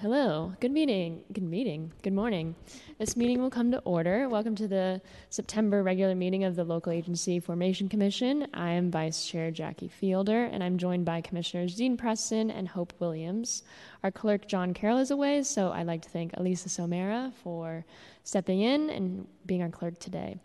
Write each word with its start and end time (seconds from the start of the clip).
hello. 0.00 0.52
Good 0.60 0.72
meeting. 0.72 1.22
Good 1.32 1.42
meeting. 1.42 1.90
Good 2.02 2.12
morning. 2.12 2.54
This 2.98 3.16
meeting 3.16 3.40
will 3.40 3.48
come 3.48 3.70
to 3.70 3.78
order. 3.78 4.28
Welcome 4.28 4.54
to 4.56 4.68
the 4.68 5.00
September 5.30 5.82
regular 5.82 6.14
meeting 6.14 6.44
of 6.44 6.54
the 6.54 6.64
Local 6.64 6.92
Agency 6.92 7.40
Formation 7.40 7.88
Commission. 7.88 8.46
I 8.52 8.72
am 8.72 8.90
Vice 8.90 9.26
Chair 9.26 9.50
Jackie 9.50 9.88
Fielder, 9.88 10.44
and 10.44 10.62
I'm 10.62 10.76
joined 10.76 11.06
by 11.06 11.22
Commissioners 11.22 11.74
Dean 11.74 11.96
Preston 11.96 12.50
and 12.50 12.68
Hope 12.68 12.92
Williams. 12.98 13.62
Our 14.02 14.10
clerk 14.10 14.46
John 14.46 14.74
Carroll 14.74 14.98
is 14.98 15.10
away, 15.10 15.42
so 15.44 15.72
I'd 15.72 15.86
like 15.86 16.02
to 16.02 16.10
thank 16.10 16.32
Alisa 16.32 16.68
Somera 16.68 17.32
for 17.32 17.86
stepping 18.22 18.60
in 18.60 18.90
and 18.90 19.26
being 19.46 19.62
our 19.62 19.70
clerk 19.70 19.98
today. 19.98 20.36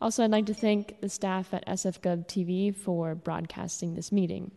Also, 0.00 0.22
I'd 0.22 0.30
like 0.30 0.46
to 0.46 0.54
thank 0.54 1.00
the 1.00 1.08
staff 1.08 1.52
at 1.52 1.66
SFGov 1.66 2.28
TV 2.28 2.74
for 2.74 3.16
broadcasting 3.16 3.94
this 3.94 4.12
meeting. 4.12 4.52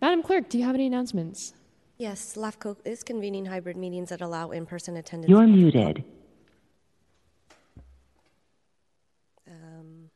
Madam 0.00 0.22
Clerk, 0.22 0.48
do 0.48 0.58
you 0.58 0.64
have 0.64 0.74
any 0.74 0.86
announcements? 0.86 1.52
Yes, 2.02 2.34
LAFCO 2.34 2.78
is 2.84 3.04
convening 3.04 3.46
hybrid 3.46 3.76
meetings 3.76 4.08
that 4.08 4.20
allow 4.20 4.50
in-person 4.50 4.96
attendance. 4.96 5.30
You're 5.30 5.46
muted. 5.46 6.02
Um, 9.48 10.10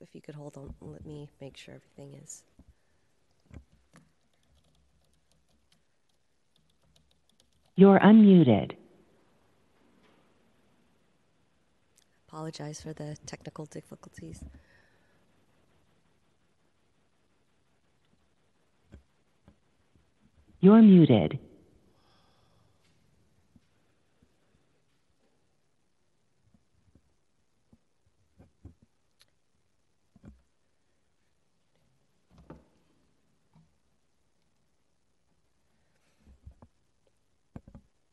if 0.00 0.14
you 0.14 0.22
could 0.22 0.34
hold 0.34 0.56
on, 0.56 0.72
let 0.80 1.04
me 1.04 1.28
make 1.42 1.58
sure 1.58 1.74
everything 1.74 2.18
is. 2.22 2.42
You're 7.76 7.98
unmuted. 7.98 8.76
Apologize 12.26 12.80
for 12.80 12.94
the 12.94 13.18
technical 13.26 13.66
difficulties. 13.66 14.42
You're 20.64 20.80
muted. 20.80 21.38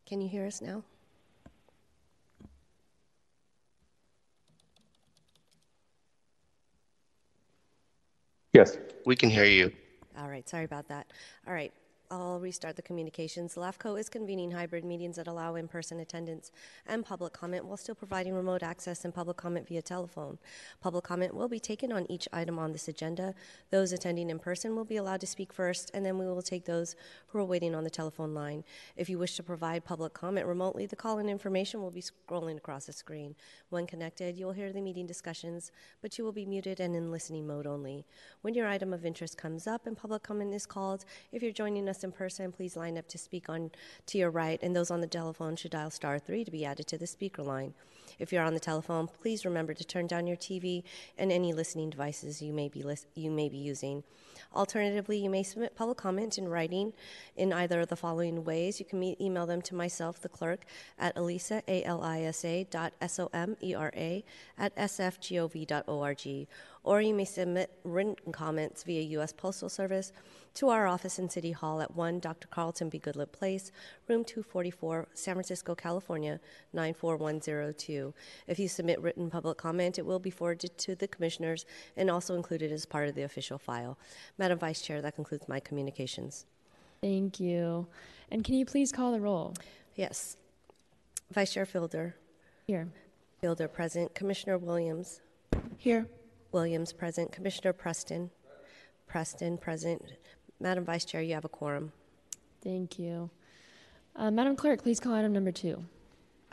Can 0.06 0.20
you 0.20 0.28
hear 0.28 0.46
us 0.46 0.62
now? 0.62 0.84
Yes. 8.52 8.78
We 9.06 9.16
can 9.16 9.30
hear 9.30 9.46
you. 9.46 9.72
All 10.20 10.28
right, 10.28 10.50
sorry 10.50 10.66
about 10.66 10.90
that. 10.90 11.08
All 11.48 11.54
right, 11.54 11.72
I'll 12.12 12.42
restart 12.42 12.76
the 12.76 12.82
communications. 12.82 13.56
LAFCO 13.56 13.98
is 13.98 14.10
convening 14.10 14.52
hybrid 14.52 14.84
meetings 14.84 15.16
that 15.16 15.28
allow 15.28 15.56
in 15.56 15.70
person 15.70 16.02
attendance 16.02 16.52
and 16.86 17.06
public 17.06 17.32
comment 17.32 17.64
while 17.64 17.78
still 17.78 17.96
providing 17.96 18.34
remote 18.34 18.64
access 18.64 19.06
and 19.06 19.14
public 19.14 19.38
comment 19.38 19.66
via 19.66 19.82
telephone. 19.82 20.38
Public 20.82 21.06
comment 21.06 21.34
will 21.34 21.48
be 21.48 21.60
taken 21.60 21.90
on 21.90 22.06
each 22.12 22.28
item 22.34 22.60
on 22.60 22.74
this 22.74 22.90
agenda. 22.90 23.34
Those 23.70 23.94
attending 23.94 24.30
in 24.30 24.40
person 24.40 24.76
will 24.76 24.84
be 24.84 24.98
allowed 24.98 25.22
to 25.22 25.28
speak 25.28 25.54
first, 25.54 25.90
and 25.94 26.06
then 26.06 26.18
we 26.18 26.26
will 26.26 26.42
take 26.42 26.66
those 26.66 26.98
who 27.28 27.40
are 27.40 27.46
waiting 27.46 27.74
on 27.74 27.86
the 27.86 27.90
telephone 27.90 28.34
line. 28.34 28.66
If 28.98 29.10
you 29.10 29.18
wish 29.18 29.38
to 29.38 29.44
provide 29.44 29.86
public 29.86 30.14
comment 30.14 30.46
remotely, 30.46 30.88
the 30.88 30.98
call 30.98 31.18
in 31.20 31.30
information 31.30 31.82
will 31.82 31.92
be 31.92 32.02
scrolling 32.02 32.58
across 32.58 32.88
the 32.88 32.94
screen. 32.94 33.36
When 33.70 33.88
connected, 33.88 34.36
you 34.36 34.48
will 34.48 34.52
hear 34.52 34.74
the 34.74 34.82
meeting 34.82 35.08
discussions, 35.08 35.72
but 36.02 36.18
you 36.18 36.26
will 36.26 36.34
be 36.34 36.46
muted 36.46 36.82
and 36.82 36.94
in 36.94 37.10
listening 37.10 37.48
mode 37.48 37.68
only. 37.68 38.06
When 38.42 38.54
your 38.54 38.68
item 38.68 38.92
of 38.92 39.06
interest 39.06 39.38
comes 39.38 39.66
up 39.66 39.88
and 39.88 39.96
public 39.96 40.24
comment 40.24 40.54
is 40.54 40.66
called, 40.66 41.06
if 41.32 41.42
you're 41.42 41.54
joining 41.54 41.88
us 41.88 42.01
in 42.04 42.12
person, 42.12 42.52
please 42.52 42.76
line 42.76 42.98
up 42.98 43.08
to 43.10 43.18
speak 43.18 43.50
on 43.50 43.72
to 44.08 44.18
your 44.18 44.30
right, 44.32 44.60
and 44.62 44.76
those 44.76 44.92
on 44.92 45.02
the 45.02 45.08
telephone 45.08 45.56
should 45.56 45.72
dial 45.72 45.90
star 45.90 46.20
three 46.20 46.44
to 46.44 46.52
be 46.52 46.66
added 46.66 46.88
to 46.88 46.98
the 46.98 47.08
speaker 47.08 47.44
line. 47.44 47.74
If 48.20 48.32
you're 48.32 48.44
on 48.44 48.54
the 48.54 48.60
telephone, 48.60 49.08
please 49.08 49.46
remember 49.46 49.74
to 49.74 49.84
turn 49.84 50.08
down 50.08 50.28
your 50.28 50.38
TV 50.38 50.84
and 51.18 51.32
any 51.32 51.54
listening 51.54 51.90
devices 51.90 52.42
you 52.42 52.54
may 52.54 52.70
be 52.70 52.84
lis- 52.84 53.06
you 53.16 53.32
may 53.32 53.50
be 53.50 53.58
using. 53.58 54.04
Alternatively, 54.54 55.18
you 55.18 55.30
may 55.30 55.44
submit 55.44 55.76
public 55.76 55.98
comment 55.98 56.38
in 56.38 56.50
writing 56.50 56.92
in 57.38 57.54
either 57.54 57.80
of 57.80 57.88
the 57.88 57.96
following 57.96 58.44
ways. 58.44 58.80
You 58.80 58.86
can 58.86 59.22
email 59.22 59.46
them 59.46 59.62
to 59.64 59.76
myself, 59.76 60.20
the 60.20 60.30
clerk, 60.30 60.66
at 61.00 61.16
alisa, 61.16 61.62
A-L-I-S-A 61.68 62.66
dot 62.66 62.94
S-O-M-E-R-A 63.00 64.26
at 64.58 64.76
sfgov.org. 64.76 66.48
Or 66.84 67.02
you 67.02 67.14
may 67.14 67.26
submit 67.26 67.72
written 67.84 68.16
comments 68.34 68.84
via 68.84 69.02
U.S. 69.02 69.32
Postal 69.32 69.70
Service 69.70 70.12
to 70.56 70.70
our 70.70 70.86
office 70.88 71.18
in 71.20 71.30
City 71.30 71.52
Hall 71.52 71.82
at 71.82 71.96
1 71.96 72.20
Dr. 72.20 72.48
Carlton 72.50 72.90
B. 72.90 73.00
Goodlett 73.00 73.32
Place, 73.32 73.72
room 74.08 74.26
244, 74.26 75.08
San 75.14 75.36
Francisco, 75.36 75.76
California, 75.76 76.40
94102. 76.74 78.01
If 78.48 78.60
you 78.60 78.68
submit 78.68 79.02
written 79.02 79.30
public 79.30 79.58
comment, 79.58 80.00
it 80.00 80.06
will 80.06 80.20
be 80.20 80.30
forwarded 80.30 80.78
to 80.78 80.96
the 80.96 81.08
commissioners 81.08 81.66
and 81.96 82.10
also 82.10 82.36
included 82.36 82.72
as 82.72 82.86
part 82.86 83.08
of 83.08 83.16
the 83.16 83.24
official 83.24 83.58
file. 83.58 83.98
Madam 84.38 84.60
Vice 84.60 84.82
Chair, 84.82 85.02
that 85.02 85.16
concludes 85.16 85.48
my 85.48 85.60
communications. 85.60 86.46
Thank 87.02 87.40
you. 87.40 87.88
And 88.32 88.44
can 88.44 88.56
you 88.56 88.66
please 88.66 88.92
call 88.92 89.12
the 89.12 89.20
roll? 89.20 89.54
Yes. 89.96 90.38
Vice 91.32 91.54
Chair 91.54 91.66
Fielder. 91.66 92.16
Here. 92.68 92.88
Fielder 93.40 93.68
present. 93.68 94.14
Commissioner 94.14 94.58
Williams. 94.58 95.22
Here. 95.78 96.08
Williams 96.52 96.94
present. 96.94 97.32
Commissioner 97.32 97.74
Preston. 97.74 98.30
Preston 99.08 99.58
present. 99.58 100.02
Madam 100.60 100.86
Vice 100.86 101.06
Chair, 101.06 101.22
you 101.22 101.34
have 101.34 101.46
a 101.46 101.50
quorum. 101.50 101.92
Thank 102.64 103.00
you. 103.00 103.30
Uh, 104.16 104.30
Madam 104.30 104.56
Clerk, 104.56 104.84
please 104.84 105.00
call 105.00 105.14
item 105.14 105.34
number 105.34 105.52
two. 105.52 105.84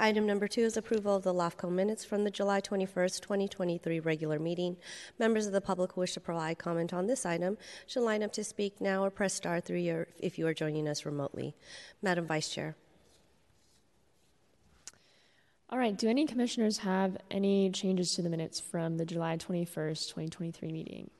Item 0.00 0.26
number 0.26 0.46
two 0.46 0.60
is 0.60 0.76
approval 0.76 1.16
of 1.16 1.24
the 1.24 1.34
LAFCO 1.34 1.68
minutes 1.68 2.04
from 2.04 2.22
the 2.22 2.30
July 2.30 2.60
21st, 2.60 3.20
2023 3.20 3.98
regular 3.98 4.38
meeting. 4.38 4.76
Members 5.18 5.46
of 5.46 5.52
the 5.52 5.60
public 5.60 5.92
who 5.92 6.02
wish 6.02 6.12
to 6.12 6.20
provide 6.20 6.56
comment 6.56 6.94
on 6.94 7.08
this 7.08 7.26
item 7.26 7.58
should 7.84 8.04
line 8.04 8.22
up 8.22 8.32
to 8.34 8.44
speak 8.44 8.80
now 8.80 9.02
or 9.02 9.10
press 9.10 9.34
star 9.34 9.60
three 9.60 9.88
or 9.88 10.06
if 10.20 10.38
you 10.38 10.46
are 10.46 10.54
joining 10.54 10.86
us 10.86 11.04
remotely. 11.04 11.56
Madam 12.00 12.26
Vice 12.26 12.48
Chair. 12.48 12.76
All 15.68 15.78
right. 15.78 15.96
Do 15.96 16.08
any 16.08 16.26
commissioners 16.26 16.78
have 16.78 17.16
any 17.28 17.68
changes 17.70 18.14
to 18.14 18.22
the 18.22 18.30
minutes 18.30 18.60
from 18.60 18.98
the 18.98 19.04
July 19.04 19.36
21st, 19.36 20.08
2023 20.08 20.70
meeting? 20.70 21.10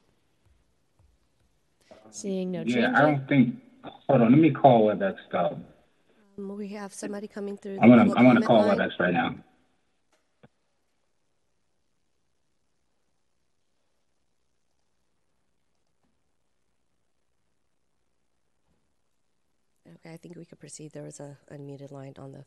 Seeing 2.10 2.53
no 2.53 2.60
changes. 2.62 2.77
Yeah. 2.77 2.93
I 2.97 3.03
don't 3.03 3.28
think. 3.28 3.56
Hold 4.09 4.22
on, 4.22 4.31
let 4.31 4.41
me 4.41 4.53
call 4.53 4.87
WebEx 4.87 5.16
though. 5.33 5.59
We 6.38 6.69
have 6.69 6.94
somebody 6.94 7.26
coming 7.26 7.56
through. 7.56 7.78
I'm 7.82 7.88
gonna 7.88 8.15
I'm 8.15 8.25
gonna 8.25 8.41
call 8.41 8.65
line. 8.65 8.78
WebEx 8.78 9.00
right 9.00 9.12
now. 9.12 9.34
Okay, 19.97 20.12
I 20.12 20.16
think 20.16 20.37
we 20.37 20.44
could 20.44 20.60
proceed. 20.60 20.93
There 20.93 21.03
was 21.03 21.19
a 21.19 21.37
unmuted 21.50 21.91
line 21.91 22.15
on 22.19 22.32
the 22.32 22.44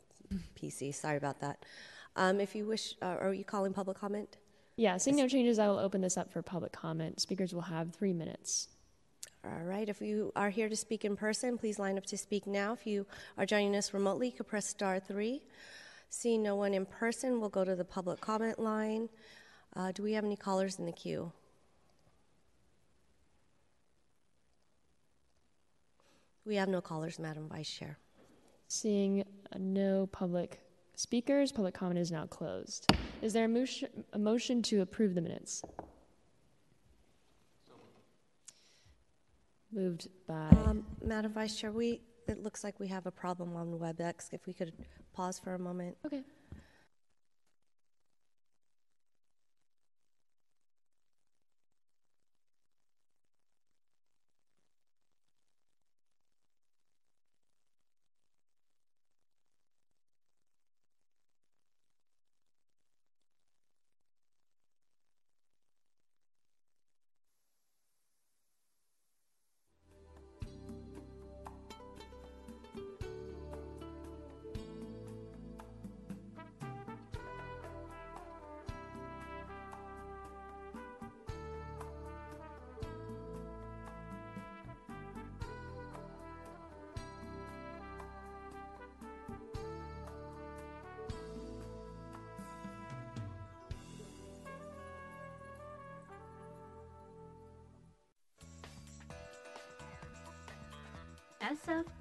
PC. 0.56 0.94
Sorry 0.94 1.18
about 1.18 1.42
that. 1.42 1.66
Um, 2.16 2.40
if 2.40 2.56
you 2.56 2.66
wish, 2.66 2.96
uh, 3.02 3.18
are 3.20 3.34
you 3.34 3.44
calling 3.44 3.74
public 3.74 3.98
comment? 3.98 4.38
Yeah, 4.78 4.98
seeing 4.98 5.18
no 5.18 5.28
changes, 5.28 5.60
I 5.60 5.68
will 5.68 5.80
open 5.80 6.02
this 6.02 6.18
up 6.18 6.32
for 6.32 6.42
public 6.42 6.72
comment. 6.72 7.20
Speakers 7.20 7.54
will 7.54 7.62
have 7.64 7.94
three 7.94 8.14
minutes. 8.14 8.70
All 9.44 9.64
right, 9.64 9.90
if 9.90 10.02
you 10.02 10.32
are 10.36 10.52
here 10.52 10.70
to 10.70 10.76
speak 10.76 11.04
in 11.04 11.16
person, 11.16 11.58
please 11.58 11.80
line 11.80 11.98
up 11.98 12.06
to 12.08 12.18
speak 12.18 12.46
now. 12.46 12.74
If 12.74 12.86
you 12.86 13.08
are 13.40 13.46
joining 13.46 13.76
us 13.76 13.92
remotely, 13.92 14.28
you 14.28 14.34
could 14.34 14.48
press 14.48 14.68
star 14.68 15.00
three. 15.00 15.42
Seeing 16.12 16.44
no 16.44 16.56
one 16.56 16.76
in 16.76 16.86
person, 16.86 17.40
we'll 17.40 17.50
go 17.50 17.66
to 17.66 17.76
the 17.76 17.84
public 17.84 18.22
comment 18.22 18.60
line. 18.60 19.10
Uh, 19.76 19.92
do 19.94 20.04
we 20.04 20.14
have 20.14 20.24
any 20.24 20.36
callers 20.36 20.78
in 20.78 20.86
the 20.86 20.92
queue? 20.92 21.32
We 26.46 26.56
have 26.58 26.70
no 26.70 26.82
callers, 26.82 27.18
Madam 27.18 27.48
Vice 27.50 27.70
Chair. 27.70 27.98
Seeing 28.68 29.24
no 29.58 30.08
public 30.12 30.60
speakers, 30.96 31.52
public 31.52 31.74
comment 31.74 31.98
is 31.98 32.12
now 32.12 32.28
closed. 32.28 32.92
Is 33.24 33.34
there 33.34 33.46
a 33.46 33.66
a 34.14 34.20
motion 34.20 34.62
to 34.64 34.82
approve 34.82 35.16
the 35.16 35.22
minutes? 35.22 35.64
Moved 39.74 40.10
by. 40.28 40.50
Um, 40.66 40.86
Madam 41.04 41.34
Vice 41.34 41.56
Chair, 41.56 41.72
we, 41.72 42.02
it 42.28 42.44
looks 42.44 42.64
like 42.64 42.80
we 42.80 42.88
have 42.88 43.06
a 43.06 43.12
problem 43.12 43.56
on 43.56 43.72
WebEx. 43.72 44.34
If 44.34 44.46
we 44.46 44.54
could 44.54 44.74
pause 45.14 45.40
for 45.40 45.54
a 45.54 45.60
moment. 45.60 45.98
okay. 46.06 46.24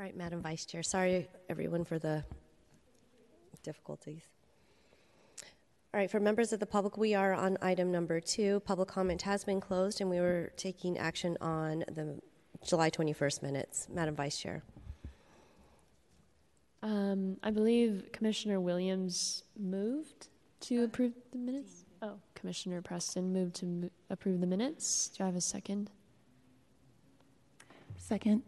All 0.00 0.06
right, 0.06 0.16
Madam 0.16 0.40
Vice 0.40 0.64
Chair. 0.64 0.82
Sorry, 0.82 1.28
everyone, 1.50 1.84
for 1.84 1.98
the 1.98 2.24
difficulties. 3.62 4.22
All 5.92 6.00
right, 6.00 6.10
for 6.10 6.18
members 6.18 6.54
of 6.54 6.58
the 6.58 6.64
public, 6.64 6.96
we 6.96 7.14
are 7.14 7.34
on 7.34 7.58
item 7.60 7.92
number 7.92 8.18
two. 8.18 8.60
Public 8.60 8.88
comment 8.88 9.20
has 9.20 9.44
been 9.44 9.60
closed, 9.60 10.00
and 10.00 10.08
we 10.08 10.18
were 10.18 10.52
taking 10.56 10.96
action 10.96 11.36
on 11.42 11.80
the 11.92 12.18
July 12.64 12.88
21st 12.88 13.42
minutes. 13.42 13.88
Madam 13.92 14.16
Vice 14.16 14.38
Chair. 14.38 14.62
Um, 16.82 17.36
I 17.42 17.50
believe 17.50 18.08
Commissioner 18.10 18.58
Williams 18.58 19.44
moved 19.54 20.28
to 20.60 20.82
approve 20.82 21.12
the 21.30 21.36
minutes. 21.36 21.84
Oh, 22.00 22.14
Commissioner 22.34 22.80
Preston 22.80 23.34
moved 23.34 23.56
to 23.56 23.66
mo- 23.66 23.90
approve 24.08 24.40
the 24.40 24.46
minutes. 24.46 25.10
Do 25.10 25.24
I 25.24 25.26
have 25.26 25.36
a 25.36 25.42
second? 25.42 25.90
Second. 27.98 28.44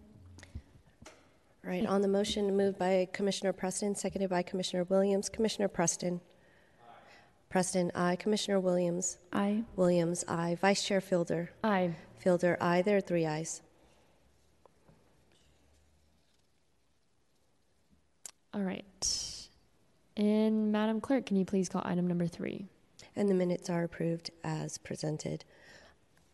All 1.64 1.71
right, 1.71 1.87
on 1.87 2.02
the 2.02 2.09
motion 2.09 2.57
moved 2.57 2.78
by 2.78 3.09
Commissioner 3.12 3.52
Preston, 3.52 3.95
seconded 3.95 4.31
by 4.31 4.42
Commissioner 4.42 4.85
Williams. 4.85 5.28
Commissioner 5.28 5.69
Preston. 5.69 6.21
Preston, 7.50 7.92
aye. 7.95 8.16
Commissioner 8.16 8.59
Williams. 8.59 9.19
Aye. 9.33 9.62
Williams, 9.76 10.25
aye. 10.26 10.57
Vice 10.61 10.83
Chair 10.83 11.00
Fielder. 11.00 11.50
Aye. 11.62 11.95
Fielder, 12.19 12.57
aye. 12.61 12.83
There 12.83 12.97
are 12.97 13.00
three 13.00 13.26
ayes. 13.26 13.62
All 18.54 18.62
right. 18.62 19.49
And 20.16 20.73
Madam 20.73 21.00
Clerk, 21.00 21.26
can 21.26 21.37
you 21.37 21.45
please 21.45 21.69
call 21.69 21.83
item 21.85 22.07
number 22.07 22.26
three? 22.26 22.66
And 23.14 23.28
the 23.28 23.35
minutes 23.35 23.71
are 23.71 23.85
approved 23.85 24.31
as 24.42 24.78
presented. 24.78 25.45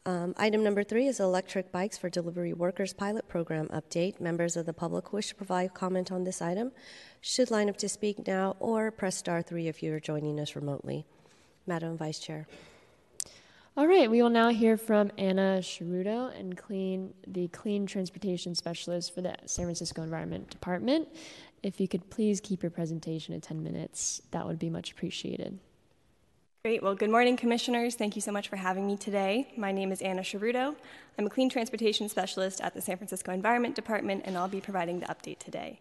Um, 0.09 0.33
item 0.39 0.65
number 0.65 0.83
three 0.83 1.07
is 1.07 1.21
electric 1.21 1.71
bikes 1.71 1.99
for 1.99 2.09
delivery 2.09 2.55
workers 2.55 2.95
pilot 2.95 3.29
program 3.29 3.69
update. 3.69 4.23
Members 4.23 4.57
of 4.57 4.65
the 4.65 4.73
public 4.73 5.07
who 5.09 5.19
wish 5.19 5.29
to 5.29 5.35
provide 5.35 5.75
comment 5.75 6.11
on 6.11 6.25
this 6.25 6.41
item 6.41 6.73
should 7.21 7.51
line 7.51 7.69
up 7.69 7.77
to 7.77 7.91
speak 7.91 8.27
now 8.27 8.57
or 8.59 8.91
press 8.91 9.19
star 9.19 9.43
three 9.43 9.69
if 9.69 9.83
you 9.83 9.93
are 9.93 10.01
joining 10.01 10.41
us 10.41 10.57
remotely. 10.57 11.05
Madam 11.67 11.99
Vice 11.99 12.19
Chair. 12.21 12.47
All 13.77 13.87
right, 13.87 14.11
we 14.11 14.23
will 14.23 14.31
now 14.31 14.49
hear 14.49 14.79
from 14.79 15.13
Anna 15.19 15.59
Sharudo 15.61 16.35
and 16.41 16.57
clean 16.57 17.13
the 17.27 17.49
clean 17.49 17.85
transportation 17.85 18.55
specialist 18.55 19.15
for 19.15 19.21
the 19.21 19.37
San 19.45 19.67
Francisco 19.67 20.01
Environment 20.01 20.49
Department. 20.49 21.07
If 21.63 21.83
you 21.83 21.87
could 21.87 22.09
please 22.09 22.41
keep 22.41 22.63
your 22.63 22.71
presentation 22.71 23.35
at 23.35 23.43
10 23.43 23.63
minutes, 23.63 24.23
that 24.31 24.47
would 24.47 24.59
be 24.59 24.71
much 24.71 24.91
appreciated. 24.91 25.59
Great. 26.69 26.83
Well, 26.83 26.95
good 26.95 27.09
morning, 27.09 27.39
commissioners. 27.39 27.95
Thank 27.95 28.15
you 28.15 28.21
so 28.21 28.31
much 28.31 28.49
for 28.49 28.57
having 28.57 28.87
me 28.87 28.99
today. 28.99 29.51
My 29.57 29.73
name 29.73 29.91
is 29.91 30.03
Anna 30.03 30.21
Sharudo. 30.21 30.77
I'm 31.19 31.25
a 31.25 31.31
clean 31.31 31.49
transportation 31.49 32.11
specialist 32.11 32.61
at 32.61 32.75
the 32.75 32.83
San 32.83 32.99
Francisco 32.99 33.33
Environment 33.33 33.75
Department, 33.75 34.25
and 34.27 34.37
I'll 34.37 34.49
be 34.49 34.61
providing 34.61 35.01
the 35.01 35.07
update 35.07 35.39
today. 35.39 35.81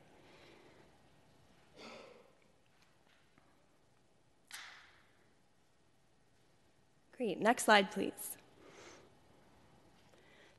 Great. 7.18 7.42
Next 7.42 7.66
slide, 7.66 7.92
please. 7.92 8.38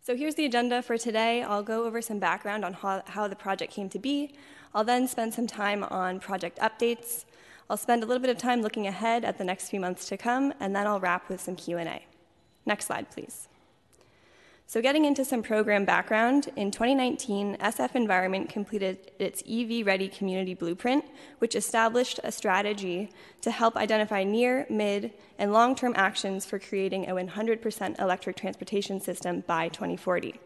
So 0.03 0.15
here's 0.15 0.35
the 0.35 0.45
agenda 0.45 0.83
for 0.83 0.99
today. 0.99 1.43
I'll 1.43 1.63
go 1.63 1.87
over 1.87 2.03
some 2.03 2.19
background 2.19 2.67
on 2.67 2.75
how, 2.75 3.03
how, 3.07 3.29
the 3.29 3.37
project 3.37 3.73
came 3.73 3.89
to 3.89 3.99
be. 3.99 4.35
I'll 4.75 4.85
then 4.85 5.09
spend 5.09 5.33
some 5.33 5.47
time 5.47 5.85
on 5.85 6.21
project 6.21 6.59
updates. 6.59 7.25
I'll 7.71 7.77
spend 7.77 8.03
a 8.03 8.07
little 8.07 8.21
bit 8.21 8.31
of 8.31 8.39
time 8.39 8.63
looking 8.63 8.87
ahead 8.87 9.25
at 9.25 9.37
the 9.37 9.45
next 9.45 9.69
few 9.69 9.79
months 9.79 10.09
to 10.09 10.17
come, 10.17 10.55
and 10.59 10.75
then 10.75 10.87
I'll 10.87 11.01
wrap 11.01 11.29
with 11.29 11.41
some 11.41 11.55
Q&A. 11.55 12.07
Next 12.65 12.87
slide, 12.87 13.11
please. 13.11 13.49
So 14.67 14.83
getting 14.83 15.07
into 15.07 15.25
some 15.25 15.43
program 15.43 15.85
background, 15.87 16.49
in 16.57 16.71
2019, 16.71 17.57
SF 17.57 17.95
Environment 17.95 18.49
completed 18.49 19.13
its 19.19 19.43
EV 19.49 19.87
Ready 19.87 20.09
Community 20.09 20.53
Blueprint, 20.53 21.05
which 21.39 21.55
established 21.55 22.21
a 22.23 22.33
strategy 22.33 23.11
to 23.41 23.51
help 23.51 23.77
identify 23.77 24.25
near, 24.25 24.67
mid, 24.69 25.13
and 25.39 25.53
long-term 25.53 25.95
actions 25.97 26.45
for 26.45 26.59
creating 26.59 27.09
a 27.09 27.15
100% 27.15 27.99
electric 27.99 28.37
transportation 28.37 29.01
system 29.01 29.43
by 29.47 29.69
2040. 29.69 30.39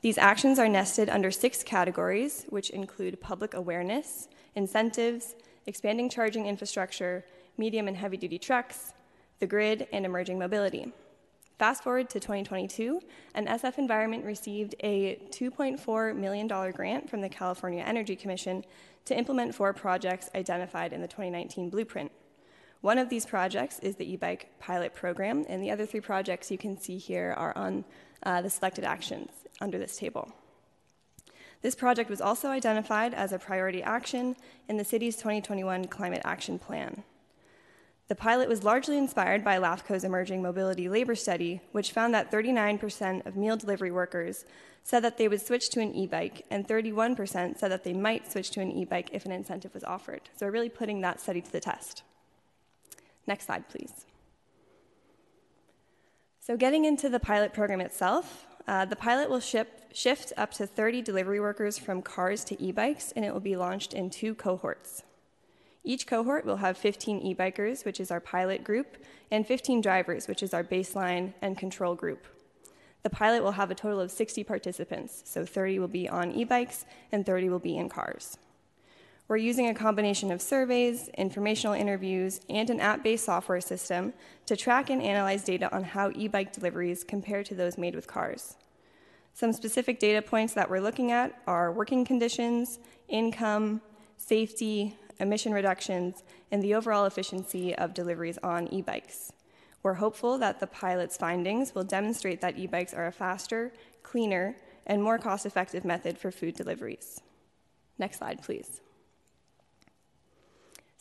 These 0.00 0.16
actions 0.18 0.58
are 0.58 0.68
nested 0.68 1.10
under 1.10 1.30
six 1.30 1.62
categories, 1.62 2.46
which 2.48 2.70
include 2.70 3.20
public 3.20 3.52
awareness, 3.52 4.28
incentives, 4.54 5.34
expanding 5.66 6.08
charging 6.08 6.46
infrastructure, 6.46 7.24
medium 7.58 7.88
and 7.88 7.96
heavy 7.96 8.16
duty 8.16 8.38
trucks, 8.38 8.92
the 9.40 9.46
grid, 9.46 9.86
and 9.92 10.04
emerging 10.04 10.38
mobility. 10.38 10.92
Fast 11.58 11.82
forward 11.82 12.10
to 12.10 12.20
2022, 12.20 13.00
and 13.34 13.48
SF 13.48 13.78
Environment 13.78 14.24
received 14.24 14.74
a 14.80 15.16
$2.4 15.30 16.14
million 16.14 16.46
grant 16.46 17.08
from 17.08 17.22
the 17.22 17.28
California 17.30 17.82
Energy 17.82 18.14
Commission 18.14 18.62
to 19.06 19.16
implement 19.16 19.54
four 19.54 19.72
projects 19.72 20.28
identified 20.34 20.92
in 20.92 21.00
the 21.00 21.08
2019 21.08 21.70
blueprint. 21.70 22.12
One 22.82 22.98
of 22.98 23.08
these 23.08 23.24
projects 23.24 23.78
is 23.78 23.96
the 23.96 24.12
e 24.12 24.16
bike 24.16 24.50
pilot 24.58 24.94
program, 24.94 25.46
and 25.48 25.62
the 25.62 25.70
other 25.70 25.86
three 25.86 26.00
projects 26.00 26.50
you 26.50 26.58
can 26.58 26.78
see 26.78 26.98
here 26.98 27.34
are 27.38 27.56
on 27.56 27.84
uh, 28.22 28.42
the 28.42 28.50
selected 28.50 28.84
actions 28.84 29.30
under 29.60 29.78
this 29.78 29.96
table. 29.96 30.30
This 31.62 31.74
project 31.74 32.10
was 32.10 32.20
also 32.20 32.48
identified 32.48 33.14
as 33.14 33.32
a 33.32 33.38
priority 33.38 33.82
action 33.82 34.36
in 34.68 34.76
the 34.76 34.84
city's 34.84 35.16
2021 35.16 35.86
Climate 35.86 36.22
Action 36.24 36.58
Plan. 36.58 37.02
The 38.08 38.14
pilot 38.14 38.48
was 38.48 38.62
largely 38.62 38.96
inspired 38.96 39.42
by 39.42 39.58
LAFCO's 39.58 40.04
Emerging 40.04 40.40
Mobility 40.40 40.88
Labor 40.88 41.16
Study, 41.16 41.60
which 41.72 41.90
found 41.90 42.14
that 42.14 42.30
39% 42.30 43.26
of 43.26 43.36
meal 43.36 43.56
delivery 43.56 43.90
workers 43.90 44.44
said 44.84 45.00
that 45.00 45.18
they 45.18 45.26
would 45.26 45.44
switch 45.44 45.70
to 45.70 45.80
an 45.80 45.92
e 45.92 46.06
bike, 46.06 46.46
and 46.48 46.68
31% 46.68 47.58
said 47.58 47.70
that 47.72 47.82
they 47.82 47.92
might 47.92 48.30
switch 48.30 48.50
to 48.52 48.60
an 48.60 48.70
e 48.70 48.84
bike 48.84 49.10
if 49.12 49.24
an 49.24 49.32
incentive 49.32 49.74
was 49.74 49.82
offered. 49.82 50.20
So 50.36 50.46
we're 50.46 50.52
really 50.52 50.68
putting 50.68 51.00
that 51.00 51.20
study 51.20 51.40
to 51.40 51.50
the 51.50 51.58
test. 51.58 52.04
Next 53.26 53.46
slide, 53.46 53.68
please. 53.68 54.06
So, 56.38 56.56
getting 56.56 56.84
into 56.84 57.08
the 57.08 57.18
pilot 57.18 57.52
program 57.52 57.80
itself, 57.80 58.46
uh, 58.66 58.84
the 58.84 58.96
pilot 58.96 59.30
will 59.30 59.40
ship, 59.40 59.82
shift 59.92 60.32
up 60.36 60.52
to 60.54 60.66
30 60.66 61.02
delivery 61.02 61.40
workers 61.40 61.78
from 61.78 62.02
cars 62.02 62.42
to 62.44 62.60
e 62.62 62.72
bikes, 62.72 63.12
and 63.12 63.24
it 63.24 63.32
will 63.32 63.40
be 63.40 63.56
launched 63.56 63.94
in 63.94 64.10
two 64.10 64.34
cohorts. 64.34 65.02
Each 65.84 66.04
cohort 66.06 66.44
will 66.44 66.56
have 66.56 66.76
15 66.76 67.20
e 67.20 67.34
bikers, 67.34 67.84
which 67.84 68.00
is 68.00 68.10
our 68.10 68.20
pilot 68.20 68.64
group, 68.64 68.96
and 69.30 69.46
15 69.46 69.80
drivers, 69.80 70.26
which 70.26 70.42
is 70.42 70.52
our 70.52 70.64
baseline 70.64 71.32
and 71.40 71.56
control 71.56 71.94
group. 71.94 72.26
The 73.04 73.10
pilot 73.10 73.44
will 73.44 73.52
have 73.52 73.70
a 73.70 73.74
total 73.76 74.00
of 74.00 74.10
60 74.10 74.42
participants, 74.42 75.22
so 75.24 75.46
30 75.46 75.78
will 75.78 75.86
be 75.86 76.08
on 76.08 76.32
e 76.32 76.42
bikes 76.42 76.86
and 77.12 77.24
30 77.24 77.50
will 77.50 77.60
be 77.60 77.76
in 77.76 77.88
cars. 77.88 78.36
We're 79.28 79.38
using 79.38 79.68
a 79.68 79.74
combination 79.74 80.30
of 80.30 80.40
surveys, 80.40 81.08
informational 81.18 81.74
interviews, 81.74 82.40
and 82.48 82.70
an 82.70 82.78
app 82.78 83.02
based 83.02 83.24
software 83.24 83.60
system 83.60 84.12
to 84.46 84.56
track 84.56 84.88
and 84.88 85.02
analyze 85.02 85.42
data 85.42 85.74
on 85.74 85.82
how 85.82 86.12
e 86.14 86.28
bike 86.28 86.52
deliveries 86.52 87.02
compare 87.02 87.42
to 87.42 87.54
those 87.54 87.76
made 87.76 87.96
with 87.96 88.06
cars. 88.06 88.56
Some 89.34 89.52
specific 89.52 89.98
data 89.98 90.22
points 90.22 90.54
that 90.54 90.70
we're 90.70 90.80
looking 90.80 91.10
at 91.10 91.42
are 91.46 91.72
working 91.72 92.04
conditions, 92.04 92.78
income, 93.08 93.80
safety, 94.16 94.96
emission 95.18 95.52
reductions, 95.52 96.22
and 96.52 96.62
the 96.62 96.74
overall 96.74 97.04
efficiency 97.04 97.74
of 97.74 97.94
deliveries 97.94 98.38
on 98.44 98.72
e 98.72 98.80
bikes. 98.80 99.32
We're 99.82 99.94
hopeful 99.94 100.38
that 100.38 100.60
the 100.60 100.68
pilot's 100.68 101.16
findings 101.16 101.74
will 101.74 101.84
demonstrate 101.84 102.40
that 102.42 102.58
e 102.58 102.68
bikes 102.68 102.94
are 102.94 103.08
a 103.08 103.12
faster, 103.12 103.72
cleaner, 104.04 104.56
and 104.86 105.02
more 105.02 105.18
cost 105.18 105.46
effective 105.46 105.84
method 105.84 106.16
for 106.16 106.30
food 106.30 106.54
deliveries. 106.54 107.20
Next 107.98 108.18
slide, 108.18 108.40
please. 108.40 108.80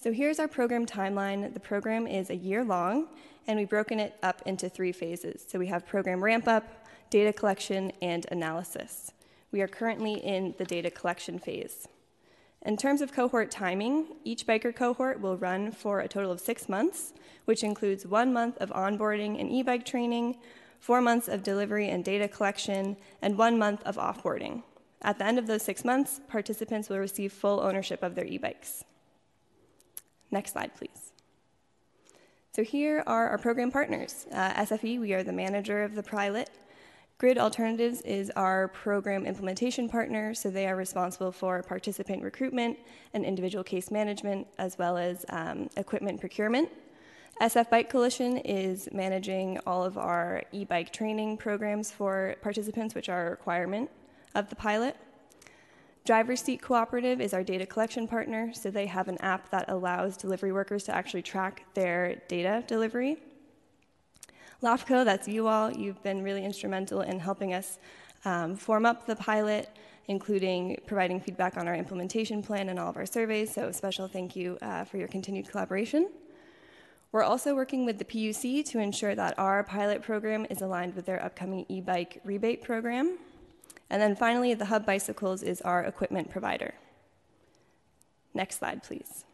So 0.06 0.12
here's 0.12 0.38
our 0.38 0.48
program 0.48 0.86
timeline. 0.86 1.52
The 1.52 1.60
program 1.60 2.06
is 2.06 2.30
a 2.30 2.36
year 2.36 2.64
long, 2.64 3.08
and 3.48 3.58
we've 3.58 3.68
broken 3.68 4.00
it 4.00 4.16
up 4.22 4.44
into 4.46 4.70
three 4.70 4.92
phases. 4.92 5.44
So 5.48 5.58
we 5.58 5.66
have 5.66 5.88
program 5.88 6.24
ramp 6.24 6.48
up, 6.48 6.86
data 7.10 7.34
collection, 7.34 7.92
and 8.04 8.24
analysis. 8.30 9.12
We 9.52 9.62
are 9.62 9.68
currently 9.68 10.14
in 10.24 10.54
the 10.60 10.64
data 10.64 10.92
collection 10.92 11.40
phase. 11.40 11.88
In 12.68 12.78
terms 12.78 13.02
of 13.02 13.14
cohort 13.14 13.50
timing, 13.50 14.18
each 14.24 14.46
biker 14.46 14.76
cohort 14.76 15.22
will 15.22 15.38
run 15.38 15.72
for 15.72 16.02
a 16.02 16.08
total 16.08 16.32
of 16.32 16.40
six 16.40 16.70
months, 16.70 17.12
which 17.46 17.64
includes 17.64 18.06
one 18.06 18.32
month 18.32 18.58
of 18.60 18.70
onboarding 18.70 19.40
and 19.40 19.52
e 19.52 19.64
bike 19.64 19.88
training, 19.88 20.38
four 20.80 21.02
months 21.02 21.28
of 21.28 21.42
delivery 21.42 21.90
and 21.90 22.06
data 22.06 22.28
collection, 22.28 22.96
and 23.24 23.40
one 23.40 23.58
month 23.58 23.82
of 23.88 23.96
offboarding. 23.96 24.62
At 25.02 25.18
the 25.18 25.26
end 25.26 25.40
of 25.40 25.48
those 25.48 25.64
six 25.64 25.84
months, 25.84 26.22
participants 26.28 26.90
will 26.90 27.00
receive 27.00 27.34
full 27.34 27.60
ownership 27.60 28.04
of 28.04 28.14
their 28.14 28.26
e 28.26 28.38
bikes. 28.38 28.84
Next 30.32 30.54
slide, 30.54 30.76
please. 30.76 31.12
So 32.52 32.64
here 32.64 33.04
are 33.06 33.30
our 33.30 33.38
program 33.38 33.72
partners. 33.72 34.28
Uh, 34.32 34.54
SFE, 34.54 35.00
we 35.00 35.14
are 35.14 35.24
the 35.24 35.34
manager 35.34 35.84
of 35.84 35.94
the 35.94 36.04
pilot. 36.04 36.50
Grid 37.18 37.38
Alternatives 37.38 38.02
is 38.02 38.30
our 38.32 38.68
program 38.70 39.26
implementation 39.26 39.88
partner, 39.88 40.34
so 40.34 40.50
they 40.50 40.68
are 40.68 40.76
responsible 40.76 41.32
for 41.32 41.64
participant 41.64 42.22
recruitment 42.22 42.78
and 43.14 43.24
individual 43.24 43.64
case 43.64 43.90
management, 43.90 44.48
as 44.58 44.78
well 44.78 44.98
as 44.98 45.26
um, 45.30 45.70
equipment 45.78 46.20
procurement. 46.20 46.70
SF 47.42 47.70
Bike 47.70 47.90
Coalition 47.90 48.38
is 48.40 48.88
managing 48.94 49.60
all 49.66 49.84
of 49.84 49.98
our 49.98 50.44
e 50.54 50.64
bike 50.64 50.94
training 50.94 51.38
programs 51.38 51.92
for 51.92 52.36
participants, 52.42 52.96
which 52.96 53.10
are 53.10 53.28
a 53.28 53.30
requirement 53.32 53.90
of 54.34 54.50
the 54.50 54.56
pilot. 54.56 54.96
Driver 56.06 56.36
Seat 56.36 56.62
Cooperative 56.62 57.20
is 57.20 57.34
our 57.34 57.44
data 57.44 57.66
collection 57.66 58.08
partner, 58.08 58.54
so 58.54 58.70
they 58.70 58.86
have 58.86 59.08
an 59.08 59.18
app 59.22 59.50
that 59.50 59.66
allows 59.70 60.18
delivery 60.18 60.52
workers 60.52 60.84
to 60.84 60.96
actually 60.96 61.24
track 61.24 61.66
their 61.74 62.22
data 62.28 62.64
delivery. 62.68 63.18
LAFCO, 64.62 65.04
that's 65.04 65.28
you 65.28 65.48
all, 65.48 65.72
you've 65.72 66.02
been 66.04 66.22
really 66.22 66.46
instrumental 66.46 67.02
in 67.02 67.18
helping 67.18 67.56
us 67.56 67.80
um, 68.24 68.56
form 68.56 68.86
up 68.86 69.08
the 69.08 69.16
pilot, 69.16 69.68
including 70.08 70.78
providing 70.86 71.20
feedback 71.20 71.58
on 71.58 71.68
our 71.68 71.74
implementation 71.74 72.44
plan 72.44 72.70
and 72.70 72.78
all 72.78 72.90
of 72.92 72.98
our 72.98 73.08
surveys, 73.08 73.52
so 73.52 73.72
special 73.72 74.08
thank 74.08 74.36
you 74.36 74.60
uh, 74.62 74.84
for 74.84 74.98
your 74.98 75.08
continued 75.08 75.50
collaboration. 75.50 76.12
We're 77.14 77.24
also 77.24 77.56
working 77.56 77.84
with 77.84 77.98
the 77.98 78.06
PUC 78.06 78.64
to 78.66 78.78
ensure 78.78 79.16
that 79.16 79.40
our 79.40 79.64
pilot 79.64 80.04
program 80.04 80.46
is 80.52 80.62
aligned 80.62 80.96
with 80.96 81.08
their 81.08 81.24
upcoming 81.24 81.66
e 81.68 81.82
bike 81.82 82.22
rebate 82.24 82.62
program. 82.62 83.18
And 83.90 84.02
then 84.02 84.16
finally, 84.16 84.54
the 84.54 84.66
Hub 84.66 84.86
Bicycles 84.86 85.44
is 85.44 85.62
our 85.62 85.84
equipment 85.84 86.30
provider. 86.30 86.74
Next 88.34 88.60
slide, 88.60 88.84
please. 88.84 89.26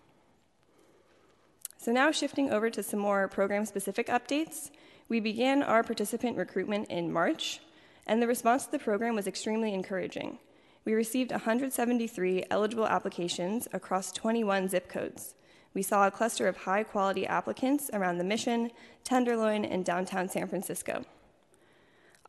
So 1.77 1.91
now 1.91 2.11
shifting 2.11 2.51
over 2.51 2.69
to 2.69 2.83
some 2.83 2.99
more 2.99 3.27
program-specific 3.27 4.07
updates, 4.07 4.69
we 5.09 5.19
began 5.19 5.63
our 5.63 5.83
participant 5.83 6.37
recruitment 6.37 6.89
in 6.89 7.11
March, 7.11 7.59
and 8.05 8.21
the 8.21 8.27
response 8.27 8.65
to 8.65 8.71
the 8.71 8.79
program 8.79 9.15
was 9.15 9.27
extremely 9.27 9.73
encouraging. 9.73 10.37
We 10.85 10.93
received 10.93 11.31
173 11.31 12.45
eligible 12.49 12.87
applications 12.87 13.67
across 13.73 14.11
21 14.11 14.69
zip 14.69 14.89
codes. 14.89 15.35
We 15.73 15.81
saw 15.81 16.05
a 16.05 16.11
cluster 16.11 16.47
of 16.47 16.57
high 16.57 16.83
quality 16.83 17.25
applicants 17.25 17.89
around 17.93 18.17
the 18.17 18.23
Mission, 18.23 18.71
Tenderloin, 19.03 19.65
and 19.65 19.85
downtown 19.85 20.29
San 20.29 20.47
Francisco. 20.47 21.05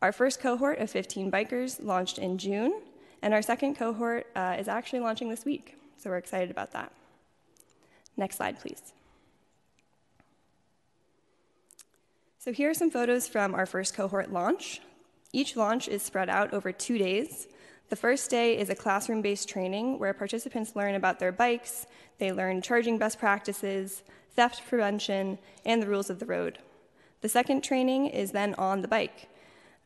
Our 0.02 0.10
first 0.10 0.40
cohort 0.40 0.80
of 0.80 0.90
15 0.90 1.30
bikers 1.30 1.80
launched 1.80 2.18
in 2.18 2.36
June, 2.36 2.82
and 3.22 3.32
our 3.32 3.40
second 3.40 3.76
cohort 3.76 4.26
uh, 4.34 4.56
is 4.58 4.66
actually 4.66 4.98
launching 4.98 5.30
this 5.30 5.44
week, 5.44 5.76
so 5.96 6.10
we're 6.10 6.16
excited 6.16 6.50
about 6.50 6.72
that. 6.72 6.90
Next 8.16 8.36
slide, 8.36 8.58
please. 8.58 8.92
So 12.40 12.52
here 12.52 12.68
are 12.68 12.74
some 12.74 12.90
photos 12.90 13.28
from 13.28 13.54
our 13.54 13.64
first 13.64 13.94
cohort 13.94 14.32
launch. 14.32 14.80
Each 15.32 15.54
launch 15.54 15.86
is 15.86 16.02
spread 16.02 16.28
out 16.28 16.52
over 16.52 16.72
two 16.72 16.98
days. 16.98 17.46
The 17.88 17.94
first 17.94 18.28
day 18.28 18.58
is 18.58 18.70
a 18.70 18.74
classroom 18.74 19.22
based 19.22 19.48
training 19.48 20.00
where 20.00 20.12
participants 20.12 20.74
learn 20.74 20.96
about 20.96 21.20
their 21.20 21.30
bikes, 21.30 21.86
they 22.18 22.32
learn 22.32 22.60
charging 22.60 22.98
best 22.98 23.20
practices, 23.20 24.02
theft 24.34 24.62
prevention, 24.68 25.38
and 25.64 25.80
the 25.80 25.86
rules 25.86 26.10
of 26.10 26.18
the 26.18 26.26
road. 26.26 26.58
The 27.20 27.28
second 27.28 27.62
training 27.62 28.06
is 28.06 28.32
then 28.32 28.54
on 28.54 28.82
the 28.82 28.88
bike. 28.88 29.28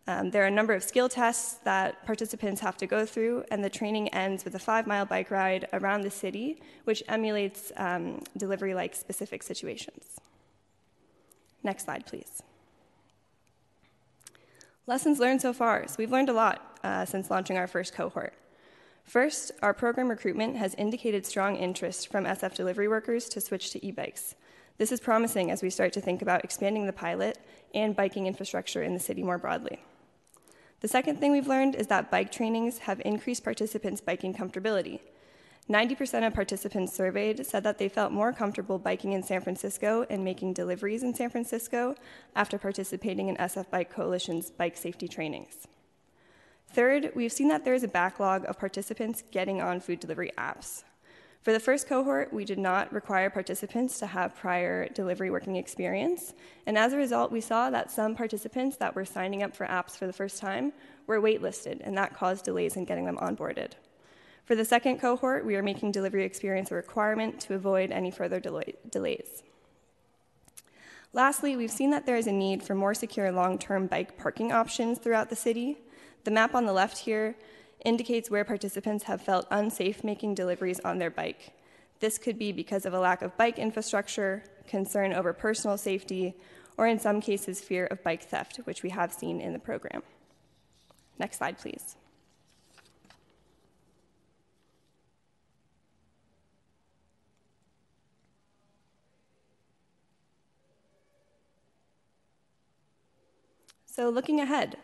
Um, 0.09 0.31
there 0.31 0.45
are 0.45 0.47
a 0.47 0.53
number 0.53 0.73
of 0.73 0.85
skill 0.85 1.09
tests 1.09 1.55
that 1.64 2.07
participants 2.07 2.61
have 2.61 2.77
to 2.77 2.87
go 2.87 3.05
through, 3.05 3.45
and 3.51 3.64
the 3.64 3.71
training 3.71 4.09
ends 4.11 4.45
with 4.45 4.55
a 4.55 4.59
five 4.59 4.87
mile 4.87 5.05
bike 5.05 5.31
ride 5.31 5.66
around 5.73 6.03
the 6.03 6.11
city, 6.11 6.61
which 6.85 7.03
emulates 7.09 7.73
um, 7.77 8.23
delivery 8.37 8.73
like 8.73 8.95
specific 8.95 9.42
situations. 9.42 10.21
Next 11.64 11.85
slide, 11.85 12.07
please. 12.07 12.42
Lessons 14.87 15.19
learned 15.19 15.42
so 15.42 15.53
far. 15.53 15.88
So, 15.88 15.97
we've 15.99 16.12
learned 16.12 16.29
a 16.29 16.33
lot 16.33 16.79
uh, 16.85 17.05
since 17.05 17.29
launching 17.29 17.59
our 17.59 17.66
first 17.66 17.92
cohort. 17.92 18.35
First, 19.03 19.51
our 19.61 19.75
program 19.75 20.09
recruitment 20.09 20.57
has 20.57 20.75
indicated 20.75 21.27
strong 21.27 21.57
interest 21.57 22.11
from 22.12 22.25
SF 22.25 22.55
delivery 22.55 22.87
workers 22.87 23.29
to 23.31 23.40
switch 23.40 23.73
to 23.73 23.85
e 23.85 23.90
bikes. 23.90 24.37
This 24.79 24.92
is 24.92 25.01
promising 25.01 25.51
as 25.51 25.62
we 25.62 25.71
start 25.71 25.92
to 25.95 26.01
think 26.01 26.23
about 26.23 26.45
expanding 26.45 26.87
the 26.87 26.92
pilot 26.92 27.38
and 27.75 27.97
biking 27.97 28.27
infrastructure 28.27 28.83
in 28.83 28.95
the 28.95 29.01
city 29.01 29.25
more 29.25 29.38
broadly. 29.38 29.81
The 30.81 30.89
second 30.89 31.19
thing 31.19 31.33
we've 31.33 31.47
learned 31.47 31.75
is 31.75 31.87
that 31.87 32.11
bike 32.11 32.31
trainings 32.31 32.79
have 32.79 33.01
increased 33.05 33.45
participants' 33.45 34.01
biking 34.01 34.35
comfortability. 34.35 35.01
90% 35.69 36.25
of 36.27 36.35
participants 36.35 36.95
surveyed 36.95 37.45
said 37.45 37.65
that 37.65 37.79
they 37.79 37.89
felt 37.89 38.12
more 38.12 38.33
comfortable 38.33 38.79
biking 38.79 39.12
in 39.12 39.23
San 39.23 39.41
Francisco 39.41 40.07
and 40.09 40.23
making 40.23 40.53
deliveries 40.53 41.03
in 41.03 41.12
San 41.12 41.29
Francisco 41.29 41.97
after 42.37 42.57
participating 42.57 43.29
in 43.29 43.37
SF 43.37 43.69
Bike 43.71 43.91
Coalition's 43.91 44.51
bike 44.51 44.77
safety 44.77 45.09
trainings. 45.09 45.67
Third, 46.69 47.11
we've 47.17 47.33
seen 47.33 47.49
that 47.49 47.65
there 47.65 47.75
is 47.75 47.83
a 47.83 47.89
backlog 47.89 48.45
of 48.45 48.59
participants 48.59 49.25
getting 49.33 49.61
on 49.61 49.81
food 49.81 49.99
delivery 49.99 50.31
apps. 50.39 50.85
For 51.47 51.53
the 51.53 51.61
first 51.61 51.87
cohort, 51.87 52.33
we 52.33 52.45
did 52.45 52.59
not 52.59 52.93
require 52.93 53.31
participants 53.31 54.01
to 54.01 54.07
have 54.09 54.35
prior 54.35 54.89
delivery 54.89 55.31
working 55.31 55.55
experience, 55.55 56.35
and 56.67 56.77
as 56.77 56.93
a 56.93 56.97
result, 56.97 57.31
we 57.31 57.41
saw 57.41 57.71
that 57.71 57.89
some 57.89 58.17
participants 58.17 58.79
that 58.79 58.97
were 58.97 59.05
signing 59.05 59.45
up 59.45 59.55
for 59.55 59.65
apps 59.65 59.93
for 59.93 60.09
the 60.09 60.13
first 60.13 60.41
time 60.41 60.73
were 61.07 61.21
waitlisted, 61.21 61.83
and 61.85 61.97
that 61.97 62.15
caused 62.15 62.45
delays 62.45 62.75
in 62.75 62.85
getting 62.85 63.05
them 63.05 63.17
onboarded. 63.19 63.75
For 64.45 64.57
the 64.57 64.65
second 64.65 64.99
cohort, 64.99 65.47
we 65.47 65.55
are 65.55 65.63
making 65.63 65.93
delivery 65.93 66.25
experience 66.25 66.73
a 66.73 66.75
requirement 66.75 67.39
to 67.43 67.55
avoid 67.55 67.93
any 67.93 68.11
further 68.11 68.41
delay- 68.41 68.75
delays. 68.91 69.45
Lastly, 71.13 71.57
we've 71.57 71.71
seen 71.71 71.91
that 71.91 72.07
there 72.07 72.17
is 72.17 72.27
a 72.27 72.33
need 72.33 72.65
for 72.65 72.75
more 72.75 72.93
secure 72.93 73.31
long 73.31 73.57
term 73.57 73.87
bike 73.87 74.19
parking 74.19 74.51
options 74.51 74.99
throughout 74.99 75.31
the 75.31 75.37
city. 75.37 75.79
The 76.25 76.33
map 76.33 76.57
on 76.57 76.67
the 76.67 76.73
left 76.73 76.99
here 76.99 77.37
indicates 77.85 78.31
where 78.31 78.45
participants 78.45 79.05
have 79.05 79.21
felt 79.21 79.47
unsafe 79.51 80.03
making 80.03 80.35
deliveries 80.35 80.81
on 80.81 80.99
their 80.99 81.11
bike. 81.11 81.53
This 82.01 82.19
could 82.19 82.39
be 82.39 82.53
because 82.53 82.85
of 82.85 82.95
a 82.95 83.01
lack 83.01 83.23
of 83.23 83.37
bike 83.37 83.59
infrastructure, 83.59 84.43
concern 84.67 85.12
over 85.12 85.33
personal 85.33 85.79
safety, 85.79 86.35
or 86.77 86.87
in 86.87 86.99
some 86.99 87.21
cases, 87.21 87.61
fear 87.61 87.87
of 87.87 88.03
bike 88.03 88.23
theft, 88.23 88.59
which 88.65 88.83
we 88.83 88.91
have 88.91 89.12
seen 89.12 89.41
in 89.41 89.53
the 89.53 89.59
program. 89.59 90.03
Next 91.19 91.39
slide, 91.39 91.59
please. 91.59 91.97
So, 103.87 104.11
looking 104.11 104.41
ahead, 104.41 104.77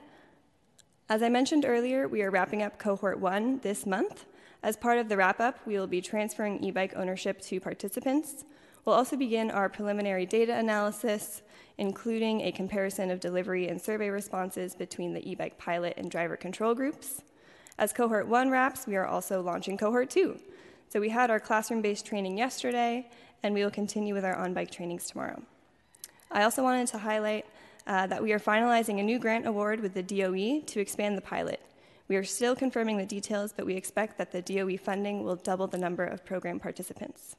as 1.13 1.23
I 1.23 1.29
mentioned 1.29 1.67
earlier, 1.67 2.09
we 2.09 2.23
are 2.23 2.31
wrapping 2.31 2.63
up 2.63 2.79
cohort 2.79 3.21
one 3.21 3.59
this 3.59 3.85
month. 3.85 4.25
As 4.63 4.79
part 4.79 4.97
of 4.97 5.11
the 5.11 5.17
wrap 5.19 5.41
up, 5.41 5.59
we 5.67 5.79
will 5.79 5.87
be 5.87 6.01
transferring 6.01 6.65
e 6.65 6.71
bike 6.71 6.95
ownership 6.97 7.39
to 7.43 7.61
participants. 7.61 8.47
We'll 8.87 8.97
also 8.97 9.19
begin 9.19 9.51
our 9.51 9.69
preliminary 9.69 10.25
data 10.25 10.57
analysis, 10.57 11.43
including 11.77 12.41
a 12.41 12.51
comparison 12.51 13.11
of 13.11 13.21
delivery 13.21 13.69
and 13.69 13.79
survey 13.79 14.09
responses 14.09 14.75
between 14.75 15.13
the 15.13 15.31
e 15.31 15.35
bike 15.35 15.59
pilot 15.59 15.99
and 15.99 16.11
driver 16.11 16.35
control 16.35 16.75
groups. 16.75 17.21
As 17.77 17.93
cohort 17.93 18.27
one 18.27 18.49
wraps, 18.49 18.87
we 18.87 18.97
are 18.97 19.07
also 19.07 19.43
launching 19.43 19.77
cohort 19.77 20.09
two. 20.09 20.41
So 20.89 20.99
we 20.99 21.11
had 21.11 21.31
our 21.31 21.41
classroom 21.41 21.83
based 21.83 22.07
training 22.07 22.39
yesterday, 22.39 23.11
and 23.43 23.53
we 23.53 23.63
will 23.63 23.71
continue 23.71 24.15
with 24.15 24.25
our 24.25 24.37
on 24.37 24.55
bike 24.55 24.71
trainings 24.71 25.09
tomorrow. 25.09 25.43
I 26.31 26.45
also 26.45 26.63
wanted 26.63 26.87
to 26.87 26.97
highlight 26.97 27.45
uh, 27.87 28.07
that 28.07 28.23
we 28.23 28.33
are 28.33 28.39
finalizing 28.39 29.01
a 29.01 29.03
new 29.03 29.19
grant 29.19 29.47
award 29.47 29.81
with 29.81 29.95
the 29.95 30.03
DOE 30.03 30.61
to 30.67 30.81
expand 30.81 31.17
the 31.17 31.23
pilot. 31.23 31.61
We 32.09 32.17
are 32.17 32.25
still 32.25 32.55
confirming 32.55 32.99
the 32.99 33.07
details, 33.07 33.53
but 33.57 33.67
we 33.67 33.75
expect 33.75 34.19
that 34.19 34.33
the 34.33 34.43
DOE 34.43 34.77
funding 34.77 35.25
will 35.25 35.37
double 35.37 35.67
the 35.67 35.79
number 35.79 36.05
of 36.05 36.25
program 36.25 36.61
participants. 36.61 37.37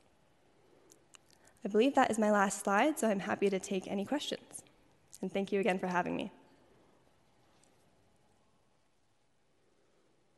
I 1.66 1.70
believe 1.70 1.96
that 1.96 2.12
is 2.12 2.20
my 2.20 2.32
last 2.32 2.64
slide, 2.64 3.00
so 3.00 3.08
I'm 3.08 3.20
happy 3.20 3.50
to 3.50 3.60
take 3.60 3.88
any 3.88 4.06
questions. 4.06 4.64
And 5.22 5.32
thank 5.32 5.52
you 5.52 5.60
again 5.60 5.80
for 5.80 5.88
having 5.88 6.16
me. 6.16 6.32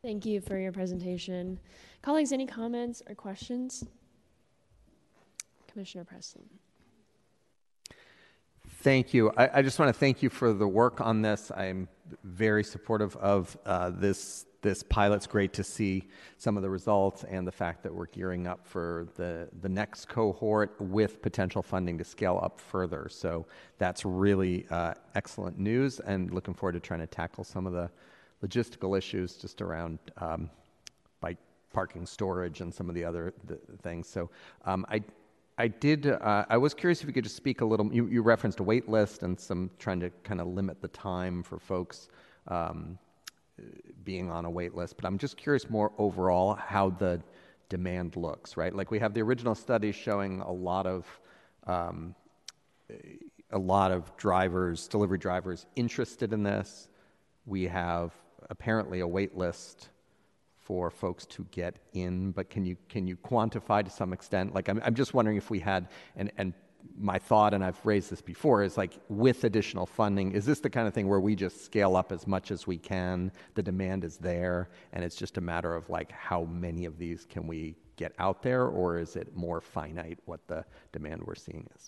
Thank 0.03 0.25
you 0.25 0.39
for 0.39 0.59
your 0.59 0.71
presentation. 0.71 1.59
Colleagues, 2.03 2.31
any 2.31 2.45
comments 2.45 3.01
or 3.09 3.15
questions? 3.15 3.83
Commissioner 5.67 6.03
Preston. 6.03 6.43
Thank 8.85 9.15
you. 9.15 9.31
I, 9.35 9.49
I, 9.51 9.61
just 9.63 9.79
want 9.79 9.89
to 9.89 9.99
thank 9.99 10.21
you 10.21 10.29
for 10.29 10.53
the 10.53 10.67
work 10.67 11.01
on 11.01 11.23
this. 11.23 11.51
I'm 11.57 11.87
very 12.23 12.63
supportive 12.63 13.15
of 13.15 13.57
uh, 13.65 13.89
this 13.89 14.45
this 14.61 14.83
pilot. 14.83 15.15
It's 15.15 15.25
great 15.25 15.53
to 15.53 15.63
see 15.63 16.07
some 16.37 16.55
of 16.55 16.61
the 16.61 16.69
results 16.69 17.23
and 17.23 17.47
the 17.47 17.51
fact 17.51 17.81
that 17.81 17.91
we're 17.91 18.05
gearing 18.05 18.45
up 18.45 18.63
for 18.63 19.07
the 19.15 19.49
the 19.63 19.69
next 19.69 20.07
cohort 20.07 20.79
with 20.79 21.19
potential 21.23 21.63
funding 21.63 21.97
to 21.97 22.03
scale 22.03 22.39
up 22.43 22.59
further. 22.59 23.07
So 23.09 23.47
that's 23.79 24.05
really 24.05 24.67
uh, 24.69 24.93
excellent 25.15 25.57
news, 25.57 25.99
and 25.99 26.31
looking 26.31 26.53
forward 26.53 26.73
to 26.73 26.79
trying 26.79 26.99
to 26.99 27.07
tackle 27.07 27.43
some 27.43 27.65
of 27.65 27.73
the 27.73 27.89
logistical 28.45 28.95
issues 28.95 29.35
just 29.35 29.63
around 29.63 29.97
um, 30.17 30.47
bike 31.21 31.39
parking 31.73 32.05
storage 32.05 32.61
and 32.61 32.71
some 32.71 32.87
of 32.87 32.93
the 32.93 33.03
other 33.03 33.33
the 33.45 33.57
things. 33.81 34.07
So 34.07 34.29
um, 34.63 34.85
I 34.89 35.01
I 35.57 35.67
did. 35.67 36.07
Uh, 36.07 36.45
I 36.49 36.57
was 36.57 36.73
curious 36.73 37.01
if 37.01 37.07
you 37.07 37.13
could 37.13 37.23
just 37.23 37.37
speak 37.37 37.61
a 37.61 37.65
little. 37.65 37.91
You, 37.93 38.07
you 38.07 38.21
referenced 38.21 38.59
a 38.59 38.63
wait 38.63 38.89
list 38.89 39.23
and 39.23 39.39
some 39.39 39.71
trying 39.79 40.01
to 40.01 40.09
kind 40.23 40.41
of 40.41 40.47
limit 40.47 40.81
the 40.81 40.89
time 40.89 41.43
for 41.43 41.59
folks 41.59 42.09
um, 42.47 42.97
being 44.03 44.29
on 44.29 44.43
a 44.43 44.49
wait 44.49 44.75
list. 44.75 44.97
But 44.97 45.05
I'm 45.05 45.17
just 45.17 45.37
curious 45.37 45.69
more 45.69 45.93
overall 45.97 46.55
how 46.55 46.89
the 46.89 47.21
demand 47.69 48.17
looks. 48.17 48.57
Right, 48.57 48.75
like 48.75 48.91
we 48.91 48.99
have 48.99 49.13
the 49.13 49.21
original 49.21 49.55
study 49.55 49.93
showing 49.93 50.41
a 50.41 50.51
lot 50.51 50.85
of 50.85 51.05
um, 51.65 52.15
a 53.51 53.57
lot 53.57 53.91
of 53.91 54.15
drivers, 54.17 54.87
delivery 54.89 55.17
drivers, 55.17 55.65
interested 55.77 56.33
in 56.33 56.43
this. 56.43 56.89
We 57.45 57.63
have 57.63 58.11
apparently 58.49 58.99
a 58.99 59.07
wait 59.07 59.37
list 59.37 59.89
for 60.65 60.89
folks 60.89 61.25
to 61.27 61.45
get 61.51 61.77
in, 61.93 62.31
but 62.31 62.49
can 62.49 62.65
you 62.65 62.75
can 62.89 63.07
you 63.07 63.15
quantify 63.17 63.85
to 63.85 63.89
some 63.89 64.11
extent? 64.11 64.53
Like 64.53 64.67
I'm, 64.67 64.81
I'm 64.83 64.95
just 64.95 65.13
wondering 65.13 65.37
if 65.37 65.49
we 65.49 65.59
had 65.59 65.87
and 66.17 66.31
and 66.37 66.53
my 66.97 67.17
thought, 67.17 67.53
and 67.53 67.63
I've 67.63 67.83
raised 67.83 68.11
this 68.11 68.21
before, 68.21 68.63
is 68.63 68.77
like 68.77 68.93
with 69.09 69.43
additional 69.43 69.85
funding, 69.85 70.31
is 70.33 70.45
this 70.45 70.59
the 70.59 70.69
kind 70.69 70.87
of 70.87 70.93
thing 70.93 71.07
where 71.07 71.19
we 71.19 71.35
just 71.35 71.65
scale 71.65 71.95
up 71.95 72.11
as 72.11 72.27
much 72.27 72.51
as 72.51 72.67
we 72.67 72.77
can? 72.77 73.31
The 73.55 73.63
demand 73.63 74.03
is 74.03 74.17
there, 74.17 74.69
and 74.93 75.03
it's 75.03 75.15
just 75.15 75.37
a 75.37 75.41
matter 75.41 75.75
of 75.75 75.89
like 75.89 76.11
how 76.11 76.43
many 76.43 76.85
of 76.85 76.97
these 76.97 77.25
can 77.25 77.47
we 77.47 77.75
get 77.95 78.13
out 78.19 78.43
there, 78.43 78.67
or 78.67 78.99
is 78.99 79.15
it 79.15 79.35
more 79.35 79.61
finite 79.61 80.19
what 80.25 80.47
the 80.47 80.65
demand 80.91 81.23
we're 81.25 81.35
seeing 81.35 81.67
is? 81.75 81.87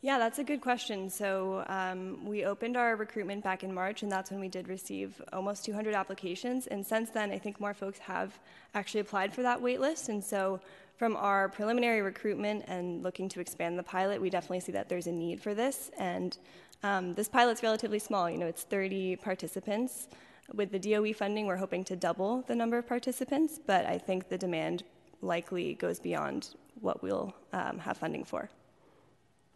Yeah, 0.00 0.18
that's 0.18 0.38
a 0.38 0.44
good 0.44 0.60
question. 0.60 1.10
So 1.10 1.64
um, 1.66 2.24
we 2.24 2.44
opened 2.44 2.76
our 2.76 2.94
recruitment 2.94 3.42
back 3.42 3.64
in 3.64 3.74
March, 3.74 4.04
and 4.04 4.12
that's 4.12 4.30
when 4.30 4.38
we 4.38 4.46
did 4.46 4.68
receive 4.68 5.20
almost 5.32 5.64
200 5.64 5.92
applications. 5.92 6.68
And 6.68 6.86
since 6.86 7.10
then, 7.10 7.32
I 7.32 7.38
think 7.38 7.60
more 7.60 7.74
folks 7.74 7.98
have 7.98 8.38
actually 8.74 9.00
applied 9.00 9.34
for 9.34 9.42
that 9.42 9.60
wait 9.60 9.80
list. 9.80 10.08
And 10.08 10.22
so 10.22 10.60
from 10.98 11.16
our 11.16 11.48
preliminary 11.48 12.00
recruitment 12.00 12.64
and 12.68 13.02
looking 13.02 13.28
to 13.30 13.40
expand 13.40 13.76
the 13.76 13.82
pilot, 13.82 14.20
we 14.20 14.30
definitely 14.30 14.60
see 14.60 14.72
that 14.72 14.88
there's 14.88 15.08
a 15.08 15.12
need 15.12 15.42
for 15.42 15.52
this. 15.52 15.90
And 15.98 16.38
um, 16.84 17.14
this 17.14 17.28
pilot's 17.28 17.64
relatively 17.64 17.98
small. 17.98 18.30
You 18.30 18.38
know, 18.38 18.46
it's 18.46 18.62
30 18.62 19.16
participants. 19.16 20.06
With 20.54 20.70
the 20.70 20.78
DOE 20.78 21.12
funding, 21.12 21.46
we're 21.46 21.56
hoping 21.56 21.82
to 21.84 21.96
double 21.96 22.42
the 22.42 22.54
number 22.54 22.78
of 22.78 22.86
participants, 22.86 23.58
but 23.66 23.84
I 23.84 23.98
think 23.98 24.28
the 24.28 24.38
demand 24.38 24.84
likely 25.22 25.74
goes 25.74 25.98
beyond 25.98 26.54
what 26.80 27.02
we'll 27.02 27.34
um, 27.52 27.78
have 27.80 27.98
funding 27.98 28.24
for. 28.24 28.48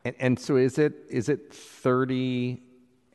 And, 0.04 0.14
and 0.18 0.38
so 0.38 0.56
is 0.56 0.78
it 0.78 0.94
is 1.08 1.28
it 1.28 1.52
30 1.52 2.60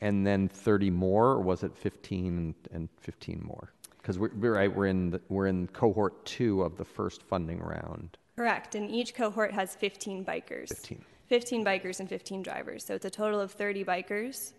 and 0.00 0.26
then 0.26 0.48
30 0.48 0.90
more, 0.90 1.26
or 1.32 1.40
was 1.40 1.62
it 1.62 1.76
15 1.76 2.54
and 2.72 2.88
15 3.00 3.42
more? 3.44 3.72
Because 3.98 4.18
we're, 4.18 4.30
we're, 4.36 4.54
right, 4.54 4.74
we're 4.74 4.86
in 4.86 5.10
the, 5.10 5.20
we're 5.28 5.48
in 5.48 5.66
cohort 5.68 6.24
two 6.24 6.62
of 6.62 6.76
the 6.76 6.84
first 6.84 7.22
funding 7.22 7.58
round. 7.60 8.16
Correct, 8.36 8.76
and 8.76 8.90
each 8.90 9.14
cohort 9.14 9.52
has 9.52 9.74
15 9.74 10.24
bikers. 10.24 10.68
15. 10.68 11.04
15 11.26 11.64
bikers 11.64 12.00
and 12.00 12.08
15 12.08 12.42
drivers. 12.42 12.84
So 12.84 12.94
it's 12.94 13.04
a 13.04 13.10
total 13.10 13.40
of 13.40 13.52
30 13.52 13.84
bikers 13.84 14.52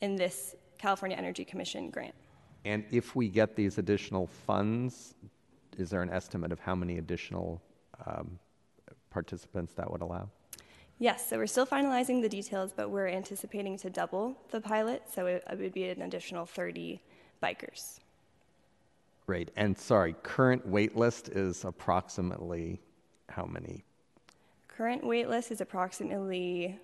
in 0.00 0.16
this 0.16 0.54
California 0.78 1.16
Energy 1.16 1.44
Commission 1.44 1.90
grant. 1.90 2.14
And 2.64 2.84
if 2.90 3.14
we 3.14 3.28
get 3.28 3.54
these 3.54 3.76
additional 3.76 4.26
funds, 4.26 5.14
is 5.76 5.90
there 5.90 6.00
an 6.00 6.10
estimate 6.10 6.52
of 6.52 6.60
how 6.60 6.74
many 6.74 6.98
additional 6.98 7.60
um, 8.06 8.38
participants 9.10 9.74
that 9.74 9.90
would 9.90 10.00
allow? 10.00 10.30
Yes, 11.04 11.28
so 11.28 11.36
we're 11.36 11.46
still 11.46 11.66
finalizing 11.66 12.22
the 12.22 12.30
details, 12.30 12.72
but 12.74 12.88
we're 12.88 13.08
anticipating 13.08 13.76
to 13.76 13.90
double 13.90 14.38
the 14.48 14.58
pilot, 14.58 15.02
so 15.14 15.26
it, 15.26 15.44
it 15.50 15.58
would 15.58 15.74
be 15.74 15.90
an 15.90 16.00
additional 16.00 16.46
30 16.46 16.98
bikers. 17.42 17.98
Great. 19.26 19.50
And 19.54 19.76
sorry, 19.76 20.14
current 20.22 20.66
wait 20.66 20.96
list 20.96 21.28
is 21.28 21.66
approximately 21.66 22.80
how 23.28 23.44
many? 23.44 23.84
Current 24.66 25.04
wait 25.04 25.28
list 25.28 25.50
is 25.50 25.60
approximately, 25.60 26.80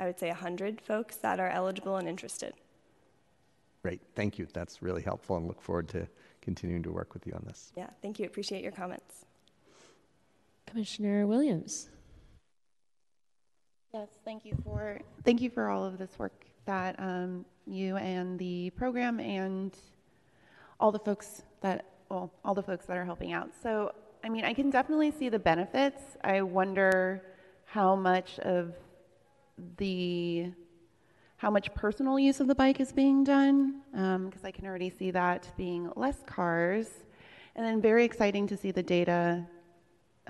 I 0.00 0.06
would 0.06 0.18
say, 0.18 0.26
100 0.30 0.80
folks 0.80 1.14
that 1.18 1.38
are 1.38 1.50
eligible 1.50 1.94
and 1.94 2.08
interested. 2.08 2.54
Great. 3.84 4.00
Thank 4.16 4.36
you. 4.36 4.48
That's 4.52 4.82
really 4.82 5.02
helpful 5.02 5.36
and 5.36 5.46
look 5.46 5.62
forward 5.62 5.88
to 5.90 6.08
continuing 6.42 6.82
to 6.82 6.90
work 6.90 7.14
with 7.14 7.24
you 7.24 7.34
on 7.34 7.44
this. 7.46 7.70
Yeah, 7.76 7.90
thank 8.02 8.18
you. 8.18 8.26
Appreciate 8.26 8.64
your 8.64 8.72
comments. 8.72 9.26
Commissioner 10.66 11.24
Williams. 11.28 11.88
Yes, 13.92 14.08
thank 14.24 14.44
you 14.44 14.56
for 14.62 15.00
thank 15.24 15.40
you 15.40 15.50
for 15.50 15.68
all 15.68 15.84
of 15.84 15.98
this 15.98 16.10
work 16.16 16.44
that 16.64 16.94
um, 16.98 17.44
you 17.66 17.96
and 17.96 18.38
the 18.38 18.70
program 18.70 19.18
and 19.18 19.76
all 20.78 20.92
the 20.92 20.98
folks 20.98 21.42
that 21.60 21.86
well 22.08 22.32
all 22.44 22.54
the 22.54 22.62
folks 22.62 22.86
that 22.86 22.96
are 22.96 23.04
helping 23.04 23.32
out. 23.32 23.50
So 23.62 23.92
I 24.22 24.28
mean, 24.28 24.44
I 24.44 24.54
can 24.54 24.70
definitely 24.70 25.10
see 25.10 25.28
the 25.28 25.38
benefits. 25.38 26.00
I 26.22 26.42
wonder 26.42 27.22
how 27.64 27.96
much 27.96 28.38
of 28.40 28.74
the 29.76 30.52
how 31.38 31.50
much 31.50 31.74
personal 31.74 32.18
use 32.18 32.38
of 32.38 32.46
the 32.46 32.54
bike 32.54 32.80
is 32.80 32.92
being 32.92 33.24
done 33.24 33.80
because 33.90 34.14
um, 34.14 34.44
I 34.44 34.50
can 34.50 34.66
already 34.66 34.90
see 34.90 35.10
that 35.10 35.50
being 35.56 35.90
less 35.96 36.22
cars, 36.26 36.88
and 37.56 37.66
then 37.66 37.80
very 37.80 38.04
exciting 38.04 38.46
to 38.48 38.56
see 38.56 38.70
the 38.70 38.82
data 38.82 39.46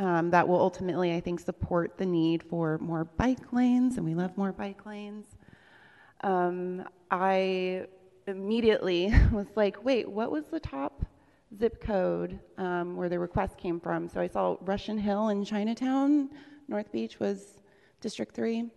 um, 0.00 0.30
that 0.30 0.48
will 0.48 0.58
ultimately, 0.58 1.14
I 1.14 1.20
think, 1.20 1.40
support 1.40 1.98
the 1.98 2.06
need 2.06 2.42
for 2.42 2.78
more 2.78 3.04
bike 3.04 3.52
lanes, 3.52 3.98
and 3.98 4.06
we 4.06 4.14
love 4.14 4.34
more 4.36 4.50
bike 4.50 4.86
lanes. 4.86 5.26
Um, 6.22 6.88
I 7.10 7.86
immediately 8.26 9.12
was 9.32 9.48
like, 9.56 9.84
wait, 9.84 10.08
what 10.08 10.30
was 10.32 10.46
the 10.46 10.58
top 10.58 11.04
zip 11.58 11.82
code 11.82 12.38
um, 12.56 12.96
where 12.96 13.10
the 13.10 13.18
request 13.18 13.58
came 13.58 13.78
from? 13.78 14.08
So 14.08 14.22
I 14.22 14.26
saw 14.26 14.56
Russian 14.62 14.96
Hill 14.96 15.28
in 15.28 15.44
Chinatown. 15.44 16.30
North 16.66 16.90
Beach 16.90 17.20
was 17.20 17.58
District 18.00 18.34
3. 18.34 18.70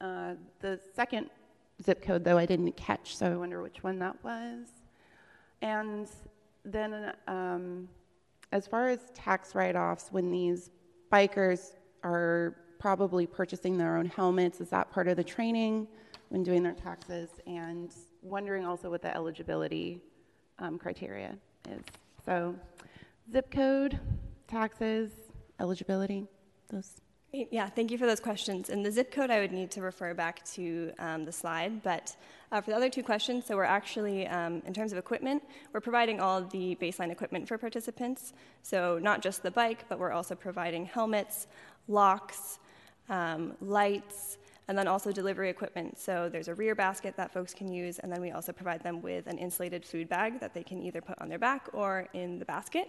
Uh, 0.00 0.32
the 0.60 0.80
second 0.94 1.28
zip 1.84 2.00
code, 2.00 2.24
though, 2.24 2.38
I 2.38 2.46
didn't 2.46 2.72
catch, 2.72 3.14
so 3.14 3.30
I 3.30 3.36
wonder 3.36 3.60
which 3.60 3.82
one 3.82 3.98
that 3.98 4.16
was. 4.24 4.68
And 5.60 6.08
then 6.64 7.12
um, 7.26 7.88
as 8.52 8.66
far 8.66 8.88
as 8.88 9.00
tax 9.14 9.54
write 9.54 9.76
offs, 9.76 10.08
when 10.10 10.30
these 10.30 10.70
bikers 11.12 11.72
are 12.02 12.56
probably 12.78 13.26
purchasing 13.26 13.76
their 13.76 13.96
own 13.96 14.06
helmets, 14.06 14.60
is 14.60 14.70
that 14.70 14.90
part 14.90 15.08
of 15.08 15.16
the 15.16 15.24
training 15.24 15.86
when 16.28 16.42
doing 16.42 16.62
their 16.62 16.74
taxes? 16.74 17.28
And 17.46 17.92
wondering 18.22 18.64
also 18.64 18.90
what 18.90 19.02
the 19.02 19.14
eligibility 19.14 20.00
um, 20.58 20.78
criteria 20.78 21.36
is. 21.68 21.82
So, 22.24 22.54
zip 23.32 23.50
code, 23.50 23.98
taxes, 24.46 25.12
eligibility, 25.60 26.26
those. 26.70 27.00
Yeah, 27.32 27.68
thank 27.68 27.90
you 27.90 27.98
for 27.98 28.06
those 28.06 28.20
questions. 28.20 28.70
And 28.70 28.84
the 28.84 28.90
zip 28.90 29.12
code, 29.12 29.30
I 29.30 29.40
would 29.40 29.52
need 29.52 29.70
to 29.72 29.82
refer 29.82 30.14
back 30.14 30.44
to 30.52 30.92
um, 30.98 31.26
the 31.26 31.32
slide. 31.32 31.82
But 31.82 32.16
uh, 32.50 32.60
for 32.60 32.70
the 32.70 32.76
other 32.76 32.88
two 32.88 33.02
questions, 33.02 33.44
so 33.44 33.56
we're 33.56 33.64
actually, 33.64 34.26
um, 34.28 34.62
in 34.66 34.72
terms 34.72 34.92
of 34.92 34.98
equipment, 34.98 35.42
we're 35.72 35.80
providing 35.80 36.20
all 36.20 36.40
the 36.40 36.76
baseline 36.80 37.10
equipment 37.10 37.46
for 37.46 37.58
participants. 37.58 38.32
So 38.62 38.98
not 39.00 39.22
just 39.22 39.42
the 39.42 39.50
bike, 39.50 39.84
but 39.88 39.98
we're 39.98 40.12
also 40.12 40.34
providing 40.34 40.86
helmets, 40.86 41.46
locks, 41.88 42.58
um, 43.08 43.54
lights, 43.60 44.38
and 44.68 44.76
then 44.76 44.86
also 44.86 45.12
delivery 45.12 45.48
equipment. 45.48 45.98
So 45.98 46.28
there's 46.30 46.48
a 46.48 46.54
rear 46.54 46.74
basket 46.74 47.16
that 47.16 47.32
folks 47.32 47.54
can 47.54 47.72
use, 47.72 47.98
and 47.98 48.12
then 48.12 48.20
we 48.20 48.30
also 48.32 48.52
provide 48.52 48.82
them 48.82 49.00
with 49.02 49.26
an 49.26 49.38
insulated 49.38 49.84
food 49.84 50.08
bag 50.08 50.40
that 50.40 50.52
they 50.54 50.62
can 50.62 50.82
either 50.82 51.00
put 51.00 51.18
on 51.20 51.28
their 51.28 51.38
back 51.38 51.68
or 51.72 52.06
in 52.12 52.38
the 52.38 52.44
basket. 52.44 52.88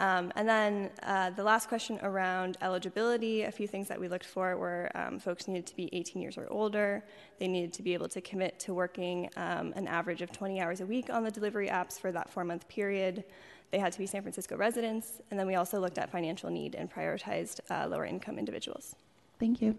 Um, 0.00 0.32
and 0.34 0.48
then 0.48 0.90
uh, 1.02 1.28
the 1.28 1.44
last 1.44 1.68
question 1.68 1.98
around 2.02 2.56
eligibility, 2.62 3.42
a 3.42 3.52
few 3.52 3.68
things 3.68 3.86
that 3.88 4.00
we 4.00 4.08
looked 4.08 4.24
for 4.24 4.56
were 4.56 4.90
um, 4.94 5.18
folks 5.18 5.46
needed 5.46 5.66
to 5.66 5.76
be 5.76 5.90
18 5.92 6.22
years 6.22 6.38
or 6.38 6.48
older. 6.50 7.04
They 7.38 7.46
needed 7.46 7.74
to 7.74 7.82
be 7.82 7.92
able 7.92 8.08
to 8.08 8.22
commit 8.22 8.58
to 8.60 8.72
working 8.72 9.28
um, 9.36 9.74
an 9.76 9.86
average 9.86 10.22
of 10.22 10.32
20 10.32 10.58
hours 10.58 10.80
a 10.80 10.86
week 10.86 11.10
on 11.10 11.22
the 11.22 11.30
delivery 11.30 11.68
apps 11.68 12.00
for 12.00 12.10
that 12.12 12.30
four 12.30 12.44
month 12.44 12.66
period. 12.66 13.24
They 13.72 13.78
had 13.78 13.92
to 13.92 13.98
be 13.98 14.06
San 14.06 14.22
Francisco 14.22 14.56
residents. 14.56 15.20
And 15.30 15.38
then 15.38 15.46
we 15.46 15.56
also 15.56 15.78
looked 15.78 15.98
at 15.98 16.10
financial 16.10 16.48
need 16.48 16.74
and 16.74 16.90
prioritized 16.90 17.60
uh, 17.68 17.86
lower 17.86 18.06
income 18.06 18.38
individuals. 18.38 18.96
Thank 19.38 19.60
you. 19.60 19.76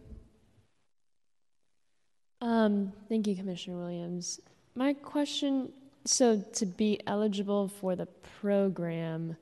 Um, 2.41 2.93
thank 3.09 3.25
you, 3.25 3.35
Commissioner 3.35 3.77
Williams. 3.77 4.39
My 4.75 4.93
question 4.93 5.73
so, 6.05 6.43
to 6.53 6.65
be 6.65 6.99
eligible 7.05 7.67
for 7.67 7.95
the 7.95 8.07
program, 8.39 9.37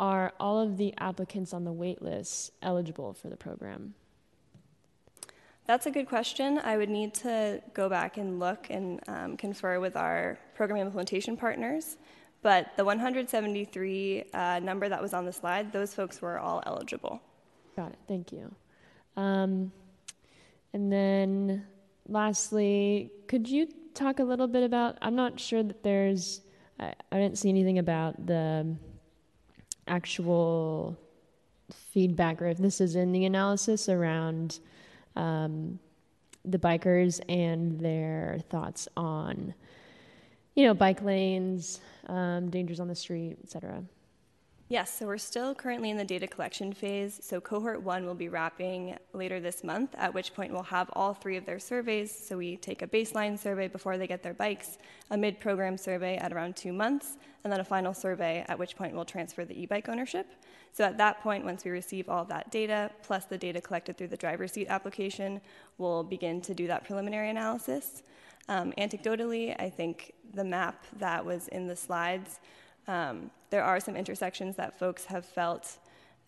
are 0.00 0.32
all 0.40 0.58
of 0.58 0.78
the 0.78 0.94
applicants 0.96 1.52
on 1.52 1.64
the 1.64 1.72
wait 1.72 2.00
list 2.00 2.52
eligible 2.62 3.12
for 3.12 3.28
the 3.28 3.36
program? 3.36 3.94
That's 5.66 5.84
a 5.86 5.90
good 5.90 6.08
question. 6.08 6.58
I 6.58 6.78
would 6.78 6.88
need 6.88 7.12
to 7.14 7.62
go 7.74 7.88
back 7.88 8.16
and 8.16 8.40
look 8.40 8.66
and 8.70 9.00
um, 9.06 9.36
confer 9.36 9.78
with 9.78 9.96
our 9.96 10.38
program 10.54 10.80
implementation 10.80 11.36
partners. 11.36 11.98
But 12.42 12.74
the 12.78 12.84
173 12.84 14.24
uh, 14.32 14.60
number 14.60 14.88
that 14.88 15.02
was 15.02 15.12
on 15.12 15.26
the 15.26 15.32
slide, 15.32 15.70
those 15.70 15.94
folks 15.94 16.22
were 16.22 16.38
all 16.38 16.62
eligible. 16.64 17.20
Got 17.76 17.92
it. 17.92 17.98
Thank 18.08 18.32
you. 18.32 18.52
Um, 19.18 19.70
and 20.72 20.90
then 20.90 21.66
lastly, 22.08 23.12
could 23.28 23.46
you 23.46 23.68
talk 23.92 24.18
a 24.18 24.24
little 24.24 24.48
bit 24.48 24.62
about? 24.62 24.96
I'm 25.02 25.14
not 25.14 25.38
sure 25.38 25.62
that 25.62 25.82
there's, 25.82 26.40
I, 26.80 26.94
I 27.12 27.18
didn't 27.18 27.36
see 27.36 27.50
anything 27.50 27.78
about 27.78 28.26
the 28.26 28.74
actual 29.86 30.96
feedback 31.72 32.40
or 32.40 32.46
if 32.46 32.58
this 32.58 32.80
is 32.80 32.96
in 32.96 33.12
the 33.12 33.24
analysis 33.24 33.88
around 33.88 34.60
um, 35.16 35.78
the 36.44 36.58
bikers 36.58 37.20
and 37.28 37.80
their 37.80 38.38
thoughts 38.48 38.88
on 38.96 39.54
you 40.54 40.64
know 40.64 40.74
bike 40.74 41.02
lanes 41.02 41.80
um, 42.08 42.50
dangers 42.50 42.80
on 42.80 42.88
the 42.88 42.94
street 42.94 43.36
etc 43.42 43.82
Yes, 44.70 44.96
so 44.96 45.06
we're 45.06 45.18
still 45.18 45.52
currently 45.52 45.90
in 45.90 45.96
the 45.96 46.04
data 46.04 46.28
collection 46.28 46.72
phase. 46.72 47.18
So 47.24 47.40
cohort 47.40 47.82
one 47.82 48.06
will 48.06 48.14
be 48.14 48.28
wrapping 48.28 48.96
later 49.12 49.40
this 49.40 49.64
month, 49.64 49.96
at 49.98 50.14
which 50.14 50.32
point 50.32 50.52
we'll 50.52 50.62
have 50.62 50.88
all 50.92 51.12
three 51.12 51.36
of 51.36 51.44
their 51.44 51.58
surveys. 51.58 52.16
So 52.16 52.36
we 52.36 52.56
take 52.56 52.80
a 52.82 52.86
baseline 52.86 53.36
survey 53.36 53.66
before 53.66 53.98
they 53.98 54.06
get 54.06 54.22
their 54.22 54.32
bikes, 54.32 54.78
a 55.10 55.16
mid 55.16 55.40
program 55.40 55.76
survey 55.76 56.18
at 56.18 56.32
around 56.32 56.54
two 56.54 56.72
months, 56.72 57.16
and 57.42 57.52
then 57.52 57.58
a 57.58 57.64
final 57.64 57.92
survey, 57.92 58.44
at 58.46 58.60
which 58.60 58.76
point 58.76 58.94
we'll 58.94 59.04
transfer 59.04 59.44
the 59.44 59.60
e 59.60 59.66
bike 59.66 59.88
ownership. 59.88 60.28
So 60.72 60.84
at 60.84 60.96
that 60.98 61.20
point, 61.20 61.44
once 61.44 61.64
we 61.64 61.72
receive 61.72 62.08
all 62.08 62.24
that 62.26 62.52
data, 62.52 62.92
plus 63.02 63.24
the 63.24 63.38
data 63.38 63.60
collected 63.60 63.98
through 63.98 64.06
the 64.06 64.16
driver's 64.16 64.52
seat 64.52 64.68
application, 64.68 65.40
we'll 65.78 66.04
begin 66.04 66.40
to 66.42 66.54
do 66.54 66.68
that 66.68 66.84
preliminary 66.84 67.30
analysis. 67.30 68.04
Um, 68.48 68.72
anecdotally, 68.78 69.60
I 69.60 69.68
think 69.68 70.12
the 70.32 70.44
map 70.44 70.84
that 71.00 71.26
was 71.26 71.48
in 71.48 71.66
the 71.66 71.74
slides 71.74 72.38
um, 72.86 73.30
there 73.50 73.64
are 73.64 73.80
some 73.80 73.96
intersections 73.96 74.56
that 74.56 74.78
folks 74.78 75.04
have 75.04 75.24
felt 75.24 75.78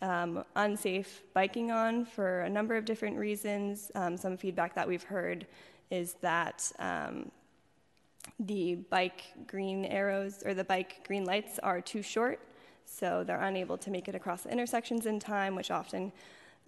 um, 0.00 0.44
unsafe 0.56 1.22
biking 1.32 1.70
on 1.70 2.04
for 2.04 2.40
a 2.40 2.50
number 2.50 2.76
of 2.76 2.84
different 2.84 3.16
reasons. 3.16 3.90
Um, 3.94 4.16
some 4.16 4.36
feedback 4.36 4.74
that 4.74 4.86
we've 4.86 5.02
heard 5.02 5.46
is 5.90 6.14
that 6.20 6.70
um, 6.78 7.30
the 8.40 8.76
bike 8.90 9.22
green 9.46 9.84
arrows 9.84 10.42
or 10.44 10.54
the 10.54 10.64
bike 10.64 11.06
green 11.06 11.24
lights 11.24 11.58
are 11.60 11.80
too 11.80 12.02
short, 12.02 12.40
so 12.84 13.22
they're 13.24 13.42
unable 13.42 13.78
to 13.78 13.90
make 13.90 14.08
it 14.08 14.14
across 14.14 14.42
the 14.42 14.50
intersections 14.50 15.06
in 15.06 15.20
time, 15.20 15.54
which 15.54 15.70
often 15.70 16.12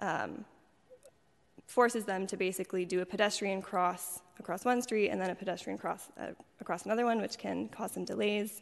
um, 0.01 0.45
forces 1.67 2.05
them 2.05 2.27
to 2.27 2.37
basically 2.37 2.85
do 2.85 3.01
a 3.01 3.07
pedestrian 3.07 3.61
cross 3.63 4.21
across 4.39 4.65
one 4.65 4.83
street 4.83 5.09
and 5.09 5.21
then 5.21 5.31
a 5.31 5.35
pedestrian 5.35 5.79
cross 5.79 6.09
uh, 6.21 6.27
across 6.61 6.85
another 6.85 7.05
one, 7.05 7.21
which 7.21 7.39
can 7.39 7.69
cause 7.69 7.93
some 7.93 8.05
delays. 8.05 8.61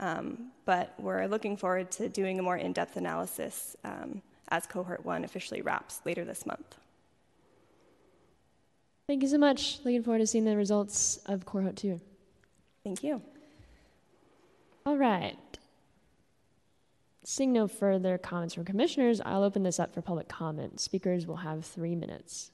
Um, 0.00 0.50
but 0.64 0.94
we're 0.98 1.26
looking 1.26 1.56
forward 1.56 1.90
to 1.92 2.08
doing 2.08 2.38
a 2.38 2.42
more 2.42 2.56
in 2.56 2.72
depth 2.72 2.96
analysis 2.96 3.76
um, 3.84 4.22
as 4.48 4.66
cohort 4.66 5.04
one 5.04 5.24
officially 5.24 5.62
wraps 5.62 6.00
later 6.04 6.24
this 6.24 6.44
month. 6.46 6.76
Thank 9.06 9.22
you 9.22 9.28
so 9.28 9.38
much. 9.38 9.78
Looking 9.84 10.02
forward 10.02 10.18
to 10.18 10.26
seeing 10.26 10.44
the 10.44 10.56
results 10.56 11.18
of 11.26 11.44
cohort 11.44 11.76
two. 11.76 12.00
Thank 12.82 13.02
you. 13.02 13.22
All 14.86 14.96
right. 14.96 15.36
Seeing 17.22 17.52
no 17.54 17.66
further 17.66 18.18
comments 18.18 18.54
from 18.54 18.66
commissioners, 18.66 19.20
I'll 19.24 19.44
open 19.44 19.62
this 19.62 19.80
up 19.80 19.94
for 19.94 20.02
public 20.02 20.28
comment. 20.28 20.78
Speakers 20.78 21.26
will 21.26 21.36
have 21.36 21.64
three 21.64 21.94
minutes. 21.94 22.50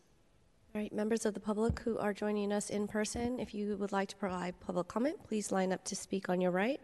All 0.72 0.80
right, 0.80 0.92
members 0.92 1.26
of 1.26 1.34
the 1.34 1.40
public 1.40 1.80
who 1.80 1.98
are 1.98 2.12
joining 2.12 2.52
us 2.52 2.70
in 2.70 2.86
person, 2.86 3.40
if 3.40 3.52
you 3.52 3.76
would 3.76 3.90
like 3.90 4.08
to 4.10 4.16
provide 4.16 4.54
public 4.60 4.86
comment, 4.86 5.16
please 5.26 5.50
line 5.50 5.72
up 5.72 5.84
to 5.86 5.96
speak 5.96 6.28
on 6.28 6.40
your 6.40 6.52
right. 6.52 6.80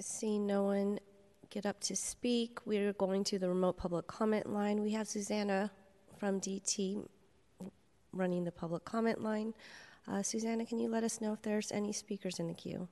Seeing 0.00 0.46
no 0.46 0.64
one 0.64 0.98
get 1.50 1.66
up 1.66 1.80
to 1.82 1.94
speak, 1.94 2.58
we're 2.66 2.92
going 2.94 3.22
to 3.24 3.38
the 3.38 3.48
remote 3.48 3.76
public 3.76 4.06
comment 4.06 4.52
line. 4.52 4.82
We 4.82 4.90
have 4.90 5.06
Susanna 5.06 5.70
from 6.18 6.40
DT 6.40 7.06
running 8.12 8.44
the 8.44 8.50
public 8.50 8.84
comment 8.84 9.22
line. 9.22 9.54
Uh, 10.08 10.22
Susanna, 10.22 10.66
can 10.66 10.78
you 10.78 10.88
let 10.88 11.04
us 11.04 11.20
know 11.20 11.32
if 11.32 11.42
there's 11.42 11.70
any 11.70 11.92
speakers 11.92 12.40
in 12.40 12.48
the 12.48 12.54
queue? 12.54 12.88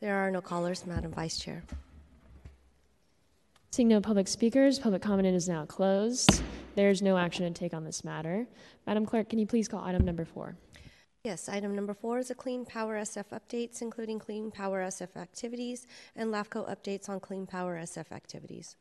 There 0.00 0.14
are 0.14 0.30
no 0.30 0.40
callers, 0.40 0.86
Madam 0.86 1.10
Vice 1.10 1.38
Chair. 1.38 1.64
Seeing 3.72 3.88
no 3.88 4.00
public 4.00 4.28
speakers, 4.28 4.78
public 4.78 5.02
comment 5.02 5.26
is 5.26 5.48
now 5.48 5.66
closed. 5.66 6.42
There's 6.76 7.02
no 7.02 7.18
action 7.18 7.52
to 7.52 7.58
take 7.58 7.74
on 7.74 7.84
this 7.84 8.04
matter. 8.04 8.46
Madam 8.86 9.04
Clerk, 9.04 9.28
can 9.28 9.40
you 9.40 9.46
please 9.46 9.66
call 9.66 9.82
item 9.82 10.04
number 10.04 10.24
four? 10.24 10.56
Yes, 11.28 11.46
item 11.46 11.74
number 11.74 11.92
four 11.92 12.18
is 12.18 12.30
a 12.30 12.34
Clean 12.34 12.64
Power 12.64 12.96
SF 12.96 13.38
updates, 13.38 13.82
including 13.82 14.18
Clean 14.18 14.50
Power 14.50 14.80
SF 14.80 15.14
activities 15.14 15.86
and 16.16 16.32
LAFCO 16.32 16.66
updates 16.66 17.10
on 17.10 17.20
Clean 17.20 17.46
Power 17.46 17.76
SF 17.76 18.12
activities. 18.12 18.76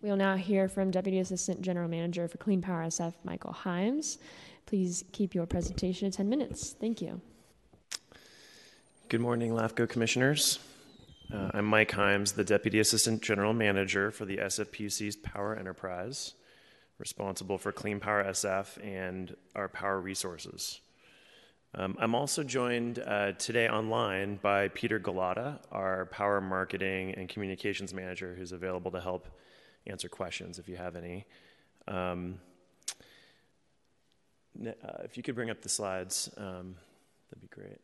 We'll 0.00 0.16
now 0.16 0.36
hear 0.36 0.70
from 0.70 0.90
Deputy 0.90 1.18
Assistant 1.18 1.60
General 1.60 1.86
Manager 1.86 2.28
for 2.28 2.38
Clean 2.38 2.62
Power 2.62 2.84
SF, 2.84 3.12
Michael 3.24 3.52
Hyams. 3.52 4.16
Please 4.64 5.04
keep 5.12 5.34
your 5.34 5.44
presentation 5.44 6.10
to 6.10 6.16
10 6.16 6.26
minutes. 6.26 6.74
Thank 6.80 7.02
you. 7.02 7.20
Good 9.10 9.20
morning, 9.20 9.52
LAFCO 9.52 9.86
Commissioners. 9.86 10.60
Uh, 11.30 11.50
I'm 11.52 11.66
Mike 11.66 11.90
Hyams, 11.90 12.32
the 12.32 12.42
Deputy 12.42 12.78
Assistant 12.78 13.20
General 13.20 13.52
Manager 13.52 14.10
for 14.10 14.24
the 14.24 14.38
SFPUC's 14.38 15.16
Power 15.16 15.54
Enterprise 15.54 16.32
responsible 16.98 17.58
for 17.58 17.72
Clean 17.72 18.00
Power 18.00 18.24
SF 18.24 18.84
and 18.84 19.36
our 19.54 19.68
power 19.68 20.00
resources. 20.00 20.80
Um, 21.74 21.96
I'm 22.00 22.14
also 22.14 22.42
joined 22.42 22.98
uh, 22.98 23.32
today 23.32 23.68
online 23.68 24.36
by 24.36 24.68
Peter 24.68 24.98
Gallotta, 24.98 25.58
our 25.70 26.06
power 26.06 26.40
marketing 26.40 27.14
and 27.14 27.28
communications 27.28 27.92
manager, 27.92 28.34
who's 28.36 28.52
available 28.52 28.90
to 28.90 29.00
help 29.00 29.28
answer 29.86 30.08
questions 30.08 30.58
if 30.58 30.68
you 30.68 30.76
have 30.76 30.96
any. 30.96 31.26
Um, 31.86 32.40
uh, 34.66 34.72
if 35.04 35.16
you 35.16 35.22
could 35.22 35.34
bring 35.34 35.50
up 35.50 35.60
the 35.60 35.68
slides, 35.68 36.30
um, 36.36 36.74
that'd 37.30 37.40
be 37.40 37.48
great. 37.48 37.80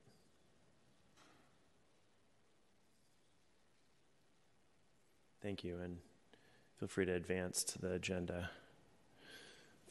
Thank 5.42 5.62
you, 5.62 5.78
and 5.78 5.98
feel 6.78 6.88
free 6.88 7.04
to 7.04 7.12
advance 7.12 7.62
to 7.64 7.78
the 7.78 7.92
agenda. 7.92 8.50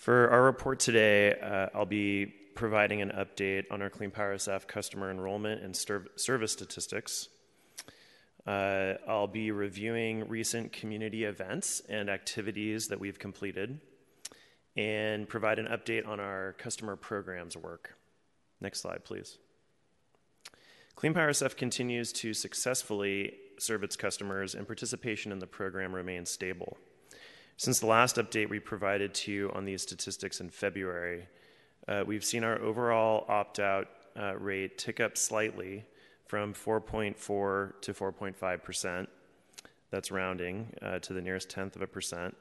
For 0.04 0.30
our 0.32 0.44
report 0.44 0.82
today, 0.82 1.34
uh, 1.40 1.70
I'll 1.74 1.86
be 1.86 2.26
providing 2.56 3.02
an 3.02 3.12
update 3.12 3.72
on 3.72 3.82
our 3.82 3.90
Clean 3.90 4.12
Power 4.12 4.36
SF 4.36 4.68
customer 4.68 5.10
enrollment 5.10 5.64
and 5.64 5.74
service 5.74 6.52
statistics. 6.52 7.30
Uh, 8.46 8.96
I'll 9.08 9.28
be 9.28 9.52
reviewing 9.52 10.28
recent 10.28 10.74
community 10.74 11.24
events 11.24 11.82
and 11.88 12.10
activities 12.10 12.90
that 12.90 13.00
we've 13.00 13.18
completed 13.18 13.80
and 14.76 15.26
provide 15.30 15.58
an 15.58 15.68
update 15.68 16.06
on 16.06 16.20
our 16.20 16.52
customer 16.58 16.98
programs 16.98 17.56
work. 17.56 17.96
Next 18.60 18.82
slide, 18.82 19.06
please. 19.06 19.38
Clean 20.98 21.14
Power 21.14 21.30
SF 21.30 21.56
continues 21.56 22.12
to 22.12 22.34
successfully 22.34 23.36
serve 23.58 23.86
its 23.86 23.96
customers, 23.96 24.54
and 24.54 24.68
participation 24.68 25.32
in 25.32 25.40
the 25.40 25.48
program 25.48 25.96
remains 25.96 26.30
stable. 26.30 26.78
Since 27.58 27.80
the 27.80 27.86
last 27.86 28.16
update 28.16 28.50
we 28.50 28.60
provided 28.60 29.14
to 29.14 29.32
you 29.32 29.52
on 29.54 29.66
these 29.66 29.82
statistics 29.82 30.40
in 30.40 30.50
February, 30.50 31.28
uh, 31.88 32.04
we've 32.06 32.24
seen 32.24 32.44
our 32.44 32.60
overall 32.60 33.26
opt 33.30 33.60
out 33.60 33.88
uh, 34.18 34.36
rate 34.38 34.78
tick 34.78 35.00
up 35.00 35.18
slightly 35.18 35.86
from 36.26 36.54
4.4 36.54 37.82
to 37.82 37.94
4.5 37.94 38.64
percent. 38.64 39.10
That's 39.92 40.12
rounding 40.12 40.74
uh, 40.82 41.00
to 41.00 41.14
the 41.14 41.22
nearest 41.22 41.50
tenth 41.50 41.76
of 41.76 41.84
a 41.84 41.88
percent. 41.88 42.36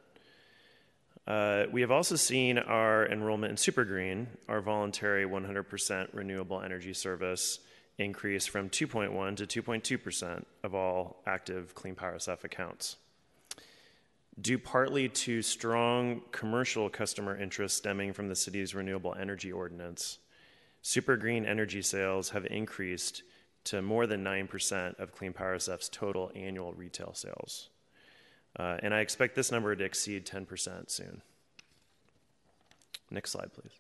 Uh, 1.27 1.64
we 1.70 1.83
have 1.83 1.90
also 1.90 2.16
seen 2.16 2.59
our 2.59 3.07
enrollment 3.07 3.51
in 3.51 3.57
Super 3.57 3.85
Green, 3.85 4.27
our 4.48 4.61
voluntary 4.61 5.25
100% 5.25 6.09
renewable 6.12 6.61
energy 6.62 6.94
service, 6.94 7.61
increase 7.98 8.46
from 8.46 8.70
2.1 8.70 9.46
to 9.46 9.62
2.2% 9.62 10.44
of 10.64 10.75
all 10.75 11.22
active 11.27 11.75
Clean 11.75 11.94
Power 11.94 12.16
SF 12.16 12.42
accounts 12.44 12.96
due 14.40 14.59
partly 14.59 15.09
to 15.09 15.42
strong 15.42 16.23
commercial 16.33 16.88
customer 16.88 17.37
interest 17.37 17.77
stemming 17.77 18.12
from 18.12 18.29
the 18.29 18.37
city's 18.37 18.75
renewable 18.75 19.14
energy 19.18 19.53
ordinance. 19.53 20.18
Super 20.81 21.16
green 21.16 21.45
energy 21.45 21.83
sales 21.83 22.31
have 22.31 22.47
increased 22.47 23.23
to 23.64 23.83
more 23.83 24.07
than 24.07 24.25
9% 24.25 24.99
of 24.99 25.12
Clean 25.12 25.33
Power 25.33 25.57
SF's 25.57 25.88
total 25.88 26.33
annual 26.35 26.73
retail 26.73 27.12
sales. 27.14 27.68
Uh, 28.59 28.79
and 28.83 28.92
I 28.92 29.01
expect 29.01 29.35
this 29.35 29.53
number 29.53 29.75
to 29.77 29.85
exceed 29.85 30.27
10% 30.27 30.90
soon. 30.90 31.23
Next 33.11 33.31
slide, 33.31 33.51
please. 33.53 33.73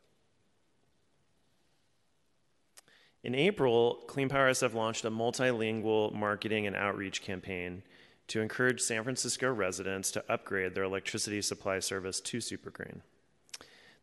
In 3.24 3.34
April, 3.34 4.02
Clean 4.06 4.28
Power 4.28 4.50
SF 4.50 4.74
launched 4.74 5.04
a 5.04 5.10
multilingual 5.10 6.12
marketing 6.12 6.66
and 6.66 6.74
outreach 6.74 7.22
campaign 7.22 7.82
to 8.28 8.40
encourage 8.40 8.80
San 8.80 9.02
Francisco 9.02 9.52
residents 9.52 10.10
to 10.12 10.24
upgrade 10.28 10.74
their 10.74 10.84
electricity 10.84 11.42
supply 11.42 11.78
service 11.78 12.20
to 12.20 12.38
Supergreen. 12.38 13.00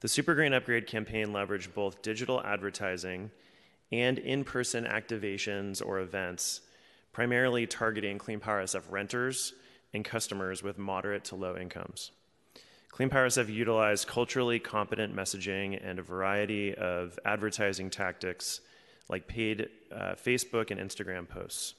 The 0.02 0.08
Supergreen 0.08 0.56
upgrade 0.56 0.88
campaign 0.88 1.28
leveraged 1.28 1.74
both 1.74 2.02
digital 2.02 2.42
advertising 2.42 3.32
and 3.92 4.20
in 4.20 4.44
person 4.44 4.86
activations 4.86 5.86
or 5.86 6.00
events, 6.00 6.62
primarily 7.12 7.66
targeting 7.66 8.18
Clean 8.18 8.40
Power 8.40 8.64
SF 8.64 8.84
renters 8.90 9.54
and 9.94 10.06
customers 10.06 10.62
with 10.62 10.78
moderate 10.78 11.24
to 11.26 11.36
low 11.36 11.58
incomes. 11.58 12.12
Clean 12.92 13.10
Power 13.10 13.28
SF 13.28 13.54
utilized 13.54 14.08
culturally 14.08 14.60
competent 14.60 15.16
messaging 15.16 15.80
and 15.84 16.00
a 16.00 16.04
variety 16.04 16.76
of 16.76 17.18
advertising 17.26 17.90
tactics 17.90 18.62
like 19.10 19.28
paid 19.28 19.70
uh, 19.92 20.14
Facebook 20.14 20.72
and 20.72 20.80
Instagram 20.80 21.28
posts 21.28 21.74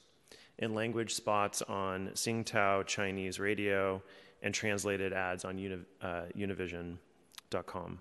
in 0.57 0.73
language 0.73 1.13
spots 1.13 1.61
on 1.63 2.11
Sing 2.13 2.43
Tao 2.43 2.83
Chinese 2.83 3.39
radio 3.39 4.01
and 4.41 4.53
translated 4.53 5.13
ads 5.13 5.45
on 5.45 5.57
uni, 5.57 5.79
uh, 6.01 6.23
univision.com. 6.37 7.99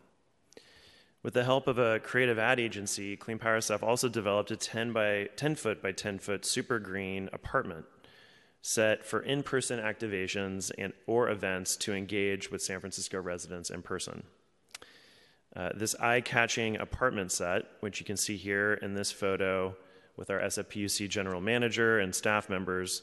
With 1.22 1.34
the 1.34 1.44
help 1.44 1.68
of 1.68 1.78
a 1.78 2.00
creative 2.00 2.38
ad 2.38 2.58
agency, 2.58 3.16
Clean 3.16 3.38
Power 3.38 3.58
SF 3.58 3.82
also 3.82 4.08
developed 4.08 4.50
a 4.50 4.56
10 4.56 4.92
by 4.92 5.28
10 5.36 5.54
foot 5.54 5.82
by 5.82 5.92
10 5.92 6.18
foot 6.18 6.46
super 6.46 6.78
green 6.78 7.28
apartment 7.32 7.84
set 8.62 9.04
for 9.04 9.20
in-person 9.20 9.78
activations 9.78 10.70
and 10.76 10.92
or 11.06 11.30
events 11.30 11.76
to 11.76 11.94
engage 11.94 12.50
with 12.50 12.62
San 12.62 12.80
Francisco 12.80 13.20
residents 13.20 13.70
in 13.70 13.82
person. 13.82 14.22
Uh, 15.56 15.70
this 15.74 15.94
eye-catching 15.96 16.76
apartment 16.76 17.32
set, 17.32 17.62
which 17.80 18.00
you 18.00 18.06
can 18.06 18.16
see 18.16 18.36
here 18.36 18.74
in 18.74 18.94
this 18.94 19.10
photo 19.10 19.74
with 20.20 20.30
our 20.30 20.38
SFPUC 20.38 21.08
general 21.08 21.40
manager 21.40 21.98
and 21.98 22.14
staff 22.14 22.48
members, 22.48 23.02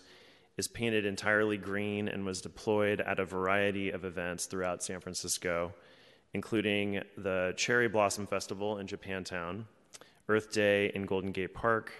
is 0.56 0.69
painted 0.69 1.06
entirely 1.06 1.58
green 1.58 2.08
and 2.08 2.25
was 2.25 2.41
deployed 2.41 3.01
at 3.01 3.19
a 3.19 3.25
variety 3.25 3.89
of 3.89 4.06
events 4.06 4.45
throughout 4.45 4.82
San 4.82 5.01
Francisco 5.01 5.73
including 6.34 7.01
the 7.17 7.53
Cherry 7.58 7.88
Blossom 7.88 8.27
Festival 8.27 8.77
in 8.77 8.88
Japantown, 8.88 9.65
Earth 10.30 10.51
Day 10.51 10.91
in 10.93 11.06
Golden 11.06 11.32
Gate 11.32 11.53
Park, 11.53 11.91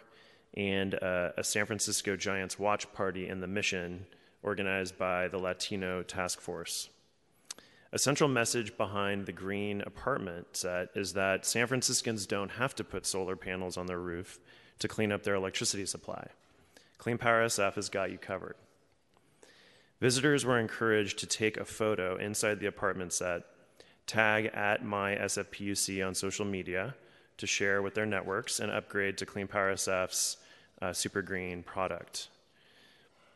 and 0.56 0.96
uh, 0.96 1.32
a 1.38 1.44
San 1.44 1.66
Francisco 1.66 2.16
Giants 2.16 2.60
watch 2.60 2.92
party 2.94 3.28
in 3.28 3.40
the 3.40 3.48
Mission 3.48 4.06
organized 4.44 4.98
by 4.98 5.28
the 5.28 5.38
Latino 5.38 6.04
Task 6.04 6.40
Force. 6.42 6.90
A 7.94 7.98
central 7.98 8.30
message 8.30 8.76
behind 8.78 9.26
the 9.26 9.32
green 9.32 9.82
apartment 9.82 10.48
set 10.52 10.90
is 10.94 11.14
that 11.14 11.46
San 11.46 11.68
Franciscans 11.68 12.26
don't 12.26 12.52
have 12.52 12.76
to 12.76 12.84
put 12.84 13.06
solar 13.06 13.36
panels 13.36 13.78
on 13.78 13.88
their 13.88 14.00
roof 14.00 14.40
to 14.80 14.88
clean 14.88 15.12
up 15.12 15.24
their 15.24 15.36
electricity 15.36 15.86
supply. 15.86 16.28
Clean 16.98 17.18
Power 17.18 17.46
SF 17.46 17.76
has 17.76 17.90
got 17.90 18.12
you 18.12 18.18
covered. 18.18 18.56
Visitors 20.00 20.46
were 20.46 20.60
encouraged 20.60 21.18
to 21.20 21.26
take 21.26 21.58
a 21.58 21.66
photo 21.66 22.16
inside 22.18 22.60
the 22.60 22.68
apartment 22.68 23.14
set 23.14 23.44
tag 24.06 24.46
at 24.54 24.86
my 24.86 25.16
SFPUC 25.16 26.06
on 26.06 26.16
social 26.16 26.46
media 26.46 26.96
to 27.38 27.46
share 27.46 27.82
with 27.82 27.94
their 27.94 28.06
networks 28.06 28.60
and 28.60 28.72
upgrade 28.72 29.18
to 29.18 29.26
Clean 29.26 29.48
Power 29.48 29.74
SF's 29.74 30.38
uh, 30.82 30.94
Super 30.94 31.22
Green 31.22 31.62
product. 31.62 32.30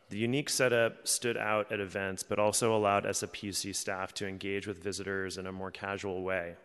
The 0.08 0.18
unique 0.18 0.50
setup 0.50 1.06
stood 1.06 1.36
out 1.36 1.70
at 1.72 1.80
events, 1.80 2.22
but 2.22 2.38
also 2.38 2.76
allowed 2.76 3.04
SFPUC 3.04 3.74
staff 3.74 4.12
to 4.14 4.26
engage 4.26 4.66
with 4.66 4.82
visitors 4.82 5.38
in 5.38 5.46
a 5.46 5.52
more 5.52 5.70
casual 5.70 6.22
way, 6.22 6.56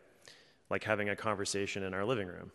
like 0.69 0.83
having 0.83 1.09
a 1.09 1.15
conversation 1.15 1.83
in 1.83 1.93
our 1.93 2.05
living 2.05 2.27
room. 2.27 2.51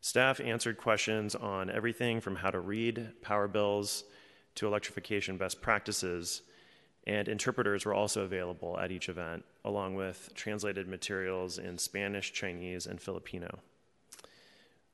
Staff 0.00 0.40
answered 0.40 0.78
questions 0.78 1.34
on 1.34 1.70
everything 1.70 2.20
from 2.20 2.36
how 2.36 2.50
to 2.50 2.60
read 2.60 3.10
power 3.22 3.48
bills 3.48 4.04
to 4.54 4.66
electrification 4.66 5.36
best 5.36 5.60
practices 5.60 6.42
and 7.08 7.26
interpreters 7.26 7.86
were 7.86 7.94
also 7.94 8.22
available 8.22 8.78
at 8.78 8.92
each 8.92 9.08
event, 9.08 9.42
along 9.64 9.94
with 9.94 10.30
translated 10.34 10.86
materials 10.86 11.56
in 11.56 11.78
Spanish, 11.78 12.34
Chinese, 12.34 12.86
and 12.86 13.00
Filipino. 13.00 13.60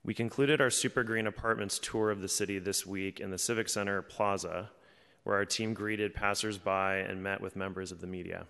We 0.04 0.14
concluded 0.14 0.60
our 0.60 0.70
Super 0.70 1.02
Green 1.02 1.26
Apartments 1.26 1.80
tour 1.80 2.10
of 2.10 2.20
the 2.20 2.28
city 2.28 2.60
this 2.60 2.86
week 2.86 3.18
in 3.18 3.30
the 3.30 3.38
Civic 3.38 3.68
Center 3.68 4.00
Plaza, 4.00 4.70
where 5.24 5.36
our 5.36 5.44
team 5.44 5.74
greeted 5.74 6.14
passersby 6.14 6.70
and 6.70 7.22
met 7.22 7.40
with 7.40 7.56
members 7.56 7.90
of 7.90 8.00
the 8.00 8.06
media. 8.06 8.46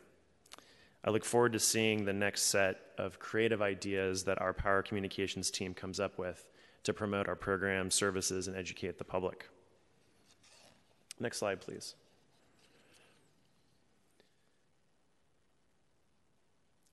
I 1.07 1.11
look 1.11 1.25
forward 1.25 1.53
to 1.53 1.59
seeing 1.59 2.05
the 2.05 2.15
next 2.15 2.45
set 2.45 2.81
of 2.97 3.19
creative 3.19 3.61
ideas 3.61 4.25
that 4.25 4.41
our 4.41 4.55
power 4.55 4.83
communications 4.83 5.51
team 5.51 5.75
comes 5.75 6.01
up 6.01 6.19
with 6.19 6.49
to 6.85 6.95
promote 6.95 7.29
our 7.29 7.37
programs, 7.37 7.95
services, 7.95 8.49
and 8.49 8.57
educate 8.57 8.97
the 8.97 9.05
public. 9.05 9.49
Next 11.21 11.39
slide, 11.39 11.61
please. 11.61 11.95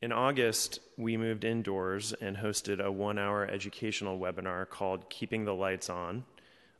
In 0.01 0.11
August, 0.11 0.79
we 0.97 1.15
moved 1.15 1.45
indoors 1.45 2.11
and 2.19 2.35
hosted 2.35 2.83
a 2.83 2.91
one 2.91 3.17
hour 3.17 3.45
educational 3.45 4.19
webinar 4.19 4.67
called 4.67 5.09
Keeping 5.09 5.45
the 5.45 5.53
Lights 5.53 5.89
On 5.89 6.25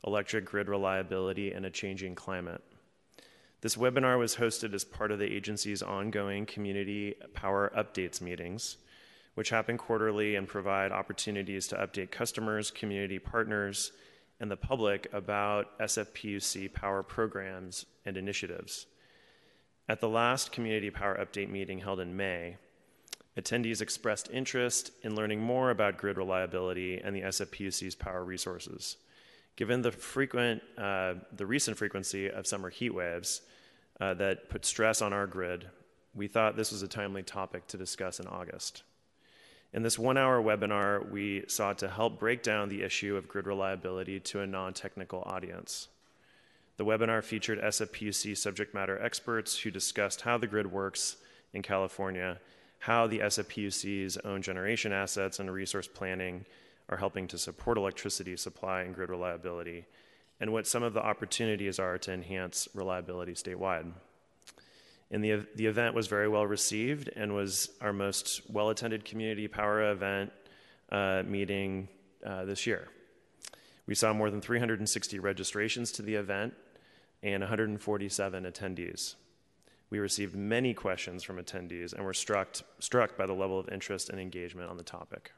Electric 0.04 0.44
Grid 0.44 0.68
Reliability 0.68 1.52
in 1.52 1.64
a 1.64 1.70
Changing 1.70 2.14
Climate. 2.14 2.62
This 3.62 3.76
webinar 3.76 4.18
was 4.18 4.34
hosted 4.34 4.74
as 4.74 4.82
part 4.82 5.12
of 5.12 5.20
the 5.20 5.32
agency's 5.32 5.82
ongoing 5.82 6.46
community 6.46 7.14
power 7.32 7.72
updates 7.76 8.20
meetings, 8.20 8.76
which 9.36 9.50
happen 9.50 9.78
quarterly 9.78 10.34
and 10.34 10.48
provide 10.48 10.90
opportunities 10.90 11.68
to 11.68 11.76
update 11.76 12.10
customers, 12.10 12.72
community 12.72 13.20
partners, 13.20 13.92
and 14.40 14.50
the 14.50 14.56
public 14.56 15.06
about 15.12 15.78
SFPUC 15.78 16.72
power 16.72 17.04
programs 17.04 17.86
and 18.04 18.16
initiatives. 18.16 18.86
At 19.88 20.00
the 20.00 20.08
last 20.08 20.50
community 20.50 20.90
power 20.90 21.16
update 21.24 21.48
meeting 21.48 21.78
held 21.78 22.00
in 22.00 22.16
May, 22.16 22.56
Attendees 23.38 23.80
expressed 23.80 24.28
interest 24.32 24.90
in 25.04 25.14
learning 25.14 25.40
more 25.40 25.70
about 25.70 25.98
grid 25.98 26.16
reliability 26.16 26.98
and 26.98 27.14
the 27.14 27.22
SFPUC's 27.22 27.94
power 27.94 28.24
resources. 28.24 28.96
Given 29.54 29.82
the 29.82 29.92
frequent, 29.92 30.62
uh, 30.76 31.14
the 31.36 31.46
recent 31.46 31.76
frequency 31.76 32.28
of 32.28 32.48
summer 32.48 32.68
heat 32.68 32.92
waves 32.92 33.42
uh, 34.00 34.14
that 34.14 34.48
put 34.48 34.64
stress 34.64 35.02
on 35.02 35.12
our 35.12 35.26
grid, 35.26 35.66
we 36.14 36.28
thought 36.28 36.56
this 36.56 36.72
was 36.72 36.82
a 36.82 36.88
timely 36.88 37.22
topic 37.22 37.66
to 37.68 37.76
discuss 37.76 38.20
in 38.20 38.26
August. 38.26 38.82
In 39.72 39.82
this 39.82 39.98
one 39.98 40.18
hour 40.18 40.42
webinar, 40.42 41.10
we 41.10 41.44
sought 41.48 41.78
to 41.78 41.88
help 41.88 42.18
break 42.18 42.42
down 42.42 42.68
the 42.68 42.82
issue 42.82 43.16
of 43.16 43.28
grid 43.28 43.46
reliability 43.46 44.20
to 44.20 44.40
a 44.40 44.46
non 44.46 44.74
technical 44.74 45.22
audience. 45.24 45.88
The 46.76 46.84
webinar 46.84 47.22
featured 47.22 47.60
SFPUC 47.60 48.36
subject 48.36 48.74
matter 48.74 49.00
experts 49.02 49.58
who 49.58 49.70
discussed 49.70 50.22
how 50.22 50.36
the 50.36 50.46
grid 50.46 50.70
works 50.70 51.16
in 51.52 51.62
California 51.62 52.38
how 52.82 53.06
the 53.06 53.20
SFPUC's 53.20 54.16
own 54.24 54.42
generation 54.42 54.92
assets 54.92 55.38
and 55.38 55.48
resource 55.48 55.86
planning 55.86 56.44
are 56.88 56.96
helping 56.96 57.28
to 57.28 57.38
support 57.38 57.78
electricity 57.78 58.36
supply 58.36 58.82
and 58.82 58.92
grid 58.92 59.08
reliability, 59.08 59.84
and 60.42 60.52
what 60.52 60.66
some 60.66 60.82
of 60.82 60.92
the 60.92 61.00
opportunities 61.00 61.78
are 61.78 61.96
to 61.98 62.12
enhance 62.12 62.66
reliability 62.74 63.32
statewide. 63.32 63.92
And 65.12 65.22
the, 65.22 65.46
the 65.54 65.66
event 65.66 65.94
was 65.94 66.08
very 66.08 66.26
well 66.26 66.44
received 66.44 67.08
and 67.14 67.32
was 67.32 67.70
our 67.80 67.92
most 67.92 68.42
well 68.50 68.68
attended 68.70 69.04
community 69.04 69.46
power 69.46 69.92
event 69.92 70.32
uh, 70.90 71.22
meeting 71.24 71.88
uh, 72.26 72.44
this 72.44 72.66
year. 72.66 72.88
We 73.86 73.94
saw 73.94 74.12
more 74.12 74.30
than 74.30 74.40
360 74.40 75.20
registrations 75.20 75.92
to 75.92 76.02
the 76.02 76.16
event 76.16 76.54
and 77.22 77.40
147 77.40 78.44
attendees. 78.44 79.14
We 79.90 80.00
received 80.00 80.34
many 80.34 80.74
questions 80.74 81.22
from 81.22 81.36
attendees 81.36 81.92
and 81.92 82.04
were 82.04 82.14
struck, 82.14 82.56
struck 82.80 83.16
by 83.16 83.26
the 83.26 83.32
level 83.32 83.60
of 83.60 83.68
interest 83.68 84.10
and 84.10 84.18
engagement 84.18 84.70
on 84.70 84.76
the 84.76 84.82
topic. 84.82 85.30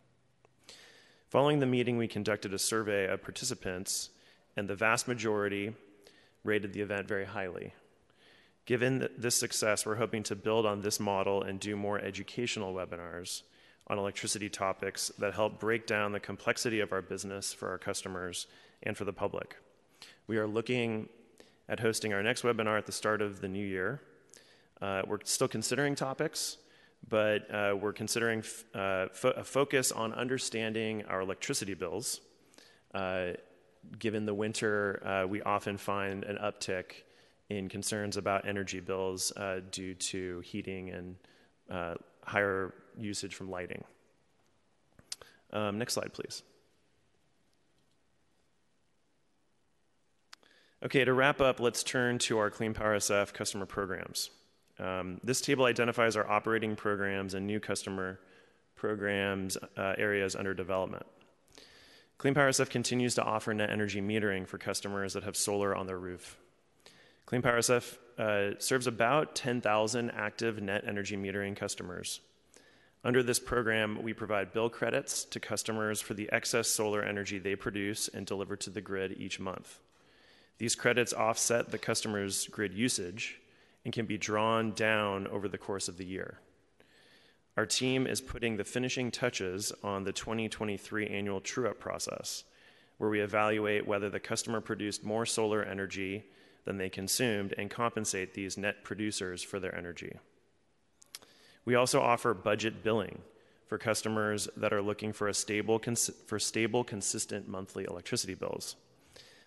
Following 1.28 1.58
the 1.58 1.66
meeting, 1.66 1.98
we 1.98 2.08
conducted 2.08 2.54
a 2.54 2.58
survey 2.58 3.06
of 3.06 3.22
participants, 3.22 4.08
and 4.56 4.68
the 4.68 4.74
vast 4.74 5.08
majority 5.08 5.74
rated 6.42 6.72
the 6.72 6.80
event 6.80 7.08
very 7.08 7.24
highly. 7.24 7.72
Given 8.66 9.08
this 9.18 9.34
success, 9.34 9.84
we're 9.84 9.96
hoping 9.96 10.22
to 10.24 10.36
build 10.36 10.64
on 10.66 10.80
this 10.80 10.98
model 10.98 11.42
and 11.42 11.60
do 11.60 11.76
more 11.76 11.98
educational 11.98 12.74
webinars 12.74 13.42
on 13.88 13.98
electricity 13.98 14.48
topics 14.48 15.12
that 15.18 15.34
help 15.34 15.60
break 15.60 15.86
down 15.86 16.12
the 16.12 16.20
complexity 16.20 16.80
of 16.80 16.92
our 16.92 17.02
business 17.02 17.52
for 17.52 17.68
our 17.68 17.78
customers 17.78 18.46
and 18.82 18.96
for 18.96 19.04
the 19.04 19.12
public. 19.12 19.56
We 20.26 20.38
are 20.38 20.46
looking 20.46 21.08
at 21.68 21.80
hosting 21.80 22.12
our 22.14 22.22
next 22.22 22.42
webinar 22.42 22.78
at 22.78 22.86
the 22.86 22.92
start 22.92 23.20
of 23.20 23.40
the 23.40 23.48
new 23.48 23.64
year, 23.64 24.00
uh, 24.80 25.02
we're 25.06 25.18
still 25.24 25.48
considering 25.48 25.94
topics, 25.94 26.58
but 27.08 27.50
uh, 27.50 27.74
we're 27.80 27.92
considering 27.92 28.40
f- 28.40 28.64
uh, 28.74 29.06
fo- 29.12 29.30
a 29.30 29.44
focus 29.44 29.92
on 29.92 30.12
understanding 30.12 31.04
our 31.06 31.20
electricity 31.20 31.74
bills. 31.74 32.20
Uh, 33.92 33.96
given 33.98 34.26
the 34.26 34.34
winter, 34.34 35.02
uh, 35.06 35.26
we 35.26 35.42
often 35.42 35.76
find 35.76 36.24
an 36.24 36.36
uptick 36.36 37.02
in 37.50 37.68
concerns 37.68 38.16
about 38.16 38.46
energy 38.46 38.80
bills 38.80 39.32
uh, 39.36 39.60
due 39.70 39.94
to 39.94 40.40
heating 40.40 40.90
and 40.90 41.16
higher 42.22 42.74
usage 42.98 43.34
from 43.34 43.50
lighting. 43.50 43.84
Um, 45.52 45.78
next 45.78 45.94
slide, 45.94 46.12
please. 46.12 46.42
Okay, 50.84 51.04
to 51.04 51.14
wrap 51.14 51.40
up, 51.40 51.60
let's 51.60 51.82
turn 51.82 52.18
to 52.18 52.38
our 52.38 52.50
Clean 52.50 52.74
Power 52.74 52.98
SF 52.98 53.32
customer 53.32 53.64
programs. 53.64 54.30
Um, 54.78 55.20
this 55.22 55.40
table 55.40 55.64
identifies 55.64 56.16
our 56.16 56.28
operating 56.28 56.76
programs 56.76 57.34
and 57.34 57.46
new 57.46 57.60
customer 57.60 58.20
programs 58.74 59.56
uh, 59.78 59.94
areas 59.96 60.36
under 60.36 60.52
development. 60.52 61.06
Clean 62.18 62.34
Power 62.34 62.50
SF 62.50 62.70
continues 62.70 63.14
to 63.16 63.22
offer 63.22 63.52
net 63.52 63.70
energy 63.70 64.00
metering 64.00 64.46
for 64.46 64.58
customers 64.58 65.12
that 65.12 65.24
have 65.24 65.36
solar 65.36 65.74
on 65.74 65.86
their 65.86 65.98
roof. 65.98 66.38
Clean 67.26 67.42
Power 67.42 67.58
SF 67.58 67.98
uh, 68.18 68.58
serves 68.58 68.86
about 68.86 69.34
10,000 69.34 70.10
active 70.10 70.62
net 70.62 70.84
energy 70.86 71.16
metering 71.16 71.56
customers. 71.56 72.20
Under 73.02 73.22
this 73.22 73.38
program, 73.38 74.02
we 74.02 74.14
provide 74.14 74.52
bill 74.52 74.70
credits 74.70 75.24
to 75.26 75.40
customers 75.40 76.00
for 76.00 76.14
the 76.14 76.30
excess 76.32 76.68
solar 76.68 77.02
energy 77.02 77.38
they 77.38 77.56
produce 77.56 78.08
and 78.08 78.24
deliver 78.24 78.56
to 78.56 78.70
the 78.70 78.80
grid 78.80 79.16
each 79.18 79.38
month. 79.38 79.78
These 80.58 80.74
credits 80.74 81.12
offset 81.12 81.70
the 81.70 81.78
customer's 81.78 82.46
grid 82.46 82.72
usage 82.72 83.40
and 83.84 83.92
can 83.92 84.06
be 84.06 84.16
drawn 84.16 84.72
down 84.72 85.26
over 85.26 85.48
the 85.48 85.58
course 85.58 85.88
of 85.88 85.98
the 85.98 86.06
year. 86.06 86.38
Our 87.56 87.66
team 87.66 88.06
is 88.06 88.20
putting 88.20 88.56
the 88.56 88.64
finishing 88.64 89.12
touches 89.12 89.72
on 89.82 90.02
the 90.02 90.12
2023 90.12 91.06
annual 91.06 91.40
true 91.40 91.68
up 91.68 91.78
process, 91.78 92.42
where 92.98 93.10
we 93.10 93.20
evaluate 93.20 93.86
whether 93.86 94.10
the 94.10 94.18
customer 94.18 94.60
produced 94.60 95.04
more 95.04 95.24
solar 95.24 95.62
energy 95.62 96.24
than 96.64 96.78
they 96.78 96.88
consumed 96.88 97.54
and 97.56 97.70
compensate 97.70 98.34
these 98.34 98.58
net 98.58 98.82
producers 98.82 99.42
for 99.42 99.60
their 99.60 99.74
energy. 99.76 100.16
We 101.64 101.76
also 101.76 102.00
offer 102.00 102.34
budget 102.34 102.82
billing 102.82 103.20
for 103.66 103.78
customers 103.78 104.48
that 104.56 104.72
are 104.72 104.82
looking 104.82 105.12
for 105.12 105.28
a 105.28 105.34
stable, 105.34 105.78
cons- 105.78 106.10
for 106.26 106.38
stable, 106.38 106.82
consistent 106.82 107.48
monthly 107.48 107.84
electricity 107.84 108.34
bills. 108.34 108.76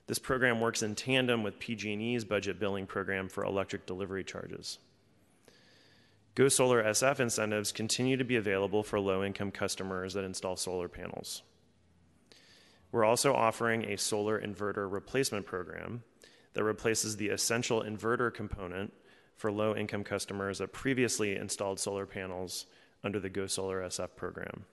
This 0.07 0.17
program 0.17 0.61
works 0.61 0.81
in 0.81 0.95
tandem 0.95 1.43
with 1.43 1.59
PG&E's 1.59 2.23
budget 2.23 2.59
billing 2.59 2.87
program 2.87 3.27
for 3.27 3.43
electric 3.43 3.85
delivery 3.85 4.23
charges. 4.23 4.79
Go 6.37 6.49
Solar 6.49 6.83
SF 6.83 7.19
incentives 7.19 7.71
continue 7.71 8.15
to 8.15 8.23
be 8.23 8.35
available 8.35 8.83
for 8.83 8.99
low-income 8.99 9.49
customers 9.49 10.13
that 10.13 10.23
install 10.23 10.55
solar 10.55 10.87
panels. 10.87 11.41
We're 12.91 13.05
also 13.05 13.33
offering 13.33 13.85
a 13.85 13.97
solar 13.97 14.39
inverter 14.39 14.87
replacement 14.87 15.47
program 15.47 16.03
that 16.53 16.63
replaces 16.63 17.17
the 17.17 17.29
essential 17.29 17.81
inverter 17.81 18.31
component 18.31 18.93
for 19.35 19.51
low-income 19.51 20.03
customers 20.03 20.59
that 20.59 20.73
previously 20.73 21.35
installed 21.35 21.79
solar 21.79 22.05
panels 22.05 22.67
under 23.03 23.19
the 23.19 23.29
Go 23.29 23.47
Solar 23.47 23.81
SF 23.81 24.15
program. 24.15 24.65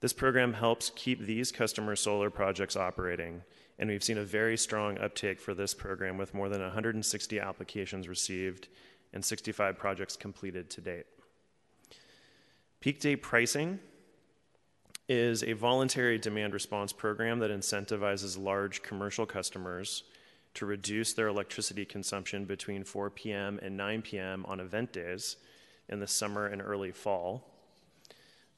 This 0.00 0.14
program 0.14 0.54
helps 0.54 0.92
keep 0.96 1.20
these 1.20 1.52
customer 1.52 1.94
solar 1.94 2.30
projects 2.30 2.74
operating, 2.74 3.42
and 3.78 3.90
we've 3.90 4.02
seen 4.02 4.16
a 4.16 4.24
very 4.24 4.56
strong 4.56 4.96
uptake 4.96 5.40
for 5.40 5.52
this 5.52 5.74
program 5.74 6.16
with 6.16 6.32
more 6.32 6.48
than 6.48 6.62
160 6.62 7.38
applications 7.38 8.08
received 8.08 8.68
and 9.12 9.24
65 9.24 9.78
projects 9.78 10.16
completed 10.16 10.70
to 10.70 10.80
date. 10.80 11.06
Peak 12.80 13.00
day 13.00 13.16
pricing 13.16 13.78
is 15.08 15.42
a 15.42 15.52
voluntary 15.52 16.18
demand 16.18 16.54
response 16.54 16.92
program 16.92 17.40
that 17.40 17.50
incentivizes 17.50 18.42
large 18.42 18.82
commercial 18.82 19.26
customers 19.26 20.04
to 20.54 20.66
reduce 20.66 21.12
their 21.12 21.28
electricity 21.28 21.84
consumption 21.84 22.44
between 22.44 22.84
4 22.84 23.10
p.m. 23.10 23.58
and 23.62 23.76
9 23.76 24.02
p.m. 24.02 24.44
on 24.46 24.60
event 24.60 24.92
days 24.92 25.36
in 25.88 26.00
the 26.00 26.06
summer 26.06 26.46
and 26.46 26.62
early 26.62 26.92
fall. 26.92 27.46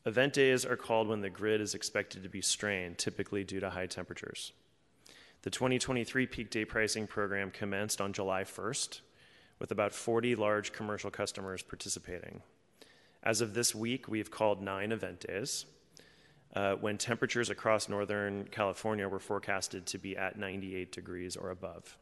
Event 0.05 0.33
days 0.33 0.65
are 0.65 0.77
called 0.77 1.09
when 1.09 1.21
the 1.21 1.31
grid 1.31 1.61
is 1.61 1.75
expected 1.75 2.23
to 2.23 2.29
be 2.29 2.43
strained, 2.43 2.99
typically 2.99 3.45
due 3.45 3.61
to 3.61 3.71
high 3.71 3.87
temperatures. 3.87 4.53
The 5.43 5.51
2023 5.51 6.27
peak 6.27 6.51
day 6.51 6.65
pricing 6.65 7.07
program 7.07 7.51
commenced 7.51 8.01
on 8.01 8.13
July 8.13 8.45
1st, 8.45 9.01
with 9.63 9.71
about 9.71 9.93
40 9.93 10.35
large 10.35 10.73
commercial 10.73 11.09
customers 11.09 11.63
participating. 11.63 12.43
As 13.23 13.41
of 13.41 13.55
this 13.55 13.73
week, 13.73 14.09
we've 14.09 14.29
called 14.29 14.61
nine 14.61 14.91
event 14.91 15.21
days 15.21 15.67
uh, 16.57 16.75
when 16.75 16.99
temperatures 16.99 17.49
across 17.49 17.89
Northern 17.89 18.45
California 18.47 19.09
were 19.09 19.21
forecasted 19.21 19.87
to 19.87 19.99
be 19.99 20.17
at 20.17 20.37
98 20.37 20.91
degrees 20.91 21.37
or 21.37 21.51
above. 21.51 21.97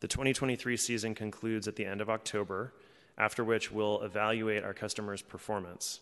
The 0.00 0.08
2023 0.08 0.76
season 0.76 1.14
concludes 1.14 1.66
at 1.66 1.76
the 1.76 1.86
end 1.86 2.02
of 2.02 2.10
October 2.10 2.74
after 3.16 3.42
which 3.42 3.72
we'll 3.72 4.02
evaluate 4.02 4.62
our 4.62 4.74
customers' 4.74 5.22
performance. 5.22 6.00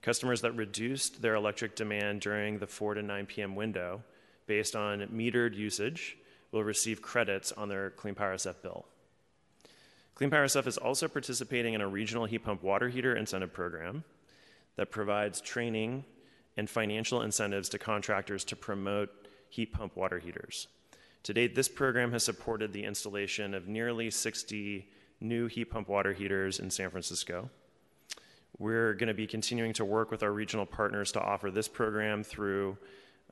Customers 0.00 0.42
that 0.42 0.52
reduced 0.52 1.22
their 1.22 1.34
electric 1.34 1.74
demand 1.74 2.20
during 2.20 2.60
the 2.60 2.68
4 2.68 2.94
to 2.94 3.02
9 3.02 3.26
p.m. 3.26 3.56
window 3.56 4.04
based 4.46 4.76
on 4.76 5.00
metered 5.08 5.56
usage 5.56 6.16
will 6.52 6.62
receive 6.62 7.02
credits 7.02 7.50
on 7.50 7.68
their 7.68 7.90
Clean 7.90 8.14
Power 8.14 8.36
SF 8.36 8.62
bill. 8.62 8.86
Clean 10.18 10.30
Power 10.30 10.46
SF 10.46 10.66
is 10.66 10.78
also 10.78 11.06
participating 11.06 11.74
in 11.74 11.80
a 11.80 11.86
regional 11.86 12.24
heat 12.24 12.40
pump 12.40 12.64
water 12.64 12.88
heater 12.88 13.14
incentive 13.14 13.52
program 13.52 14.02
that 14.74 14.90
provides 14.90 15.40
training 15.40 16.04
and 16.56 16.68
financial 16.68 17.22
incentives 17.22 17.68
to 17.68 17.78
contractors 17.78 18.42
to 18.46 18.56
promote 18.56 19.10
heat 19.48 19.72
pump 19.72 19.96
water 19.96 20.18
heaters. 20.18 20.66
To 21.22 21.32
date, 21.32 21.54
this 21.54 21.68
program 21.68 22.10
has 22.10 22.24
supported 22.24 22.72
the 22.72 22.82
installation 22.82 23.54
of 23.54 23.68
nearly 23.68 24.10
60 24.10 24.88
new 25.20 25.46
heat 25.46 25.66
pump 25.66 25.88
water 25.88 26.12
heaters 26.12 26.58
in 26.58 26.68
San 26.68 26.90
Francisco. 26.90 27.48
We're 28.58 28.94
going 28.94 29.06
to 29.06 29.14
be 29.14 29.28
continuing 29.28 29.72
to 29.74 29.84
work 29.84 30.10
with 30.10 30.24
our 30.24 30.32
regional 30.32 30.66
partners 30.66 31.12
to 31.12 31.22
offer 31.22 31.52
this 31.52 31.68
program 31.68 32.24
through 32.24 32.76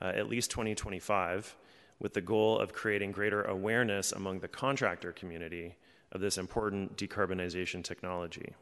uh, 0.00 0.12
at 0.14 0.28
least 0.28 0.52
2025 0.52 1.56
with 1.98 2.14
the 2.14 2.20
goal 2.20 2.60
of 2.60 2.72
creating 2.72 3.10
greater 3.10 3.42
awareness 3.42 4.12
among 4.12 4.38
the 4.38 4.46
contractor 4.46 5.10
community 5.10 5.74
of 6.12 6.20
this 6.20 6.38
important 6.38 6.96
decarbonization 6.96 7.82
technology. 7.82 8.54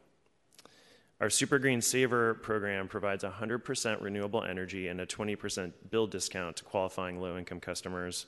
Our 1.21 1.31
Super 1.31 1.59
Green 1.59 1.81
Saver 1.81 2.35
program 2.35 2.89
provides 2.89 3.23
100% 3.23 4.03
renewable 4.03 4.43
energy 4.43 4.89
and 4.89 5.01
a 5.01 5.07
20% 5.07 5.73
bill 5.91 6.07
discount 6.07 6.57
to 6.57 6.65
qualifying 6.65 7.21
low 7.21 7.39
income 7.39 7.61
customers 7.61 8.27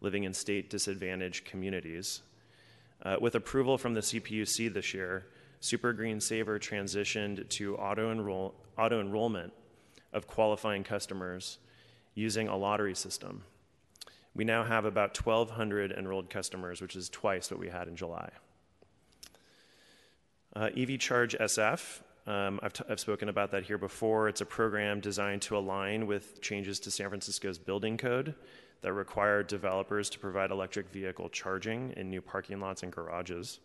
living 0.00 0.24
in 0.24 0.34
state 0.34 0.68
disadvantaged 0.68 1.44
communities. 1.44 2.22
Uh, 3.02 3.16
with 3.20 3.34
approval 3.34 3.78
from 3.78 3.94
the 3.94 4.00
CPUC 4.00 4.72
this 4.72 4.92
year, 4.92 5.26
Super 5.60 5.92
Green 5.92 6.20
Saver 6.20 6.58
transitioned 6.58 7.48
to 7.50 7.76
auto, 7.76 8.10
enroll, 8.10 8.54
auto 8.76 9.00
enrollment 9.00 9.52
of 10.12 10.26
qualifying 10.26 10.84
customers 10.84 11.58
using 12.14 12.48
a 12.48 12.56
lottery 12.56 12.94
system. 12.94 13.44
We 14.34 14.44
now 14.44 14.64
have 14.64 14.84
about 14.84 15.16
1,200 15.16 15.92
enrolled 15.92 16.28
customers, 16.28 16.80
which 16.80 16.96
is 16.96 17.08
twice 17.08 17.50
what 17.50 17.60
we 17.60 17.68
had 17.68 17.88
in 17.88 17.96
July. 17.96 18.30
Uh, 20.56 20.70
EV 20.76 20.98
Charge 21.00 21.36
SF, 21.38 22.00
um, 22.26 22.60
I've, 22.62 22.72
t- 22.72 22.84
I've 22.88 23.00
spoken 23.00 23.28
about 23.28 23.50
that 23.50 23.64
here 23.64 23.76
before. 23.76 24.28
It's 24.28 24.40
a 24.40 24.46
program 24.46 25.00
designed 25.00 25.42
to 25.42 25.56
align 25.56 26.06
with 26.06 26.40
changes 26.40 26.78
to 26.80 26.90
San 26.90 27.08
Francisco's 27.08 27.58
building 27.58 27.96
code 27.96 28.34
that 28.82 28.92
require 28.92 29.42
developers 29.42 30.08
to 30.10 30.18
provide 30.18 30.50
electric 30.50 30.90
vehicle 30.90 31.28
charging 31.28 31.92
in 31.96 32.08
new 32.08 32.22
parking 32.22 32.60
lots 32.60 32.82
and 32.82 32.92
garages. 32.92 33.58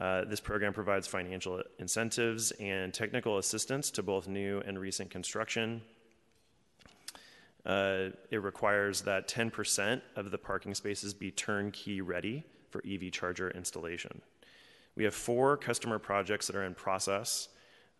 Uh, 0.00 0.24
this 0.24 0.40
program 0.40 0.72
provides 0.72 1.06
financial 1.06 1.62
incentives 1.78 2.50
and 2.52 2.92
technical 2.92 3.38
assistance 3.38 3.90
to 3.92 4.02
both 4.02 4.26
new 4.26 4.60
and 4.66 4.78
recent 4.78 5.10
construction. 5.10 5.80
Uh, 7.64 8.08
it 8.30 8.42
requires 8.42 9.02
that 9.02 9.28
10% 9.28 10.02
of 10.16 10.30
the 10.32 10.38
parking 10.38 10.74
spaces 10.74 11.14
be 11.14 11.30
turnkey 11.30 12.00
ready 12.00 12.44
for 12.70 12.82
EV 12.84 13.12
charger 13.12 13.50
installation. 13.50 14.20
We 14.94 15.04
have 15.04 15.14
four 15.14 15.56
customer 15.56 15.98
projects 15.98 16.46
that 16.46 16.56
are 16.56 16.64
in 16.64 16.74
process 16.74 17.48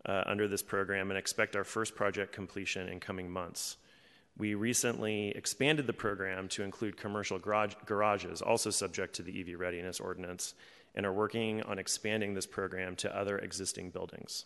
uh, 0.07 0.24
under 0.26 0.49
this 0.49 0.62
program 0.62 1.11
and 1.11 1.18
expect 1.18 1.57
our 1.57 1.64
first 1.64 1.95
project 1.95 2.32
completion 2.32 2.88
in 2.88 3.01
coming 3.01 3.30
months. 3.30 3.76
We 4.36 4.55
recently 4.55 5.28
expanded 5.28 5.86
the 5.86 5.93
program 5.93 6.49
to 6.49 6.62
include 6.62 6.97
commercial 6.97 7.38
garage, 7.38 7.74
garages, 7.86 8.40
also 8.40 8.70
subject 8.70 9.14
to 9.16 9.22
the 9.22 9.40
EV 9.40 9.61
readiness 9.61 10.01
ordinance, 10.01 10.55
and 10.95 11.07
are 11.07 11.12
working 11.12 11.62
on 11.62 11.78
expanding 11.78 12.34
this 12.34 12.47
program 12.47 12.97
to 12.97 13.16
other 13.16 13.38
existing 13.38 13.90
buildings. 13.90 14.45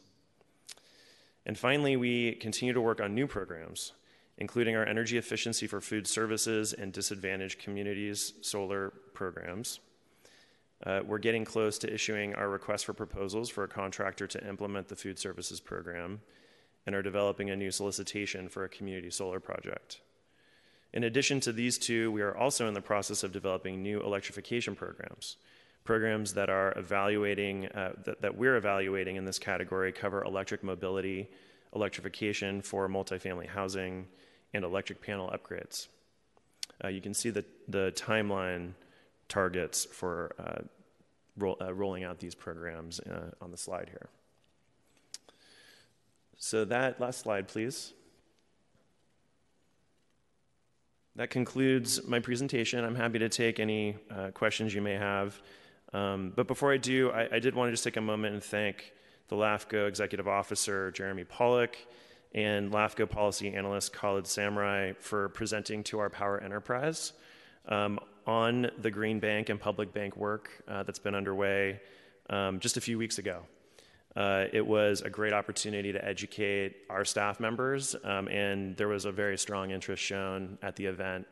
And 1.44 1.57
finally, 1.57 1.97
we 1.97 2.32
continue 2.34 2.74
to 2.74 2.80
work 2.80 3.01
on 3.01 3.14
new 3.14 3.26
programs, 3.26 3.92
including 4.38 4.76
our 4.76 4.84
energy 4.84 5.18
efficiency 5.18 5.66
for 5.66 5.80
food 5.80 6.07
services 6.07 6.72
and 6.72 6.92
disadvantaged 6.92 7.61
communities 7.61 8.34
solar 8.42 8.90
programs. 9.14 9.78
Uh, 10.87 11.01
we're 11.05 11.18
getting 11.18 11.45
close 11.45 11.78
to 11.78 11.93
issuing 11.93 12.32
our 12.37 12.49
request 12.49 12.84
for 12.84 12.93
proposals 12.93 13.51
for 13.51 13.64
a 13.64 13.68
contractor 13.68 14.28
to 14.28 14.49
implement 14.49 14.87
the 14.87 14.95
food 14.95 15.18
services 15.18 15.59
program 15.59 16.20
and 16.87 16.95
are 16.95 17.03
developing 17.03 17.51
a 17.51 17.57
new 17.57 17.72
solicitation 17.72 18.49
for 18.49 18.64
a 18.64 18.68
community 18.68 19.11
solar 19.11 19.41
project. 19.41 20.01
In 20.93 21.03
addition 21.03 21.41
to 21.41 21.53
these 21.53 21.76
two, 21.76 22.12
we 22.12 22.22
are 22.22 22.37
also 22.37 22.68
in 22.68 22.74
the 22.74 22.80
process 22.80 23.24
of 23.24 23.32
developing 23.32 23.82
new 23.82 24.01
electrification 24.01 24.76
programs. 24.76 25.37
Programs 25.82 26.34
that 26.34 26.49
are 26.49 26.72
evaluating, 26.78 27.66
uh, 27.66 27.93
that, 28.05 28.22
that 28.22 28.37
we're 28.37 28.57
evaluating 28.57 29.16
in 29.16 29.24
this 29.24 29.41
category 29.41 29.91
cover 29.91 30.22
electric 30.22 30.62
mobility, 30.62 31.28
electrification 31.74 32.62
for 32.62 32.89
multifamily 32.89 33.49
housing, 33.49 34.07
and 34.55 34.64
electric 34.64 35.03
panel 35.03 35.34
upgrades. 35.34 35.89
Uh, 36.82 36.89
you 36.89 37.01
can 37.01 37.12
see 37.12 37.30
the, 37.30 37.45
the 37.66 37.93
timeline 37.97 38.72
targets 39.28 39.84
for 39.84 40.34
uh, 40.39 40.62
uh 41.43 41.74
rolling 41.74 42.05
out 42.05 42.18
these 42.18 42.34
programs 42.34 43.01
uh, 43.01 43.30
on 43.41 43.51
the 43.51 43.57
slide 43.57 43.89
here. 43.89 44.09
So, 46.39 46.64
that 46.66 47.01
last 47.01 47.20
slide, 47.20 47.49
please. 47.49 47.93
That 51.16 51.30
concludes 51.30 52.07
my 52.07 52.20
presentation. 52.20 52.84
I'm 52.84 52.95
happy 52.95 53.18
to 53.20 53.30
take 53.30 53.59
any 53.59 53.97
uh, 54.11 54.32
questions 54.32 54.74
you 54.74 54.82
may 54.82 54.95
have. 54.95 55.41
Um, 55.95 56.32
but 56.37 56.47
before 56.47 56.72
I 56.72 56.76
do, 56.76 57.11
I, 57.11 57.37
I, 57.37 57.39
did 57.39 57.55
want 57.55 57.68
to 57.68 57.72
just 57.72 57.84
take 57.84 57.97
a 57.97 58.03
moment 58.03 58.34
and 58.34 58.43
thank 58.43 58.93
the 59.28 59.37
LAFCO 59.37 59.89
Executive 59.89 60.28
Officer, 60.28 60.91
Jeremy 60.91 61.24
Pollock, 61.24 61.78
and 62.34 62.70
LAFCO 62.70 63.09
Policy 63.09 63.55
Analyst 63.55 63.95
Khalid 63.95 64.26
Samurai 64.26 64.93
for 64.99 65.30
presenting 65.30 65.82
to 65.84 65.99
our 66.01 66.11
Power 66.11 66.39
Enterprise 66.43 67.14
um, 67.66 67.99
on 68.27 68.70
the 68.79 68.91
Green 68.91 69.20
Bank 69.20 69.49
and 69.49 69.61
Public 69.61 69.93
Bank 69.93 70.16
work 70.16 70.51
uh, 70.68 70.83
that's 70.83 70.99
been 70.99 71.14
underway 71.14 71.81
um, 72.29 72.59
just 72.61 72.77
a 72.77 72.81
few 72.81 72.99
weeks 72.99 73.18
ago. 73.18 73.43
Uh, 74.16 74.47
it 74.53 74.66
was 74.66 75.03
a 75.03 75.11
great 75.11 75.33
opportunity 75.33 75.93
to 75.93 76.03
educate 76.05 76.77
our 76.89 77.05
staff 77.05 77.39
members, 77.39 77.95
um, 78.03 78.29
and 78.29 78.77
there 78.77 78.89
was 78.89 79.05
a 79.05 79.12
very 79.12 79.37
strong 79.37 79.70
interest 79.70 80.03
shown 80.03 80.59
at 80.62 80.74
the 80.77 80.87
event 80.87 81.27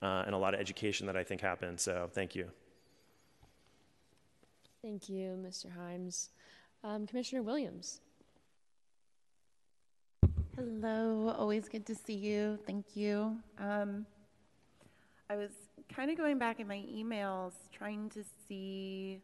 uh, 0.00 0.22
and 0.24 0.34
a 0.34 0.38
lot 0.38 0.54
of 0.54 0.60
education 0.60 1.06
that 1.06 1.16
I 1.16 1.22
think 1.22 1.42
happened. 1.42 1.78
So, 1.78 2.08
thank 2.12 2.34
you. 2.34 2.50
Thank 4.82 5.10
you, 5.10 5.38
Mr. 5.46 5.66
Hyams. 5.70 6.30
Um, 6.82 7.06
Commissioner 7.06 7.42
Williams. 7.42 8.00
Hello, 10.56 11.34
always 11.38 11.68
good 11.68 11.84
to 11.86 11.94
see 11.94 12.14
you. 12.14 12.58
Thank 12.66 12.96
you. 12.96 13.36
Um, 13.58 14.06
I 15.28 15.36
was 15.36 15.50
kind 15.94 16.10
of 16.10 16.16
going 16.16 16.38
back 16.38 16.60
in 16.60 16.68
my 16.68 16.84
emails 16.92 17.52
trying 17.72 18.08
to 18.10 18.22
see 18.48 19.20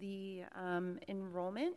the 0.00 0.42
um, 0.54 0.98
enrollment 1.08 1.76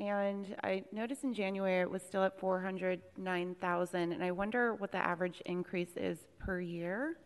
and 0.00 0.56
I 0.64 0.82
noticed 0.92 1.24
in 1.24 1.34
January 1.34 1.82
it 1.82 1.90
was 1.90 2.02
still 2.02 2.24
at 2.24 2.40
409,000, 2.40 4.12
and 4.12 4.24
I 4.24 4.30
wonder 4.30 4.74
what 4.74 4.92
the 4.92 4.98
average 4.98 5.42
increase 5.44 5.94
is 5.96 6.24
per 6.38 6.58
year. 6.58 7.18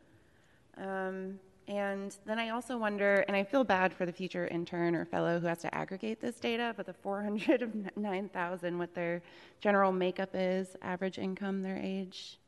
Um, 0.77 1.39
and 1.69 2.17
then 2.27 2.41
I 2.41 2.49
also 2.51 2.77
wonder, 2.77 3.25
and 3.29 3.37
I 3.37 3.45
feel 3.45 3.63
bad 3.63 3.95
for 3.95 4.05
the 4.05 4.13
future 4.13 4.49
intern 4.49 4.97
or 4.97 5.05
fellow 5.05 5.39
who 5.39 5.47
has 5.47 5.59
to 5.59 5.73
aggregate 5.73 6.21
this 6.21 6.41
data, 6.41 6.75
but 6.77 6.85
the 6.85 6.93
409,000, 6.93 8.79
what 8.79 8.93
their 8.93 9.23
general 9.61 9.93
makeup 9.93 10.31
is, 10.35 10.75
average 10.83 11.19
income, 11.19 11.63
their 11.63 11.79
age. 11.79 12.41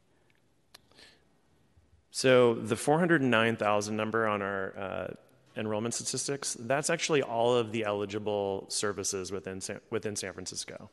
So 2.16 2.54
the 2.54 2.76
409,000 2.76 3.94
number 3.94 4.26
on 4.26 4.40
our 4.40 4.78
uh, 4.78 5.14
enrollment 5.54 5.92
statistics, 5.92 6.56
that's 6.58 6.88
actually 6.88 7.20
all 7.20 7.54
of 7.54 7.72
the 7.72 7.84
eligible 7.84 8.64
services 8.70 9.30
within 9.30 9.60
San, 9.60 9.80
within 9.90 10.16
San 10.16 10.32
Francisco. 10.32 10.88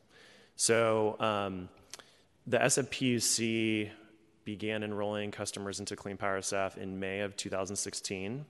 So 0.56 1.16
um, 1.20 1.70
the 2.46 2.58
SFPUC 2.58 3.90
began 4.44 4.82
enrolling 4.82 5.30
customers 5.30 5.80
into 5.80 5.96
Clean 5.96 6.18
Power 6.18 6.40
SF 6.40 6.76
in 6.76 7.00
May 7.00 7.20
of 7.20 7.38
2016 7.38 8.44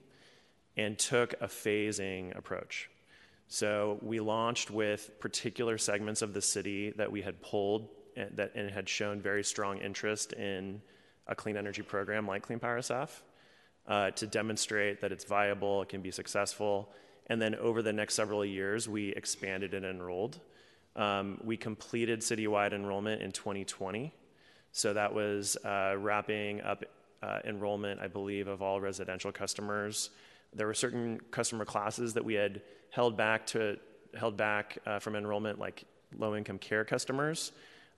and 0.77 0.99
took 0.99 1.35
a 1.35 1.47
phasing 1.47 2.37
approach. 2.37 2.91
So 3.47 4.01
we 4.03 4.19
launched 4.19 4.73
with 4.73 5.21
particular 5.21 5.79
segments 5.79 6.23
of 6.23 6.35
the 6.35 6.43
city 6.43 6.91
that 6.97 7.13
we 7.13 7.23
had 7.23 7.41
pulled 7.41 7.89
and, 8.17 8.37
that, 8.37 8.57
and 8.57 8.69
had 8.69 8.89
shown 8.89 9.21
very 9.21 9.45
strong 9.45 9.79
interest 9.79 10.33
in 10.33 10.83
a 11.27 11.35
clean 11.35 11.57
energy 11.57 11.83
program 11.83 12.27
like 12.27 12.43
Clean 12.43 12.59
Power 12.59 12.79
SF 12.79 13.11
uh, 13.87 14.11
to 14.13 14.27
demonstrate 14.27 15.01
that 15.01 15.13
it's 15.13 15.25
viable, 15.25 15.83
it 15.83 15.89
can 15.89 16.01
be 16.01 16.11
successful. 16.11 16.93
And 17.27 17.41
then 17.41 17.55
over 17.55 17.83
the 17.83 17.93
next 17.93 18.15
several 18.15 18.45
years, 18.45 18.89
we 18.89 19.11
expanded 19.11 19.75
and 19.75 19.85
enrolled. 19.85 20.41
Um, 20.97 21.41
we 21.43 21.57
completed 21.57 22.21
citywide 22.21 22.73
enrollment 22.73 23.23
in 23.23 23.33
2020. 23.33 24.13
So 24.73 24.93
that 24.93 25.15
was 25.15 25.57
uh, 25.65 25.95
wrapping 25.99 26.61
up 26.63 26.85
uh, 27.23 27.39
enrollment, 27.45 28.01
I 28.01 28.09
believe, 28.09 28.49
of 28.49 28.61
all 28.61 28.81
residential 28.81 29.33
customers. 29.33 30.11
There 30.53 30.67
were 30.67 30.75
certain 30.75 31.21
customer 31.31 31.65
classes 31.65 32.15
that 32.15 32.25
we 32.25 32.35
had 32.35 32.63
held 32.91 33.17
back 33.17 33.47
to 33.49 33.79
held 34.15 34.37
back 34.37 34.79
uh, 34.87 35.01
from 35.01 35.17
enrollment, 35.17 35.59
like 35.59 35.85
low-income 36.17 36.59
care 36.59 36.85
customers, 36.85 37.51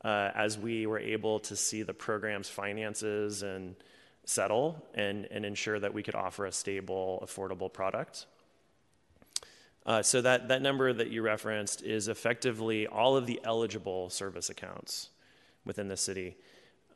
as 0.06 0.58
we 0.58 0.86
were 0.86 0.98
able 0.98 1.38
to 1.40 1.56
see 1.56 1.82
the 1.82 1.94
program's 1.94 2.48
finances 2.48 3.42
and 3.42 3.76
settle 4.24 4.84
and, 4.94 5.26
and 5.30 5.44
ensure 5.44 5.78
that 5.78 5.94
we 5.94 6.02
could 6.02 6.14
offer 6.14 6.46
a 6.46 6.52
stable, 6.52 7.22
affordable 7.24 7.72
product. 7.72 8.26
Uh, 9.86 10.02
so 10.02 10.20
that, 10.20 10.48
that 10.48 10.62
number 10.62 10.92
that 10.92 11.10
you 11.10 11.22
referenced 11.22 11.82
is 11.82 12.08
effectively 12.08 12.88
all 12.88 13.16
of 13.16 13.24
the 13.26 13.40
eligible 13.44 14.10
service 14.10 14.50
accounts 14.50 15.10
within 15.64 15.86
the 15.86 15.96
city. 15.96 16.36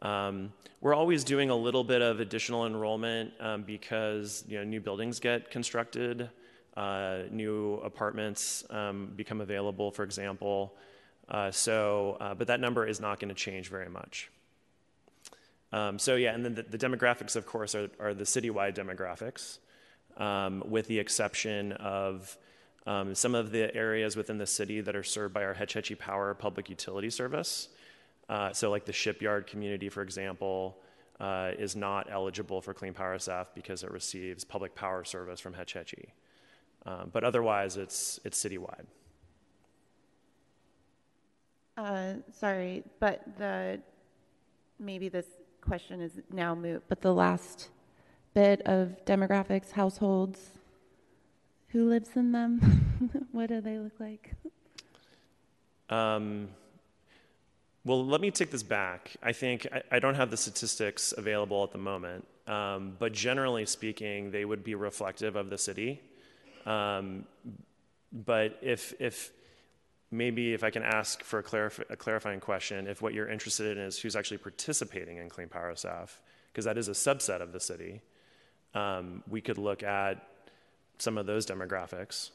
Um, 0.03 0.53
we're 0.81 0.95
always 0.95 1.23
doing 1.23 1.51
a 1.51 1.57
little 1.57 1.85
bit 1.85 2.03
of 2.03 2.19
additional 2.19 2.67
enrollment 2.67 3.33
um, 3.39 3.63
because 3.63 4.45
you 4.49 4.59
know, 4.59 4.65
new 4.65 4.81
buildings 4.81 5.21
get 5.21 5.51
constructed, 5.51 6.29
uh, 6.77 7.19
new 7.31 7.75
apartments 7.85 8.65
um, 8.71 9.13
become 9.15 9.41
available, 9.41 9.93
for 9.93 10.03
example. 10.03 10.75
Uh, 11.31 11.51
so, 11.51 12.17
uh, 12.21 12.35
but 12.35 12.49
that 12.49 12.61
number 12.61 12.87
is 12.87 13.01
not 13.01 13.21
going 13.21 13.29
to 13.29 13.35
change 13.35 13.69
very 13.69 13.89
much. 13.89 14.31
Um, 15.73 15.99
so 15.99 16.17
yeah, 16.17 16.35
and 16.35 16.45
then 16.45 16.55
the, 16.55 16.63
the, 16.63 16.79
demographics, 16.79 17.37
of 17.37 17.47
course, 17.47 17.77
are, 17.77 17.89
are 18.01 18.13
the 18.13 18.25
citywide 18.25 18.75
demographics, 18.75 19.59
um, 20.17 20.65
with 20.67 20.89
the 20.89 20.99
exception 20.99 21.73
of 21.73 22.37
um, 22.87 23.15
some 23.15 23.37
of 23.37 23.53
the 23.53 23.73
areas 23.77 24.17
within 24.17 24.39
the 24.39 24.47
city 24.47 24.81
that 24.81 24.97
are 24.97 25.05
served 25.05 25.33
by 25.33 25.45
our 25.45 25.55
Hetch 25.55 25.75
Hetchy 25.75 25.95
Power 25.95 26.35
public 26.35 26.69
utility 26.69 27.11
service. 27.11 27.69
Uh, 28.29 28.53
so 28.53 28.71
like 28.71 28.85
the 28.85 28.93
shipyard 28.93 29.47
community, 29.47 29.89
for 29.89 30.03
example, 30.03 30.79
uh, 31.21 31.53
is 31.59 31.77
not 31.77 32.09
eligible 32.11 32.61
for 32.61 32.75
Clean 32.75 32.95
Power 32.95 33.17
SF 33.17 33.47
because 33.55 33.85
it 33.85 33.91
receives 33.93 34.43
public 34.43 34.75
power 34.75 35.05
service 35.05 35.39
from 35.39 35.55
Hetch 35.55 35.75
Hetchy. 35.75 36.15
Um, 36.87 37.11
but 37.13 37.23
otherwise, 37.23 37.77
it's, 37.77 38.19
it's 38.25 38.43
citywide. 38.43 38.87
Uh, 41.81 42.17
sorry, 42.31 42.85
but 42.99 43.23
the 43.39 43.81
maybe 44.79 45.09
this 45.09 45.25
question 45.63 46.03
is 46.03 46.21
now 46.31 46.55
moot, 46.55 46.83
but 46.89 47.01
the 47.01 47.15
last 47.15 47.71
bit 48.35 48.61
of 48.67 49.03
demographics, 49.07 49.71
households, 49.71 50.51
who 51.69 51.89
lives 51.89 52.11
in 52.17 52.33
them? 52.33 53.29
what 53.33 53.49
do 53.49 53.63
they 53.63 53.79
look 53.79 53.99
like? 53.99 54.33
Um, 55.89 56.49
well, 57.87 58.05
let 58.05 58.21
me 58.21 58.31
take 58.31 58.51
this 58.51 58.63
back. 58.63 59.17
I 59.23 59.33
think 59.33 59.67
I, 59.73 59.83
I 59.93 59.99
don't 60.01 60.17
have 60.17 60.31
the 60.31 60.37
statistics 60.37 61.15
available 61.17 61.65
at 61.65 61.73
the 61.73 61.79
moment, 61.79 62.27
um, 62.47 62.95
but 62.99 63.15
generally 63.15 63.65
speaking, 63.65 64.31
they 64.33 64.45
would 64.45 64.63
be 64.63 64.75
reflective 64.75 65.35
of 65.35 65.49
the 65.49 65.57
city. 65.57 66.03
Um, 66.67 67.25
but 68.13 68.59
if, 68.61 68.93
if 69.01 69.33
maybe 70.11 70.53
if 70.53 70.65
I 70.65 70.71
can 70.71 70.83
ask 70.83 71.23
for 71.23 71.39
a, 71.39 71.43
clarif- 71.43 71.89
a, 71.89 71.97
clarifying 71.97 72.41
question, 72.41 72.87
if 72.87 73.01
what 73.01 73.15
you're 73.15 73.29
interested 73.29 73.77
in 73.77 73.83
is 73.83 73.99
who's 73.99 74.17
actually 74.17 74.39
participating 74.39 75.19
in 75.19 75.29
Clean 75.29 75.49
Power 75.49 75.73
SF, 75.73 76.11
because 76.53 76.65
that 76.65 76.77
is 76.77 76.89
a 76.89 76.93
subset 76.93 77.41
of 77.41 77.53
the 77.53 77.61
city, 77.61 78.03
um, 78.75 79.23
we 79.29 79.41
could 79.41 79.59
look 79.59 79.83
at 79.83 80.27
some 80.99 81.17
of 81.17 81.27
those 81.27 81.47
demographics. 81.47 82.31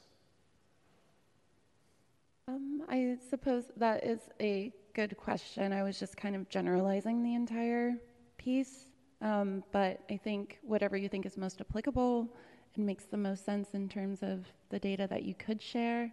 Um, 2.47 2.83
I 2.87 3.17
suppose 3.29 3.65
that 3.77 4.03
is 4.03 4.19
a 4.39 4.71
good 4.93 5.17
question. 5.17 5.73
I 5.73 5.83
was 5.83 5.99
just 5.99 6.15
kind 6.15 6.35
of 6.35 6.47
generalizing 6.49 7.23
the 7.23 7.35
entire 7.35 7.95
piece, 8.37 8.85
um, 9.21 9.63
but 9.71 10.01
I 10.09 10.17
think 10.17 10.59
whatever 10.61 10.95
you 10.95 11.09
think 11.09 11.25
is 11.25 11.37
most 11.37 11.59
applicable 11.59 12.29
and 12.75 12.85
makes 12.85 13.05
the 13.05 13.17
most 13.17 13.45
sense 13.45 13.69
in 13.73 13.89
terms 13.89 14.19
of 14.21 14.45
the 14.69 14.79
data 14.79 15.07
that 15.09 15.23
you 15.23 15.33
could 15.33 15.61
share 15.61 16.11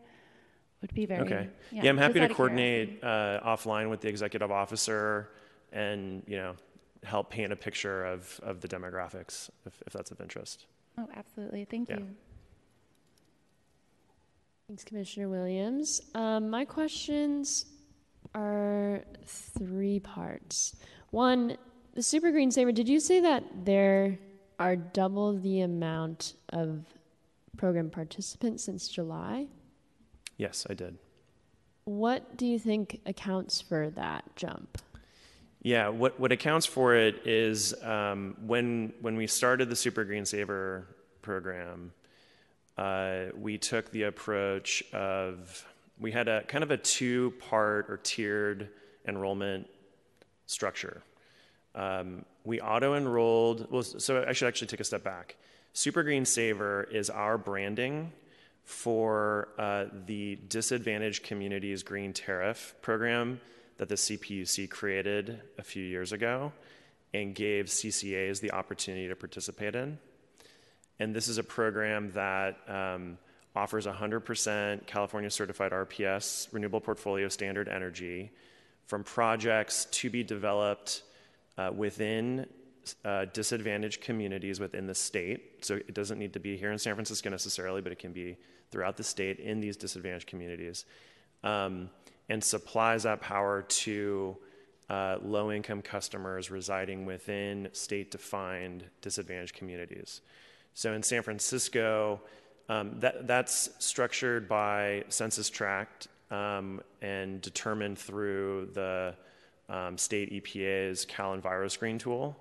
would 0.82 0.92
be 0.94 1.06
very 1.06 1.20
okay. 1.20 1.48
Yeah, 1.70 1.84
yeah 1.84 1.90
I'm 1.90 1.96
happy 1.96 2.20
to 2.20 2.28
coordinate 2.28 3.02
uh, 3.02 3.40
offline 3.44 3.88
with 3.88 4.00
the 4.00 4.08
executive 4.08 4.50
officer 4.50 5.30
and 5.72 6.22
you 6.26 6.36
know 6.36 6.54
help 7.04 7.30
paint 7.30 7.52
a 7.52 7.56
picture 7.56 8.04
of 8.04 8.38
of 8.42 8.60
the 8.60 8.68
demographics 8.68 9.48
if, 9.64 9.82
if 9.86 9.92
that's 9.92 10.10
of 10.10 10.20
interest. 10.20 10.66
Oh, 10.98 11.08
absolutely. 11.16 11.64
Thank 11.64 11.88
yeah. 11.88 11.98
you. 11.98 12.08
Thanks, 14.68 14.84
Commissioner 14.84 15.28
Williams. 15.28 16.02
Um, 16.14 16.50
my 16.50 16.64
questions 16.64 17.66
are 18.34 19.02
three 19.26 20.00
parts. 20.00 20.76
One, 21.10 21.56
the 21.94 22.02
Super 22.02 22.30
Green 22.30 22.50
Saver. 22.50 22.72
Did 22.72 22.88
you 22.88 23.00
say 23.00 23.20
that 23.20 23.44
there 23.64 24.18
are 24.58 24.76
double 24.76 25.38
the 25.38 25.60
amount 25.60 26.34
of 26.50 26.84
program 27.56 27.90
participants 27.90 28.64
since 28.64 28.88
July? 28.88 29.46
Yes, 30.42 30.66
I 30.68 30.74
did. 30.74 30.98
What 31.84 32.36
do 32.36 32.46
you 32.46 32.58
think 32.58 33.00
accounts 33.06 33.60
for 33.60 33.90
that 33.90 34.24
jump? 34.34 34.76
Yeah, 35.62 35.90
what, 35.90 36.18
what 36.18 36.32
accounts 36.32 36.66
for 36.66 36.96
it 36.96 37.24
is 37.24 37.80
um, 37.80 38.36
when, 38.44 38.92
when 39.00 39.14
we 39.14 39.28
started 39.28 39.70
the 39.70 39.76
Super 39.76 40.02
Green 40.02 40.24
Saver 40.24 40.88
program, 41.22 41.92
uh, 42.76 43.26
we 43.38 43.56
took 43.56 43.92
the 43.92 44.02
approach 44.02 44.82
of 44.92 45.64
we 46.00 46.10
had 46.10 46.26
a 46.26 46.42
kind 46.42 46.64
of 46.64 46.72
a 46.72 46.76
two 46.76 47.34
part 47.48 47.88
or 47.88 47.98
tiered 47.98 48.68
enrollment 49.06 49.68
structure. 50.46 51.02
Um, 51.76 52.24
we 52.42 52.60
auto 52.60 52.96
enrolled, 52.96 53.70
well, 53.70 53.84
so 53.84 54.24
I 54.26 54.32
should 54.32 54.48
actually 54.48 54.66
take 54.66 54.80
a 54.80 54.84
step 54.84 55.04
back. 55.04 55.36
Super 55.72 56.02
Green 56.02 56.24
Saver 56.24 56.82
is 56.90 57.10
our 57.10 57.38
branding 57.38 58.10
for 58.64 59.48
uh, 59.58 59.86
the 60.06 60.36
Disadvantaged 60.48 61.22
Communities 61.22 61.82
Green 61.82 62.12
Tariff 62.12 62.74
program 62.80 63.40
that 63.78 63.88
the 63.88 63.96
CPUC 63.96 64.70
created 64.70 65.40
a 65.58 65.62
few 65.62 65.82
years 65.82 66.12
ago 66.12 66.52
and 67.14 67.34
gave 67.34 67.66
CCAs 67.66 68.40
the 68.40 68.52
opportunity 68.52 69.08
to 69.08 69.16
participate 69.16 69.74
in. 69.74 69.98
And 70.98 71.14
this 71.14 71.28
is 71.28 71.38
a 71.38 71.42
program 71.42 72.12
that 72.12 72.56
um, 72.68 73.18
offers 73.56 73.86
100% 73.86 74.86
California 74.86 75.30
certified 75.30 75.72
RPS, 75.72 76.48
Renewable 76.52 76.80
Portfolio 76.80 77.28
Standard 77.28 77.68
energy, 77.68 78.30
from 78.86 79.04
projects 79.04 79.86
to 79.86 80.10
be 80.10 80.22
developed 80.22 81.02
uh, 81.58 81.70
within 81.74 82.46
uh, 83.04 83.26
disadvantaged 83.32 84.00
communities 84.00 84.60
within 84.60 84.86
the 84.86 84.94
state. 84.94 85.64
So 85.64 85.76
it 85.76 85.94
doesn't 85.94 86.18
need 86.18 86.32
to 86.32 86.40
be 86.40 86.56
here 86.56 86.72
in 86.72 86.78
San 86.78 86.94
Francisco 86.94 87.30
necessarily, 87.30 87.80
but 87.80 87.92
it 87.92 87.98
can 87.98 88.12
be 88.12 88.36
throughout 88.70 88.96
the 88.96 89.04
state 89.04 89.38
in 89.38 89.60
these 89.60 89.76
disadvantaged 89.76 90.26
communities. 90.26 90.84
Um, 91.44 91.90
and 92.28 92.42
supplies 92.42 93.02
that 93.02 93.20
power 93.20 93.62
to 93.62 94.36
uh, 94.88 95.18
low 95.22 95.52
income 95.52 95.82
customers 95.82 96.50
residing 96.50 97.04
within 97.04 97.68
state 97.72 98.10
defined 98.10 98.84
disadvantaged 99.00 99.54
communities. 99.54 100.20
So 100.74 100.92
in 100.94 101.02
San 101.02 101.22
Francisco, 101.22 102.20
um, 102.68 102.98
that, 103.00 103.26
that's 103.26 103.70
structured 103.78 104.48
by 104.48 105.04
census 105.08 105.50
tract 105.50 106.08
um, 106.30 106.80
and 107.02 107.40
determined 107.42 107.98
through 107.98 108.70
the 108.72 109.14
um, 109.68 109.98
state 109.98 110.32
EPA's 110.32 111.04
Cal 111.04 111.36
EnviroScreen 111.36 111.98
tool. 111.98 112.36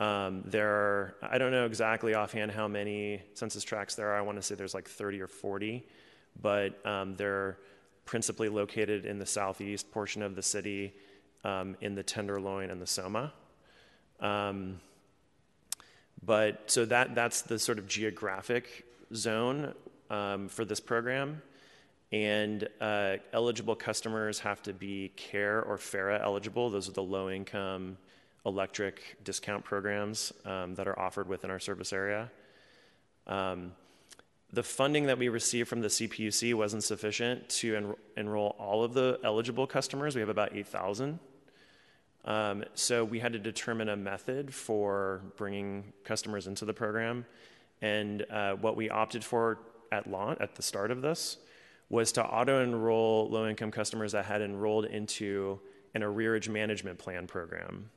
Um, 0.00 0.42
there 0.46 0.70
are, 0.70 1.14
I 1.20 1.36
don't 1.36 1.52
know 1.52 1.66
exactly 1.66 2.14
offhand 2.14 2.50
how 2.50 2.66
many 2.66 3.20
census 3.34 3.62
tracts 3.62 3.96
there 3.96 4.08
are. 4.08 4.16
I 4.16 4.22
want 4.22 4.38
to 4.38 4.42
say 4.42 4.54
there's 4.54 4.72
like 4.72 4.88
30 4.88 5.20
or 5.20 5.26
40, 5.26 5.86
but 6.40 6.84
um, 6.86 7.14
they're 7.16 7.58
principally 8.06 8.48
located 8.48 9.04
in 9.04 9.18
the 9.18 9.26
southeast 9.26 9.90
portion 9.92 10.22
of 10.22 10.34
the 10.34 10.42
city, 10.42 10.94
um, 11.44 11.76
in 11.82 11.94
the 11.94 12.02
Tenderloin 12.02 12.70
and 12.70 12.80
the 12.80 12.86
Soma. 12.86 13.30
Um, 14.20 14.80
but 16.24 16.70
so 16.70 16.86
that 16.86 17.14
that's 17.14 17.42
the 17.42 17.58
sort 17.58 17.78
of 17.78 17.86
geographic 17.86 18.86
zone 19.14 19.74
um, 20.08 20.48
for 20.48 20.64
this 20.64 20.80
program. 20.80 21.42
And 22.10 22.66
uh, 22.80 23.16
eligible 23.34 23.76
customers 23.76 24.38
have 24.38 24.62
to 24.62 24.72
be 24.72 25.12
CARE 25.16 25.60
or 25.62 25.76
FERA 25.76 26.20
eligible. 26.22 26.70
Those 26.70 26.88
are 26.88 26.92
the 26.92 27.02
low 27.02 27.28
income 27.28 27.98
electric 28.46 29.22
discount 29.22 29.64
programs 29.64 30.32
um, 30.44 30.74
that 30.74 30.88
are 30.88 30.98
offered 30.98 31.28
within 31.28 31.50
our 31.50 31.58
service 31.58 31.92
area. 31.92 32.30
Um, 33.26 33.72
the 34.52 34.62
funding 34.62 35.06
that 35.06 35.18
we 35.18 35.28
received 35.28 35.68
from 35.68 35.80
the 35.80 35.88
CPUC 35.88 36.54
wasn't 36.54 36.82
sufficient 36.82 37.48
to 37.48 37.76
en- 37.76 37.94
enroll 38.16 38.56
all 38.58 38.82
of 38.82 38.94
the 38.94 39.20
eligible 39.22 39.66
customers. 39.66 40.14
We 40.14 40.20
have 40.20 40.28
about 40.28 40.56
8,000. 40.56 41.20
Um, 42.24 42.64
so 42.74 43.04
we 43.04 43.20
had 43.20 43.32
to 43.32 43.38
determine 43.38 43.88
a 43.88 43.96
method 43.96 44.52
for 44.52 45.22
bringing 45.36 45.92
customers 46.04 46.46
into 46.46 46.64
the 46.64 46.74
program. 46.74 47.24
And 47.80 48.26
uh, 48.30 48.54
what 48.54 48.76
we 48.76 48.90
opted 48.90 49.24
for 49.24 49.58
at 49.92 50.10
launch, 50.10 50.38
at 50.40 50.54
the 50.54 50.62
start 50.62 50.90
of 50.90 51.00
this, 51.00 51.38
was 51.88 52.12
to 52.12 52.24
auto 52.24 52.62
enroll 52.62 53.28
low 53.30 53.48
income 53.48 53.70
customers 53.70 54.12
that 54.12 54.24
had 54.24 54.42
enrolled 54.42 54.84
into 54.84 55.60
an 55.94 56.02
arrearage 56.02 56.48
management 56.48 56.98
plan 56.98 57.26
program. 57.26 57.90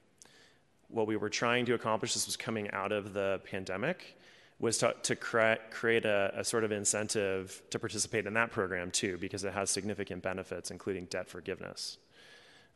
What 0.94 1.08
we 1.08 1.18
were 1.18 1.30
trying 1.30 1.66
to 1.66 1.74
accomplish, 1.74 2.14
this 2.14 2.26
was 2.26 2.38
coming 2.38 2.70
out 2.72 2.92
of 2.92 3.14
the 3.14 3.42
pandemic, 3.44 4.18
was 4.60 4.78
to, 4.78 4.96
to 5.04 5.16
cre- 5.16 5.62
create 5.72 6.06
a, 6.06 6.32
a, 6.36 6.44
sort 6.44 6.64
of 6.64 6.72
incentive 6.72 7.62
to 7.72 7.80
participate 7.80 8.26
in 8.28 8.34
that 8.36 8.52
program 8.52 8.92
too, 8.92 9.18
because 9.18 9.44
it 9.44 9.54
has 9.54 9.70
significant 9.70 10.22
benefits, 10.22 10.72
including 10.72 11.06
debt 11.06 11.28
forgiveness. 11.28 11.98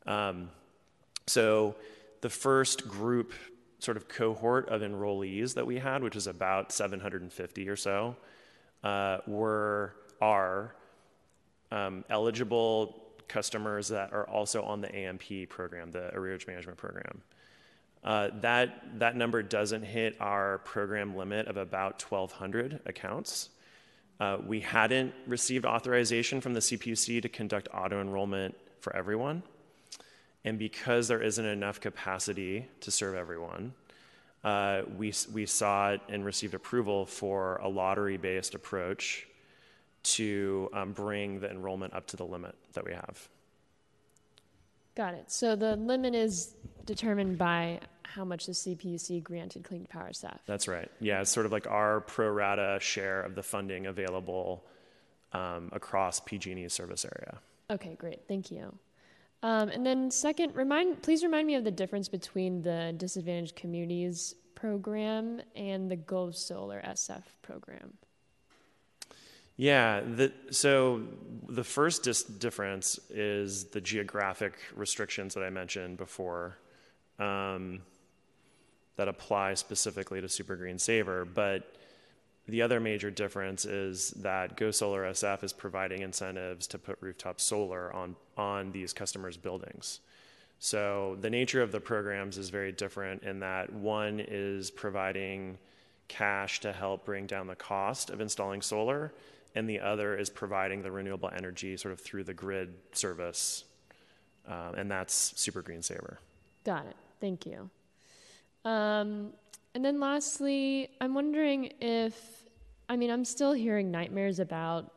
Um, 0.06 0.50
so 1.28 1.76
the 2.22 2.30
first 2.30 2.88
group, 2.88 3.34
sort 3.80 3.96
of 3.96 4.08
cohort 4.08 4.68
of 4.70 4.82
enrollees 4.82 5.54
that 5.54 5.68
we 5.68 5.78
had, 5.78 6.02
which 6.02 6.16
is 6.16 6.26
about 6.26 6.72
750 6.72 7.70
or 7.70 7.76
so, 7.76 8.16
uh, 8.84 9.20
were 9.28 9.94
are 10.20 10.76
um, 11.72 12.04
eligible 12.10 13.04
customers 13.28 13.88
that 13.90 14.14
are 14.14 14.28
also 14.28 14.64
on 14.64 14.82
the 14.82 14.94
AMP 14.96 15.50
program, 15.50 15.92
the 15.92 16.12
arrearage 16.16 16.48
management 16.48 16.78
program. 16.78 17.22
Uh, 18.04 18.30
that, 18.42 19.00
that 19.00 19.16
number 19.16 19.44
doesn't 19.44 19.84
hit 19.84 20.16
our 20.20 20.60
program 20.60 21.16
limit 21.16 21.48
of 21.48 21.58
about 21.58 22.02
1,200 22.02 22.82
accounts. 22.86 23.50
Uh, 24.20 24.38
we 24.46 24.60
hadn't 24.60 25.14
received 25.26 25.66
authorization 25.66 26.42
from 26.42 26.54
the 26.54 26.60
CPUC 26.60 27.22
to 27.22 27.30
conduct 27.30 27.68
auto 27.74 28.02
enrollment 28.02 28.56
for 28.80 28.96
everyone. 28.96 29.44
And 30.46 30.58
because 30.58 31.08
there 31.08 31.22
isn't 31.22 31.46
enough 31.46 31.82
capacity 31.82 32.68
to 32.82 32.92
serve 32.92 33.16
everyone, 33.16 33.74
uh, 34.44 34.84
we, 34.98 35.14
we 35.34 35.46
sought 35.46 36.02
and 36.10 36.24
received 36.24 36.54
approval 36.54 37.06
for 37.06 37.58
a 37.58 37.68
lottery 37.68 38.18
based 38.18 38.56
approach 38.56 39.28
to 40.04 40.70
um, 40.74 40.94
bring 40.94 41.40
the 41.40 41.50
enrollment 41.50 41.94
up 41.94 42.08
to 42.08 42.16
the 42.18 42.24
limit 42.24 42.56
that 42.74 42.86
we 42.86 42.94
have. 42.94 43.28
Got 44.98 45.14
it. 45.14 45.32
So 45.32 45.56
the 45.56 45.76
limit 45.76 46.16
is 46.16 46.56
determined 46.86 47.38
by 47.38 47.82
how 48.02 48.26
much 48.26 48.48
the 48.48 48.54
CPUC 48.54 49.22
granted 49.22 49.64
Clean 49.64 49.86
Power 49.86 50.10
SF. 50.10 50.40
That's 50.48 50.68
right. 50.68 50.90
Yeah, 51.00 51.22
it's 51.22 51.30
sort 51.30 51.46
of 51.46 51.52
like 51.52 51.68
our 51.68 52.02
pro 52.02 52.30
rata 52.30 52.80
share 52.82 53.22
of 53.22 53.36
the 53.36 53.44
funding 53.44 53.86
available 53.86 54.66
um, 55.34 55.70
across 55.72 56.20
PG&E's 56.22 56.74
service 56.74 57.06
area. 57.06 57.38
Okay, 57.70 57.94
great. 57.94 58.22
Thank 58.28 58.50
you. 58.50 58.76
Um, 59.44 59.70
and 59.70 59.86
then 59.86 60.10
second, 60.10 60.56
remind 60.56 61.04
please 61.04 61.22
remind 61.22 61.46
me 61.46 61.54
of 61.54 61.64
the 61.64 61.70
difference 61.70 62.10
between 62.10 62.64
the 62.64 62.96
disadvantaged 62.98 63.56
communities 63.56 64.34
program 64.56 65.42
and 65.56 65.92
the 65.92 65.96
Go 65.96 66.32
Solar 66.32 66.82
SF 66.84 67.22
program. 67.44 67.94
Yeah, 69.58 70.02
the, 70.02 70.32
so 70.52 71.02
the 71.50 71.64
first 71.64 72.04
dis- 72.04 72.24
difference 72.24 73.00
is 73.10 73.66
the 73.66 73.82
geographic 73.82 74.54
restrictions 74.76 75.34
that 75.34 75.44
I 75.44 75.50
mentioned 75.50 75.98
before 75.98 76.58
um, 77.18 77.82
that 78.98 79.08
apply 79.08 79.56
specifically 79.56 80.22
to 80.22 80.30
Super 80.30 80.56
Green 80.56 80.78
Saver. 80.78 81.26
But 81.26 81.76
the 82.48 82.62
other 82.62 82.80
major 82.80 83.10
difference 83.10 83.66
is 83.66 84.12
that 84.12 84.58
Go 84.58 84.70
Solar 84.70 85.04
SF 85.12 85.44
is 85.44 85.54
providing 85.54 86.04
incentives 86.04 86.68
to 86.68 86.78
put 86.78 86.98
rooftop 87.02 87.42
solar 87.42 87.92
on, 87.94 88.16
on 88.38 88.72
these 88.72 88.94
customers' 88.94 89.38
buildings. 89.38 90.02
So 90.60 91.18
the 91.22 91.30
nature 91.32 91.64
of 91.64 91.72
the 91.72 91.80
programs 91.80 92.38
is 92.38 92.50
very 92.50 92.72
different 92.72 93.24
in 93.24 93.40
that 93.40 93.74
one 93.74 94.20
is 94.20 94.70
providing 94.70 95.58
cash 96.08 96.60
to 96.62 96.72
help 96.72 97.06
bring 97.06 97.26
down 97.26 97.48
the 97.48 97.56
cost 97.56 98.12
of 98.12 98.22
installing 98.22 98.62
solar 98.62 99.14
and 99.56 99.70
the 99.70 99.80
other 99.80 100.16
is 100.16 100.30
providing 100.30 100.82
the 100.82 100.92
renewable 100.92 101.30
energy 101.36 101.78
sort 101.78 101.94
of 101.94 102.00
through 102.00 102.24
the 102.24 102.34
grid 102.34 102.74
service, 102.94 103.64
um, 104.48 104.76
and 104.76 104.92
that's 104.92 105.34
Super 105.36 105.62
Green 105.62 105.82
Saver. 105.82 106.20
Got 106.64 106.86
it. 106.86 106.96
Thank 107.20 107.46
you. 107.46 107.70
Um, 108.66 109.34
and 109.74 109.86
then 109.86 110.00
lastly, 110.00 110.90
I'm 111.00 111.14
wondering 111.14 111.72
if, 111.80 112.44
I 112.90 112.98
mean, 112.98 113.10
I'm 113.10 113.26
still 113.26 113.54
hearing 113.54 113.92
nightmares 113.92 114.40
about 114.40 114.92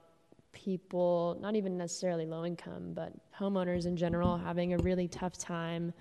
people, 0.52 1.38
not 1.40 1.54
even 1.54 1.76
necessarily 1.76 2.26
low 2.26 2.44
income, 2.44 2.92
but 2.94 3.12
homeowners 3.38 3.86
in 3.86 3.96
general, 3.96 4.36
having 4.36 4.74
a 4.74 4.78
really 4.78 5.08
tough 5.08 5.38
time. 5.38 5.92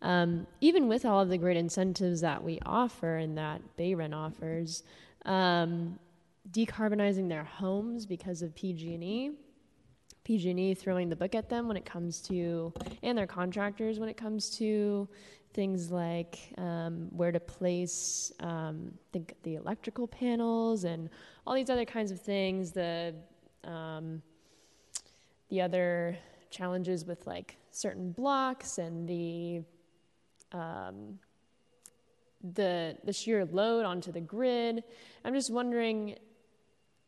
Um, 0.00 0.46
even 0.60 0.86
with 0.86 1.04
all 1.04 1.20
of 1.20 1.28
the 1.28 1.38
great 1.38 1.56
incentives 1.56 2.20
that 2.20 2.42
we 2.42 2.60
offer 2.64 3.16
and 3.16 3.36
that 3.36 3.60
BayREN 3.76 4.14
offers, 4.14 4.84
um, 5.24 5.98
decarbonizing 6.50 7.28
their 7.28 7.44
homes 7.44 8.06
because 8.06 8.42
of 8.42 8.54
PG&E. 8.54 9.32
PG&E 10.24 10.74
throwing 10.74 11.08
the 11.08 11.16
book 11.16 11.34
at 11.34 11.48
them 11.48 11.68
when 11.68 11.76
it 11.76 11.86
comes 11.86 12.20
to, 12.20 12.72
and 13.02 13.16
their 13.16 13.26
contractors 13.26 13.98
when 13.98 14.10
it 14.10 14.16
comes 14.16 14.50
to 14.50 15.08
things 15.54 15.90
like 15.90 16.52
um, 16.58 17.08
where 17.10 17.32
to 17.32 17.40
place, 17.40 18.30
um, 18.40 18.92
think 19.12 19.34
the 19.42 19.54
electrical 19.54 20.06
panels 20.06 20.84
and 20.84 21.08
all 21.46 21.54
these 21.54 21.70
other 21.70 21.86
kinds 21.86 22.10
of 22.10 22.20
things. 22.20 22.72
The 22.72 23.14
um, 23.64 24.22
the 25.48 25.62
other 25.62 26.18
challenges 26.50 27.04
with 27.04 27.26
like 27.26 27.56
certain 27.70 28.12
blocks 28.12 28.78
and 28.78 29.08
the 29.08 29.62
um, 30.52 31.18
the 32.54 32.96
the 33.04 33.12
sheer 33.12 33.44
load 33.46 33.84
onto 33.84 34.12
the 34.12 34.20
grid. 34.20 34.84
I'm 35.24 35.34
just 35.34 35.52
wondering 35.52 36.16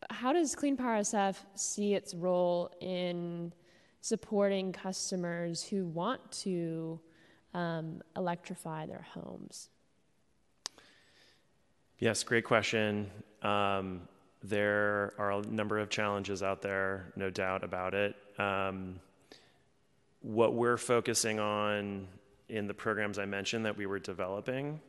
how 0.09 0.33
does 0.33 0.55
Clean 0.55 0.77
Power 0.77 1.01
SF 1.01 1.37
see 1.55 1.95
its 1.95 2.15
role 2.15 2.71
in 2.81 3.53
supporting 4.01 4.73
customers 4.73 5.63
who 5.63 5.85
want 5.85 6.21
to 6.33 6.99
um, 7.53 8.01
electrify 8.17 8.87
their 8.87 9.07
homes? 9.13 9.69
Yes, 11.99 12.23
great 12.23 12.45
question. 12.45 13.11
Um, 13.43 14.03
there 14.43 15.13
are 15.19 15.33
a 15.33 15.43
number 15.43 15.79
of 15.79 15.91
challenges 15.91 16.43
out 16.43 16.63
there, 16.63 17.13
no 17.15 17.29
doubt 17.29 17.63
about 17.63 17.93
it. 17.93 18.17
Um, 18.39 19.01
what 20.23 20.55
we're 20.55 20.79
focusing 20.79 21.39
on 21.39 22.07
in 22.49 22.67
the 22.67 22.75
programs 22.75 23.19
I 23.19 23.27
mentioned 23.27 23.67
that 23.67 23.77
we 23.77 23.87
were 23.87 23.99
developing 23.99 24.81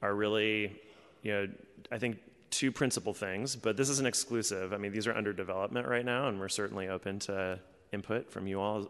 are 0.00 0.14
really, 0.14 0.80
you 1.22 1.32
know, 1.32 1.48
I 1.90 1.98
think 1.98 2.18
two 2.52 2.70
principal 2.70 3.12
things, 3.12 3.56
but 3.56 3.76
this 3.76 3.88
isn't 3.88 4.06
exclusive. 4.06 4.72
I 4.72 4.76
mean, 4.76 4.92
these 4.92 5.08
are 5.08 5.14
under 5.14 5.32
development 5.32 5.88
right 5.88 6.04
now, 6.04 6.28
and 6.28 6.38
we're 6.38 6.48
certainly 6.48 6.88
open 6.88 7.18
to 7.20 7.58
input 7.92 8.30
from 8.30 8.46
you 8.46 8.60
all 8.60 8.88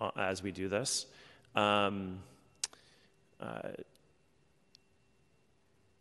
uh, 0.00 0.10
as 0.16 0.42
we 0.42 0.52
do 0.52 0.68
this. 0.68 1.06
Um, 1.56 2.20
uh, 3.40 3.70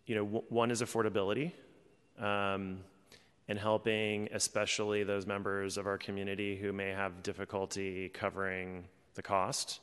you 0.05 0.15
know, 0.15 0.25
w- 0.25 0.45
one 0.49 0.69
is 0.69 0.81
affordability. 0.83 1.53
Um, 2.19 2.79
and 3.49 3.57
helping 3.57 4.29
especially 4.31 5.03
those 5.03 5.25
members 5.25 5.77
of 5.77 5.87
our 5.87 5.97
community 5.97 6.55
who 6.55 6.71
may 6.71 6.89
have 6.89 7.23
difficulty 7.23 8.07
covering 8.09 8.83
the 9.15 9.23
cost 9.23 9.79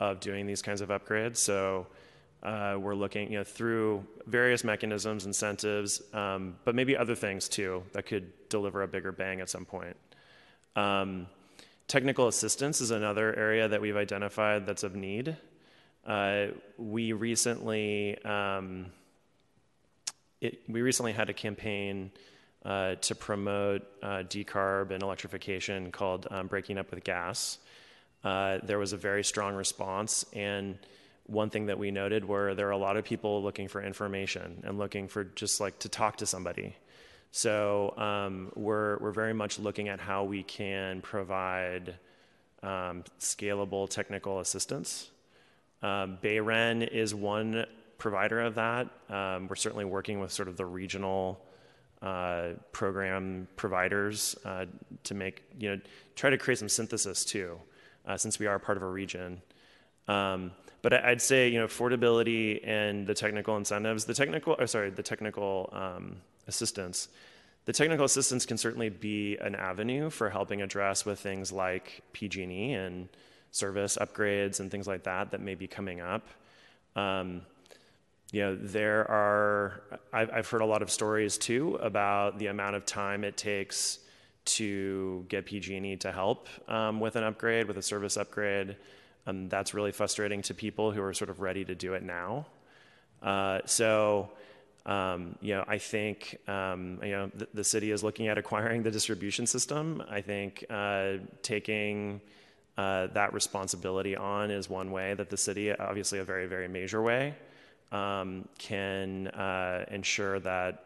of 0.00 0.18
doing 0.18 0.44
these 0.44 0.60
kinds 0.60 0.80
of 0.80 0.88
upgrades. 0.88 1.36
So 1.36 1.86
uh, 2.46 2.78
we're 2.78 2.94
looking 2.94 3.32
you 3.32 3.38
know, 3.38 3.44
through 3.44 4.06
various 4.26 4.62
mechanisms, 4.62 5.26
incentives, 5.26 6.00
um, 6.14 6.54
but 6.64 6.76
maybe 6.76 6.96
other 6.96 7.16
things 7.16 7.48
too 7.48 7.82
that 7.92 8.06
could 8.06 8.32
deliver 8.48 8.82
a 8.82 8.88
bigger 8.88 9.10
bang 9.10 9.40
at 9.40 9.50
some 9.50 9.64
point. 9.64 9.96
Um, 10.76 11.26
technical 11.88 12.28
assistance 12.28 12.80
is 12.80 12.92
another 12.92 13.34
area 13.34 13.66
that 13.66 13.80
we've 13.80 13.96
identified 13.96 14.64
that's 14.64 14.84
of 14.84 14.94
need. 14.94 15.36
Uh, 16.06 16.46
we 16.78 17.12
recently 17.12 18.16
um, 18.24 18.86
it, 20.40 20.60
we 20.68 20.82
recently 20.82 21.12
had 21.12 21.28
a 21.30 21.34
campaign 21.34 22.12
uh, 22.64 22.94
to 22.96 23.14
promote 23.16 23.82
uh, 24.02 24.22
decarb 24.28 24.92
and 24.92 25.02
electrification 25.02 25.90
called 25.90 26.28
um, 26.30 26.46
Breaking 26.46 26.78
Up 26.78 26.90
with 26.92 27.02
Gas. 27.02 27.58
Uh, 28.22 28.58
there 28.62 28.78
was 28.78 28.92
a 28.92 28.96
very 28.96 29.24
strong 29.24 29.54
response, 29.54 30.24
and 30.32 30.78
one 31.26 31.50
thing 31.50 31.66
that 31.66 31.78
we 31.78 31.90
noted 31.90 32.24
were 32.24 32.54
there 32.54 32.68
are 32.68 32.72
a 32.72 32.78
lot 32.78 32.96
of 32.96 33.04
people 33.04 33.42
looking 33.42 33.68
for 33.68 33.82
information 33.82 34.62
and 34.64 34.78
looking 34.78 35.08
for 35.08 35.24
just 35.24 35.60
like 35.60 35.78
to 35.80 35.88
talk 35.88 36.16
to 36.18 36.26
somebody. 36.26 36.76
So 37.32 37.94
um, 37.98 38.52
we're 38.54 38.98
we're 38.98 39.12
very 39.12 39.34
much 39.34 39.58
looking 39.58 39.88
at 39.88 40.00
how 40.00 40.24
we 40.24 40.42
can 40.42 41.02
provide 41.02 41.94
um, 42.62 43.04
scalable 43.20 43.88
technical 43.88 44.40
assistance. 44.40 45.10
Um, 45.82 46.18
BayREN 46.22 46.88
is 46.88 47.14
one 47.14 47.66
provider 47.98 48.40
of 48.40 48.54
that. 48.54 48.88
Um, 49.08 49.48
we're 49.48 49.56
certainly 49.56 49.84
working 49.84 50.20
with 50.20 50.32
sort 50.32 50.48
of 50.48 50.56
the 50.56 50.64
regional 50.64 51.44
uh, 52.02 52.50
program 52.72 53.48
providers 53.56 54.36
uh, 54.44 54.66
to 55.04 55.14
make, 55.14 55.42
you 55.58 55.70
know, 55.70 55.80
try 56.14 56.30
to 56.30 56.38
create 56.38 56.58
some 56.58 56.68
synthesis 56.68 57.24
too, 57.24 57.58
uh, 58.06 58.16
since 58.16 58.38
we 58.38 58.46
are 58.46 58.58
part 58.58 58.76
of 58.76 58.82
a 58.82 58.88
region. 58.88 59.40
Um, 60.08 60.52
but 60.86 61.04
I'd 61.04 61.20
say, 61.20 61.48
you 61.48 61.58
know, 61.58 61.66
affordability 61.66 62.60
and 62.62 63.08
the 63.08 63.12
technical 63.12 63.56
incentives, 63.56 64.04
the 64.04 64.14
technical, 64.14 64.54
or 64.56 64.68
sorry, 64.68 64.90
the 64.90 65.02
technical 65.02 65.68
um, 65.72 66.18
assistance, 66.46 67.08
the 67.64 67.72
technical 67.72 68.04
assistance 68.04 68.46
can 68.46 68.56
certainly 68.56 68.88
be 68.88 69.36
an 69.38 69.56
avenue 69.56 70.10
for 70.10 70.30
helping 70.30 70.62
address 70.62 71.04
with 71.04 71.18
things 71.18 71.50
like 71.50 72.04
PG&E 72.12 72.74
and 72.74 73.08
service 73.50 73.98
upgrades 74.00 74.60
and 74.60 74.70
things 74.70 74.86
like 74.86 75.02
that 75.02 75.32
that 75.32 75.40
may 75.40 75.56
be 75.56 75.66
coming 75.66 76.00
up. 76.00 76.24
Um, 76.94 77.42
you 78.30 78.42
know, 78.42 78.54
there 78.54 79.10
are, 79.10 79.82
I've, 80.12 80.30
I've 80.32 80.48
heard 80.48 80.60
a 80.60 80.66
lot 80.66 80.82
of 80.82 80.90
stories 80.92 81.36
too 81.36 81.80
about 81.82 82.38
the 82.38 82.46
amount 82.46 82.76
of 82.76 82.86
time 82.86 83.24
it 83.24 83.36
takes 83.36 83.98
to 84.44 85.26
get 85.28 85.46
PG&E 85.46 85.96
to 85.96 86.12
help 86.12 86.46
um, 86.68 87.00
with 87.00 87.16
an 87.16 87.24
upgrade, 87.24 87.66
with 87.66 87.76
a 87.76 87.82
service 87.82 88.16
upgrade. 88.16 88.76
Um, 89.26 89.48
that's 89.48 89.74
really 89.74 89.92
frustrating 89.92 90.42
to 90.42 90.54
people 90.54 90.92
who 90.92 91.02
are 91.02 91.12
sort 91.12 91.30
of 91.30 91.40
ready 91.40 91.64
to 91.64 91.74
do 91.74 91.94
it 91.94 92.02
now. 92.02 92.46
Uh, 93.22 93.60
so, 93.64 94.30
um, 94.84 95.36
you 95.40 95.54
know, 95.54 95.64
I 95.66 95.78
think, 95.78 96.38
um, 96.46 97.00
you 97.02 97.10
know, 97.10 97.30
the, 97.34 97.48
the, 97.54 97.64
city 97.64 97.90
is 97.90 98.04
looking 98.04 98.28
at 98.28 98.38
acquiring 98.38 98.84
the 98.84 98.90
distribution 98.90 99.46
system. 99.46 100.02
I 100.08 100.20
think 100.20 100.64
uh, 100.70 101.14
taking 101.42 102.20
uh, 102.78 103.08
that 103.08 103.32
responsibility 103.32 104.14
on 104.14 104.50
is 104.50 104.70
one 104.70 104.92
way 104.92 105.14
that 105.14 105.28
the 105.28 105.36
city, 105.36 105.72
obviously 105.72 106.20
a 106.20 106.24
very, 106.24 106.46
very 106.46 106.68
major 106.68 107.02
way, 107.02 107.34
um, 107.90 108.48
can 108.58 109.28
uh, 109.28 109.86
ensure 109.90 110.38
that 110.40 110.84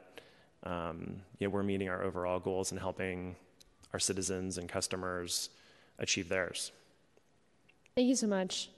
um, 0.62 1.20
you 1.38 1.46
know, 1.46 1.50
we're 1.50 1.62
meeting 1.62 1.88
our 1.88 2.02
overall 2.02 2.38
goals 2.38 2.70
and 2.70 2.80
helping 2.80 3.36
our 3.92 3.98
citizens 3.98 4.56
and 4.56 4.68
customers 4.68 5.50
achieve 5.98 6.28
theirs. 6.28 6.72
Thank 8.00 8.08
you 8.08 8.16
so 8.16 8.28
much. 8.28 8.70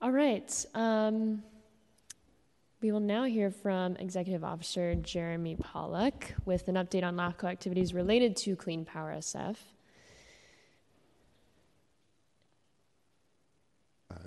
All 0.00 0.10
right. 0.10 0.64
Um, 0.72 1.42
we 2.80 2.90
will 2.90 3.00
now 3.00 3.24
hear 3.24 3.50
from 3.50 3.96
Executive 3.96 4.42
Officer 4.42 4.94
Jeremy 4.94 5.56
Pollock 5.56 6.32
with 6.46 6.68
an 6.68 6.76
update 6.76 7.04
on 7.04 7.16
LAFCO 7.16 7.44
activities 7.44 7.92
related 7.92 8.34
to 8.36 8.56
Clean 8.56 8.86
Power 8.86 9.12
SF. 9.18 9.56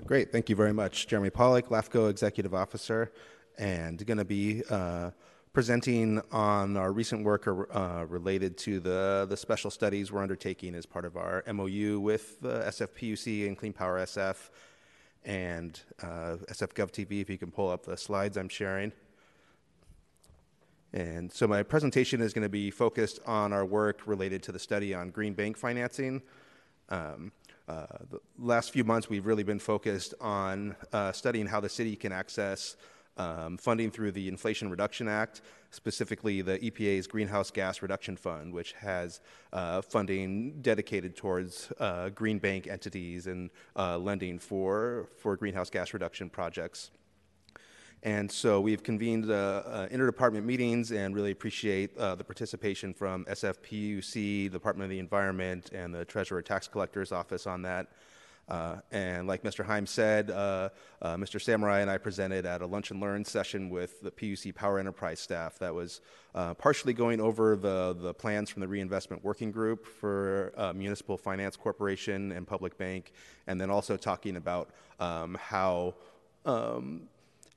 Great, 0.05 0.31
thank 0.31 0.47
you 0.47 0.55
very 0.55 0.71
much. 0.71 1.07
Jeremy 1.07 1.31
Pollock, 1.31 1.69
LAFCO 1.69 2.11
Executive 2.11 2.53
Officer, 2.53 3.11
and 3.57 4.05
going 4.05 4.19
to 4.19 4.25
be 4.25 4.61
uh, 4.69 5.09
presenting 5.55 6.21
on 6.33 6.75
our 6.75 6.91
recent 6.91 7.23
work 7.23 7.47
uh, 7.47 8.05
related 8.09 8.57
to 8.57 8.81
the, 8.81 9.25
the 9.29 9.37
special 9.37 9.71
studies 9.71 10.11
we're 10.11 10.21
undertaking 10.21 10.75
as 10.75 10.85
part 10.85 11.05
of 11.05 11.15
our 11.15 11.45
MOU 11.47 11.97
with 12.01 12.41
the 12.41 12.59
SFPUC 12.67 13.47
and 13.47 13.57
Clean 13.57 13.71
Power 13.71 13.99
SF 13.99 14.49
and 15.23 15.79
uh, 16.03 16.35
SFGovTV, 16.51 17.21
if 17.21 17.29
you 17.29 17.37
can 17.37 17.51
pull 17.51 17.69
up 17.69 17.85
the 17.85 17.95
slides 17.95 18.35
I'm 18.35 18.49
sharing. 18.49 18.91
And 20.91 21.31
so 21.31 21.47
my 21.47 21.63
presentation 21.63 22.19
is 22.19 22.33
going 22.33 22.43
to 22.43 22.49
be 22.49 22.69
focused 22.69 23.21
on 23.25 23.53
our 23.53 23.63
work 23.63 24.01
related 24.05 24.43
to 24.43 24.51
the 24.51 24.59
study 24.59 24.93
on 24.93 25.09
green 25.09 25.33
bank 25.33 25.55
financing. 25.55 26.21
Um, 26.89 27.31
uh, 27.69 27.85
the 28.11 28.19
last 28.37 28.73
few 28.73 28.83
months, 28.83 29.07
we've 29.09 29.25
really 29.25 29.43
been 29.43 29.59
focused 29.59 30.15
on 30.19 30.75
uh, 30.91 31.13
studying 31.13 31.45
how 31.45 31.61
the 31.61 31.69
city 31.69 31.95
can 31.95 32.11
access 32.11 32.75
um, 33.17 33.57
funding 33.57 33.91
through 33.91 34.11
the 34.11 34.27
Inflation 34.27 34.69
Reduction 34.69 35.07
Act, 35.07 35.41
specifically 35.71 36.41
the 36.41 36.59
EPA's 36.59 37.07
Greenhouse 37.07 37.51
Gas 37.51 37.81
Reduction 37.81 38.15
Fund, 38.15 38.53
which 38.53 38.73
has 38.73 39.21
uh, 39.53 39.81
funding 39.81 40.61
dedicated 40.61 41.15
towards 41.15 41.71
uh, 41.79 42.09
green 42.09 42.39
bank 42.39 42.67
entities 42.67 43.27
and 43.27 43.49
uh, 43.75 43.97
lending 43.97 44.39
for, 44.39 45.09
for 45.17 45.35
greenhouse 45.35 45.69
gas 45.69 45.93
reduction 45.93 46.29
projects. 46.29 46.91
And 48.05 48.31
so 48.31 48.61
we've 48.61 48.83
convened 48.83 49.31
uh, 49.31 49.33
uh, 49.65 49.87
interdepartment 49.87 50.43
meetings 50.43 50.91
and 50.91 51.15
really 51.15 51.31
appreciate 51.31 51.97
uh, 51.97 52.13
the 52.13 52.23
participation 52.23 52.93
from 52.93 53.25
SFPUC, 53.25 54.51
Department 54.51 54.85
of 54.85 54.91
the 54.91 54.99
Environment, 54.99 55.71
and 55.73 55.93
the 55.93 56.05
Treasurer 56.05 56.43
Tax 56.43 56.67
Collector's 56.67 57.11
Office 57.11 57.47
on 57.47 57.63
that. 57.63 57.87
Uh, 58.47 58.77
and 58.91 59.27
like 59.27 59.43
Mr. 59.43 59.65
Hyams 59.65 59.89
said, 59.89 60.29
uh, 60.29 60.69
uh, 61.01 61.15
Mr. 61.15 61.41
Samurai 61.41 61.79
and 61.79 61.89
I 61.89 61.97
presented 61.97 62.45
at 62.45 62.61
a 62.61 62.65
lunch 62.65 62.91
and 62.91 63.01
learn 63.01 63.25
session 63.25 63.69
with 63.69 64.01
the 64.01 64.11
PUC 64.11 64.53
Power 64.53 64.77
Enterprise 64.77 65.19
staff 65.19 65.57
that 65.59 65.73
was 65.73 66.01
partially 66.57 66.93
going 66.93 67.19
over 67.19 67.55
the, 67.55 67.95
the 67.99 68.13
plans 68.13 68.49
from 68.49 68.61
the 68.61 68.67
Reinvestment 68.67 69.23
Working 69.23 69.51
Group 69.51 69.85
for 69.85 70.53
Municipal 70.75 71.17
Finance 71.17 71.55
Corporation 71.55 72.31
and 72.31 72.45
Public 72.45 72.77
Bank, 72.77 73.13
and 73.47 73.59
then 73.59 73.71
also 73.71 73.97
talking 73.97 74.35
about 74.35 74.69
um, 74.99 75.37
how 75.41 75.95
um, 76.45 77.07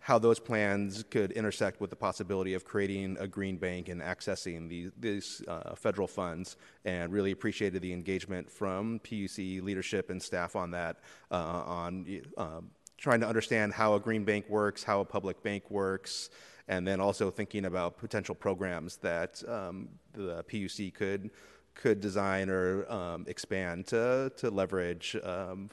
how 0.01 0.19
those 0.19 0.39
plans 0.39 1.05
could 1.11 1.33
intersect 1.33 1.81
with 1.81 1.91
the 1.91 1.97
possibility 1.97 2.55
of 2.55 2.65
creating 2.65 3.17
a 3.19 3.27
green 3.27 3.57
bank 3.57 3.89
and 3.89 4.01
accessing 4.01 4.69
these, 4.69 4.91
these 4.99 5.43
uh, 5.49 5.75
federal 5.75 6.07
funds, 6.07 6.57
and 6.85 7.13
really 7.13 7.33
appreciated 7.33 7.83
the 7.83 7.93
engagement 7.93 8.51
from 8.51 9.01
PUC 9.01 9.63
leadership 9.63 10.11
and 10.11 10.23
staff 10.23 10.57
on 10.57 10.71
that, 10.71 11.01
uh, 11.31 11.35
on 11.35 12.23
um, 12.37 12.71
trying 12.97 13.21
to 13.21 13.29
understand 13.29 13.73
how 13.73 13.95
a 13.95 14.01
green 14.01 14.25
bank 14.25 14.49
works, 14.49 14.83
how 14.83 15.01
a 15.01 15.05
public 15.05 15.43
bank 15.43 15.71
works, 15.71 16.31
and 16.69 16.87
then 16.87 17.01
also 17.01 17.31
thinking 17.31 17.65
about 17.65 17.97
potential 17.97 18.35
programs 18.35 18.97
that 18.99 19.43
um, 19.49 19.89
the 20.13 20.45
PUC 20.45 20.95
could 20.95 21.31
could 21.75 22.01
design 22.01 22.51
or 22.51 22.91
um, 22.91 23.25
expand 23.29 23.87
to 23.87 24.33
to 24.37 24.51
leverage 24.51 25.17
um, 25.23 25.71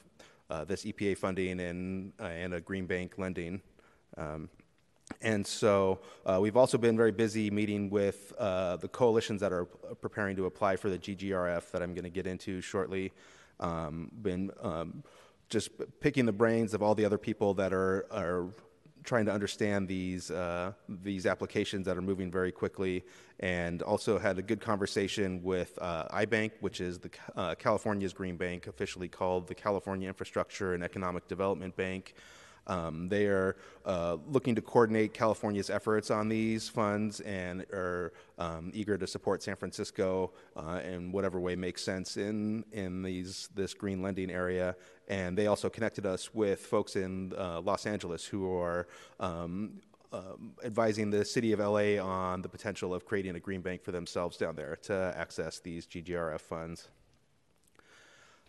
uh, 0.48 0.64
this 0.64 0.84
EPA 0.84 1.18
funding 1.18 1.60
and 1.60 2.12
uh, 2.20 2.24
and 2.24 2.54
a 2.54 2.60
green 2.60 2.86
bank 2.86 3.14
lending. 3.18 3.60
Um, 4.16 4.48
and 5.22 5.46
so 5.46 6.00
uh, 6.24 6.38
we've 6.40 6.56
also 6.56 6.78
been 6.78 6.96
very 6.96 7.12
busy 7.12 7.50
meeting 7.50 7.90
with 7.90 8.32
uh, 8.38 8.76
the 8.76 8.88
coalitions 8.88 9.40
that 9.40 9.52
are 9.52 9.66
preparing 10.00 10.36
to 10.36 10.46
apply 10.46 10.76
for 10.76 10.90
the 10.90 10.98
GGRF 10.98 11.70
that 11.70 11.82
I'm 11.82 11.94
going 11.94 12.04
to 12.04 12.10
get 12.10 12.26
into 12.26 12.60
shortly. 12.60 13.12
Um, 13.60 14.10
been 14.22 14.50
um, 14.60 15.04
just 15.48 15.70
picking 16.00 16.26
the 16.26 16.32
brains 16.32 16.74
of 16.74 16.82
all 16.82 16.94
the 16.94 17.04
other 17.04 17.18
people 17.18 17.54
that 17.54 17.72
are, 17.72 18.06
are 18.10 18.48
trying 19.04 19.24
to 19.24 19.32
understand 19.32 19.86
these 19.86 20.30
uh, 20.30 20.72
these 20.88 21.24
applications 21.24 21.86
that 21.86 21.96
are 21.96 22.02
moving 22.02 22.30
very 22.30 22.52
quickly, 22.52 23.04
and 23.40 23.80
also 23.82 24.18
had 24.18 24.38
a 24.38 24.42
good 24.42 24.60
conversation 24.60 25.42
with 25.42 25.78
uh, 25.80 26.08
iBank, 26.08 26.50
which 26.60 26.80
is 26.80 26.98
the 26.98 27.10
uh, 27.36 27.54
California's 27.54 28.12
green 28.12 28.36
bank, 28.36 28.66
officially 28.66 29.08
called 29.08 29.46
the 29.46 29.54
California 29.54 30.08
Infrastructure 30.08 30.74
and 30.74 30.82
Economic 30.82 31.26
Development 31.28 31.74
Bank. 31.76 32.14
Um, 32.66 33.08
they 33.08 33.26
are 33.26 33.56
uh, 33.84 34.16
looking 34.26 34.54
to 34.56 34.62
coordinate 34.62 35.14
California's 35.14 35.70
efforts 35.70 36.10
on 36.10 36.28
these 36.28 36.68
funds 36.68 37.20
and 37.20 37.62
are 37.72 38.12
um, 38.38 38.70
eager 38.74 38.98
to 38.98 39.06
support 39.06 39.42
San 39.42 39.56
Francisco 39.56 40.32
uh, 40.56 40.80
in 40.84 41.12
whatever 41.12 41.38
way 41.38 41.54
makes 41.54 41.82
sense 41.82 42.16
in 42.16 42.64
in 42.72 43.02
these 43.02 43.48
this 43.54 43.74
green 43.74 44.02
lending 44.02 44.30
area. 44.30 44.74
And 45.08 45.38
they 45.38 45.46
also 45.46 45.68
connected 45.68 46.04
us 46.06 46.34
with 46.34 46.60
folks 46.60 46.96
in 46.96 47.32
uh, 47.38 47.60
Los 47.60 47.86
Angeles 47.86 48.24
who 48.24 48.52
are 48.58 48.88
um, 49.20 49.80
um, 50.12 50.52
advising 50.64 51.10
the 51.10 51.24
city 51.24 51.52
of 51.52 51.60
LA 51.60 52.02
on 52.02 52.42
the 52.42 52.48
potential 52.48 52.94
of 52.94 53.04
creating 53.04 53.36
a 53.36 53.40
green 53.40 53.60
bank 53.60 53.82
for 53.82 53.92
themselves 53.92 54.36
down 54.36 54.56
there 54.56 54.76
to 54.82 55.14
access 55.16 55.58
these 55.60 55.86
GGRF 55.86 56.40
funds. 56.40 56.88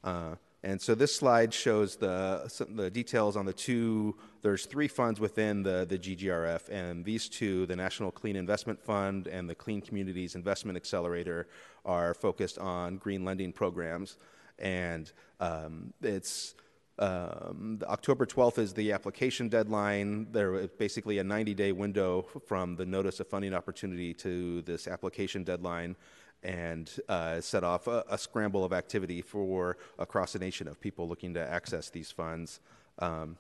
Uh, 0.04 0.36
and 0.64 0.82
so 0.82 0.96
this 0.96 1.16
slide 1.16 1.54
shows 1.54 1.96
the, 1.98 2.52
the 2.70 2.90
details 2.90 3.38
on 3.38 3.46
the 3.46 3.54
two, 3.54 4.16
there's 4.42 4.66
three 4.66 4.88
funds 4.88 5.20
within 5.20 5.62
the, 5.62 5.86
the 5.88 6.00
GGRF, 6.00 6.70
and 6.70 7.06
these 7.06 7.30
two, 7.30 7.66
the 7.68 7.76
National 7.76 8.12
Clean 8.12 8.36
Investment 8.36 8.82
Fund 8.84 9.28
and 9.28 9.48
the 9.48 9.56
Clean 9.56 9.82
Communities 9.82 10.36
Investment 10.36 10.76
Accelerator, 10.76 11.48
are 11.86 12.14
focused 12.14 12.58
on 12.58 12.98
green 12.98 13.24
lending 13.24 13.54
programs. 13.54 14.18
And 14.58 15.12
um, 15.40 15.94
it's 16.02 16.56
um, 17.00 17.80
October 17.84 18.26
12th 18.26 18.58
is 18.58 18.74
the 18.74 18.92
application 18.92 19.50
deadline. 19.50 20.28
There 20.32 20.56
is 20.56 20.70
basically 20.70 21.20
a 21.20 21.24
90 21.24 21.54
day 21.54 21.72
window 21.72 22.26
from 22.48 22.76
the 22.76 22.86
notice 22.86 23.20
of 23.20 23.28
funding 23.28 23.54
opportunity 23.54 24.14
to 24.16 24.64
this 24.64 24.88
application 24.88 25.44
deadline 25.44 25.96
and 26.44 26.92
uh, 27.10 27.42
set 27.42 27.64
off 27.64 27.88
a, 27.88 28.04
a, 28.10 28.18
scramble 28.18 28.64
of 28.64 28.72
activity 28.72 29.22
for 29.22 29.78
across 29.98 30.34
the 30.34 30.40
nation 30.40 30.68
of 30.68 30.80
people 30.80 31.08
looking 31.08 31.34
to 31.34 31.40
access 31.40 31.90
these 31.90 32.12
funds. 32.12 32.60
Um, 33.00 33.38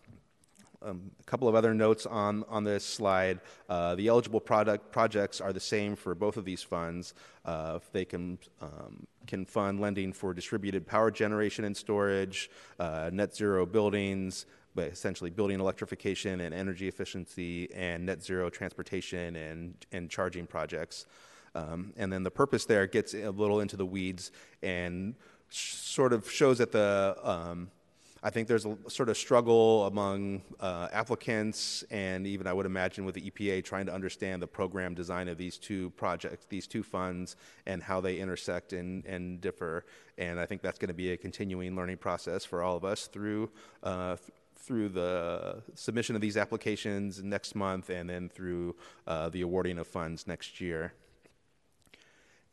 um, 0.82 1.12
a 1.20 1.24
couple 1.24 1.48
of 1.48 1.56
other 1.56 1.74
notes 1.74 2.06
on, 2.06 2.44
on 2.48 2.64
this 2.64 2.86
slide. 2.86 3.40
Uh, 3.68 3.96
the 3.96 4.08
eligible 4.08 4.40
product 4.40 4.92
projects 4.92 5.42
are 5.42 5.52
the 5.52 5.60
same 5.60 5.96
for 5.96 6.14
both 6.14 6.38
of 6.38 6.46
these 6.46 6.62
funds. 6.62 7.14
Uh, 7.46 7.80
they 7.94 8.06
can, 8.06 8.38
um, 8.62 9.08
can 9.26 9.46
fund 9.46 9.80
lending 9.80 10.14
for 10.14 10.34
distributed 10.34 10.86
power 10.86 11.10
generation 11.10 11.66
and 11.66 11.76
storage, 11.76 12.50
uh, 12.80 13.10
net 13.12 13.36
zero 13.36 13.66
buildings, 13.66 14.46
but 14.76 14.88
essentially 14.90 15.32
building 15.32 15.60
electrification 15.60 16.42
and 16.42 16.54
energy 16.54 16.88
efficiency, 16.88 17.68
and 17.74 18.06
net 18.06 18.24
zero 18.24 18.50
transportation 18.50 19.36
and, 19.36 19.74
and 19.92 20.10
charging 20.10 20.46
projects. 20.46 21.08
Um, 21.58 21.94
and 21.98 22.14
then 22.14 22.24
the 22.24 22.32
purpose 22.32 22.66
there 22.66 22.86
gets 22.86 23.14
a 23.16 23.32
little 23.32 23.62
into 23.62 23.78
the 23.78 23.86
weeds 23.86 24.32
and 24.62 25.16
sh- 25.50 25.74
sort 25.74 26.14
of 26.14 26.30
shows 26.30 26.60
that 26.60 26.72
the 26.72 27.18
um, 27.24 27.72
I 28.22 28.30
think 28.30 28.48
there's 28.48 28.66
a 28.66 28.78
sort 28.88 29.10
of 29.10 29.18
struggle 29.18 29.86
among 29.86 30.42
uh, 30.60 30.88
applicants 30.92 31.84
and 31.90 32.28
even 32.28 32.46
I 32.46 32.54
would 32.54 32.66
imagine 32.66 33.06
with 33.06 33.16
the 33.16 33.32
EPA 33.32 33.64
trying 33.64 33.86
to 33.88 33.94
understand 33.94 34.42
the 34.42 34.48
program 34.48 34.94
design 34.94 35.28
of 35.28 35.38
these 35.38 35.58
two 35.58 35.92
projects, 35.92 36.46
these 36.50 36.68
two 36.68 36.84
funds, 36.84 37.36
and 37.66 37.82
how 37.82 38.02
they 38.02 38.18
intersect 38.18 38.74
and, 38.74 39.06
and 39.06 39.40
differ. 39.42 39.86
And 40.18 40.40
I 40.40 40.46
think 40.46 40.62
that's 40.62 40.78
going 40.78 40.90
to 40.90 40.96
be 40.96 41.12
a 41.12 41.18
continuing 41.18 41.76
learning 41.76 41.98
process 41.98 42.46
for 42.46 42.62
all 42.62 42.76
of 42.76 42.86
us 42.86 43.08
through. 43.08 43.50
Uh, 43.84 44.16
th- 44.16 44.32
through 44.60 44.90
the 44.90 45.62
submission 45.76 46.14
of 46.14 46.22
these 46.22 46.36
applications 46.36 47.24
next 47.24 47.56
month 47.56 47.90
and 47.90 48.10
then 48.10 48.28
through 48.28 48.76
uh, 49.06 49.30
the 49.30 49.40
awarding 49.42 49.78
of 49.80 49.88
funds 49.88 50.28
next 50.28 50.60
year. 50.60 50.92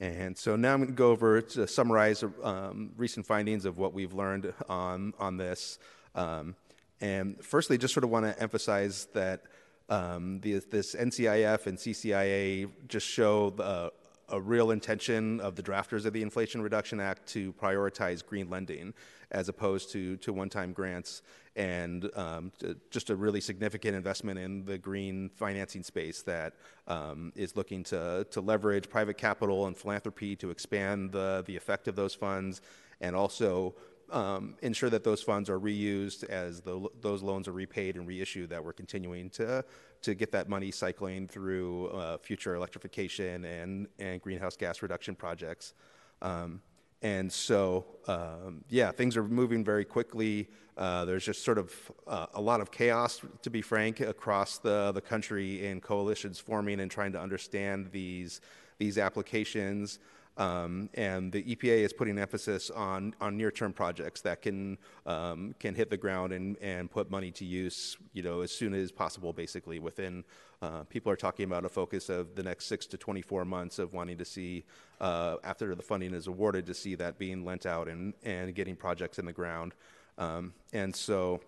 And 0.01 0.37
so 0.37 0.57
now 0.57 0.73
I'm 0.73 0.81
going 0.81 0.89
to 0.89 0.95
go 0.95 1.11
over 1.11 1.41
to 1.41 1.67
summarize 1.67 2.25
um, 2.43 2.91
recent 2.97 3.27
findings 3.27 3.65
of 3.65 3.79
what 3.79 3.93
we've 3.93 4.13
learned 4.13 4.53
on, 4.69 5.15
on 5.19 5.37
this. 5.37 5.79
Um, 6.15 6.57
and 7.01 7.43
firstly, 7.45 7.79
just 7.79 7.95
sort 7.95 8.05
of 8.05 8.11
want 8.11 8.27
to 8.27 8.43
emphasize 8.43 9.07
that 9.15 9.43
um, 9.89 10.41
the, 10.41 10.61
this 10.71 10.95
NCIF 10.95 11.67
and 11.67 11.79
CCIA 11.79 12.71
just 12.89 13.07
show 13.07 13.51
the, 13.51 13.93
a 14.29 14.41
real 14.41 14.71
intention 14.71 15.41
of 15.41 15.55
the 15.57 15.63
drafters 15.63 16.07
of 16.07 16.13
the 16.13 16.23
Inflation 16.23 16.63
Reduction 16.63 17.01
Act 17.01 17.27
to 17.29 17.53
prioritize 17.55 18.25
green 18.25 18.49
lending 18.49 18.95
as 19.31 19.49
opposed 19.49 19.91
to, 19.93 20.17
to 20.19 20.33
one 20.33 20.49
time 20.49 20.73
grants, 20.73 21.23
and 21.57 22.11
um, 22.17 22.53
just 22.91 23.11
a 23.11 23.17
really 23.17 23.41
significant 23.41 23.95
investment 23.95 24.39
in 24.39 24.65
the 24.65 24.77
green 24.77 25.31
financing 25.37 25.83
space 25.83 26.23
that 26.23 26.55
um, 26.89 27.33
is 27.37 27.57
looking 27.57 27.85
to, 27.85 28.27
to 28.31 28.41
leverage 28.41 28.89
private 28.89 29.17
capital 29.17 29.67
and 29.67 29.77
philanthropy 29.77 30.35
to 30.37 30.51
expand 30.51 31.13
the, 31.13 31.45
the 31.47 31.57
effect 31.57 31.87
of 31.87 31.95
those 31.95 32.15
funds 32.15 32.61
and 33.01 33.15
also 33.15 33.75
um, 34.11 34.57
ensure 34.63 34.91
that 34.91 35.05
those 35.05 35.23
funds 35.23 35.49
are 35.49 35.59
reused 35.59 36.25
as 36.25 36.61
the, 36.61 36.89
those 37.01 37.23
loans 37.23 37.49
are 37.49 37.53
repaid 37.53 37.97
and 37.97 38.07
reissued, 38.07 38.51
that 38.51 38.65
we're 38.65 38.73
continuing 38.73 39.31
to, 39.31 39.65
to 40.03 40.15
get 40.15 40.31
that 40.33 40.49
money 40.49 40.71
cycling 40.71 41.27
through 41.27 41.89
uh, 41.89 42.19
future 42.19 42.55
electrification 42.55 43.45
and, 43.45 43.89
and 43.99 44.21
greenhouse 44.21 44.57
gas 44.57 44.83
reduction 44.83 45.15
projects. 45.15 45.75
Um, 46.21 46.61
and 47.05 47.31
so, 47.31 47.85
um, 48.09 48.65
yeah, 48.71 48.91
things 48.91 49.15
are 49.19 49.23
moving 49.23 49.63
very 49.63 49.85
quickly. 49.85 50.49
Uh, 50.79 51.05
there's 51.05 51.25
just 51.25 51.45
sort 51.45 51.59
of 51.59 51.93
uh, 52.07 52.27
a 52.33 52.41
lot 52.41 52.63
of 52.63 52.71
chaos, 52.71 53.21
to 53.43 53.51
be 53.51 53.61
frank, 53.61 54.01
across 54.01 54.57
the, 54.57 54.91
the 54.93 55.03
country 55.03 55.67
in 55.67 55.83
coalitions 55.83 56.39
forming 56.41 56.81
and 56.81 56.91
trying 56.91 57.13
to 57.13 57.21
understand 57.21 57.91
these, 57.93 58.41
these 58.79 58.97
applications. 58.97 59.99
Um, 60.39 60.89
and 60.95 61.31
the 61.31 61.43
EPA 61.43 61.85
is 61.85 61.93
putting 61.93 62.19
emphasis 62.19 62.71
on, 62.71 63.15
on 63.21 63.37
near-term 63.37 63.75
projects 63.75 64.23
that 64.23 64.41
can 64.41 64.79
um, 65.07 65.55
can 65.61 65.75
hit 65.75 65.91
the 65.91 65.97
ground 65.97 66.33
and, 66.33 66.57
and 66.59 66.91
put 66.91 67.09
money 67.11 67.31
to 67.33 67.45
use, 67.45 67.97
you 68.15 68.23
know, 68.23 68.41
as 68.41 68.51
soon 68.51 68.75
as 68.75 68.91
possible. 68.91 69.33
Basically, 69.33 69.79
within 69.79 70.25
uh, 70.65 70.83
people 70.85 71.13
are 71.13 71.17
talking 71.17 71.45
about 71.45 71.65
a 71.67 71.69
focus 71.69 72.09
of 72.09 72.35
the 72.35 72.43
next 72.43 72.65
six 72.67 72.87
to 72.87 72.97
24 72.97 73.45
months 73.45 73.79
of 73.79 73.93
wanting 73.93 74.17
to 74.17 74.25
see 74.25 74.65
uh, 75.01 75.37
after 75.45 75.75
the 75.75 75.83
funding 75.83 76.15
is 76.15 76.27
awarded 76.27 76.65
to 76.65 76.73
see 76.73 76.95
that 76.95 77.19
being 77.19 77.45
lent 77.45 77.67
out 77.67 77.87
and 77.87 78.15
and 78.25 78.55
getting 78.55 78.75
projects 78.75 79.19
in 79.19 79.27
the 79.27 79.33
ground. 79.33 79.75
Um, 80.17 80.55
and 80.73 80.95
so 80.95 81.41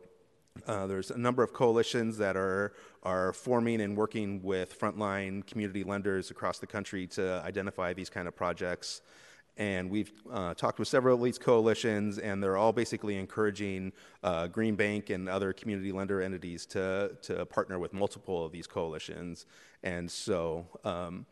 uh, 0.66 0.86
there's 0.86 1.10
a 1.10 1.16
number 1.16 1.42
of 1.42 1.54
coalitions 1.54 2.18
that 2.18 2.36
are 2.36 2.74
are 3.02 3.32
forming 3.32 3.80
and 3.80 3.96
working 3.96 4.42
with 4.42 4.78
frontline 4.78 5.46
community 5.46 5.82
lenders 5.82 6.30
across 6.30 6.58
the 6.58 6.66
country 6.66 7.06
to 7.06 7.42
identify 7.42 7.94
these 7.94 8.10
kind 8.10 8.28
of 8.28 8.36
projects. 8.36 9.00
And 9.56 9.90
we've 9.90 10.12
uh, 10.30 10.54
talked 10.54 10.78
with 10.78 10.88
several 10.88 11.16
of 11.16 11.24
these 11.24 11.38
coalitions, 11.38 12.18
and 12.18 12.42
they're 12.42 12.58
all 12.58 12.72
basically 12.72 13.16
encouraging 13.16 13.92
uh, 14.22 14.48
Green 14.48 14.76
Bank 14.76 15.10
and 15.10 15.28
other 15.28 15.52
community 15.52 15.92
lender 15.92 16.20
entities 16.20 16.66
to 16.66 17.12
to 17.22 17.46
partner 17.46 17.78
with 17.78 17.92
multiple 17.92 18.44
of 18.44 18.52
these 18.52 18.66
coalitions. 18.66 19.46
And 19.82 20.10
so. 20.10 20.66
Um, 20.84 21.26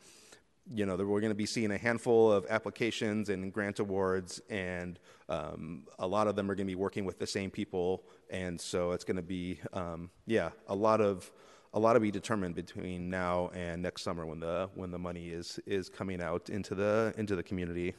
you 0.73 0.87
know, 0.87 0.97
we're 0.97 1.21
going 1.21 1.31
to 1.31 1.35
be 1.35 1.45
seeing 1.45 1.71
a 1.73 1.77
handful 1.77 2.33
of 2.33 2.47
applications 2.49 3.29
and 3.29 3.53
grant 3.53 3.81
awards, 3.81 4.41
and 4.49 4.99
um, 5.29 5.83
a 5.99 6.07
lot 6.07 6.27
of 6.27 6.37
them 6.37 6.51
are 6.51 6.55
going 6.55 6.67
to 6.67 6.71
be 6.71 6.75
working 6.75 7.05
with 7.05 7.19
the 7.19 7.27
same 7.27 7.51
people, 7.51 8.03
and 8.31 8.59
so 8.59 8.93
it's 8.93 9.05
going 9.05 9.17
to 9.19 9.23
be, 9.23 9.61
um, 9.75 10.09
yeah, 10.27 10.51
a 10.69 10.75
lot 10.75 11.03
of 11.03 11.31
a 11.75 11.79
lot 11.79 11.95
to 11.95 12.01
be 12.01 12.11
determined 12.11 12.55
between 12.55 13.11
now 13.11 13.51
and 13.53 13.83
next 13.83 14.03
summer 14.03 14.25
when 14.25 14.41
the 14.41 14.71
when 14.75 14.91
the 14.91 14.99
money 14.99 15.31
is 15.31 15.59
is 15.67 15.89
coming 15.89 16.23
out 16.23 16.49
into 16.49 16.75
the 16.75 17.13
into 17.19 17.37
the 17.37 17.43
community. 17.43 17.95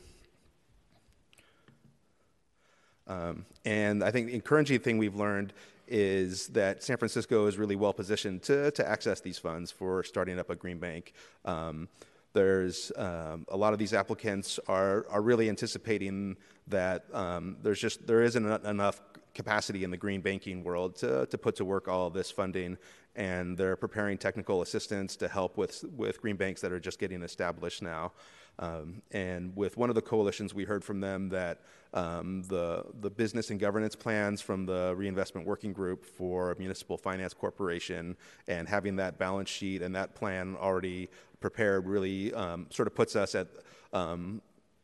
Um, 3.08 3.46
and 3.66 4.04
I 4.04 4.12
think 4.12 4.28
the 4.28 4.36
encouraging 4.36 4.80
thing 4.80 4.98
we've 4.98 5.16
learned 5.16 5.54
is 5.88 6.48
that 6.48 6.84
San 6.84 6.98
Francisco 6.98 7.46
is 7.46 7.58
really 7.58 7.76
well 7.76 7.94
positioned 7.94 8.42
to 8.44 8.72
to 8.72 8.88
access 8.88 9.22
these 9.22 9.38
funds 9.38 9.72
for 9.72 10.04
starting 10.04 10.40
up 10.40 10.50
a 10.50 10.56
green 10.56 10.80
bank. 10.80 11.14
Um, 11.46 11.88
there's 12.34 12.92
um, 12.98 13.46
a 13.50 13.58
lot 13.58 13.74
of 13.74 13.80
these 13.80 13.94
applicants 13.94 14.60
are 14.68 15.06
are 15.10 15.22
really 15.22 15.50
anticipating 15.50 16.38
that 16.68 17.06
um, 17.14 17.58
there's 17.62 17.80
just 17.80 18.08
there 18.08 18.24
isn't 18.24 18.46
enough 18.66 19.02
capacity 19.34 19.84
in 19.84 19.92
the 19.92 19.98
green 19.98 20.22
banking 20.22 20.64
world 20.64 20.96
to, 20.96 21.26
to 21.28 21.38
put 21.38 21.56
to 21.58 21.66
work 21.66 21.88
all 21.88 22.10
this 22.10 22.32
funding 22.32 22.78
and 23.16 23.58
they're 23.58 23.76
preparing 23.76 24.18
technical 24.18 24.62
assistance 24.62 25.16
to 25.18 25.28
help 25.28 25.58
with 25.58 25.84
with 25.96 26.22
green 26.22 26.38
banks 26.38 26.62
that 26.62 26.72
are 26.72 26.80
just 26.80 27.00
getting 27.00 27.22
established 27.22 27.82
now 27.82 28.12
um, 28.60 29.02
and 29.12 29.56
with 29.56 29.78
one 29.78 29.90
of 29.90 29.96
the 29.96 30.02
coalitions 30.02 30.54
we 30.54 30.64
heard 30.64 30.84
from 30.84 31.00
them 31.00 31.30
that 31.30 31.62
um, 31.94 32.44
the 32.44 32.84
the 33.02 33.10
business 33.10 33.50
and 33.50 33.60
governance 33.60 33.96
plans 33.96 34.42
from 34.42 34.66
the 34.66 34.94
reinvestment 34.96 35.48
working 35.48 35.74
group 35.74 36.06
for 36.06 36.56
municipal 36.60 36.98
finance 36.98 37.34
corporation 37.34 38.16
and 38.48 38.68
having 38.68 38.96
that 38.98 39.18
balance 39.18 39.50
sheet 39.50 39.82
and 39.82 39.96
that 39.96 40.16
plan 40.16 40.56
already 40.60 41.10
prepared 41.40 41.86
really 41.86 42.34
um, 42.34 42.68
sort 42.70 42.88
of 42.88 42.96
puts 42.96 43.16
us 43.16 43.36
at 43.36 43.48
um, 43.94 44.42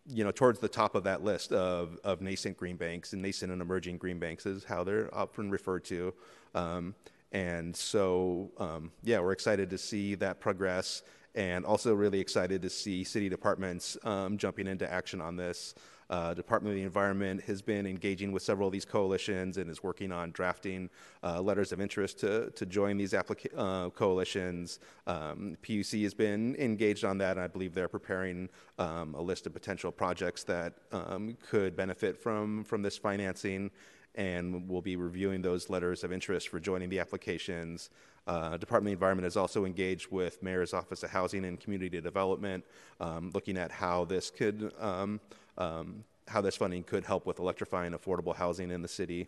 you 0.07 0.24
know 0.24 0.32
towards 0.32 0.59
the 0.59 0.69
top 0.69 0.95
of 0.95 1.03
that 1.03 1.24
list 1.24 1.51
of, 1.51 1.97
of 2.03 2.22
nascent 2.22 2.57
green 2.57 2.76
banks 2.76 3.13
and 3.13 3.22
nascent 3.22 3.51
and 3.51 3.61
emerging 3.61 3.97
green 3.97 4.19
banks 4.19 4.45
is 4.45 4.63
how 4.63 4.84
they're 4.84 5.13
often 5.13 5.51
referred 5.51 5.84
to. 5.86 6.13
Um, 6.55 6.95
and 7.32 7.76
so 7.76 8.51
um, 8.57 8.91
yeah 9.03 9.19
we're 9.19 9.32
excited 9.32 9.69
to 9.69 9.78
see 9.78 10.15
that 10.15 10.39
progress 10.39 11.03
and 11.36 11.65
also 11.65 11.93
really 11.93 12.19
excited 12.19 12.61
to 12.61 12.69
see 12.69 13.03
city 13.03 13.29
departments 13.29 13.97
um, 14.03 14.38
jumping 14.38 14.67
into 14.67 14.91
action 14.91 15.21
on 15.21 15.36
this 15.36 15.75
Uh, 16.11 16.34
Department 16.34 16.73
of 16.73 16.75
the 16.75 16.84
Environment 16.84 17.41
has 17.43 17.61
been 17.61 17.88
engaging 17.88 18.34
with 18.34 18.43
several 18.43 18.67
of 18.67 18.73
these 18.73 18.84
coalitions 18.84 19.55
and 19.55 19.69
is 19.69 19.82
working 19.82 20.11
on 20.11 20.32
drafting 20.32 20.89
uh, 21.23 21.41
letters 21.41 21.71
of 21.71 21.79
interest 21.79 22.19
to, 22.19 22.51
to 22.51 22.65
join 22.65 22.97
these 22.97 23.13
applica- 23.13 23.57
uh, 23.57 23.89
coalitions. 23.91 24.79
Um, 25.07 25.55
PUC 25.63 26.03
has 26.03 26.13
been 26.13 26.57
engaged 26.59 27.05
on 27.05 27.17
that, 27.19 27.38
and 27.38 27.39
I 27.39 27.47
believe 27.47 27.73
they're 27.73 27.88
preparing 27.88 28.49
um, 28.77 29.15
a 29.15 29.21
list 29.21 29.47
of 29.47 29.53
potential 29.53 29.89
projects 29.89 30.43
that 30.43 30.73
um, 30.91 31.38
could 31.49 31.77
benefit 31.77 32.17
from, 32.17 32.65
from 32.65 32.82
this 32.82 32.97
financing 32.97 33.71
and 34.16 34.68
we'll 34.70 34.82
be 34.82 34.95
reviewing 34.95 35.41
those 35.41 35.70
letters 35.70 36.03
of 36.03 36.12
interest 36.12 36.49
for 36.49 36.59
joining 36.59 36.89
the 36.89 36.99
applications. 36.99 37.89
Uh, 38.28 38.57
Department 38.57 38.93
of 38.93 38.99
the 38.99 39.03
Environment 39.03 39.26
is 39.26 39.38
also 39.38 39.66
engaged 39.66 40.12
with 40.12 40.41
Mayor's 40.43 40.74
Office 40.74 41.03
of 41.03 41.09
Housing 41.09 41.45
and 41.45 41.59
Community 41.59 42.01
Development, 42.01 42.64
um, 42.99 43.32
looking 43.34 43.57
at 43.57 43.72
how 43.72 44.05
this 44.05 44.30
could, 44.30 44.74
um, 44.80 45.20
um, 45.57 46.03
how 46.28 46.41
this 46.41 46.55
funding 46.55 46.84
could 46.84 47.05
help 47.05 47.26
with 47.26 47.39
electrifying 47.39 47.93
affordable 47.93 48.36
housing 48.36 48.70
in 48.70 48.82
the 48.82 48.88
city. 48.88 49.28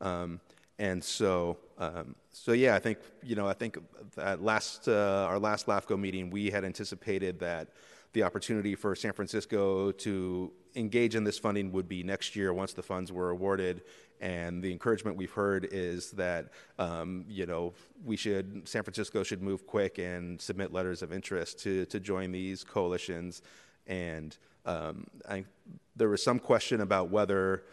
Um, 0.00 0.40
and 0.78 1.02
so, 1.02 1.58
um, 1.78 2.14
so 2.32 2.52
yeah, 2.52 2.74
I 2.74 2.78
think 2.78 2.98
you 3.22 3.34
know, 3.34 3.48
I 3.48 3.54
think 3.54 3.78
that 4.14 4.42
last 4.42 4.88
uh, 4.88 5.26
our 5.28 5.38
last 5.38 5.66
LAFCO 5.66 5.98
meeting, 5.98 6.30
we 6.30 6.50
had 6.50 6.64
anticipated 6.64 7.38
that 7.40 7.68
the 8.16 8.22
opportunity 8.22 8.74
for 8.74 8.96
San 8.96 9.12
Francisco 9.12 9.92
to 9.92 10.50
engage 10.74 11.14
in 11.14 11.22
this 11.22 11.38
funding 11.38 11.70
would 11.70 11.86
be 11.86 12.02
next 12.02 12.34
year 12.34 12.54
once 12.54 12.72
the 12.72 12.82
funds 12.82 13.12
were 13.12 13.28
awarded. 13.28 13.82
And 14.22 14.62
the 14.62 14.72
encouragement 14.72 15.18
we've 15.18 15.30
heard 15.30 15.68
is 15.70 16.12
that 16.12 16.48
um, 16.78 17.26
you 17.28 17.44
know 17.44 17.74
we 18.06 18.16
should 18.16 18.66
San 18.66 18.82
Francisco 18.84 19.22
should 19.22 19.42
move 19.42 19.66
quick 19.66 19.98
and 19.98 20.40
submit 20.40 20.72
letters 20.72 21.02
of 21.02 21.12
interest 21.12 21.58
to 21.64 21.84
to 21.86 22.00
join 22.00 22.32
these 22.32 22.64
coalitions. 22.64 23.42
And 23.86 24.34
um, 24.64 25.06
I, 25.28 25.44
there 25.94 26.08
was 26.08 26.22
some 26.22 26.38
question 26.38 26.80
about 26.80 27.10
whether 27.10 27.64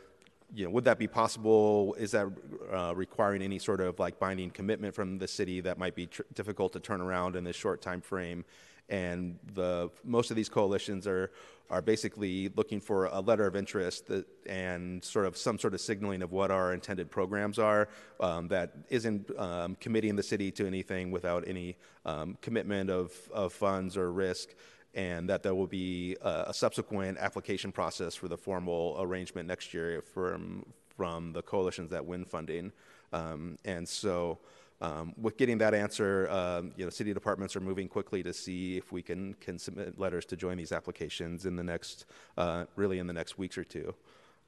you 0.53 0.65
know, 0.65 0.71
would 0.71 0.83
that 0.83 0.99
be 0.99 1.07
possible? 1.07 1.95
Is 1.97 2.11
that 2.11 2.27
uh, 2.69 2.93
requiring 2.93 3.41
any 3.41 3.59
sort 3.59 3.79
of 3.79 3.97
like 3.97 4.19
binding 4.19 4.49
commitment 4.49 4.93
from 4.93 5.17
the 5.19 5.27
city 5.27 5.61
that 5.61 5.77
might 5.77 5.95
be 5.95 6.07
tr- 6.07 6.23
difficult 6.33 6.73
to 6.73 6.81
turn 6.81 6.99
around 6.99 7.37
in 7.37 7.45
this 7.45 7.55
short 7.55 7.81
time 7.81 8.01
frame? 8.01 8.43
And 8.89 9.39
the 9.53 9.89
most 10.03 10.29
of 10.29 10.35
these 10.35 10.49
coalitions 10.49 11.07
are 11.07 11.31
are 11.69 11.81
basically 11.81 12.49
looking 12.55 12.79
for 12.79 13.05
a 13.05 13.19
letter 13.19 13.47
of 13.47 13.55
interest 13.55 14.05
that, 14.07 14.25
and 14.45 15.03
sort 15.03 15.25
of 15.25 15.35
some 15.35 15.57
sort 15.57 15.73
of 15.73 15.81
signaling 15.81 16.21
of 16.21 16.31
what 16.31 16.51
our 16.51 16.73
intended 16.73 17.09
programs 17.09 17.57
are 17.57 17.87
um, 18.19 18.47
that 18.49 18.73
isn't 18.89 19.31
um, 19.39 19.75
committing 19.79 20.15
the 20.15 20.21
city 20.21 20.51
to 20.51 20.67
anything 20.67 21.09
without 21.09 21.47
any 21.47 21.75
um, 22.05 22.37
commitment 22.41 22.89
of, 22.89 23.11
of 23.33 23.53
funds 23.53 23.97
or 23.97 24.11
risk 24.11 24.49
and 24.93 25.27
that 25.27 25.41
there 25.41 25.55
will 25.55 25.67
be 25.67 26.15
a, 26.21 26.45
a, 26.47 26.53
subsequent 26.53 27.17
application 27.17 27.71
process 27.71 28.13
for 28.13 28.27
the 28.27 28.37
formal 28.37 28.95
arrangement 28.99 29.47
next 29.47 29.73
year 29.73 30.01
from 30.01 30.63
from 30.95 31.33
the 31.33 31.41
coalitions 31.41 31.89
that 31.89 32.05
win 32.05 32.23
funding. 32.23 32.71
Um, 33.11 33.57
and 33.65 33.87
so, 33.87 34.37
um, 34.83 35.13
with 35.19 35.37
getting 35.37 35.57
that 35.59 35.73
answer, 35.73 36.29
um, 36.29 36.73
you 36.75 36.83
know, 36.83 36.89
city 36.89 37.13
departments 37.13 37.55
are 37.55 37.61
moving 37.61 37.87
quickly 37.87 38.21
to 38.21 38.33
see 38.33 38.77
if 38.77 38.91
we 38.91 39.01
can 39.01 39.33
can 39.35 39.57
submit 39.57 39.97
letters 39.97 40.25
to 40.25 40.35
join 40.35 40.57
these 40.57 40.73
applications 40.73 41.45
in 41.45 41.55
the 41.55 41.63
next, 41.63 42.05
uh, 42.37 42.65
really 42.75 42.99
in 42.99 43.07
the 43.07 43.13
next 43.13 43.37
weeks 43.37 43.57
or 43.57 43.63
two. 43.63 43.95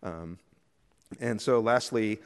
Um, 0.03 0.37
and 1.21 1.41
so, 1.41 1.61
lastly, 1.61 2.19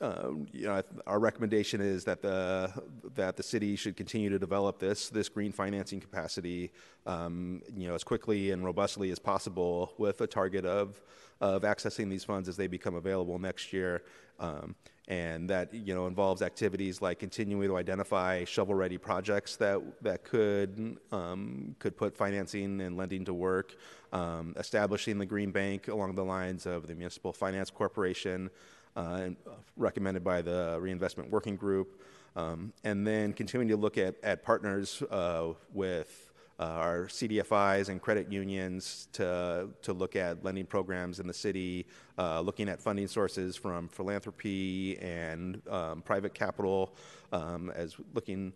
uh, 0.00 0.30
you 0.52 0.66
know, 0.66 0.82
our 1.06 1.18
recommendation 1.18 1.82
is 1.82 2.04
that 2.04 2.22
the 2.22 2.72
that 3.14 3.36
the 3.36 3.42
city 3.42 3.76
should 3.76 3.96
continue 3.96 4.30
to 4.30 4.38
develop 4.38 4.78
this 4.78 5.10
this 5.10 5.28
green 5.28 5.52
financing 5.52 6.00
capacity, 6.00 6.72
um, 7.04 7.60
you 7.76 7.88
know, 7.88 7.94
as 7.94 8.02
quickly 8.02 8.52
and 8.52 8.64
robustly 8.64 9.10
as 9.10 9.18
possible, 9.18 9.92
with 9.98 10.22
a 10.22 10.26
target 10.26 10.64
of 10.64 10.98
of 11.42 11.62
accessing 11.62 12.08
these 12.08 12.24
funds 12.24 12.48
as 12.48 12.56
they 12.56 12.66
become 12.66 12.94
available 12.94 13.38
next 13.38 13.72
year. 13.74 14.02
Um, 14.38 14.74
and 15.10 15.50
that 15.50 15.74
you 15.74 15.92
know 15.92 16.06
involves 16.06 16.40
activities 16.40 17.02
like 17.02 17.18
continuing 17.18 17.68
to 17.68 17.76
identify 17.76 18.44
shovel-ready 18.44 18.96
projects 18.96 19.56
that 19.56 19.82
that 20.00 20.22
could 20.22 20.96
um, 21.10 21.74
could 21.80 21.96
put 21.96 22.16
financing 22.16 22.80
and 22.80 22.96
lending 22.96 23.24
to 23.24 23.34
work, 23.34 23.74
um, 24.12 24.54
establishing 24.56 25.18
the 25.18 25.26
green 25.26 25.50
bank 25.50 25.88
along 25.88 26.14
the 26.14 26.24
lines 26.24 26.64
of 26.64 26.86
the 26.86 26.94
Municipal 26.94 27.32
Finance 27.32 27.70
Corporation, 27.70 28.48
uh, 28.96 29.00
uh, 29.00 29.30
recommended 29.76 30.22
by 30.22 30.40
the 30.40 30.78
Reinvestment 30.80 31.28
Working 31.28 31.56
Group, 31.56 32.00
um, 32.36 32.72
and 32.84 33.04
then 33.04 33.32
continuing 33.32 33.68
to 33.68 33.76
look 33.76 33.98
at, 33.98 34.14
at 34.22 34.44
partners 34.44 35.02
uh, 35.10 35.48
with 35.74 36.29
uh, 36.60 36.64
our 36.64 37.06
CDFIs 37.06 37.88
and 37.88 38.02
credit 38.02 38.30
unions 38.30 39.08
to, 39.12 39.68
to 39.80 39.94
look 39.94 40.14
at 40.14 40.44
lending 40.44 40.66
programs 40.66 41.18
in 41.18 41.26
the 41.26 41.32
city, 41.32 41.86
uh, 42.18 42.40
looking 42.40 42.68
at 42.68 42.82
funding 42.82 43.08
sources 43.08 43.56
from 43.56 43.88
philanthropy 43.88 44.98
and 44.98 45.62
um, 45.70 46.02
private 46.02 46.34
capital, 46.34 46.94
um, 47.32 47.72
as 47.74 47.96
looking 48.12 48.52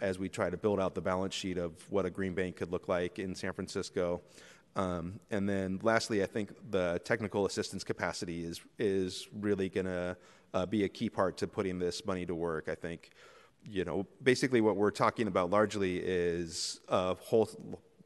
as 0.00 0.18
we 0.18 0.30
try 0.30 0.48
to 0.48 0.56
build 0.56 0.80
out 0.80 0.94
the 0.94 1.02
balance 1.02 1.34
sheet 1.34 1.58
of 1.58 1.72
what 1.90 2.06
a 2.06 2.10
green 2.10 2.32
bank 2.32 2.56
could 2.56 2.72
look 2.72 2.88
like 2.88 3.18
in 3.18 3.34
San 3.34 3.52
Francisco. 3.52 4.22
Um, 4.74 5.20
and 5.30 5.46
then 5.46 5.78
lastly, 5.82 6.22
I 6.22 6.26
think 6.26 6.50
the 6.70 6.98
technical 7.04 7.44
assistance 7.44 7.84
capacity 7.84 8.44
is 8.44 8.60
is 8.78 9.28
really 9.38 9.68
going 9.68 9.86
to 9.86 10.16
uh, 10.54 10.66
be 10.66 10.84
a 10.84 10.88
key 10.88 11.10
part 11.10 11.36
to 11.38 11.46
putting 11.46 11.78
this 11.78 12.06
money 12.06 12.24
to 12.24 12.34
work. 12.34 12.68
I 12.68 12.74
think, 12.74 13.10
you 13.66 13.84
know, 13.84 14.06
basically 14.22 14.60
what 14.60 14.76
we're 14.76 14.90
talking 14.90 15.26
about 15.26 15.50
largely 15.50 15.98
is 15.98 16.80
a 16.88 17.14
whole, 17.14 17.48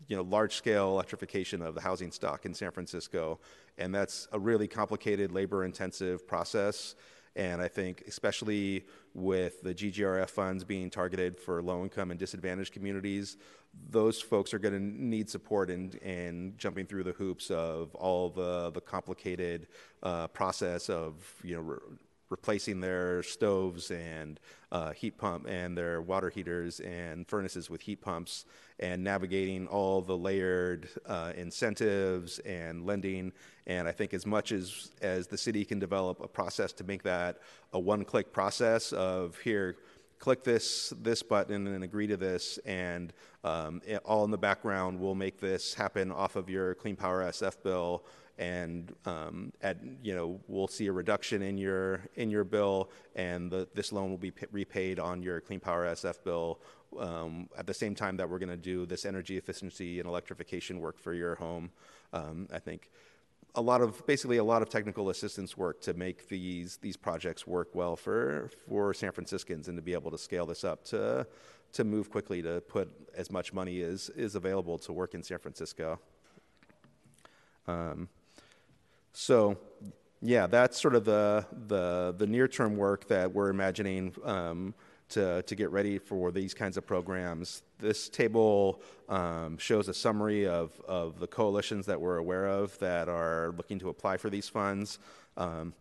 you 0.06 0.16
know, 0.16 0.22
large 0.22 0.54
scale 0.54 0.88
electrification 0.88 1.62
of 1.62 1.74
the 1.74 1.80
housing 1.80 2.12
stock 2.12 2.46
in 2.46 2.54
San 2.54 2.70
Francisco, 2.70 3.40
and 3.76 3.94
that's 3.94 4.28
a 4.32 4.38
really 4.38 4.68
complicated, 4.68 5.32
labor 5.32 5.64
intensive 5.64 6.26
process. 6.26 6.94
And 7.36 7.62
I 7.62 7.68
think, 7.68 8.02
especially 8.08 8.84
with 9.14 9.62
the 9.62 9.72
GGRF 9.74 10.30
funds 10.30 10.64
being 10.64 10.90
targeted 10.90 11.36
for 11.36 11.62
low 11.62 11.82
income 11.82 12.10
and 12.10 12.18
disadvantaged 12.18 12.72
communities, 12.72 13.36
those 13.90 14.20
folks 14.20 14.52
are 14.52 14.58
going 14.58 14.74
to 14.74 14.80
need 14.80 15.30
support 15.30 15.70
in, 15.70 15.90
in 16.02 16.54
jumping 16.56 16.86
through 16.86 17.04
the 17.04 17.12
hoops 17.12 17.50
of 17.50 17.94
all 17.94 18.30
the, 18.30 18.70
the 18.70 18.80
complicated 18.80 19.68
uh, 20.02 20.26
process 20.28 20.88
of 20.88 21.14
you 21.44 21.54
know 21.54 21.78
replacing 22.30 22.80
their 22.80 23.22
stoves 23.22 23.90
and 23.90 24.38
uh, 24.70 24.92
heat 24.92 25.16
pump 25.16 25.46
and 25.48 25.76
their 25.76 26.02
water 26.02 26.30
heaters 26.30 26.80
and 26.80 27.26
furnaces 27.26 27.70
with 27.70 27.80
heat 27.80 28.00
pumps 28.00 28.44
and 28.80 29.02
navigating 29.02 29.66
all 29.66 30.02
the 30.02 30.16
layered 30.16 30.88
uh, 31.06 31.32
incentives 31.36 32.38
and 32.40 32.86
lending. 32.86 33.32
And 33.66 33.88
I 33.88 33.92
think 33.92 34.14
as 34.14 34.26
much 34.26 34.52
as, 34.52 34.90
as 35.00 35.26
the 35.26 35.38
city 35.38 35.64
can 35.64 35.78
develop 35.78 36.20
a 36.20 36.28
process 36.28 36.72
to 36.74 36.84
make 36.84 37.02
that 37.04 37.38
a 37.72 37.78
one-click 37.78 38.32
process 38.32 38.92
of 38.92 39.38
here, 39.38 39.76
click 40.18 40.42
this 40.42 40.92
this 41.00 41.22
button 41.22 41.66
and 41.66 41.84
agree 41.84 42.06
to 42.06 42.16
this, 42.16 42.58
and 42.66 43.12
um, 43.44 43.80
it, 43.86 44.00
all 44.04 44.24
in 44.24 44.30
the 44.30 44.38
background 44.38 44.98
will 44.98 45.14
make 45.14 45.38
this 45.38 45.74
happen 45.74 46.10
off 46.10 46.36
of 46.36 46.50
your 46.50 46.74
Clean 46.74 46.96
Power 46.96 47.22
SF 47.22 47.62
bill, 47.62 48.04
and 48.38 48.94
um, 49.04 49.52
at 49.62 49.78
you 50.02 50.14
know 50.14 50.40
we'll 50.46 50.68
see 50.68 50.86
a 50.86 50.92
reduction 50.92 51.42
in 51.42 51.58
your 51.58 52.00
in 52.14 52.30
your 52.30 52.44
bill, 52.44 52.90
and 53.16 53.50
the, 53.50 53.68
this 53.74 53.92
loan 53.92 54.10
will 54.10 54.18
be 54.18 54.30
p- 54.30 54.46
repaid 54.52 54.98
on 54.98 55.22
your 55.22 55.40
Clean 55.40 55.60
Power 55.60 55.86
SF 55.86 56.22
bill. 56.24 56.60
Um, 56.98 57.50
at 57.58 57.66
the 57.66 57.74
same 57.74 57.94
time 57.94 58.16
that 58.16 58.30
we're 58.30 58.38
going 58.38 58.48
to 58.48 58.56
do 58.56 58.86
this 58.86 59.04
energy 59.04 59.36
efficiency 59.36 60.00
and 60.00 60.08
electrification 60.08 60.80
work 60.80 60.98
for 60.98 61.12
your 61.12 61.34
home, 61.34 61.70
um, 62.14 62.48
I 62.50 62.60
think 62.60 62.88
a 63.54 63.60
lot 63.60 63.82
of 63.82 64.06
basically 64.06 64.36
a 64.36 64.44
lot 64.44 64.62
of 64.62 64.68
technical 64.68 65.10
assistance 65.10 65.56
work 65.56 65.80
to 65.82 65.92
make 65.94 66.28
these 66.28 66.76
these 66.78 66.96
projects 66.96 67.46
work 67.46 67.74
well 67.74 67.96
for 67.96 68.50
for 68.68 68.94
San 68.94 69.12
Franciscans 69.12 69.68
and 69.68 69.76
to 69.76 69.82
be 69.82 69.92
able 69.92 70.10
to 70.10 70.18
scale 70.18 70.46
this 70.46 70.64
up 70.64 70.84
to 70.84 71.26
to 71.72 71.84
move 71.84 72.10
quickly 72.10 72.40
to 72.42 72.60
put 72.62 72.88
as 73.16 73.30
much 73.30 73.52
money 73.52 73.82
as 73.82 74.10
is 74.10 74.34
available 74.34 74.78
to 74.78 74.92
work 74.92 75.14
in 75.14 75.22
San 75.22 75.38
Francisco. 75.38 75.98
Um, 77.66 78.08
so, 79.18 79.58
yeah, 80.22 80.46
that's 80.46 80.80
sort 80.80 80.94
of 80.94 81.04
the 81.04 81.44
the 81.66 82.14
the 82.16 82.26
near 82.26 82.46
term 82.46 82.76
work 82.76 83.08
that 83.08 83.32
we're 83.32 83.50
imagining. 83.50 84.14
Um, 84.24 84.74
to, 85.10 85.40
to 85.40 85.54
get 85.54 85.70
ready 85.70 85.98
for 85.98 86.30
these 86.30 86.52
kinds 86.52 86.76
of 86.76 86.86
programs. 86.86 87.62
This 87.78 88.10
table 88.10 88.82
um, 89.08 89.56
shows 89.56 89.88
a 89.88 89.94
summary 89.94 90.46
of, 90.46 90.78
of 90.86 91.18
the 91.18 91.26
coalitions 91.26 91.86
that 91.86 91.98
we're 91.98 92.18
aware 92.18 92.46
of 92.46 92.78
that 92.80 93.08
are 93.08 93.54
looking 93.56 93.78
to 93.78 93.88
apply 93.88 94.18
for 94.18 94.28
these 94.28 94.50
funds 94.50 94.98
um, 95.38 95.72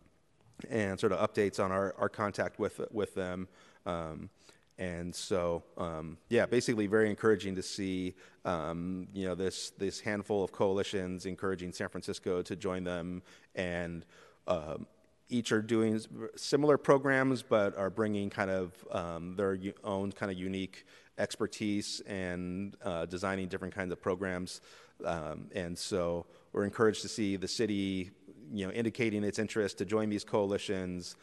and 0.70 0.98
sort 0.98 1.12
of 1.12 1.20
updates 1.20 1.62
on 1.62 1.74
our, 1.74 1.94
our 2.00 2.08
contact 2.08 2.58
with, 2.58 2.80
with 2.90 3.14
them. 3.16 3.50
Um, 3.86 4.30
and 4.78 5.14
so, 5.14 5.62
um, 5.78 6.18
yeah, 6.30 6.46
basically 6.46 6.88
very 6.88 7.10
encouraging 7.10 7.56
to 7.56 7.64
see, 7.64 8.14
um, 8.48 9.08
you 9.14 9.28
know, 9.28 9.36
this, 9.36 9.72
this 9.72 10.00
handful 10.00 10.44
of 10.44 10.54
coalitions 10.54 11.26
encouraging 11.26 11.74
San 11.74 11.90
Francisco 11.90 12.42
to 12.42 12.56
join 12.56 12.86
them 12.86 13.22
and 13.56 14.06
um, 14.48 14.88
each 15.30 15.52
are 15.52 15.62
doing 15.62 16.00
similar 16.38 16.78
programs, 16.78 17.42
but 17.42 17.78
are 17.78 17.90
bringing 17.90 18.30
kind 18.30 18.50
of 18.50 18.72
um, 18.92 19.36
their 19.36 19.58
own 19.84 20.14
kind 20.14 20.32
of 20.32 20.38
unique 20.38 20.86
expertise 21.18 22.02
and 22.08 22.78
uh, 22.86 23.06
designing 23.06 23.50
different 23.50 23.76
kinds 23.76 23.92
of 23.92 24.02
programs. 24.02 24.62
Um, 25.04 25.50
and 25.54 25.78
so 25.78 26.26
we're 26.54 26.64
encouraged 26.64 27.02
to 27.02 27.10
see 27.10 27.36
the 27.36 27.50
city, 27.50 28.12
you 28.54 28.66
know, 28.66 28.72
indicating 28.72 29.26
its 29.26 29.40
interest 29.40 29.78
to 29.80 29.86
join 29.86 30.10
these 30.10 30.24
coalitions. 30.24 31.18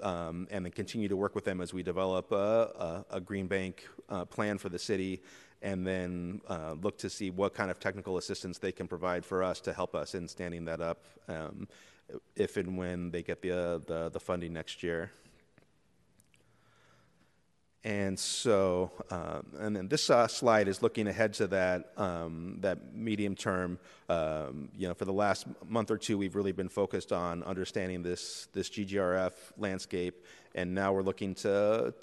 Um, 0.00 0.46
and 0.52 0.64
then 0.64 0.70
continue 0.70 1.08
to 1.08 1.16
work 1.16 1.34
with 1.34 1.44
them 1.44 1.60
as 1.60 1.74
we 1.74 1.82
develop 1.82 2.30
a, 2.30 3.04
a, 3.10 3.16
a 3.16 3.20
green 3.20 3.48
bank 3.48 3.88
uh, 4.08 4.24
plan 4.26 4.56
for 4.58 4.68
the 4.68 4.78
city 4.78 5.22
and 5.62 5.86
then 5.86 6.40
uh, 6.48 6.74
look 6.80 6.98
to 6.98 7.10
see 7.10 7.30
what 7.30 7.54
kind 7.54 7.70
of 7.70 7.80
technical 7.80 8.16
assistance 8.16 8.58
they 8.58 8.72
can 8.72 8.86
provide 8.86 9.24
for 9.24 9.42
us 9.42 9.60
to 9.60 9.72
help 9.72 9.94
us 9.94 10.14
in 10.14 10.28
standing 10.28 10.64
that 10.66 10.80
up 10.80 11.04
um, 11.28 11.66
if 12.36 12.56
and 12.56 12.76
when 12.78 13.10
they 13.10 13.22
get 13.22 13.42
the, 13.42 13.52
uh, 13.52 13.78
the, 13.86 14.08
the, 14.10 14.20
funding 14.20 14.52
next 14.52 14.82
year. 14.82 15.10
And 17.84 18.18
so, 18.18 18.90
um, 19.10 19.46
and 19.58 19.76
then 19.76 19.88
this 19.88 20.10
uh, 20.10 20.26
slide 20.26 20.68
is 20.68 20.82
looking 20.82 21.06
ahead 21.06 21.32
to 21.34 21.46
that 21.48 21.92
um, 21.96 22.58
that 22.60 22.92
medium 22.92 23.34
term. 23.36 23.78
Um, 24.08 24.68
you 24.76 24.88
know, 24.88 24.94
for 24.94 25.04
the 25.04 25.12
last 25.12 25.46
month 25.66 25.90
or 25.90 25.96
two, 25.96 26.18
we've 26.18 26.34
really 26.34 26.52
been 26.52 26.68
focused 26.68 27.12
on 27.12 27.42
understanding 27.44 28.02
this 28.02 28.48
this 28.52 28.68
GGRF 28.68 29.32
landscape, 29.56 30.26
and 30.56 30.74
now 30.74 30.92
we're 30.92 31.02
looking 31.02 31.34
to 31.36 31.94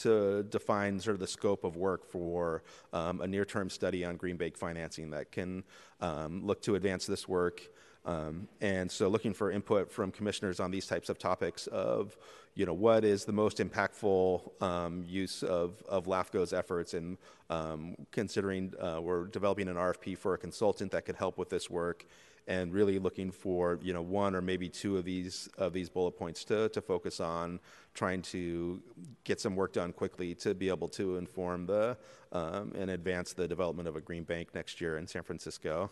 to 0.00 0.42
define 0.44 0.98
sort 1.00 1.14
of 1.14 1.20
the 1.20 1.26
scope 1.26 1.64
of 1.64 1.76
work 1.76 2.04
for 2.04 2.62
um, 2.92 3.20
a 3.20 3.26
near 3.26 3.44
term 3.44 3.68
study 3.68 4.04
on 4.04 4.16
green 4.16 4.36
bank 4.36 4.56
financing 4.56 5.10
that 5.10 5.30
can 5.30 5.64
um, 6.00 6.44
look 6.44 6.62
to 6.62 6.74
advance 6.74 7.06
this 7.06 7.28
work. 7.28 7.62
Um, 8.04 8.48
and 8.60 8.90
so 8.90 9.08
looking 9.08 9.32
for 9.32 9.52
input 9.52 9.92
from 9.92 10.10
commissioners 10.10 10.58
on 10.58 10.70
these 10.70 10.86
types 10.86 11.08
of 11.08 11.18
topics 11.18 11.68
of, 11.68 12.16
you 12.54 12.66
know, 12.66 12.72
what 12.72 13.04
is 13.04 13.24
the 13.24 13.32
most 13.32 13.58
impactful 13.58 14.60
um, 14.60 15.04
use 15.06 15.44
of, 15.44 15.82
of 15.88 16.06
LAFCO's 16.06 16.52
efforts 16.52 16.94
and 16.94 17.16
um, 17.48 17.94
considering 18.10 18.72
uh, 18.80 19.00
we're 19.00 19.26
developing 19.26 19.68
an 19.68 19.76
RFP 19.76 20.18
for 20.18 20.34
a 20.34 20.38
consultant 20.38 20.90
that 20.92 21.04
could 21.04 21.16
help 21.16 21.38
with 21.38 21.48
this 21.48 21.70
work 21.70 22.06
and 22.46 22.72
really 22.72 22.98
looking 22.98 23.30
for 23.30 23.78
you 23.82 23.92
know 23.92 24.02
one 24.02 24.34
or 24.34 24.40
maybe 24.40 24.68
two 24.68 24.96
of 24.96 25.04
these 25.04 25.48
of 25.58 25.72
these 25.72 25.88
bullet 25.88 26.12
points 26.12 26.44
to, 26.44 26.68
to 26.70 26.80
focus 26.80 27.20
on 27.20 27.60
trying 27.94 28.22
to 28.22 28.82
get 29.24 29.40
some 29.40 29.54
work 29.54 29.72
done 29.72 29.92
quickly 29.92 30.34
to 30.34 30.54
be 30.54 30.68
able 30.68 30.88
to 30.88 31.16
inform 31.16 31.66
the 31.66 31.96
um, 32.32 32.72
and 32.78 32.90
advance 32.90 33.32
the 33.32 33.46
development 33.46 33.88
of 33.88 33.96
a 33.96 34.00
green 34.00 34.24
bank 34.24 34.54
next 34.54 34.80
year 34.80 34.98
in 34.98 35.06
San 35.06 35.22
Francisco. 35.22 35.90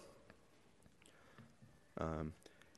Um, 1.99 2.33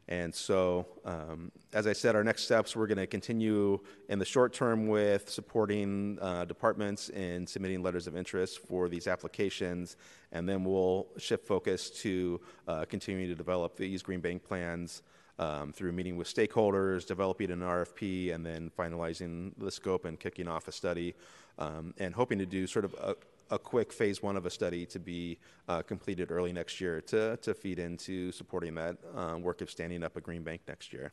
and 0.09 0.35
so, 0.35 0.87
um, 1.05 1.53
as 1.73 1.87
I 1.87 1.93
said, 1.93 2.17
our 2.17 2.25
next 2.25 2.43
steps, 2.43 2.75
we're 2.75 2.89
going 2.89 2.99
to 2.99 3.07
continue 3.07 3.79
in 4.09 4.19
the 4.19 4.25
short 4.25 4.53
term 4.53 4.89
with 4.89 5.31
supporting 5.31 6.19
uh, 6.21 6.45
departments 6.45 7.09
in 7.11 7.47
submitting 7.47 7.83
letters 7.83 8.07
of 8.07 8.17
interest 8.17 8.59
for 8.67 8.89
these 8.89 9.07
applications. 9.07 9.97
And 10.33 10.49
then 10.49 10.65
we'll 10.65 11.07
shift 11.19 11.47
focus 11.47 11.89
to 12.03 12.41
uh, 12.67 12.85
continuing 12.87 13.29
to 13.29 13.35
develop 13.35 13.77
these 13.77 14.03
green 14.03 14.21
bank 14.21 14.43
plans 14.43 15.03
um, 15.39 15.73
through 15.73 15.93
meeting 15.93 16.17
with 16.17 16.33
stakeholders, 16.33 17.07
developing 17.07 17.51
an 17.51 17.61
RFP, 17.61 18.35
and 18.35 18.45
then 18.45 18.71
finalizing 18.77 19.53
the 19.57 19.71
scope 19.71 20.05
and 20.05 20.19
kicking 20.19 20.49
off 20.49 20.69
a 20.69 20.73
study, 20.73 21.15
um, 21.59 21.95
and 21.99 22.15
hoping 22.15 22.39
to 22.39 22.47
do 22.47 22.67
sort 22.67 22.85
of 22.85 22.95
a, 22.95 23.15
a 23.53 23.59
quick 23.59 23.93
phase 23.93 24.23
one 24.23 24.37
of 24.37 24.47
a 24.47 24.51
study 24.51 24.87
to 24.87 24.99
be 24.99 25.39
uh, 25.69 25.83
completed 25.83 26.31
early 26.31 26.55
next 26.55 26.81
year 26.81 27.03
to, 27.03 27.37
to 27.37 27.53
feed 27.53 27.79
into 27.79 28.33
supporting 28.33 28.75
that 28.75 28.97
uh, 29.15 29.37
work 29.39 29.61
of 29.61 29.71
standing 29.71 30.03
up 30.03 30.17
a 30.17 30.21
green 30.23 30.43
bank 30.43 30.63
next 30.67 30.91
year. 30.91 31.13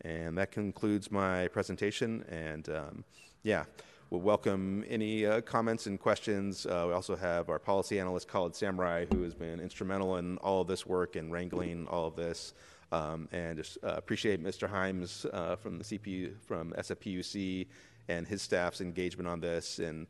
And 0.00 0.36
that 0.38 0.50
concludes 0.50 1.10
my 1.12 1.46
presentation. 1.48 2.24
And 2.28 2.68
um, 2.68 3.04
yeah, 3.44 3.64
we'll 4.10 4.22
welcome 4.22 4.84
any 4.88 5.24
uh, 5.24 5.40
comments 5.42 5.86
and 5.86 6.00
questions. 6.00 6.66
Uh, 6.66 6.86
we 6.88 6.94
also 6.94 7.14
have 7.14 7.48
our 7.48 7.60
policy 7.60 8.00
analyst, 8.00 8.26
Khalid 8.26 8.56
Samurai, 8.56 9.04
who 9.12 9.22
has 9.22 9.34
been 9.34 9.60
instrumental 9.60 10.16
in 10.16 10.36
all 10.38 10.62
of 10.62 10.66
this 10.66 10.84
work 10.84 11.14
and 11.14 11.30
wrangling 11.30 11.86
all 11.86 12.08
of 12.08 12.16
this. 12.16 12.54
Um, 12.90 13.28
and 13.30 13.56
just 13.56 13.78
uh, 13.84 13.94
appreciate 13.96 14.42
Mr. 14.42 14.68
Hyams 14.68 15.26
uh, 15.32 15.54
from 15.54 15.78
the 15.78 15.84
CPU, 15.84 16.32
from 16.44 16.72
SFPUC, 16.72 17.68
and 18.08 18.26
his 18.26 18.42
staff's 18.42 18.80
engagement 18.80 19.28
on 19.28 19.38
this. 19.38 19.78
And 19.78 20.08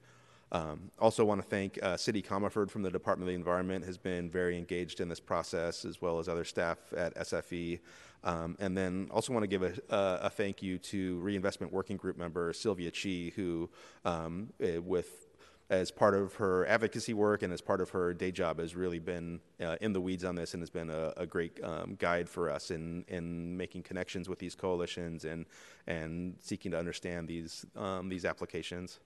um, 0.53 0.91
also 0.99 1.25
want 1.25 1.41
to 1.41 1.47
thank 1.47 1.79
uh, 1.83 1.95
Cyndy 1.95 2.25
Comerford 2.25 2.71
from 2.71 2.83
the 2.83 2.91
Department 2.91 3.29
of 3.29 3.33
the 3.33 3.39
Environment 3.39 3.85
has 3.85 3.99
been 3.99 4.29
very 4.29 4.59
engaged 4.59 5.01
in 5.01 5.09
this 5.09 5.21
process 5.21 5.85
as 5.85 6.03
well 6.03 6.19
as 6.19 6.29
other 6.29 6.45
staff 6.45 6.79
at 6.97 7.15
SFE. 7.17 7.81
Um, 8.23 8.57
and 8.59 8.77
then 8.77 9.09
also 9.11 9.33
want 9.33 9.45
to 9.45 9.47
give 9.47 9.63
a, 9.63 9.75
a, 9.89 10.29
thank 10.29 10.63
you 10.63 10.77
to 10.79 11.19
Reinvestment 11.21 11.73
Working 11.73 11.97
Group 11.97 12.19
member 12.19 12.53
Sylvia 12.53 12.91
Chi, 12.91 13.33
who 13.35 13.71
um, 14.05 14.53
eh, 14.61 14.77
with 14.77 15.27
as 15.71 15.93
part 15.93 16.15
of 16.15 16.35
her 16.35 16.67
advocacy 16.67 17.15
work 17.15 17.43
and 17.43 17.53
as 17.53 17.61
part 17.61 17.81
of 17.81 17.91
her 17.91 18.13
day 18.13 18.33
job 18.33 18.59
has 18.59 18.75
really 18.75 18.99
been 18.99 19.41
uh, 19.63 19.77
in 19.81 19.93
the 19.93 20.01
weeds 20.01 20.25
on 20.25 20.35
this 20.35 20.53
and 20.53 20.61
has 20.61 20.69
been 20.69 20.91
a, 20.91 21.15
a 21.17 21.25
great 21.25 21.63
um, 21.63 21.95
guide 21.99 22.29
for 22.29 22.51
us 22.51 22.73
in, 22.73 23.05
in 23.07 23.57
making 23.57 23.85
connections 23.85 24.29
with 24.29 24.41
these 24.41 24.57
coalitions 24.57 25.25
and, 25.25 25.47
and 25.87 26.35
seeking 26.41 26.73
to 26.73 26.79
understand 26.79 27.29
these, 27.29 27.65
um, 27.77 28.09
these 28.09 28.25
applications. 28.25 28.99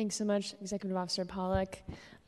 Thanks 0.00 0.16
so 0.16 0.24
much, 0.24 0.54
Executive 0.62 0.96
Officer 0.96 1.26
Pollock. 1.26 1.78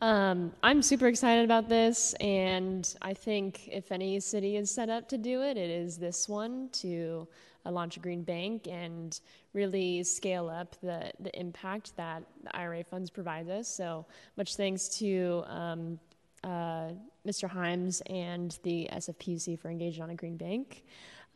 Um, 0.02 0.52
I'm 0.62 0.82
super 0.82 1.06
excited 1.06 1.46
about 1.46 1.70
this, 1.70 2.12
and 2.20 2.86
I 3.00 3.14
think 3.14 3.66
if 3.66 3.90
any 3.90 4.20
city 4.20 4.58
is 4.58 4.70
set 4.70 4.90
up 4.90 5.08
to 5.08 5.16
do 5.16 5.40
it, 5.40 5.56
it 5.56 5.70
is 5.70 5.96
this 5.96 6.28
one 6.28 6.68
to 6.82 7.26
uh, 7.64 7.70
launch 7.70 7.96
a 7.96 8.00
green 8.00 8.24
bank 8.24 8.68
and 8.70 9.18
really 9.54 10.02
scale 10.02 10.50
up 10.50 10.76
the, 10.82 11.12
the 11.20 11.34
impact 11.40 11.96
that 11.96 12.24
the 12.44 12.54
IRA 12.54 12.84
funds 12.84 13.08
provide 13.08 13.48
us. 13.48 13.68
So 13.68 14.04
much 14.36 14.56
thanks 14.56 14.90
to 14.98 15.42
um, 15.46 15.98
uh, 16.44 16.90
Mr. 17.26 17.48
Hyams 17.48 18.02
and 18.02 18.58
the 18.64 18.86
SFPUC 18.92 19.58
for 19.58 19.70
engaging 19.70 20.02
on 20.02 20.10
a 20.10 20.14
green 20.14 20.36
bank. 20.36 20.84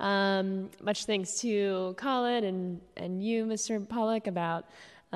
Um, 0.01 0.69
much 0.83 1.07
thanks 1.07 1.41
to 1.41 1.95
Colin 1.97 2.45
and, 2.45 2.81
and 2.99 3.25
you, 3.25 3.47
Mr. 3.47 3.89
Pollock, 3.89 4.27
about 4.27 4.67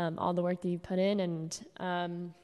um, 0.01 0.19
all 0.19 0.33
the 0.33 0.43
work 0.43 0.63
that 0.63 0.69
you 0.69 0.79
put 0.79 0.99
in. 0.99 1.21
And 1.21 1.67
um, 1.79 2.35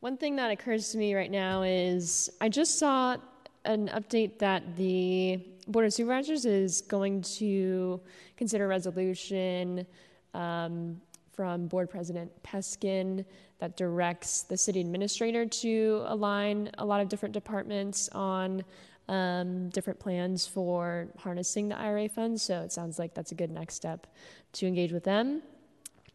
one 0.00 0.16
thing 0.16 0.36
that 0.36 0.50
occurs 0.50 0.92
to 0.92 0.98
me 0.98 1.14
right 1.14 1.30
now 1.30 1.62
is 1.62 2.30
I 2.40 2.48
just 2.48 2.78
saw 2.78 3.16
an 3.64 3.88
update 3.88 4.38
that 4.38 4.76
the 4.76 5.40
Board 5.66 5.86
of 5.86 5.92
Supervisors 5.92 6.44
is 6.44 6.82
going 6.82 7.22
to 7.38 8.00
consider 8.36 8.68
resolution 8.68 9.86
um, 10.34 11.00
from 11.32 11.66
Board 11.66 11.90
President 11.90 12.30
Peskin 12.42 13.24
that 13.58 13.76
directs 13.76 14.42
the 14.42 14.56
city 14.56 14.80
administrator 14.80 15.46
to 15.46 16.04
align 16.06 16.70
a 16.78 16.84
lot 16.84 17.00
of 17.00 17.08
different 17.08 17.32
departments 17.32 18.08
on 18.12 18.62
um, 19.08 19.68
different 19.70 19.98
plans 19.98 20.46
for 20.46 21.08
harnessing 21.18 21.68
the 21.68 21.78
IRA 21.78 22.08
funds. 22.08 22.42
So 22.42 22.60
it 22.60 22.72
sounds 22.72 22.98
like 22.98 23.14
that's 23.14 23.32
a 23.32 23.34
good 23.34 23.50
next 23.50 23.74
step 23.74 24.06
to 24.52 24.66
engage 24.66 24.92
with 24.92 25.04
them. 25.04 25.42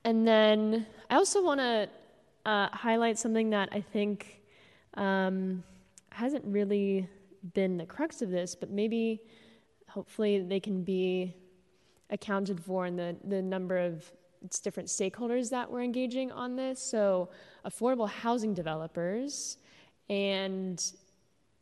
And 0.04 0.28
then 0.28 0.86
I 1.10 1.16
also 1.16 1.44
want 1.44 1.60
to 1.60 1.90
uh, 2.46 2.70
highlight 2.72 3.18
something 3.18 3.50
that 3.52 3.70
I 3.72 3.82
think 3.82 4.42
um, 4.96 5.64
hasn't 6.12 6.46
really 6.46 7.08
been 7.54 7.78
the 7.78 7.86
crux 7.86 8.22
of 8.22 8.30
this, 8.30 8.56
but 8.56 8.70
maybe 8.70 9.22
hopefully 9.88 10.42
they 10.42 10.60
can 10.60 10.84
be 10.84 11.36
accounted 12.10 12.60
for 12.60 12.86
in 12.86 12.96
the, 12.96 13.16
the 13.26 13.42
number 13.42 13.78
of 13.78 14.12
it's 14.44 14.60
different 14.60 14.88
stakeholders 14.88 15.50
that 15.50 15.70
we're 15.70 15.82
engaging 15.82 16.32
on 16.32 16.56
this. 16.56 16.82
So, 16.82 17.30
affordable 17.66 18.10
housing 18.10 18.54
developers 18.54 19.58
and 20.10 20.82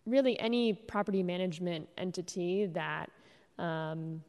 really 0.05 0.39
any 0.39 0.73
property 0.73 1.23
management 1.23 1.89
entity 1.97 2.67
that 2.67 3.09
um, 3.57 4.21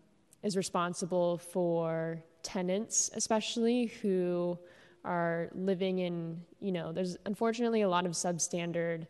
is 0.42 0.56
responsible 0.56 1.38
for 1.38 2.22
tenants, 2.48 3.10
especially 3.14 3.86
who 4.00 4.58
are 5.04 5.50
living 5.54 5.98
in, 5.98 6.40
you 6.60 6.72
know, 6.72 6.92
there's 6.92 7.18
unfortunately 7.26 7.82
a 7.82 7.88
lot 7.88 8.06
of 8.06 8.12
substandard 8.12 9.06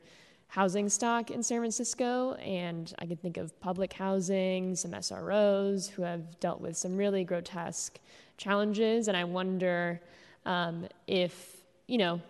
housing 0.48 0.88
stock 0.88 1.30
in 1.30 1.40
San 1.40 1.60
Francisco, 1.60 2.34
and 2.34 2.92
I 2.98 3.06
can 3.06 3.16
think 3.16 3.36
of 3.36 3.58
public 3.60 3.92
housing, 3.92 4.74
some 4.74 4.90
SROs 4.90 5.88
who 5.88 6.02
have 6.02 6.40
dealt 6.40 6.60
with 6.60 6.76
some 6.76 6.96
really 6.96 7.22
grotesque 7.22 8.00
challenges, 8.38 9.06
and 9.06 9.16
I 9.16 9.22
wonder 9.22 10.00
um, 10.44 10.88
if, 11.06 11.58
you 11.86 11.98
know, 11.98 12.20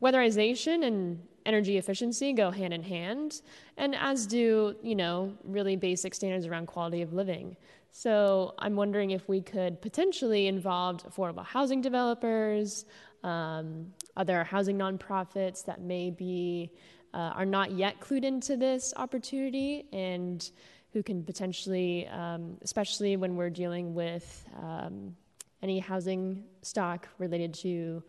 weatherization 0.00 0.86
and 0.86 1.20
energy 1.44 1.76
efficiency 1.76 2.32
go 2.32 2.50
hand 2.50 2.72
in 2.72 2.82
hand, 2.82 3.42
and 3.76 3.94
as 3.96 4.26
do, 4.26 4.76
you 4.82 4.94
know, 4.94 5.34
really 5.44 5.76
basic 5.76 6.14
standards 6.14 6.46
around 6.46 6.66
quality 6.68 7.02
of 7.02 7.12
living. 7.12 7.54
So 7.96 8.54
I'm 8.58 8.74
wondering 8.74 9.12
if 9.12 9.28
we 9.28 9.40
could 9.40 9.80
potentially 9.80 10.48
involve 10.48 11.04
affordable 11.04 11.44
housing 11.46 11.80
developers, 11.80 12.86
um, 13.22 13.86
other 14.16 14.42
housing 14.42 14.76
nonprofits 14.76 15.64
that 15.66 15.80
maybe 15.80 16.72
uh, 17.14 17.30
are 17.36 17.46
not 17.46 17.70
yet 17.70 18.00
clued 18.00 18.24
into 18.24 18.56
this 18.56 18.92
opportunity 18.96 19.86
and 19.92 20.50
who 20.92 21.04
can 21.04 21.22
potentially, 21.22 22.08
um, 22.08 22.56
especially 22.62 23.16
when 23.16 23.36
we're 23.36 23.48
dealing 23.48 23.94
with 23.94 24.44
um, 24.60 25.14
any 25.62 25.78
housing 25.78 26.42
stock 26.62 27.08
related 27.18 27.54
to 27.54 28.02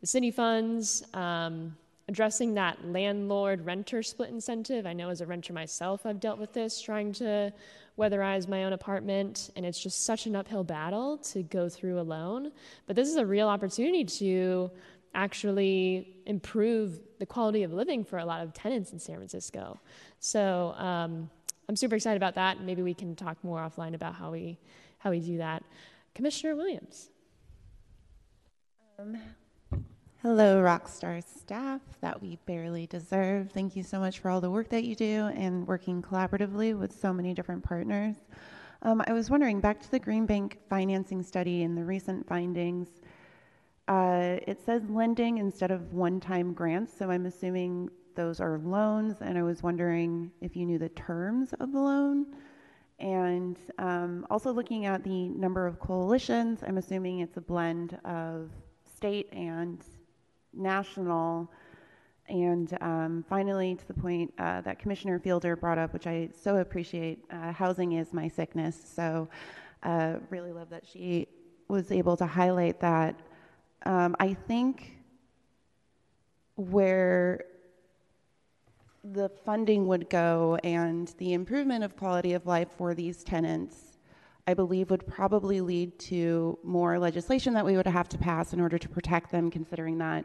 the 0.00 0.06
city 0.08 0.32
funds, 0.32 1.04
um, 1.14 1.76
addressing 2.08 2.54
that 2.54 2.82
landlord 2.86 3.64
renter 3.64 4.02
split 4.02 4.30
incentive. 4.30 4.86
I 4.86 4.94
know 4.94 5.10
as 5.10 5.20
a 5.20 5.26
renter 5.26 5.52
myself, 5.52 6.06
I've 6.06 6.20
dealt 6.20 6.38
with 6.38 6.52
this 6.52 6.80
trying 6.80 7.12
to 7.14 7.52
weatherize 7.98 8.48
my 8.48 8.64
own 8.64 8.72
apartment, 8.72 9.50
and 9.56 9.66
it's 9.66 9.78
just 9.78 10.04
such 10.04 10.26
an 10.26 10.34
uphill 10.34 10.64
battle 10.64 11.18
to 11.18 11.42
go 11.42 11.68
through 11.68 12.00
alone. 12.00 12.52
But 12.86 12.96
this 12.96 13.08
is 13.08 13.16
a 13.16 13.26
real 13.26 13.48
opportunity 13.48 14.04
to 14.04 14.70
actually 15.14 16.16
improve 16.26 17.00
the 17.18 17.26
quality 17.26 17.62
of 17.62 17.72
living 17.72 18.04
for 18.04 18.18
a 18.18 18.24
lot 18.24 18.42
of 18.42 18.52
tenants 18.52 18.92
in 18.92 18.98
San 18.98 19.16
Francisco. 19.16 19.78
So 20.20 20.74
um, 20.76 21.28
I'm 21.68 21.76
super 21.76 21.96
excited 21.96 22.16
about 22.16 22.34
that, 22.36 22.62
maybe 22.62 22.82
we 22.82 22.94
can 22.94 23.14
talk 23.14 23.36
more 23.44 23.58
offline 23.60 23.94
about 23.94 24.14
how 24.14 24.30
we 24.30 24.58
how 24.98 25.10
we 25.10 25.20
do 25.20 25.38
that. 25.38 25.62
Commissioner 26.14 26.56
Williams. 26.56 27.10
Um, 28.98 29.16
hello, 30.22 30.60
Rockstar 30.60 31.22
staff 31.22 31.80
that 32.00 32.20
we 32.20 32.38
barely 32.44 32.88
deserve. 32.88 33.52
Thank 33.52 33.76
you 33.76 33.84
so 33.84 34.00
much 34.00 34.18
for 34.18 34.30
all 34.30 34.40
the 34.40 34.50
work 34.50 34.68
that 34.70 34.82
you 34.82 34.96
do 34.96 35.30
and 35.36 35.64
working 35.64 36.02
collaboratively 36.02 36.76
with 36.76 36.98
so 36.98 37.12
many 37.12 37.34
different 37.34 37.62
partners. 37.62 38.16
Um, 38.82 39.00
I 39.06 39.12
was 39.12 39.30
wondering, 39.30 39.60
back 39.60 39.80
to 39.80 39.90
the 39.92 39.98
Green 40.00 40.26
Bank 40.26 40.58
financing 40.68 41.22
study 41.22 41.62
and 41.62 41.78
the 41.78 41.84
recent 41.84 42.26
findings, 42.26 42.88
uh, 43.86 44.38
it 44.48 44.60
says 44.66 44.82
lending 44.90 45.38
instead 45.38 45.70
of 45.70 45.92
one 45.92 46.18
time 46.18 46.52
grants, 46.52 46.92
so 46.98 47.12
I'm 47.12 47.26
assuming 47.26 47.88
those 48.16 48.40
are 48.40 48.58
loans, 48.58 49.18
and 49.20 49.38
I 49.38 49.44
was 49.44 49.62
wondering 49.62 50.32
if 50.40 50.56
you 50.56 50.66
knew 50.66 50.78
the 50.78 50.88
terms 50.90 51.52
of 51.60 51.70
the 51.70 51.78
loan. 51.78 52.26
And 52.98 53.56
um, 53.78 54.26
also 54.30 54.52
looking 54.52 54.84
at 54.84 55.04
the 55.04 55.28
number 55.28 55.64
of 55.64 55.78
coalitions, 55.78 56.64
I'm 56.66 56.76
assuming 56.76 57.20
it's 57.20 57.36
a 57.36 57.40
blend 57.40 57.96
of 58.04 58.50
state 58.96 59.32
and 59.32 59.80
national. 60.58 61.50
And 62.28 62.76
um, 62.82 63.24
finally, 63.28 63.74
to 63.74 63.88
the 63.88 63.94
point 63.94 64.32
uh, 64.38 64.60
that 64.62 64.78
Commissioner 64.78 65.18
Fielder 65.18 65.56
brought 65.56 65.78
up, 65.78 65.92
which 65.92 66.06
I 66.06 66.28
so 66.38 66.56
appreciate, 66.56 67.24
uh, 67.30 67.52
housing 67.52 67.92
is 67.92 68.12
my 68.12 68.28
sickness. 68.28 68.78
So, 68.94 69.28
uh, 69.82 70.16
really 70.28 70.52
love 70.52 70.68
that 70.70 70.86
she 70.86 71.28
was 71.68 71.90
able 71.92 72.16
to 72.16 72.26
highlight 72.26 72.80
that. 72.80 73.18
Um, 73.86 74.16
I 74.18 74.34
think 74.34 74.98
where 76.56 77.44
the 79.04 79.28
funding 79.28 79.86
would 79.86 80.10
go 80.10 80.58
and 80.64 81.14
the 81.18 81.32
improvement 81.32 81.84
of 81.84 81.96
quality 81.96 82.32
of 82.32 82.46
life 82.46 82.68
for 82.76 82.94
these 82.94 83.22
tenants, 83.22 83.98
I 84.46 84.54
believe, 84.54 84.90
would 84.90 85.06
probably 85.06 85.60
lead 85.60 85.98
to 86.00 86.58
more 86.64 86.98
legislation 86.98 87.54
that 87.54 87.64
we 87.64 87.76
would 87.76 87.86
have 87.86 88.08
to 88.10 88.18
pass 88.18 88.52
in 88.52 88.60
order 88.60 88.76
to 88.76 88.88
protect 88.88 89.30
them, 89.30 89.50
considering 89.50 89.98
that 89.98 90.24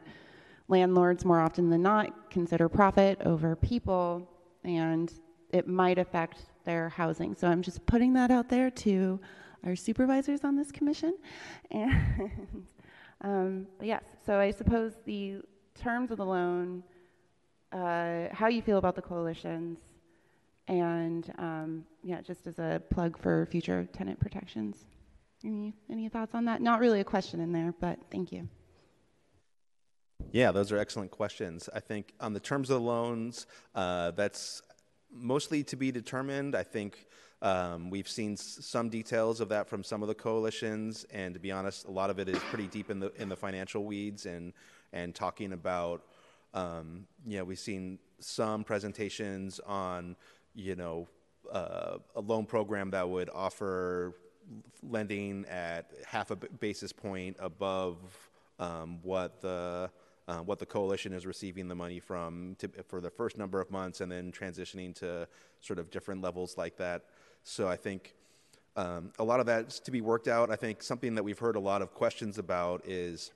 landlords 0.67 1.25
more 1.25 1.39
often 1.39 1.69
than 1.69 1.81
not 1.81 2.31
consider 2.31 2.69
profit 2.69 3.21
over 3.25 3.55
people 3.55 4.29
and 4.63 5.13
it 5.51 5.67
might 5.67 5.97
affect 5.97 6.45
their 6.63 6.89
housing. 6.89 7.35
So 7.35 7.47
I'm 7.47 7.61
just 7.61 7.85
putting 7.85 8.13
that 8.13 8.31
out 8.31 8.49
there 8.49 8.69
to 8.71 9.19
our 9.65 9.75
supervisors 9.75 10.43
on 10.43 10.55
this 10.55 10.71
commission. 10.71 11.17
And 11.71 13.65
um, 13.65 13.67
yes, 13.81 14.03
so 14.25 14.37
I 14.37 14.51
suppose 14.51 14.93
the 15.05 15.37
terms 15.75 16.11
of 16.11 16.17
the 16.17 16.25
loan 16.25 16.83
uh, 17.73 18.27
how 18.31 18.47
you 18.47 18.61
feel 18.61 18.77
about 18.77 18.95
the 18.95 19.01
coalitions, 19.01 19.79
and 20.67 21.33
um, 21.39 21.85
yeah, 22.03 22.21
just 22.21 22.47
as 22.47 22.59
a 22.59 22.81
plug 22.91 23.17
for 23.17 23.45
future 23.47 23.87
tenant 23.93 24.19
protections. 24.19 24.77
Any 25.43 25.73
any 25.89 26.07
thoughts 26.07 26.35
on 26.35 26.45
that? 26.45 26.61
Not 26.61 26.79
really 26.79 26.99
a 26.99 27.03
question 27.03 27.39
in 27.39 27.51
there, 27.51 27.73
but 27.79 27.99
thank 28.11 28.31
you. 28.31 28.47
Yeah, 30.33 30.51
those 30.51 30.71
are 30.71 30.79
excellent 30.79 31.11
questions. 31.11 31.69
I 31.75 31.79
think 31.79 32.11
on 32.19 32.33
the 32.33 32.39
terms 32.39 32.71
of 32.71 32.81
the 32.81 32.87
loans, 32.87 33.45
uh, 33.75 34.11
that's 34.11 34.63
mostly 35.11 35.63
to 35.65 35.75
be 35.75 35.91
determined. 35.91 36.55
I 36.55 36.63
think 36.63 37.05
um, 37.43 37.91
we've 37.91 38.09
seen 38.09 38.33
s- 38.33 38.57
some 38.61 38.89
details 38.89 39.41
of 39.41 39.49
that 39.49 39.69
from 39.69 39.83
some 39.83 40.01
of 40.01 40.07
the 40.07 40.15
coalitions, 40.15 41.05
and 41.13 41.35
to 41.35 41.39
be 41.39 41.51
honest, 41.51 41.85
a 41.85 41.91
lot 41.91 42.09
of 42.09 42.17
it 42.17 42.27
is 42.27 42.39
pretty 42.49 42.65
deep 42.65 42.89
in 42.89 42.99
the 42.99 43.13
in 43.21 43.29
the 43.29 43.35
financial 43.35 43.85
weeds 43.85 44.25
and 44.25 44.53
and 44.91 45.13
talking 45.13 45.53
about 45.53 46.01
um, 46.55 47.05
you 47.27 47.37
know, 47.37 47.43
we've 47.43 47.59
seen 47.59 47.99
some 48.19 48.63
presentations 48.63 49.59
on, 49.67 50.15
you 50.55 50.75
know, 50.75 51.07
uh, 51.51 51.97
a 52.15 52.21
loan 52.21 52.45
program 52.47 52.89
that 52.91 53.07
would 53.07 53.29
offer 53.33 54.15
lending 54.83 55.45
at 55.45 55.91
half 56.05 56.31
a 56.31 56.35
basis 56.35 56.91
point 56.91 57.37
above 57.39 57.97
um, 58.59 58.99
what 59.03 59.41
the 59.41 59.89
uh, 60.27 60.37
what 60.37 60.59
the 60.59 60.65
coalition 60.65 61.13
is 61.13 61.25
receiving 61.25 61.67
the 61.67 61.75
money 61.75 61.99
from 61.99 62.55
to, 62.59 62.69
for 62.87 63.01
the 63.01 63.09
first 63.09 63.37
number 63.37 63.59
of 63.59 63.69
months, 63.71 64.01
and 64.01 64.11
then 64.11 64.31
transitioning 64.31 64.95
to 64.95 65.27
sort 65.61 65.79
of 65.79 65.91
different 65.91 66.21
levels 66.21 66.57
like 66.57 66.77
that. 66.77 67.03
So 67.43 67.67
I 67.67 67.75
think 67.75 68.15
um, 68.75 69.11
a 69.19 69.23
lot 69.23 69.39
of 69.39 69.45
that's 69.45 69.79
to 69.81 69.91
be 69.91 70.01
worked 70.01 70.27
out. 70.27 70.49
I 70.49 70.55
think 70.55 70.81
something 70.81 71.15
that 71.15 71.23
we've 71.23 71.39
heard 71.39 71.55
a 71.55 71.59
lot 71.59 71.81
of 71.81 71.93
questions 71.93 72.37
about 72.37 72.87
is 72.87 73.31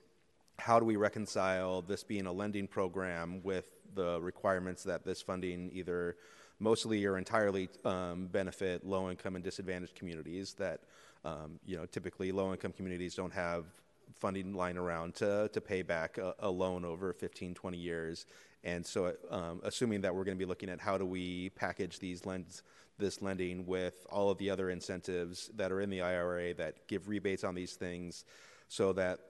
how 0.58 0.80
do 0.80 0.84
we 0.84 0.96
reconcile 0.96 1.82
this 1.82 2.02
being 2.02 2.26
a 2.26 2.32
lending 2.32 2.66
program 2.66 3.42
with 3.42 3.70
the 3.94 4.20
requirements 4.20 4.82
that 4.84 5.04
this 5.04 5.22
funding 5.22 5.70
either 5.72 6.16
mostly 6.58 7.04
or 7.04 7.16
entirely 7.16 7.68
um, 7.84 8.26
benefit 8.26 8.84
low 8.84 9.10
income 9.10 9.36
and 9.36 9.44
disadvantaged 9.44 9.94
communities 9.94 10.54
that 10.54 10.80
um, 11.24 11.60
you 11.64 11.76
know 11.76 11.86
typically 11.86 12.32
low 12.32 12.52
income 12.52 12.72
communities 12.72 13.14
don't 13.14 13.32
have 13.32 13.66
funding 14.14 14.54
lying 14.54 14.76
around 14.76 15.14
to, 15.16 15.48
to 15.52 15.60
pay 15.60 15.82
back 15.82 16.18
a, 16.18 16.34
a 16.40 16.50
loan 16.50 16.84
over 16.84 17.12
15 17.12 17.54
20 17.54 17.76
years. 17.76 18.26
And 18.64 18.84
so 18.84 19.14
um, 19.30 19.60
assuming 19.62 20.00
that 20.02 20.14
we're 20.14 20.24
going 20.24 20.36
to 20.36 20.44
be 20.44 20.48
looking 20.48 20.68
at 20.68 20.80
how 20.80 20.98
do 20.98 21.06
we 21.06 21.50
package 21.50 21.98
these 21.98 22.26
lends 22.26 22.62
this 22.98 23.22
lending 23.22 23.64
with 23.64 24.06
all 24.10 24.28
of 24.28 24.38
the 24.38 24.50
other 24.50 24.70
incentives 24.70 25.50
that 25.54 25.70
are 25.70 25.80
in 25.80 25.88
the 25.88 26.02
IRA 26.02 26.52
that 26.54 26.88
give 26.88 27.08
rebates 27.08 27.44
on 27.44 27.54
these 27.54 27.74
things 27.74 28.24
so 28.66 28.92
that 28.92 29.20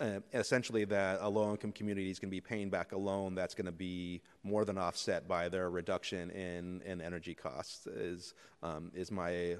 uh, 0.00 0.18
essentially 0.32 0.84
that 0.84 1.18
a 1.20 1.28
low 1.28 1.50
income 1.52 1.70
community 1.70 2.10
is 2.10 2.18
going 2.18 2.28
to 2.28 2.34
be 2.34 2.40
paying 2.40 2.70
back 2.70 2.92
a 2.92 2.96
loan 2.96 3.34
that's 3.34 3.54
going 3.54 3.66
to 3.66 3.70
be 3.70 4.20
more 4.42 4.64
than 4.64 4.76
offset 4.76 5.28
by 5.28 5.48
their 5.48 5.70
reduction 5.70 6.30
in, 6.30 6.82
in 6.84 7.00
energy 7.00 7.34
costs 7.34 7.86
is 7.86 8.34
um, 8.62 8.90
is 8.94 9.10
my 9.10 9.56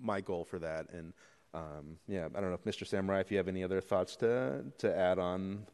my 0.00 0.20
goal 0.20 0.44
for 0.44 0.58
that. 0.58 0.88
And 0.90 1.12
um, 1.54 1.98
yeah 2.08 2.26
I 2.34 2.40
don't 2.40 2.50
know 2.50 2.58
if 2.62 2.64
Mr. 2.64 2.86
Samurai 2.86 3.20
if 3.20 3.30
you 3.30 3.36
have 3.36 3.48
any 3.48 3.62
other 3.64 3.80
thoughts 3.80 4.16
to 4.16 4.64
to 4.78 4.96
add 4.96 5.18
on 5.18 5.66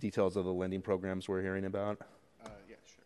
details 0.00 0.36
of 0.36 0.44
the 0.44 0.52
lending 0.52 0.82
programs 0.82 1.28
we're 1.28 1.42
hearing 1.42 1.64
about. 1.64 1.98
Uh, 2.44 2.50
yeah, 2.68 2.76
sure. 2.84 3.04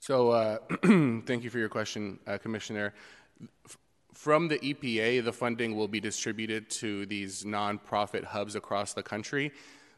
So, 0.00 0.30
uh, 0.30 0.58
thank 1.26 1.44
you 1.44 1.50
for 1.50 1.58
your 1.58 1.68
question, 1.68 2.18
uh, 2.26 2.38
Commissioner. 2.38 2.94
From 4.12 4.48
the 4.48 4.58
EPA, 4.58 5.24
the 5.24 5.32
funding 5.32 5.76
will 5.76 5.88
be 5.88 6.00
distributed 6.00 6.70
to 6.70 7.04
these 7.06 7.44
nonprofit 7.44 8.24
hubs 8.24 8.54
across 8.54 8.92
the 8.92 9.02
country. 9.02 9.52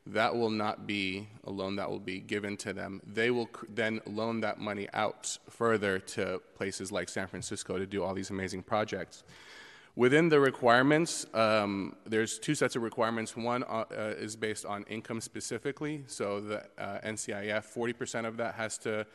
That 0.07 0.35
will 0.35 0.51
not 0.51 0.87
be 0.87 1.29
a 1.45 1.51
loan 1.51 1.77
that 1.77 1.91
will 1.91 2.01
be 2.01 2.21
given 2.21 2.57
to 2.59 2.73
them. 2.73 3.03
They 3.05 3.31
will 3.31 3.51
then 3.69 4.01
loan 4.07 4.41
that 4.41 4.59
money 4.59 4.89
out 4.95 5.37
further 5.51 5.99
to 5.99 6.41
places 6.55 6.93
like 6.93 7.09
San 7.09 7.27
Francisco 7.27 7.77
to 7.77 7.87
do 7.87 8.05
all 8.05 8.15
these 8.15 8.31
amazing 8.31 8.63
projects. 8.63 9.25
Within 9.97 10.29
the 10.29 10.39
requirements, 10.39 11.25
um, 11.33 11.97
there's 12.05 12.39
two 12.39 12.55
sets 12.55 12.77
of 12.77 12.83
requirements. 12.83 13.35
One 13.35 13.65
uh, 13.65 13.85
uh, 13.91 14.15
is 14.19 14.37
based 14.37 14.67
on 14.67 14.85
income 14.91 15.23
specifically. 15.23 16.05
So 16.07 16.39
the 16.41 16.59
uh, 16.79 17.01
NCIF, 17.01 17.65
40% 17.75 18.27
of 18.27 18.37
that 18.37 18.55
has 18.57 18.77
to 18.79 19.07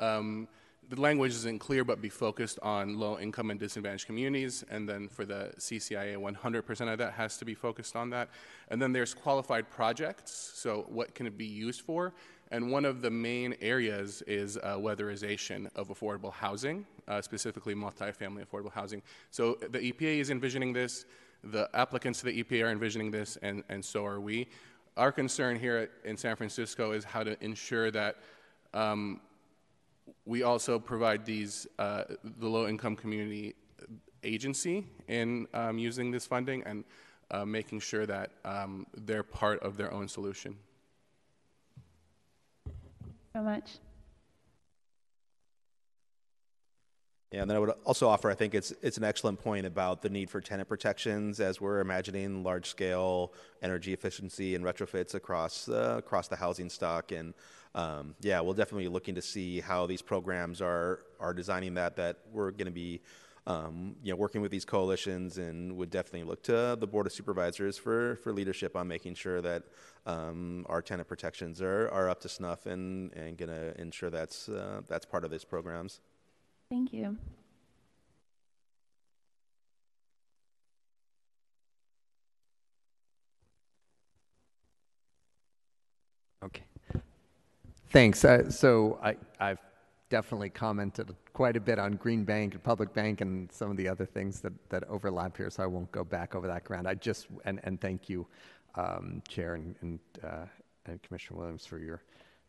um, 0.00 0.48
the 0.88 1.00
language 1.00 1.32
isn't 1.32 1.58
clear, 1.58 1.84
but 1.84 2.00
be 2.00 2.08
focused 2.08 2.58
on 2.62 2.98
low 2.98 3.18
income 3.18 3.50
and 3.50 3.58
disadvantaged 3.58 4.06
communities. 4.06 4.64
And 4.70 4.88
then 4.88 5.08
for 5.08 5.24
the 5.24 5.52
CCIA, 5.58 6.16
100% 6.16 6.92
of 6.92 6.98
that 6.98 7.12
has 7.14 7.36
to 7.38 7.44
be 7.44 7.54
focused 7.54 7.96
on 7.96 8.10
that. 8.10 8.28
And 8.68 8.80
then 8.80 8.92
there's 8.92 9.14
qualified 9.14 9.70
projects. 9.70 10.52
So, 10.54 10.86
what 10.88 11.14
can 11.14 11.26
it 11.26 11.36
be 11.36 11.46
used 11.46 11.80
for? 11.80 12.14
And 12.52 12.70
one 12.70 12.84
of 12.84 13.02
the 13.02 13.10
main 13.10 13.56
areas 13.60 14.22
is 14.26 14.56
uh, 14.58 14.76
weatherization 14.76 15.68
of 15.74 15.88
affordable 15.88 16.32
housing, 16.32 16.86
uh, 17.08 17.20
specifically 17.22 17.74
multifamily 17.74 18.44
affordable 18.46 18.72
housing. 18.72 19.02
So, 19.30 19.58
the 19.70 19.92
EPA 19.92 20.20
is 20.20 20.30
envisioning 20.30 20.72
this, 20.72 21.04
the 21.44 21.68
applicants 21.74 22.20
to 22.20 22.26
the 22.26 22.42
EPA 22.42 22.64
are 22.64 22.70
envisioning 22.70 23.10
this, 23.10 23.36
and, 23.42 23.62
and 23.68 23.84
so 23.84 24.04
are 24.04 24.20
we. 24.20 24.48
Our 24.96 25.12
concern 25.12 25.58
here 25.58 25.90
in 26.04 26.16
San 26.16 26.36
Francisco 26.36 26.92
is 26.92 27.04
how 27.04 27.22
to 27.22 27.42
ensure 27.44 27.90
that. 27.90 28.16
Um, 28.74 29.20
we 30.24 30.42
also 30.42 30.78
provide 30.78 31.24
these 31.24 31.66
uh, 31.78 32.04
the 32.38 32.48
low 32.48 32.68
income 32.68 32.96
community 32.96 33.54
agency 34.22 34.86
in 35.08 35.46
um, 35.54 35.78
using 35.78 36.10
this 36.10 36.26
funding 36.26 36.62
and 36.64 36.84
uh, 37.30 37.44
making 37.44 37.80
sure 37.80 38.06
that 38.06 38.30
um, 38.44 38.86
they're 38.96 39.22
part 39.22 39.60
of 39.62 39.76
their 39.76 39.92
own 39.92 40.08
solution. 40.08 40.56
So 43.32 43.42
much. 43.42 43.78
Yeah, 47.32 47.42
and 47.42 47.50
then 47.50 47.56
I 47.56 47.60
would 47.60 47.70
also 47.84 48.08
offer, 48.08 48.30
I 48.30 48.34
think 48.34 48.54
it's 48.54 48.72
it's 48.82 48.98
an 48.98 49.04
excellent 49.04 49.40
point 49.40 49.66
about 49.66 50.00
the 50.00 50.08
need 50.08 50.30
for 50.30 50.40
tenant 50.40 50.68
protections 50.68 51.40
as 51.40 51.60
we're 51.60 51.80
imagining 51.80 52.44
large 52.44 52.66
scale 52.66 53.32
energy 53.62 53.92
efficiency 53.92 54.54
and 54.54 54.64
retrofits 54.64 55.14
across 55.14 55.68
uh, 55.68 55.96
across 55.98 56.28
the 56.28 56.36
housing 56.36 56.70
stock. 56.70 57.10
And 57.10 57.34
um, 57.74 58.14
yeah, 58.20 58.40
we'll 58.40 58.54
definitely 58.54 58.84
be 58.84 58.90
looking 58.90 59.16
to 59.16 59.22
see 59.22 59.60
how 59.60 59.86
these 59.86 60.02
programs 60.02 60.60
are 60.60 61.00
are 61.18 61.34
designing 61.34 61.74
that. 61.74 61.96
That 61.96 62.18
we're 62.32 62.52
going 62.52 62.66
to 62.66 62.72
be 62.72 63.00
um, 63.48 63.96
you 64.04 64.12
know 64.12 64.16
working 64.16 64.40
with 64.40 64.52
these 64.52 64.64
coalitions 64.64 65.38
and 65.38 65.76
would 65.76 65.90
definitely 65.90 66.28
look 66.28 66.44
to 66.44 66.76
the 66.78 66.86
board 66.86 67.06
of 67.06 67.12
supervisors 67.12 67.76
for 67.76 68.16
for 68.22 68.32
leadership 68.32 68.76
on 68.76 68.86
making 68.86 69.14
sure 69.14 69.40
that 69.40 69.64
um, 70.06 70.64
our 70.68 70.80
tenant 70.80 71.08
protections 71.08 71.60
are 71.60 71.88
are 71.90 72.08
up 72.08 72.20
to 72.20 72.28
snuff 72.28 72.66
and 72.66 73.12
and 73.14 73.36
going 73.36 73.50
to 73.50 73.80
ensure 73.80 74.10
that's 74.10 74.48
uh, 74.48 74.82
that's 74.86 75.04
part 75.04 75.24
of 75.24 75.32
these 75.32 75.44
programs. 75.44 76.00
Thank 76.68 76.92
you. 76.92 77.16
Okay. 86.42 86.64
Thanks. 87.90 88.24
Uh, 88.24 88.50
so 88.50 88.98
I, 89.02 89.16
I've 89.40 89.58
definitely 90.10 90.50
commented 90.50 91.14
quite 91.32 91.56
a 91.56 91.60
bit 91.60 91.78
on 91.78 91.92
Green 91.92 92.24
Bank 92.24 92.54
and 92.54 92.62
Public 92.62 92.92
Bank 92.92 93.20
and 93.20 93.50
some 93.50 93.70
of 93.70 93.76
the 93.76 93.88
other 93.88 94.04
things 94.04 94.40
that, 94.40 94.52
that 94.68 94.84
overlap 94.84 95.36
here, 95.36 95.50
so 95.50 95.62
I 95.62 95.66
won't 95.66 95.90
go 95.92 96.04
back 96.04 96.34
over 96.34 96.46
that 96.46 96.64
ground. 96.64 96.88
I 96.88 96.94
just, 96.94 97.26
and, 97.44 97.60
and 97.64 97.80
thank 97.80 98.08
you, 98.08 98.26
um, 98.74 99.22
Chair 99.28 99.54
and, 99.54 99.74
and, 99.80 99.98
uh, 100.22 100.46
and 100.86 101.02
Commissioner 101.02 101.38
Williams 101.38 101.64
for 101.64 101.78
your 101.78 102.02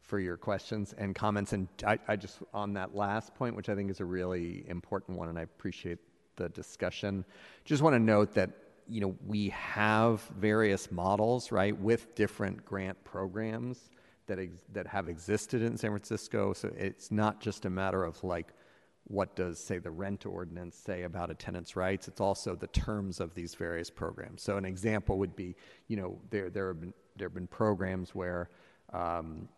for 0.08 0.20
your 0.20 0.38
questions 0.38 0.96
and 0.98 1.14
comments. 1.14 1.54
And 1.54 1.68
I, 1.86 2.00
I, 2.08 2.16
just, 2.16 2.40
on 2.54 2.74
that 2.74 2.96
last 2.96 3.36
point, 3.36 3.56
which 3.56 3.68
I 3.68 3.76
think 3.76 3.92
is 3.92 4.00
a 4.00 4.06
really 4.06 4.64
important 4.68 5.18
one, 5.18 5.28
and 5.28 5.38
I 5.38 5.42
appreciate 5.42 6.00
the 6.38 6.50
discussion, 6.50 7.26
just 7.66 7.84
want 7.84 7.94
to 7.94 8.00
note 8.00 8.34
that, 8.36 8.50
you 8.88 9.02
know, 9.02 9.16
we 9.28 9.50
have 9.50 10.22
various 10.40 10.92
models, 10.92 11.52
right, 11.52 11.78
with 11.78 12.16
different 12.16 12.64
grant 12.64 13.04
programs 13.04 13.90
that, 14.28 14.40
ex- 14.40 14.64
that 14.72 14.88
have 14.88 15.10
existed 15.10 15.62
in 15.62 15.78
San 15.78 15.92
Francisco. 15.92 16.54
So 16.54 16.72
it's 16.78 17.12
not 17.12 17.42
just 17.42 17.66
a 17.66 17.70
matter 17.70 18.06
of 18.06 18.24
like, 18.24 18.54
what 19.10 19.36
does, 19.36 19.60
say, 19.60 19.78
the 19.78 19.92
rent 19.92 20.26
ordinance 20.26 20.78
say 20.78 21.04
about 21.04 21.30
a 21.30 21.34
tenant's 21.34 21.76
rights? 21.76 22.08
It's 22.08 22.22
also 22.22 22.56
the 22.56 22.68
terms 22.68 23.20
of 23.20 23.34
these 23.34 23.56
various 23.56 23.90
programs. 23.90 24.42
So 24.42 24.56
an 24.56 24.66
example 24.66 25.18
would 25.18 25.36
be, 25.36 25.56
you 25.90 25.98
know, 25.98 26.18
there, 26.30 26.50
there, 26.50 26.68
have, 26.70 26.80
been, 26.80 26.94
there 27.18 27.28
have 27.28 27.34
been 27.34 27.48
programs 27.48 28.16
where 28.16 28.50
um, 28.94 29.50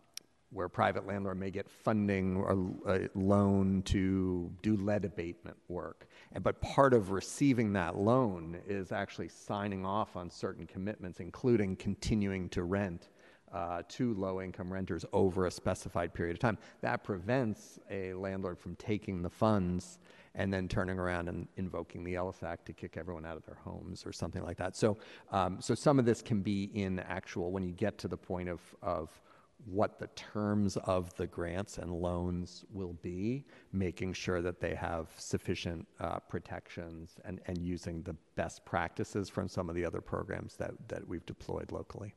where 0.52 0.68
private 0.68 1.06
landlord 1.06 1.38
may 1.38 1.50
get 1.50 1.70
funding 1.70 2.36
or 2.36 2.72
a 2.86 3.08
loan 3.14 3.82
to 3.82 4.50
do 4.62 4.76
lead 4.76 5.04
abatement 5.04 5.56
work. 5.68 6.08
But 6.42 6.60
part 6.60 6.92
of 6.92 7.12
receiving 7.12 7.72
that 7.74 7.96
loan 7.96 8.58
is 8.66 8.90
actually 8.90 9.28
signing 9.28 9.86
off 9.86 10.16
on 10.16 10.28
certain 10.28 10.66
commitments, 10.66 11.20
including 11.20 11.76
continuing 11.76 12.48
to 12.50 12.64
rent 12.64 13.08
uh, 13.52 13.82
to 13.88 14.14
low 14.14 14.40
income 14.40 14.72
renters 14.72 15.04
over 15.12 15.46
a 15.46 15.50
specified 15.50 16.14
period 16.14 16.34
of 16.34 16.40
time. 16.40 16.58
That 16.82 17.02
prevents 17.02 17.78
a 17.90 18.12
landlord 18.14 18.58
from 18.58 18.76
taking 18.76 19.22
the 19.22 19.30
funds 19.30 19.98
and 20.36 20.52
then 20.52 20.68
turning 20.68 20.98
around 20.98 21.28
and 21.28 21.48
invoking 21.56 22.04
the 22.04 22.14
Ellis 22.14 22.42
Act 22.44 22.66
to 22.66 22.72
kick 22.72 22.96
everyone 22.96 23.26
out 23.26 23.36
of 23.36 23.44
their 23.44 23.58
homes 23.64 24.06
or 24.06 24.12
something 24.12 24.42
like 24.44 24.56
that. 24.58 24.76
So, 24.76 24.98
um, 25.32 25.60
so 25.60 25.74
some 25.74 25.98
of 25.98 26.04
this 26.04 26.22
can 26.22 26.40
be 26.42 26.70
in 26.74 27.00
actual, 27.00 27.50
when 27.50 27.64
you 27.64 27.72
get 27.72 27.98
to 27.98 28.08
the 28.08 28.16
point 28.16 28.48
of, 28.48 28.60
of 28.82 29.20
what 29.66 29.98
the 29.98 30.06
terms 30.08 30.76
of 30.78 31.14
the 31.16 31.26
grants 31.26 31.78
and 31.78 31.92
loans 31.92 32.64
will 32.72 32.94
be, 33.02 33.44
making 33.72 34.12
sure 34.12 34.42
that 34.42 34.60
they 34.60 34.74
have 34.74 35.08
sufficient 35.16 35.86
uh, 36.00 36.18
protections 36.18 37.16
and, 37.24 37.40
and 37.46 37.58
using 37.58 38.02
the 38.02 38.16
best 38.36 38.64
practices 38.64 39.28
from 39.28 39.48
some 39.48 39.68
of 39.68 39.74
the 39.74 39.84
other 39.84 40.00
programs 40.00 40.56
that, 40.56 40.72
that 40.88 41.06
we've 41.06 41.26
deployed 41.26 41.72
locally. 41.72 42.14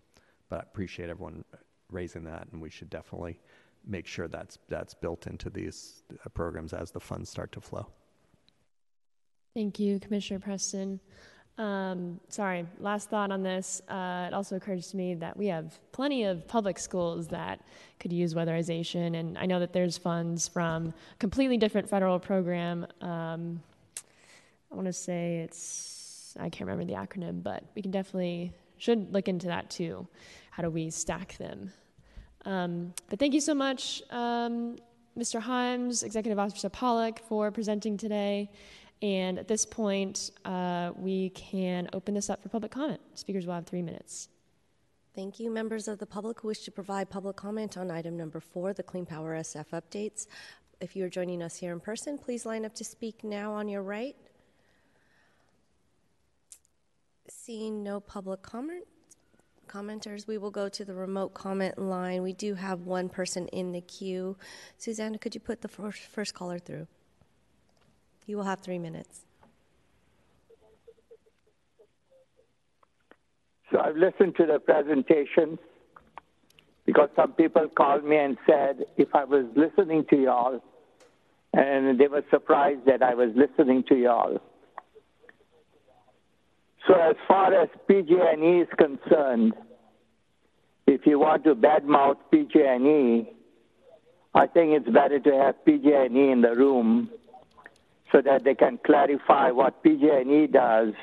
But 0.49 0.59
I 0.59 0.63
appreciate 0.63 1.09
everyone 1.09 1.43
raising 1.91 2.23
that, 2.25 2.47
and 2.51 2.61
we 2.61 2.69
should 2.69 2.89
definitely 2.89 3.39
make 3.85 4.07
sure 4.07 4.27
that's, 4.27 4.57
that's 4.69 4.93
built 4.93 5.27
into 5.27 5.49
these 5.49 6.03
uh, 6.11 6.29
programs 6.29 6.73
as 6.73 6.91
the 6.91 6.99
funds 6.99 7.29
start 7.29 7.51
to 7.51 7.61
flow. 7.61 7.87
Thank 9.53 9.79
you, 9.79 9.99
Commissioner 9.99 10.39
Preston. 10.39 10.99
Um, 11.57 12.19
sorry, 12.29 12.65
last 12.79 13.09
thought 13.09 13.31
on 13.31 13.43
this. 13.43 13.81
Uh, 13.87 14.25
it 14.27 14.33
also 14.33 14.55
occurs 14.55 14.87
to 14.87 14.97
me 14.97 15.13
that 15.15 15.37
we 15.37 15.47
have 15.47 15.79
plenty 15.91 16.23
of 16.23 16.47
public 16.47 16.79
schools 16.79 17.27
that 17.27 17.61
could 17.99 18.11
use 18.11 18.33
weatherization, 18.33 19.19
and 19.19 19.37
I 19.37 19.45
know 19.45 19.59
that 19.59 19.71
there's 19.71 19.97
funds 19.97 20.47
from 20.47 20.87
a 20.87 21.17
completely 21.19 21.57
different 21.57 21.87
federal 21.87 22.19
program. 22.19 22.87
Um, 23.01 23.61
I 24.71 24.75
want 24.75 24.87
to 24.87 24.93
say 24.93 25.41
it's, 25.41 26.35
I 26.39 26.49
can't 26.49 26.67
remember 26.67 26.85
the 26.85 26.97
acronym, 26.97 27.43
but 27.43 27.63
we 27.75 27.83
can 27.83 27.91
definitely, 27.91 28.51
should 28.77 29.13
look 29.13 29.27
into 29.27 29.47
that 29.47 29.69
too. 29.69 30.07
How 30.49 30.63
do 30.63 30.71
we 30.71 30.89
stack 30.89 31.37
them? 31.37 31.71
Um, 32.45 32.93
but 33.09 33.19
thank 33.19 33.35
you 33.35 33.41
so 33.41 33.53
much, 33.53 34.01
um, 34.09 34.77
Mr. 35.15 35.39
Hyams, 35.39 36.01
Executive 36.01 36.39
Officer 36.39 36.69
Pollock, 36.69 37.19
for 37.19 37.51
presenting 37.51 37.95
today. 37.95 38.49
And 39.03 39.37
at 39.37 39.49
this 39.49 39.65
point, 39.65 40.31
uh, 40.45 40.91
we 40.95 41.29
can 41.31 41.89
open 41.91 42.13
this 42.13 42.29
up 42.29 42.41
for 42.41 42.47
public 42.47 42.71
comment. 42.71 43.01
Speakers 43.15 43.45
will 43.45 43.53
have 43.53 43.65
three 43.65 43.81
minutes. 43.81 44.29
Thank 45.13 45.41
you. 45.41 45.51
Members 45.51 45.89
of 45.89 45.99
the 45.99 46.05
public 46.05 46.39
who 46.39 46.47
wish 46.47 46.61
to 46.61 46.71
provide 46.71 47.09
public 47.09 47.35
comment 47.35 47.77
on 47.77 47.91
item 47.91 48.15
number 48.15 48.39
four, 48.39 48.73
the 48.73 48.81
Clean 48.81 49.05
Power 49.05 49.35
SF 49.35 49.65
updates. 49.71 50.27
If 50.79 50.95
you 50.95 51.03
are 51.03 51.09
joining 51.09 51.43
us 51.43 51.57
here 51.57 51.73
in 51.73 51.81
person, 51.81 52.17
please 52.17 52.45
line 52.45 52.63
up 52.63 52.73
to 52.75 52.85
speak 52.85 53.25
now 53.25 53.51
on 53.51 53.67
your 53.67 53.83
right. 53.83 54.15
Seeing 57.27 57.83
no 57.83 57.99
public 57.99 58.41
comment, 58.41 58.85
commenters, 59.67 60.27
we 60.27 60.37
will 60.37 60.49
go 60.49 60.69
to 60.69 60.85
the 60.85 60.93
remote 60.93 61.33
comment 61.33 61.77
line. 61.77 62.23
We 62.23 62.31
do 62.31 62.53
have 62.55 62.81
one 62.81 63.09
person 63.09 63.49
in 63.49 63.73
the 63.73 63.81
queue. 63.81 64.37
Susanna, 64.77 65.17
could 65.17 65.35
you 65.35 65.41
put 65.41 65.61
the 65.61 65.67
first, 65.67 65.99
first 66.03 66.33
caller 66.33 66.57
through? 66.57 66.87
You 68.25 68.37
will 68.37 68.43
have 68.43 68.59
three 68.59 68.79
minutes. 68.79 69.21
So 73.71 73.79
I've 73.79 73.97
listened 73.97 74.35
to 74.37 74.45
the 74.45 74.59
presentation 74.59 75.57
because 76.85 77.09
some 77.15 77.33
people 77.33 77.67
called 77.69 78.03
me 78.03 78.17
and 78.17 78.37
said 78.45 78.85
if 78.97 79.13
I 79.15 79.23
was 79.23 79.45
listening 79.55 80.05
to 80.09 80.15
y'all, 80.15 80.61
and 81.53 81.99
they 81.99 82.07
were 82.07 82.23
surprised 82.29 82.85
that 82.85 83.01
I 83.01 83.13
was 83.13 83.29
listening 83.35 83.83
to 83.89 83.95
y'all. 83.95 84.41
So 86.87 86.93
as 86.93 87.15
far 87.27 87.53
as 87.53 87.69
PG&E 87.87 88.61
is 88.61 88.67
concerned, 88.77 89.53
if 90.85 91.05
you 91.05 91.19
want 91.19 91.43
to 91.45 91.55
badmouth 91.55 92.17
PG&E, 92.31 93.29
I 94.35 94.47
think 94.47 94.73
it's 94.73 94.89
better 94.89 95.19
to 95.19 95.31
have 95.31 95.63
PG&E 95.63 96.31
in 96.31 96.41
the 96.41 96.55
room 96.55 97.09
so 98.13 98.21
that 98.21 98.43
they 98.43 98.53
can 98.53 98.79
clarify 98.85 99.49
what 99.49 99.83
PG&E 99.83 100.47
does 100.47 100.93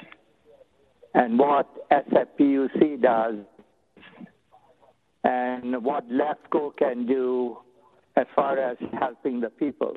and 1.12 1.38
what 1.38 1.66
SFPUC 1.90 3.02
does 3.02 3.34
and 5.24 5.82
what 5.84 6.08
LEFCO 6.08 6.76
can 6.76 7.06
do 7.06 7.58
as 8.16 8.26
far 8.34 8.58
as 8.58 8.76
helping 8.98 9.40
the 9.40 9.50
people. 9.50 9.96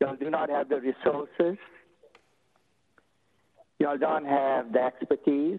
Y'all 0.00 0.16
do 0.16 0.30
not 0.30 0.48
have 0.48 0.68
the 0.68 0.80
resources. 0.80 1.58
Y'all 3.80 3.98
don't 3.98 4.26
have 4.26 4.72
the 4.72 4.80
expertise. 4.80 5.58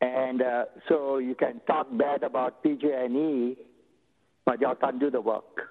And 0.00 0.42
uh, 0.42 0.64
so 0.88 1.18
you 1.18 1.34
can 1.34 1.60
talk 1.66 1.86
bad 1.96 2.24
about 2.24 2.62
PG&E, 2.62 3.56
but 4.44 4.60
y'all 4.60 4.74
can't 4.74 4.98
do 4.98 5.10
the 5.10 5.20
work 5.20 5.70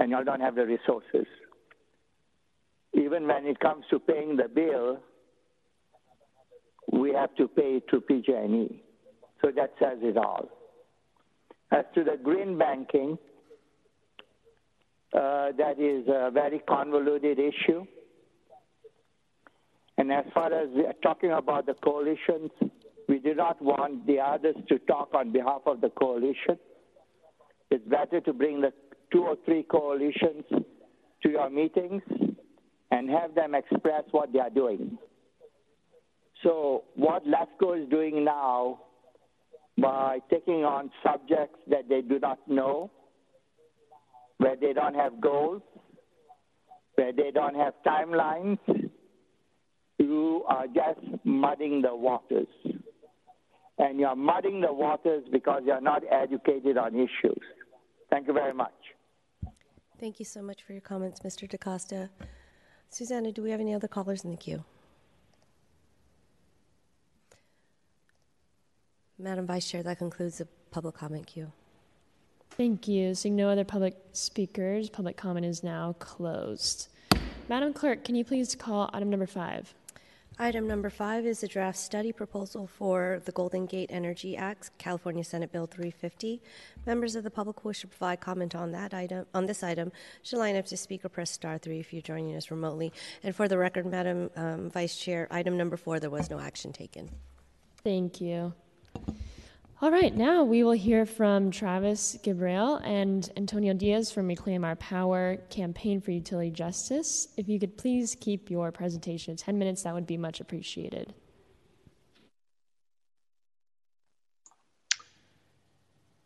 and 0.00 0.10
y'all 0.10 0.24
don't 0.24 0.40
have 0.40 0.54
the 0.54 0.66
resources. 0.66 1.26
Even 2.94 3.28
when 3.28 3.46
it 3.46 3.60
comes 3.60 3.84
to 3.90 4.00
paying 4.00 4.36
the 4.36 4.48
bill, 4.48 4.98
we 6.90 7.12
have 7.12 7.34
to 7.36 7.46
pay 7.46 7.80
through 7.88 8.00
PG&E. 8.00 8.82
So 9.42 9.52
that 9.54 9.74
says 9.78 9.98
it 10.00 10.16
all. 10.16 10.48
As 11.70 11.84
to 11.94 12.02
the 12.02 12.16
green 12.22 12.58
banking, 12.58 13.18
uh, 15.12 15.52
that 15.58 15.78
is 15.78 16.08
a 16.08 16.30
very 16.32 16.60
convoluted 16.60 17.38
issue. 17.38 17.84
And 19.98 20.10
as 20.10 20.24
far 20.32 20.52
as 20.52 20.68
talking 21.02 21.30
about 21.30 21.66
the 21.66 21.74
coalitions, 21.74 22.50
we 23.06 23.18
do 23.18 23.34
not 23.34 23.60
want 23.60 24.06
the 24.06 24.18
others 24.18 24.56
to 24.68 24.78
talk 24.78 25.10
on 25.14 25.30
behalf 25.30 25.62
of 25.66 25.82
the 25.82 25.90
coalition. 25.90 26.58
It's 27.70 27.86
better 27.86 28.20
to 28.22 28.32
bring 28.32 28.62
the 28.62 28.72
two 29.12 29.24
or 29.24 29.36
three 29.44 29.62
coalitions 29.62 30.44
to 31.22 31.28
your 31.28 31.50
meetings 31.50 32.02
and 32.90 33.10
have 33.10 33.34
them 33.34 33.54
express 33.54 34.04
what 34.10 34.32
they 34.32 34.38
are 34.38 34.50
doing. 34.50 34.98
So, 36.42 36.84
what 36.94 37.22
LEFCO 37.26 37.82
is 37.82 37.88
doing 37.90 38.24
now 38.24 38.80
by 39.80 40.18
taking 40.30 40.64
on 40.64 40.90
subjects 41.04 41.58
that 41.68 41.88
they 41.88 42.00
do 42.00 42.18
not 42.18 42.38
know 42.48 42.90
where 44.38 44.56
they 44.56 44.72
don't 44.72 44.94
have 44.94 45.20
goals, 45.20 45.62
where 46.94 47.12
they 47.12 47.30
don't 47.30 47.54
have 47.54 47.74
timelines, 47.86 48.58
you 49.98 50.44
are 50.48 50.66
just 50.66 51.24
mudding 51.24 51.82
the 51.82 51.94
waters. 51.94 52.48
And 53.78 53.98
you're 53.98 54.16
mudding 54.16 54.60
the 54.60 54.72
waters 54.72 55.24
because 55.30 55.62
you're 55.66 55.80
not 55.80 56.02
educated 56.10 56.78
on 56.78 56.94
issues. 56.94 57.42
Thank 58.10 58.26
you 58.26 58.32
very 58.32 58.54
much. 58.54 58.72
Thank 60.00 60.18
you 60.18 60.24
so 60.24 60.40
much 60.40 60.62
for 60.62 60.72
your 60.72 60.80
comments, 60.80 61.20
Mr. 61.20 61.46
DaCosta. 61.46 62.08
Susanna, 62.88 63.32
do 63.32 63.42
we 63.42 63.50
have 63.50 63.60
any 63.60 63.74
other 63.74 63.86
callers 63.86 64.24
in 64.24 64.30
the 64.30 64.36
queue? 64.38 64.64
Madam 69.18 69.46
Vice 69.46 69.70
Chair, 69.70 69.82
that 69.82 69.98
concludes 69.98 70.38
the 70.38 70.48
public 70.70 70.94
comment 70.94 71.26
queue. 71.26 71.52
Thank 72.52 72.88
you. 72.88 73.14
Seeing 73.14 73.36
no 73.36 73.50
other 73.50 73.62
public 73.62 73.94
speakers, 74.12 74.88
public 74.88 75.18
comment 75.18 75.44
is 75.44 75.62
now 75.62 75.94
closed. 75.98 76.88
Madam 77.50 77.74
Clerk, 77.74 78.02
can 78.02 78.14
you 78.14 78.24
please 78.24 78.54
call 78.54 78.88
item 78.94 79.10
number 79.10 79.26
five? 79.26 79.74
Item 80.42 80.66
number 80.66 80.88
five 80.88 81.26
is 81.26 81.42
a 81.42 81.46
draft 81.46 81.76
study 81.76 82.12
proposal 82.12 82.66
for 82.66 83.20
the 83.26 83.32
Golden 83.32 83.66
Gate 83.66 83.90
Energy 83.92 84.38
Act, 84.38 84.70
California 84.78 85.22
Senate 85.22 85.52
Bill 85.52 85.66
350. 85.66 86.40
Members 86.86 87.14
of 87.14 87.24
the 87.24 87.30
public 87.30 87.60
who 87.60 87.68
wish 87.68 87.82
to 87.82 87.86
provide 87.86 88.20
comment 88.20 88.54
on 88.54 88.72
that 88.72 88.94
item, 88.94 89.26
on 89.34 89.44
this 89.44 89.62
item, 89.62 89.92
should 90.22 90.38
line 90.38 90.56
up 90.56 90.64
to 90.64 90.78
speak 90.78 91.04
or 91.04 91.10
press 91.10 91.30
star 91.30 91.58
three 91.58 91.78
if 91.78 91.92
you're 91.92 92.00
joining 92.00 92.34
us 92.36 92.50
remotely. 92.50 92.90
And 93.22 93.36
for 93.36 93.48
the 93.48 93.58
record, 93.58 93.84
Madam 93.84 94.30
um, 94.34 94.70
Vice 94.70 94.96
Chair, 94.96 95.28
item 95.30 95.58
number 95.58 95.76
four, 95.76 96.00
there 96.00 96.08
was 96.08 96.30
no 96.30 96.40
action 96.40 96.72
taken. 96.72 97.10
Thank 97.84 98.22
you. 98.22 98.54
All 99.82 99.90
right, 99.90 100.14
now 100.14 100.44
we 100.44 100.62
will 100.62 100.72
hear 100.72 101.06
from 101.06 101.50
Travis 101.50 102.18
Gabriel 102.22 102.76
and 102.84 103.30
Antonio 103.38 103.72
Diaz 103.72 104.10
from 104.10 104.28
Reclaim 104.28 104.62
Our 104.62 104.76
Power 104.76 105.38
Campaign 105.48 106.02
for 106.02 106.10
Utility 106.10 106.50
Justice. 106.50 107.28
If 107.38 107.48
you 107.48 107.58
could 107.58 107.78
please 107.78 108.14
keep 108.14 108.50
your 108.50 108.70
presentation 108.72 109.34
to 109.34 109.42
10 109.42 109.58
minutes, 109.58 109.84
that 109.84 109.94
would 109.94 110.06
be 110.06 110.18
much 110.18 110.42
appreciated. 110.42 111.14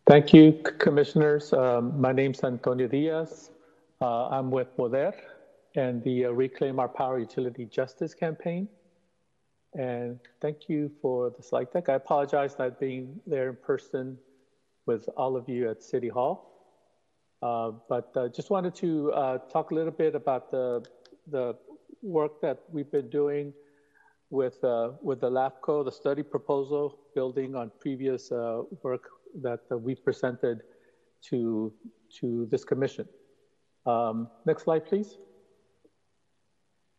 Thank 0.09 0.35
you, 0.35 0.61
Commissioners. 0.81 1.53
Um, 1.53 2.01
my 2.01 2.11
name 2.11 2.33
is 2.33 2.43
Antonio 2.43 2.89
Diaz. 2.89 3.53
Uh, 4.01 4.31
I'm 4.31 4.51
with 4.51 4.77
Poder 4.77 5.15
and 5.77 6.03
the 6.03 6.25
uh, 6.25 6.31
Reclaim 6.31 6.81
Our 6.81 6.89
Power 6.89 7.21
Utility 7.21 7.67
Justice 7.67 8.15
Campaign. 8.15 8.67
And 9.75 10.21
thank 10.41 10.69
you 10.69 10.91
for 11.03 11.31
the 11.37 11.43
slide 11.43 11.73
deck. 11.73 11.89
I 11.89 11.95
apologize 11.95 12.57
not 12.59 12.79
being 12.79 13.21
there 13.27 13.49
in 13.49 13.57
person 13.57 14.17
with 14.87 15.09
all 15.17 15.37
of 15.37 15.49
you 15.49 15.69
at 15.69 15.83
City 15.83 16.09
Hall. 16.09 16.53
Uh, 17.43 17.73
but 17.89 18.13
uh, 18.17 18.29
just 18.29 18.51
wanted 18.51 18.75
to 18.77 19.13
uh, 19.13 19.39
talk 19.53 19.73
a 19.73 19.75
little 19.75 19.93
bit 19.93 20.15
about 20.15 20.51
the, 20.51 20.85
the 21.31 21.57
work 22.03 22.41
that 22.41 22.61
we've 22.71 22.91
been 22.91 23.11
doing 23.11 23.53
with, 24.31 24.63
uh, 24.63 24.93
with 25.03 25.21
the 25.21 25.31
LAFCO, 25.31 25.85
the 25.85 25.93
study 25.93 26.23
proposal, 26.23 27.01
building 27.15 27.57
on 27.57 27.71
previous 27.81 28.31
uh, 28.31 28.63
work 28.83 29.09
that 29.43 29.61
we 29.71 29.97
presented 29.97 30.63
to, 31.21 31.73
to 32.21 32.47
this 32.51 32.65
commission. 32.65 33.09
Um, 33.87 34.29
next 34.47 34.65
slide, 34.65 34.87
please. 34.87 35.19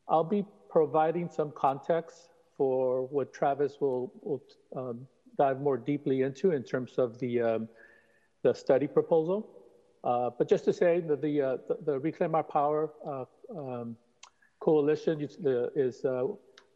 I'll 0.09 0.23
be 0.23 0.45
providing 0.69 1.29
some 1.29 1.53
context 1.55 2.29
for 2.57 3.05
what 3.07 3.33
Travis 3.33 3.77
will, 3.79 4.11
will 4.21 4.43
um, 4.75 5.07
dive 5.37 5.61
more 5.61 5.77
deeply 5.77 6.21
into 6.21 6.51
in 6.51 6.63
terms 6.63 6.97
of 6.97 7.19
the, 7.19 7.41
um, 7.41 7.67
the 8.43 8.53
study 8.53 8.87
proposal. 8.87 9.49
Uh, 10.03 10.29
but 10.37 10.47
just 10.47 10.65
to 10.65 10.73
say 10.73 10.99
that 10.99 11.21
the, 11.21 11.41
uh, 11.41 11.57
the, 11.67 11.77
the, 11.85 11.99
Reclaim 11.99 12.35
Our 12.35 12.43
Power 12.43 12.91
uh, 13.05 13.25
um, 13.57 13.95
coalition 14.59 15.19
is, 15.19 15.35
the, 15.37 15.71
is 15.75 16.05
uh, 16.05 16.27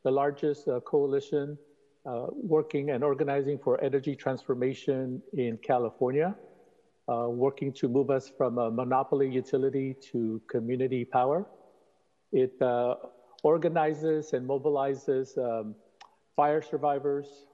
the 0.04 0.12
largest 0.12 0.68
uh, 0.68 0.80
coalition 0.80 1.58
uh, 2.06 2.28
working 2.32 2.90
and 2.90 3.04
organizing 3.04 3.60
for 3.60 3.80
energy 3.84 4.16
transformation 4.16 5.22
in 5.34 5.58
California, 5.58 6.36
working 7.08 7.74
to 7.74 7.88
move 7.88 8.10
us 8.10 8.32
from 8.38 8.58
a 8.58 8.70
monopoly 8.70 9.30
utility 9.30 9.96
to 10.12 10.42
community 10.48 11.04
power. 11.04 11.46
It 12.32 12.54
organizes 13.44 14.34
and 14.34 14.48
mobilizes 14.48 15.38
um, 15.38 15.76
fire 16.36 16.62
survivors, 16.62 17.46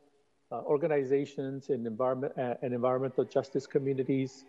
uh, 0.52 0.62
organizations 0.62 1.70
in 1.70 1.86
environment 1.86 2.34
uh, 2.38 2.54
and 2.62 2.74
environmental 2.74 3.24
justice 3.24 3.66
communities, 3.66 4.46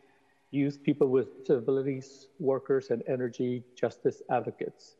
youth, 0.51 0.83
people 0.83 1.09
with 1.09 1.45
disabilities, 1.45 2.29
workers, 2.39 2.91
and 2.91 3.03
energy 3.09 3.65
justice 3.75 4.23
advocates. 4.31 4.97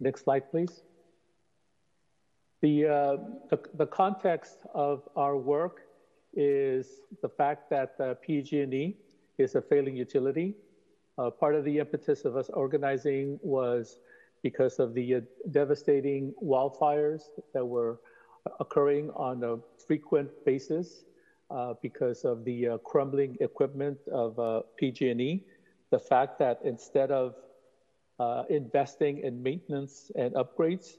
Next 0.00 0.24
slide, 0.24 0.50
please. 0.50 0.82
The, 2.62 2.86
uh, 2.86 3.16
the, 3.50 3.60
the, 3.74 3.86
context 3.86 4.58
of 4.74 5.06
our 5.16 5.36
work 5.36 5.82
is 6.32 7.02
the 7.20 7.28
fact 7.28 7.68
that 7.70 7.94
uh, 8.00 8.14
PG&E 8.22 8.96
is 9.36 9.54
a 9.54 9.60
failing 9.60 9.96
utility. 9.96 10.54
Uh, 11.18 11.30
part 11.30 11.54
of 11.54 11.64
the 11.64 11.78
impetus 11.78 12.24
of 12.24 12.36
us 12.36 12.48
organizing 12.48 13.38
was 13.42 13.98
because 14.44 14.78
of 14.78 14.92
the 14.92 15.14
uh, 15.14 15.20
devastating 15.52 16.34
wildfires 16.44 17.22
that 17.54 17.64
were 17.64 17.98
occurring 18.60 19.10
on 19.16 19.42
a 19.42 19.56
frequent 19.86 20.28
basis 20.44 21.06
uh, 21.50 21.72
because 21.80 22.26
of 22.26 22.44
the 22.44 22.68
uh, 22.68 22.78
crumbling 22.78 23.38
equipment 23.40 23.98
of 24.12 24.38
uh, 24.38 24.60
PG&E. 24.76 25.42
The 25.90 25.98
fact 25.98 26.38
that 26.40 26.60
instead 26.62 27.10
of 27.10 27.36
uh, 28.18 28.42
investing 28.50 29.18
in 29.20 29.42
maintenance 29.42 30.12
and 30.14 30.34
upgrades, 30.34 30.98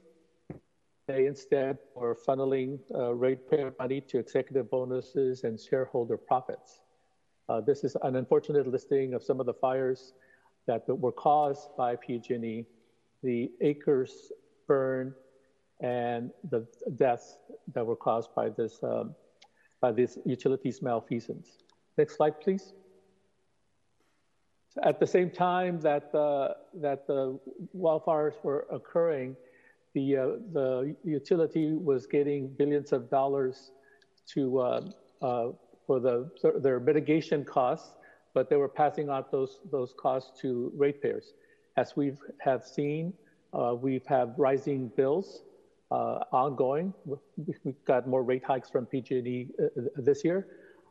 they 1.06 1.26
instead 1.26 1.78
were 1.94 2.16
funneling 2.16 2.80
uh, 2.92 3.14
ratepayer 3.14 3.72
money 3.78 4.00
to 4.00 4.18
executive 4.18 4.68
bonuses 4.68 5.44
and 5.44 5.58
shareholder 5.60 6.16
profits. 6.16 6.80
this 7.64 7.84
is 7.84 7.96
an 8.02 8.16
unfortunate 8.16 8.66
listing 8.66 9.14
of 9.14 9.22
some 9.22 9.38
of 9.38 9.46
the 9.46 9.54
fires 9.54 10.14
that 10.66 10.82
were 10.88 11.12
caused 11.12 11.68
by 11.76 11.94
PG&E 11.94 12.66
the 13.22 13.50
acres 13.60 14.32
burned 14.66 15.12
and 15.80 16.30
the 16.50 16.66
deaths 16.96 17.36
that 17.74 17.84
were 17.84 17.96
caused 17.96 18.34
by 18.34 18.48
this 18.48 18.82
um, 18.82 19.14
by 19.80 19.92
these 19.92 20.18
utilities 20.24 20.80
malfeasance. 20.82 21.48
Next 21.98 22.16
slide, 22.16 22.40
please. 22.40 22.72
So 24.70 24.80
at 24.82 25.00
the 25.00 25.06
same 25.06 25.30
time 25.30 25.80
that 25.80 26.12
the, 26.12 26.56
that 26.74 27.06
the 27.06 27.38
wildfires 27.76 28.34
were 28.42 28.66
occurring, 28.70 29.36
the 29.94 30.16
uh, 30.16 30.26
the 30.52 30.94
utility 31.04 31.72
was 31.72 32.06
getting 32.06 32.48
billions 32.48 32.92
of 32.92 33.08
dollars 33.08 33.70
to 34.34 34.58
uh, 34.58 34.80
uh, 35.22 35.48
for 35.86 36.00
the 36.00 36.30
their 36.60 36.78
mitigation 36.78 37.44
costs, 37.44 37.96
but 38.34 38.50
they 38.50 38.56
were 38.56 38.68
passing 38.68 39.08
out 39.08 39.30
those 39.30 39.60
those 39.70 39.94
costs 39.98 40.38
to 40.42 40.70
ratepayers. 40.76 41.32
As 41.76 41.94
we 41.94 42.12
have 42.38 42.64
seen, 42.64 43.12
uh, 43.52 43.74
we've 43.78 44.06
had 44.06 44.34
rising 44.38 44.88
bills 44.96 45.42
uh, 45.90 46.20
ongoing. 46.32 46.94
We've 47.36 47.84
got 47.84 48.08
more 48.08 48.22
rate 48.22 48.44
hikes 48.44 48.70
from 48.70 48.86
PG&E 48.86 49.48
uh, 49.62 49.82
this 49.96 50.24
year. 50.24 50.46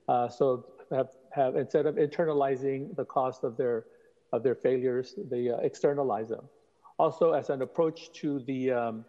So 0.07 0.65
have, 0.91 1.09
have, 1.31 1.55
instead 1.55 1.87
of 1.87 1.95
internalizing 1.95 2.95
the 2.95 3.05
cost 3.05 3.43
of 3.43 3.57
their, 3.57 3.85
of 4.31 4.43
their 4.43 4.53
failures, 4.53 5.15
they 5.29 5.49
externalize 5.63 6.29
them. 6.29 6.47
Also, 6.99 7.31
as 7.33 7.49
an 7.49 7.63
approach 7.63 8.11
to 8.13 8.39
the 8.41 8.71
um, 8.71 9.05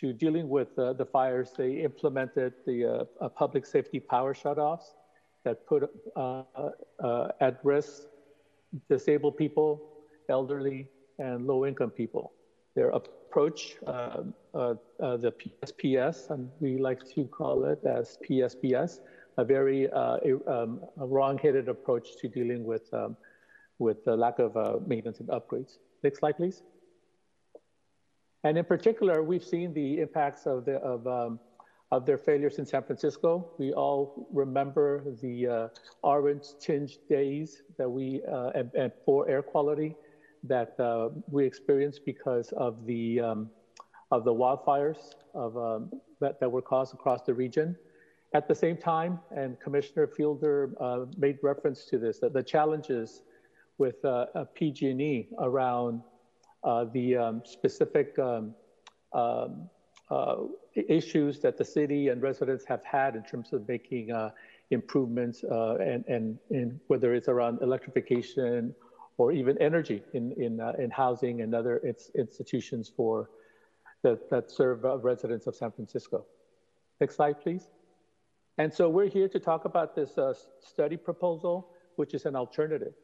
to 0.00 0.12
dealing 0.12 0.48
with 0.48 0.74
the 0.76 1.06
fires, 1.12 1.52
they 1.56 1.82
implemented 1.82 2.54
the 2.66 3.06
public 3.36 3.64
safety 3.64 4.00
power 4.00 4.34
shutoffs 4.34 4.94
that 5.44 5.66
put 5.66 5.82
at 7.40 7.58
risk 7.62 8.02
disabled 8.88 9.36
people, 9.36 9.95
elderly, 10.28 10.88
and 11.18 11.46
low-income 11.46 11.90
people. 11.90 12.32
Their 12.74 12.90
approach, 12.90 13.76
uh, 13.86 14.22
uh, 14.54 14.74
uh, 15.00 15.16
the 15.16 15.32
PSPS, 15.32 16.30
and 16.30 16.50
we 16.60 16.78
like 16.78 17.02
to 17.14 17.24
call 17.24 17.64
it 17.64 17.80
as 17.84 18.18
PSPS, 18.28 19.00
a 19.38 19.44
very 19.44 19.90
um, 19.90 20.80
wrong-headed 20.96 21.68
approach 21.68 22.16
to 22.20 22.28
dealing 22.28 22.64
with 22.64 22.92
um, 22.92 23.16
with 23.78 24.04
the 24.04 24.16
lack 24.16 24.38
of 24.38 24.56
maintenance 24.86 25.20
and 25.20 25.28
upgrades. 25.28 25.76
Next 26.02 26.20
slide, 26.20 26.36
please. 26.38 26.62
And 28.46 28.56
in 28.56 28.64
particular, 28.64 29.24
we've 29.24 29.44
seen 29.44 29.74
the 29.74 30.00
impacts 30.00 30.46
of, 30.46 30.64
the, 30.64 30.76
of, 30.76 31.06
um, 31.06 31.40
of 31.90 32.06
their 32.06 32.16
failures 32.16 32.58
in 32.58 32.64
San 32.64 32.84
Francisco. 32.84 33.50
We 33.58 33.72
all 33.72 34.28
remember 34.32 35.02
the 35.20 35.46
uh, 35.48 35.68
orange 36.02 36.46
tinged 36.60 36.96
days 37.08 37.62
that 37.76 37.90
we, 37.90 38.22
uh, 38.30 38.50
and, 38.54 38.70
and, 38.74 38.92
poor 39.04 39.28
air 39.28 39.42
quality 39.42 39.96
that 40.48 40.78
uh, 40.80 41.08
we 41.30 41.44
experienced 41.44 42.04
because 42.04 42.52
of 42.52 42.86
the 42.86 43.20
um, 43.20 43.50
of 44.10 44.24
the 44.24 44.32
wildfires 44.32 45.14
of, 45.34 45.56
um, 45.56 45.90
that, 46.20 46.38
that 46.40 46.50
were 46.50 46.62
caused 46.62 46.94
across 46.94 47.22
the 47.22 47.34
region. 47.34 47.76
At 48.34 48.48
the 48.48 48.54
same 48.54 48.76
time, 48.76 49.18
and 49.34 49.58
Commissioner 49.60 50.06
Fielder 50.06 50.70
uh, 50.80 51.06
made 51.16 51.38
reference 51.42 51.84
to 51.86 51.98
this, 51.98 52.18
that 52.20 52.32
the 52.32 52.42
challenges 52.42 53.22
with 53.78 54.04
uh, 54.04 54.26
PG&E 54.54 55.28
around 55.38 56.02
uh, 56.64 56.84
the 56.92 57.16
um, 57.16 57.42
specific 57.44 58.18
um, 58.18 58.54
um, 59.12 59.68
uh, 60.10 60.36
issues 60.74 61.40
that 61.40 61.56
the 61.56 61.64
city 61.64 62.08
and 62.08 62.22
residents 62.22 62.64
have 62.66 62.84
had 62.84 63.16
in 63.16 63.22
terms 63.22 63.52
of 63.52 63.66
making 63.68 64.12
uh, 64.12 64.30
improvements 64.70 65.44
and, 65.44 66.04
and, 66.08 66.38
and 66.50 66.80
whether 66.88 67.14
it's 67.14 67.28
around 67.28 67.60
electrification 67.62 68.74
or 69.18 69.32
even 69.32 69.56
energy 69.58 70.02
in, 70.12 70.32
in, 70.32 70.60
uh, 70.60 70.72
in 70.78 70.90
housing 70.90 71.40
and 71.40 71.54
other 71.54 71.80
institutions 72.14 72.92
for 72.94 73.30
that, 74.02 74.28
that 74.30 74.50
serve 74.50 74.84
residents 75.02 75.46
of 75.46 75.56
San 75.56 75.72
Francisco. 75.72 76.26
Next 77.00 77.16
slide, 77.16 77.40
please. 77.40 77.68
And 78.58 78.72
so 78.72 78.88
we're 78.88 79.08
here 79.08 79.28
to 79.28 79.38
talk 79.38 79.64
about 79.64 79.94
this 79.94 80.16
uh, 80.16 80.32
study 80.60 80.96
proposal, 80.96 81.68
which 81.96 82.14
is 82.14 82.24
an 82.24 82.36
alternative. 82.36 82.94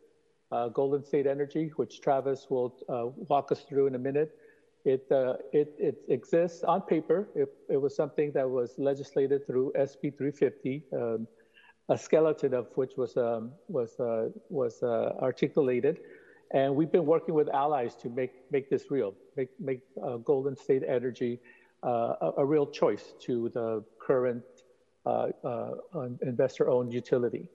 Uh, 0.50 0.68
Golden 0.68 1.02
State 1.04 1.26
Energy, 1.26 1.72
which 1.76 2.00
Travis 2.00 2.46
will 2.50 2.74
uh, 2.88 3.06
walk 3.28 3.52
us 3.52 3.62
through 3.62 3.86
in 3.86 3.94
a 3.94 3.98
minute. 3.98 4.36
It, 4.84 5.06
uh, 5.10 5.34
it, 5.52 5.74
it 5.78 6.02
exists 6.08 6.64
on 6.64 6.82
paper. 6.82 7.28
It, 7.34 7.48
it, 7.70 7.76
was 7.80 7.94
something 7.94 8.32
that 8.32 8.48
was 8.48 8.74
legislated 8.78 9.46
through 9.46 9.72
SB 9.78 10.16
350, 10.16 10.82
um, 10.92 11.26
a 11.88 11.98
skeleton 11.98 12.54
of 12.54 12.68
which 12.76 12.92
was, 12.96 13.16
um, 13.16 13.52
was, 13.68 13.98
uh, 13.98 14.28
was 14.48 14.82
uh, 14.82 15.12
articulated. 15.20 16.00
And 16.52 16.74
we've 16.74 16.92
been 16.92 17.06
working 17.06 17.34
with 17.34 17.48
allies 17.48 17.94
to 17.96 18.10
make, 18.10 18.32
make 18.50 18.68
this 18.68 18.90
real, 18.90 19.14
make, 19.36 19.48
make 19.58 19.80
Golden 20.24 20.54
State 20.56 20.82
Energy 20.86 21.40
a, 21.82 22.32
a 22.38 22.44
real 22.44 22.66
choice 22.66 23.14
to 23.20 23.48
the 23.54 23.82
current 24.00 24.42
uh, 25.06 25.28
uh, 25.44 25.70
investor-owned 26.22 26.92
utility. 26.92 27.48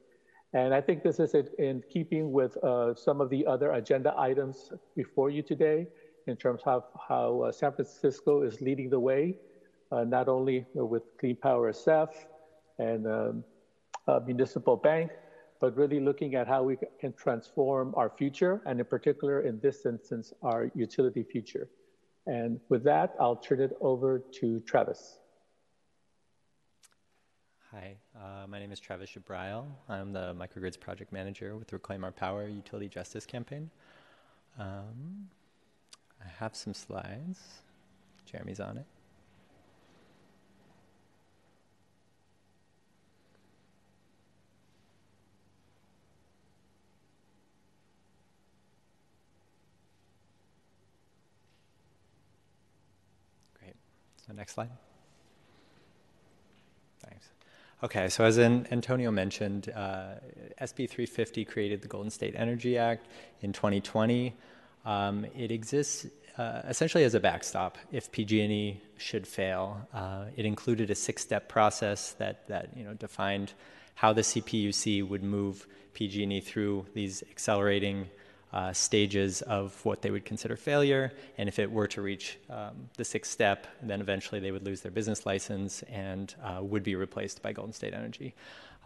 And 0.53 0.73
I 0.73 0.81
think 0.81 1.03
this 1.03 1.19
is 1.19 1.33
in 1.59 1.83
keeping 1.89 2.31
with 2.31 2.57
uh, 2.63 2.95
some 2.95 3.21
of 3.21 3.29
the 3.29 3.45
other 3.45 3.73
agenda 3.73 4.13
items 4.17 4.71
before 4.95 5.29
you 5.29 5.41
today 5.41 5.87
in 6.25 6.35
terms 6.35 6.61
of 6.65 6.83
how 7.07 7.49
San 7.51 7.71
Francisco 7.71 8.41
is 8.41 8.59
leading 8.61 8.89
the 8.89 8.99
way, 8.99 9.37
not 9.91 10.27
only 10.27 10.65
with 10.73 11.03
Clean 11.19 11.35
Power 11.35 11.71
SF 11.71 12.09
and 12.79 13.07
um, 13.07 13.43
Municipal 14.25 14.75
Bank, 14.75 15.11
but 15.59 15.75
really 15.75 15.99
looking 15.99 16.35
at 16.35 16.47
how 16.47 16.63
we 16.63 16.77
can 16.99 17.13
transform 17.13 17.93
our 17.95 18.09
future, 18.09 18.61
and 18.65 18.79
in 18.79 18.85
particular, 18.85 19.41
in 19.41 19.59
this 19.59 19.85
instance, 19.85 20.33
our 20.41 20.71
utility 20.75 21.23
future. 21.23 21.67
And 22.25 22.59
with 22.69 22.83
that, 22.83 23.15
I'll 23.19 23.35
turn 23.35 23.61
it 23.61 23.75
over 23.81 24.19
to 24.39 24.59
Travis. 24.61 25.19
Hi, 27.71 27.97
uh, 28.15 28.47
my 28.47 28.59
name 28.59 28.71
is 28.71 28.79
Travis 28.79 29.09
Jabrail. 29.11 29.65
I'm 29.89 30.13
the 30.13 30.33
microgrids 30.35 30.79
project 30.79 31.11
manager 31.11 31.57
with 31.57 31.71
Reclaim 31.73 32.03
Our 32.03 32.11
Power 32.11 32.47
Utility 32.47 32.87
Justice 32.87 33.25
Campaign. 33.25 33.69
Um, 34.57 35.29
I 36.23 36.27
have 36.39 36.55
some 36.55 36.73
slides. 36.73 37.39
Jeremy's 38.25 38.59
on 38.59 38.77
it. 38.77 38.85
Great. 53.59 53.75
So 54.27 54.33
next 54.33 54.53
slide. 54.53 54.69
Thanks. 56.99 57.29
Okay, 57.83 58.09
so 58.09 58.25
as 58.25 58.37
Antonio 58.37 59.11
mentioned, 59.11 59.69
uh, 59.73 60.15
SB 60.61 60.89
350 60.89 61.45
created 61.45 61.81
the 61.81 61.87
Golden 61.87 62.11
State 62.11 62.33
Energy 62.35 62.77
Act 62.77 63.07
in 63.41 63.53
2020. 63.53 64.35
Um, 64.85 65.25
it 65.37 65.51
exists 65.51 66.07
uh, 66.37 66.61
essentially 66.67 67.03
as 67.03 67.15
a 67.15 67.19
backstop 67.19 67.77
if 67.91 68.11
PG&E 68.11 68.81
should 68.97 69.27
fail. 69.27 69.87
Uh, 69.93 70.25
it 70.35 70.45
included 70.45 70.89
a 70.89 70.95
six-step 70.95 71.49
process 71.49 72.11
that 72.13 72.47
that 72.47 72.69
you 72.75 72.83
know 72.83 72.93
defined 72.93 73.53
how 73.95 74.13
the 74.13 74.21
CPUC 74.21 75.07
would 75.07 75.23
move 75.23 75.65
PG&E 75.93 76.41
through 76.41 76.85
these 76.93 77.23
accelerating 77.31 78.07
uh, 78.53 78.71
stages 78.73 79.41
of 79.43 79.83
what 79.85 80.01
they 80.01 80.11
would 80.11 80.25
consider 80.25 80.55
failure. 80.55 81.11
And 81.37 81.49
if 81.49 81.59
it 81.59 81.69
were 81.69 81.87
to 81.87 82.01
reach 82.01 82.37
um, 82.49 82.89
the 82.95 83.03
sixth 83.03 83.31
step, 83.31 83.67
then 83.81 84.01
eventually 84.01 84.39
they 84.39 84.51
would 84.51 84.63
lose 84.63 84.81
their 84.81 84.91
business 84.91 85.25
license 85.25 85.83
and 85.83 86.33
uh, 86.43 86.61
would 86.61 86.83
be 86.83 86.95
replaced 86.95 87.41
by 87.41 87.51
Golden 87.51 87.73
State 87.73 87.93
Energy. 87.93 88.33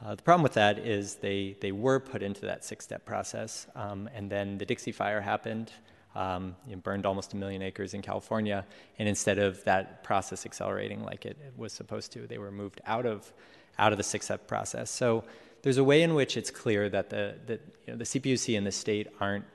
Uh, 0.04 0.16
the 0.16 0.24
problem 0.24 0.42
with 0.42 0.54
that 0.54 0.80
is 0.80 1.16
they, 1.16 1.56
they 1.62 1.72
were 1.72 2.00
put 2.00 2.24
into 2.24 2.42
that 2.42 2.66
six 2.66 2.84
step 2.84 3.06
process, 3.06 3.68
um, 3.76 4.10
and 4.16 4.32
then 4.32 4.58
the 4.58 4.66
Dixie 4.66 4.92
Fire 4.92 5.22
happened. 5.22 5.72
Um, 6.16 6.56
it 6.70 6.82
burned 6.84 7.06
almost 7.06 7.34
a 7.34 7.38
million 7.38 7.62
acres 7.62 7.94
in 7.94 8.02
California, 8.02 8.66
and 8.98 9.08
instead 9.08 9.38
of 9.38 9.64
that 9.66 10.04
process 10.04 10.46
accelerating 10.46 11.04
like 11.04 11.26
it, 11.26 11.38
it 11.46 11.54
was 11.56 11.72
supposed 11.72 12.12
to, 12.14 12.26
they 12.26 12.40
were 12.40 12.52
moved 12.52 12.82
out 12.88 13.06
of, 13.06 13.32
out 13.78 13.92
of 13.92 13.98
the 13.98 14.04
six 14.04 14.26
step 14.26 14.48
process. 14.48 14.90
So 14.90 15.24
there's 15.62 15.78
a 15.78 15.84
way 15.84 16.02
in 16.02 16.14
which 16.14 16.38
it's 16.38 16.52
clear 16.52 16.90
that 16.90 17.10
the, 17.10 17.36
that, 17.46 17.62
you 17.86 17.94
know, 17.94 17.98
the 17.98 18.04
CPUC 18.04 18.58
and 18.58 18.66
the 18.66 18.72
state 18.72 19.08
aren't 19.20 19.46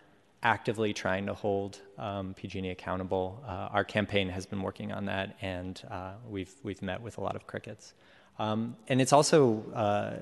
actively 0.43 0.93
trying 0.93 1.27
to 1.27 1.35
hold 1.35 1.81
um, 1.99 2.35
PG&E 2.35 2.71
accountable. 2.71 3.43
Uh, 3.47 3.69
our 3.73 3.85
campaign 3.85 4.29
has 4.29 4.47
been 4.47 4.63
working 4.63 4.93
on 4.93 5.07
that, 5.07 5.37
and 5.41 5.83
uh, 5.91 6.13
we've 6.29 6.55
we've 6.63 6.83
met 6.83 7.01
with 7.01 7.19
a 7.19 7.21
lot 7.21 7.37
of 7.37 7.47
crickets. 7.47 7.95
Um, 8.39 8.77
and 8.89 9.01
it's 9.01 9.13
also 9.13 9.65
uh, 9.75 10.15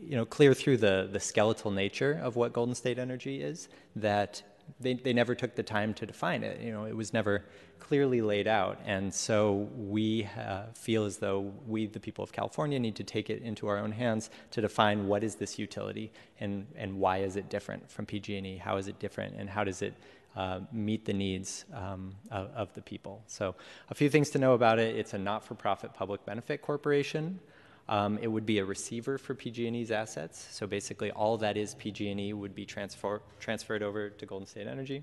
you 0.00 0.16
know 0.16 0.24
clear 0.24 0.54
through 0.54 0.76
the 0.76 1.08
the 1.10 1.20
skeletal 1.20 1.70
nature 1.70 2.20
of 2.22 2.36
what 2.36 2.52
Golden 2.52 2.74
State 2.74 2.98
Energy 2.98 3.42
is 3.42 3.68
that 3.96 4.42
they, 4.80 4.94
they 4.94 5.12
never 5.12 5.34
took 5.34 5.54
the 5.54 5.62
time 5.62 5.94
to 5.94 6.06
define 6.06 6.42
it. 6.42 6.60
You 6.60 6.72
know, 6.72 6.84
it 6.84 6.96
was 6.96 7.12
never 7.12 7.44
clearly 7.78 8.20
laid 8.20 8.46
out. 8.46 8.80
And 8.84 9.12
so 9.12 9.68
we 9.76 10.28
uh, 10.38 10.64
feel 10.74 11.04
as 11.04 11.18
though 11.18 11.52
we, 11.66 11.86
the 11.86 12.00
people 12.00 12.24
of 12.24 12.32
California, 12.32 12.78
need 12.78 12.96
to 12.96 13.04
take 13.04 13.30
it 13.30 13.42
into 13.42 13.68
our 13.68 13.78
own 13.78 13.92
hands 13.92 14.30
to 14.50 14.60
define 14.60 15.06
what 15.06 15.22
is 15.22 15.36
this 15.36 15.58
utility 15.58 16.12
and, 16.40 16.66
and 16.76 16.98
why 16.98 17.18
is 17.18 17.36
it 17.36 17.48
different 17.48 17.90
from 17.90 18.06
PG&E? 18.06 18.56
How 18.58 18.76
is 18.76 18.88
it 18.88 18.98
different 18.98 19.36
and 19.38 19.48
how 19.48 19.64
does 19.64 19.82
it 19.82 19.94
uh, 20.36 20.60
meet 20.72 21.04
the 21.06 21.14
needs 21.14 21.64
um, 21.72 22.14
of, 22.30 22.50
of, 22.54 22.74
the 22.74 22.82
people? 22.82 23.22
So 23.26 23.54
a 23.88 23.94
few 23.94 24.10
things 24.10 24.30
to 24.30 24.38
know 24.38 24.52
about 24.52 24.78
it. 24.78 24.94
It's 24.96 25.14
a 25.14 25.18
not-for-profit 25.18 25.94
public 25.94 26.24
benefit 26.26 26.60
corporation. 26.60 27.40
Um, 27.88 28.18
it 28.20 28.26
would 28.26 28.46
be 28.46 28.58
a 28.58 28.64
receiver 28.64 29.16
for 29.16 29.34
PG&E's 29.34 29.90
assets. 29.90 30.48
So 30.50 30.66
basically, 30.66 31.12
all 31.12 31.36
that 31.38 31.56
is 31.56 31.74
PG&E 31.76 32.32
would 32.32 32.54
be 32.54 32.66
transfer, 32.66 33.22
transferred 33.38 33.82
over 33.82 34.10
to 34.10 34.26
Golden 34.26 34.46
State 34.46 34.66
Energy. 34.66 35.02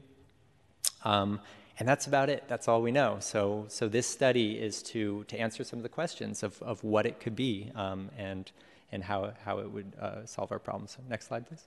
Um, 1.06 1.40
and 1.80 1.88
that's 1.88 2.08
about 2.08 2.30
it. 2.30 2.44
That's 2.48 2.68
all 2.68 2.82
we 2.82 2.92
know. 2.92 3.18
So, 3.20 3.66
so 3.68 3.88
this 3.88 4.06
study 4.06 4.60
is 4.60 4.84
to, 4.84 5.24
to 5.26 5.38
answer 5.38 5.64
some 5.64 5.80
of 5.80 5.84
the 5.84 5.90
questions 5.90 6.44
of, 6.44 6.62
of 6.62 6.84
what 6.84 7.06
it 7.06 7.20
could 7.20 7.36
be 7.36 7.72
um, 7.76 8.10
and, 8.18 8.52
and 8.92 9.04
how, 9.04 9.34
how 9.44 9.60
it 9.60 9.72
would 9.72 9.94
uh, 10.00 10.26
solve 10.26 10.52
our 10.52 10.60
problems. 10.60 10.98
Next 11.10 11.28
slide, 11.28 11.48
please. 11.48 11.66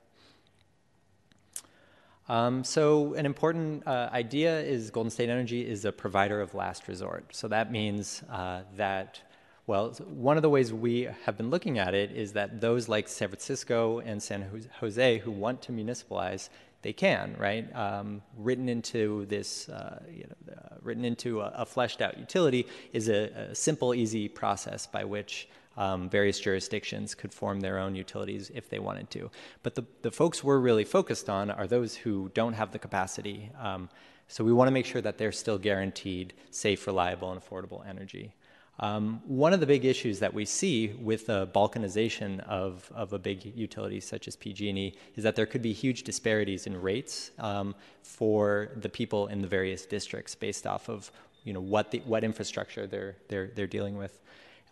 Um, 2.29 2.63
so 2.63 3.13
an 3.13 3.25
important 3.25 3.87
uh, 3.87 4.09
idea 4.11 4.59
is 4.59 4.91
Golden 4.91 5.09
State 5.09 5.29
Energy 5.29 5.67
is 5.67 5.85
a 5.85 5.91
provider 5.91 6.41
of 6.41 6.53
last 6.53 6.87
resort. 6.87 7.35
So 7.35 7.47
that 7.47 7.71
means 7.71 8.21
uh, 8.29 8.61
that 8.75 9.21
well, 9.67 9.89
one 10.07 10.37
of 10.37 10.43
the 10.43 10.49
ways 10.49 10.71
we 10.71 11.09
have 11.25 11.35
been 11.35 11.49
looking 11.49 11.77
at 11.77 11.93
it 11.93 12.11
is 12.13 12.31
that 12.33 12.61
those 12.61 12.87
like 12.87 13.09
San 13.09 13.27
Francisco 13.27 13.99
and 13.99 14.23
San 14.23 14.49
Jose 14.79 15.17
who 15.17 15.29
want 15.29 15.61
to 15.63 15.73
municipalize, 15.73 16.49
they 16.83 16.93
can, 16.93 17.35
right? 17.37 17.75
Um, 17.75 18.21
written 18.37 18.69
into 18.69 19.25
this, 19.25 19.67
uh, 19.67 20.01
you 20.09 20.23
know, 20.23 20.53
uh, 20.53 20.75
written 20.81 21.03
into 21.03 21.41
a, 21.41 21.51
a, 21.57 21.65
fleshed 21.65 22.01
out 22.01 22.17
utility 22.17 22.65
is 22.93 23.09
a, 23.09 23.49
a 23.49 23.55
simple, 23.55 23.93
easy 23.93 24.29
process 24.29 24.87
by 24.87 25.03
which 25.03 25.49
um, 25.75 26.09
various 26.09 26.39
jurisdictions 26.39 27.13
could 27.13 27.33
form 27.33 27.59
their 27.59 27.77
own 27.77 27.93
utilities 27.93 28.49
if 28.55 28.69
they 28.69 28.79
wanted 28.79 29.09
to. 29.11 29.29
But 29.63 29.75
the, 29.75 29.83
the 30.01 30.11
folks 30.11 30.45
we're 30.45 30.59
really 30.59 30.85
focused 30.85 31.29
on 31.29 31.51
are 31.51 31.67
those 31.67 31.93
who 31.93 32.31
don't 32.33 32.53
have 32.53 32.71
the 32.71 32.79
capacity. 32.79 33.51
Um, 33.59 33.89
so 34.29 34.45
we 34.45 34.53
want 34.53 34.69
to 34.69 34.71
make 34.71 34.85
sure 34.85 35.01
that 35.01 35.17
they're 35.17 35.33
still 35.33 35.57
guaranteed 35.57 36.33
safe, 36.51 36.87
reliable, 36.87 37.33
and 37.33 37.41
affordable 37.41 37.85
energy. 37.85 38.33
Um, 38.79 39.21
one 39.25 39.53
of 39.53 39.59
the 39.59 39.65
big 39.65 39.85
issues 39.85 40.19
that 40.19 40.33
we 40.33 40.45
see 40.45 40.89
with 41.01 41.25
the 41.25 41.47
balkanization 41.47 42.41
of, 42.47 42.91
of 42.93 43.11
a 43.13 43.19
big 43.19 43.43
utility 43.55 43.99
such 43.99 44.27
as 44.27 44.35
PG&E 44.35 44.95
is 45.15 45.23
that 45.23 45.35
there 45.35 45.47
could 45.47 45.63
be 45.63 45.73
huge 45.73 46.03
disparities 46.03 46.67
in 46.67 46.79
rates 46.79 47.31
um, 47.39 47.73
for 48.03 48.69
the 48.75 48.89
people 48.89 49.27
in 49.27 49.41
the 49.41 49.47
various 49.47 49.85
districts 49.85 50.35
based 50.35 50.67
off 50.67 50.89
of 50.89 51.11
you 51.43 51.53
know 51.53 51.61
what 51.61 51.91
the, 51.91 51.99
what 51.99 52.23
infrastructure 52.23 52.85
they're 52.85 53.15
they're 53.29 53.47
they're 53.55 53.67
dealing 53.67 53.97
with. 53.97 54.19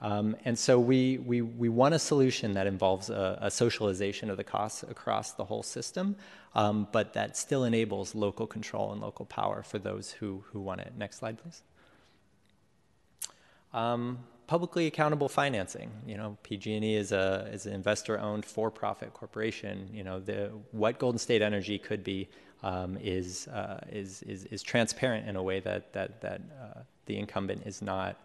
Um, 0.02 0.36
and 0.46 0.60
so 0.60 0.78
we, 0.78 1.20
we, 1.20 1.42
we 1.42 1.70
want 1.70 1.96
a 1.96 2.00
solution 2.00 2.54
that 2.54 2.68
involves 2.68 3.10
a, 3.10 3.40
a 3.42 3.50
socialization 3.50 4.30
of 4.30 4.38
the 4.38 4.44
costs 4.44 4.84
across 4.84 5.32
the 5.32 5.46
whole 5.46 5.64
system, 5.64 6.18
um, 6.54 6.88
but 6.92 7.14
that 7.14 7.38
still 7.38 7.64
enables 7.64 8.14
local 8.14 8.46
control 8.46 8.92
and 8.92 9.02
local 9.02 9.26
power 9.26 9.64
for 9.64 9.80
those 9.80 10.12
who, 10.12 10.44
who 10.52 10.60
want 10.60 10.82
it. 10.82 10.94
Next 10.98 11.20
slide, 11.20 11.38
please. 11.42 11.62
Um, 13.76 14.20
publicly 14.48 14.86
accountable 14.86 15.28
financing. 15.28 15.92
You 16.06 16.18
know, 16.18 16.38
PG&E 16.44 16.96
is 16.96 17.12
a 17.12 17.50
is 17.52 17.66
an 17.66 17.74
investor-owned 17.74 18.46
for-profit 18.46 19.14
corporation. 19.14 19.90
You 19.94 20.04
know, 20.04 20.20
the 20.20 20.52
what 20.72 21.00
Golden 21.00 21.20
State 21.20 21.42
Energy 21.42 21.78
could 21.78 22.04
be 22.04 22.30
um, 22.64 22.98
is, 23.02 23.48
uh, 23.50 23.80
is, 23.92 24.24
is, 24.24 24.46
is 24.46 24.64
transparent 24.64 25.28
in 25.30 25.36
a 25.36 25.44
way 25.44 25.60
that, 25.60 25.94
that, 25.94 26.20
that 26.22 26.42
uh, 26.60 26.80
the 27.06 27.18
incumbent 27.18 27.62
is 27.66 27.82
not. 27.82 28.18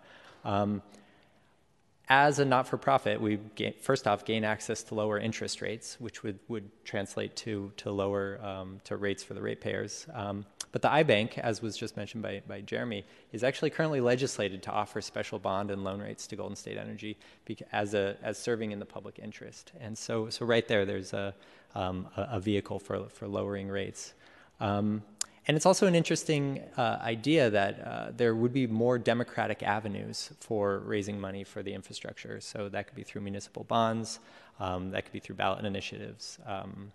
Um, 0.44 0.82
as 2.11 2.41
a 2.41 2.45
not-for-profit, 2.45 3.20
we 3.20 3.39
gain, 3.55 3.73
first 3.81 4.09
off 4.09 4.24
gain 4.24 4.43
access 4.43 4.82
to 4.82 4.97
lower 4.97 5.16
interest 5.16 5.62
rates, 5.62 5.97
which 6.01 6.24
would, 6.24 6.41
would 6.49 6.69
translate 6.85 7.37
to, 7.37 7.73
to 7.77 7.93
lower 7.93 8.41
um, 8.45 8.81
to 8.82 8.97
rates 8.97 9.23
for 9.23 9.35
the 9.35 9.41
ratepayers. 9.41 10.09
Um, 10.12 10.45
but 10.73 10.82
the 10.82 10.89
iBank, 10.89 11.39
as 11.39 11.62
was 11.62 11.77
just 11.77 11.97
mentioned 11.97 12.24
by, 12.24 12.43
by 12.49 12.62
Jeremy, 12.62 13.05
is 13.32 13.45
actually 13.45 13.70
currently 13.70 14.01
legislated 14.01 14.61
to 14.65 14.73
offer 14.73 15.01
special 15.01 15.39
bond 15.39 15.70
and 15.70 15.85
loan 15.85 16.01
rates 16.01 16.27
to 16.27 16.37
Golden 16.37 16.57
State 16.57 16.77
Energy 16.77 17.16
as, 17.70 17.95
a, 17.95 18.16
as 18.24 18.37
serving 18.37 18.73
in 18.73 18.81
the 18.81 18.87
public 18.87 19.20
interest. 19.20 19.70
And 19.81 19.97
so, 19.97 20.28
so 20.31 20.45
right 20.45 20.66
there, 20.66 20.85
there's 20.85 21.12
a, 21.12 21.32
um, 21.77 22.09
a, 22.16 22.28
a, 22.32 22.41
vehicle 22.41 22.81
for, 22.81 23.09
for 23.09 23.28
lowering 23.28 23.69
rates. 23.69 24.15
Um, 24.59 25.03
and 25.51 25.56
it's 25.56 25.66
also 25.66 25.89
an 25.89 25.97
interesting 25.97 26.62
uh, 26.77 26.98
idea 27.02 27.51
that 27.51 27.85
uh, 27.85 28.12
there 28.16 28.36
would 28.36 28.52
be 28.52 28.68
more 28.68 29.01
democratic 29.01 29.64
avenues 29.64 30.31
for 30.39 30.78
raising 30.78 31.20
money 31.20 31.43
for 31.43 31.60
the 31.60 31.74
infrastructure. 31.74 32.40
So 32.40 32.68
that 32.68 32.86
could 32.86 32.94
be 32.94 33.02
through 33.02 33.22
municipal 33.22 33.64
bonds, 33.64 34.20
um, 34.60 34.93
that 34.93 35.06
could 35.06 35.12
be 35.12 35.18
through 35.18 35.35
ballot 35.35 35.64
initiatives. 35.64 36.39
Um, 36.47 36.93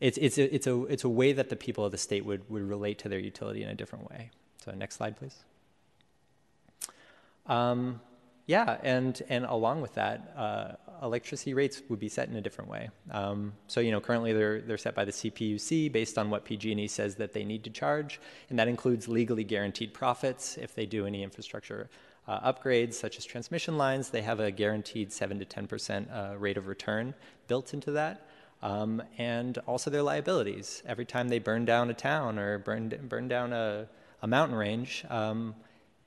it's, 0.00 0.18
it's, 0.18 0.36
a, 0.36 0.54
it's, 0.54 0.66
a, 0.66 0.84
it's 0.84 1.04
a 1.04 1.08
way 1.08 1.32
that 1.32 1.48
the 1.48 1.56
people 1.56 1.86
of 1.86 1.92
the 1.92 1.96
state 1.96 2.26
would, 2.26 2.42
would 2.50 2.60
relate 2.60 2.98
to 2.98 3.08
their 3.08 3.18
utility 3.18 3.62
in 3.62 3.70
a 3.70 3.74
different 3.74 4.10
way. 4.10 4.28
So 4.62 4.72
next 4.72 4.96
slide, 4.96 5.16
please. 5.16 5.36
Um, 7.46 8.02
yeah, 8.52 8.76
and, 8.82 9.22
and 9.30 9.46
along 9.46 9.80
with 9.80 9.94
that, 9.94 10.34
uh, 10.36 10.72
electricity 11.02 11.54
rates 11.54 11.80
would 11.88 11.98
be 11.98 12.10
set 12.10 12.28
in 12.28 12.36
a 12.36 12.40
different 12.42 12.70
way. 12.70 12.90
Um, 13.10 13.54
so, 13.66 13.80
you 13.80 13.90
know, 13.90 14.00
currently 14.00 14.34
they're, 14.34 14.60
they're 14.60 14.76
set 14.76 14.94
by 14.94 15.06
the 15.06 15.10
CPUC 15.10 15.90
based 15.90 16.18
on 16.18 16.28
what 16.28 16.44
PG&E 16.44 16.86
says 16.88 17.14
that 17.14 17.32
they 17.32 17.44
need 17.44 17.64
to 17.64 17.70
charge, 17.70 18.20
and 18.50 18.58
that 18.58 18.68
includes 18.68 19.08
legally 19.08 19.42
guaranteed 19.42 19.94
profits 19.94 20.58
if 20.58 20.74
they 20.74 20.84
do 20.84 21.06
any 21.06 21.22
infrastructure 21.22 21.88
uh, 22.28 22.52
upgrades 22.52 22.92
such 22.92 23.16
as 23.16 23.24
transmission 23.24 23.78
lines. 23.78 24.10
They 24.10 24.20
have 24.20 24.38
a 24.38 24.50
guaranteed 24.50 25.14
7 25.14 25.38
to 25.38 25.46
10% 25.46 26.34
uh, 26.34 26.36
rate 26.36 26.58
of 26.58 26.68
return 26.68 27.14
built 27.48 27.72
into 27.72 27.90
that. 27.92 28.26
Um, 28.60 29.02
and 29.18 29.56
also 29.66 29.90
their 29.90 30.04
liabilities. 30.04 30.84
Every 30.86 31.06
time 31.06 31.30
they 31.30 31.40
burn 31.40 31.64
down 31.64 31.90
a 31.90 31.94
town 31.94 32.38
or 32.38 32.58
burn, 32.58 32.94
burn 33.08 33.26
down 33.26 33.52
a, 33.52 33.88
a 34.20 34.28
mountain 34.28 34.56
range, 34.56 35.04
um, 35.10 35.56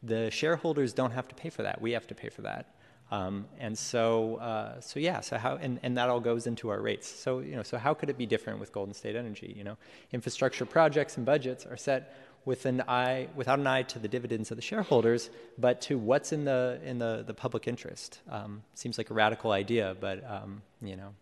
the 0.06 0.30
shareholders 0.32 0.94
don't 0.94 1.12
have 1.12 1.28
to 1.28 1.36
pay 1.36 1.50
for 1.50 1.64
that. 1.64 1.82
We 1.82 1.92
have 1.92 2.08
to 2.08 2.16
pay 2.16 2.30
for 2.30 2.44
that. 2.44 2.76
Um, 3.12 3.46
and 3.60 3.78
so, 3.78 4.38
uh, 4.38 4.80
so 4.82 5.00
yeah, 5.00 5.22
so 5.22 5.38
how, 5.38 5.58
and, 5.58 5.80
and 5.84 5.98
that 5.98 6.10
all 6.10 6.20
goes 6.20 6.48
into 6.48 6.70
our 6.70 6.82
rates. 6.82 7.08
So, 7.08 7.40
you 7.40 7.56
know, 7.56 7.64
so 7.64 7.78
how 7.78 7.94
could 7.94 8.10
it 8.10 8.18
be 8.18 8.26
different 8.26 8.60
with 8.60 8.72
Golden 8.72 8.94
State 8.94 9.16
Energy? 9.16 9.54
You 9.56 9.64
know, 9.64 9.78
infrastructure 10.12 10.66
projects 10.66 11.18
and 11.18 11.26
budgets 11.26 11.66
are 11.66 11.78
set 11.78 12.18
with 12.46 12.66
an 12.66 12.84
eye, 12.88 13.28
without 13.36 13.60
an 13.60 13.68
eye 13.68 13.84
to 13.84 14.00
the 14.00 14.08
dividends 14.08 14.52
of 14.52 14.58
the 14.58 14.62
shareholders, 14.62 15.30
but 15.58 15.82
to 15.82 15.98
what's 15.98 16.32
in 16.32 16.46
the, 16.46 16.80
in 16.84 16.98
the, 17.00 17.24
the 17.26 17.34
public 17.34 17.68
interest. 17.68 18.20
Um, 18.30 18.64
seems 18.74 18.98
like 18.98 19.10
a 19.10 19.14
radical 19.14 19.52
idea, 19.52 19.96
but, 20.00 20.24
um, 20.30 20.62
you 20.82 20.96
know, 20.96 21.14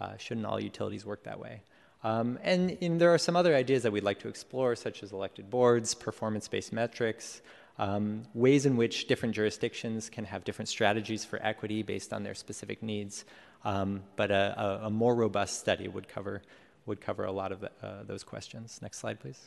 uh, 0.00 0.16
shouldn't 0.16 0.46
all 0.46 0.60
utilities 0.60 1.04
work 1.04 1.24
that 1.24 1.38
way? 1.38 1.62
Um, 2.04 2.38
and, 2.42 2.76
and, 2.80 3.00
there 3.00 3.12
are 3.12 3.18
some 3.18 3.34
other 3.34 3.56
ideas 3.56 3.82
that 3.82 3.90
we'd 3.90 4.04
like 4.04 4.20
to 4.20 4.28
explore, 4.28 4.76
such 4.76 5.02
as 5.02 5.10
elected 5.10 5.50
boards, 5.50 5.94
performance-based 5.94 6.72
metrics, 6.72 7.42
um, 7.78 8.22
ways 8.34 8.66
in 8.66 8.76
which 8.76 9.06
different 9.06 9.34
jurisdictions 9.34 10.10
can 10.10 10.24
have 10.24 10.44
different 10.44 10.68
strategies 10.68 11.24
for 11.24 11.40
equity 11.42 11.82
based 11.82 12.12
on 12.12 12.22
their 12.24 12.34
specific 12.34 12.82
needs. 12.82 13.24
Um, 13.64 14.02
but 14.16 14.30
a, 14.30 14.80
a, 14.82 14.86
a, 14.86 14.90
more 14.90 15.14
robust 15.14 15.58
study 15.58 15.88
would 15.88 16.08
cover, 16.08 16.42
would 16.86 17.00
cover 17.00 17.24
a 17.24 17.32
lot 17.32 17.50
of 17.50 17.60
the, 17.60 17.70
uh, 17.82 18.04
those 18.04 18.22
questions. 18.22 18.78
Next 18.80 18.98
slide, 18.98 19.18
please. 19.18 19.40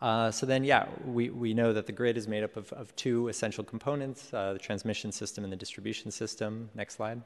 Uh, 0.00 0.32
so 0.32 0.46
then, 0.46 0.64
yeah, 0.64 0.86
we, 1.04 1.30
we 1.30 1.54
know 1.54 1.72
that 1.72 1.86
the 1.86 1.92
grid 1.92 2.16
is 2.16 2.26
made 2.26 2.42
up 2.42 2.56
of, 2.56 2.72
of 2.72 2.94
two 2.96 3.28
essential 3.28 3.62
components, 3.62 4.34
uh, 4.34 4.52
the 4.52 4.58
transmission 4.58 5.12
system 5.12 5.44
and 5.44 5.52
the 5.52 5.56
distribution 5.56 6.10
system. 6.10 6.68
Next 6.74 6.96
slide. 6.96 7.22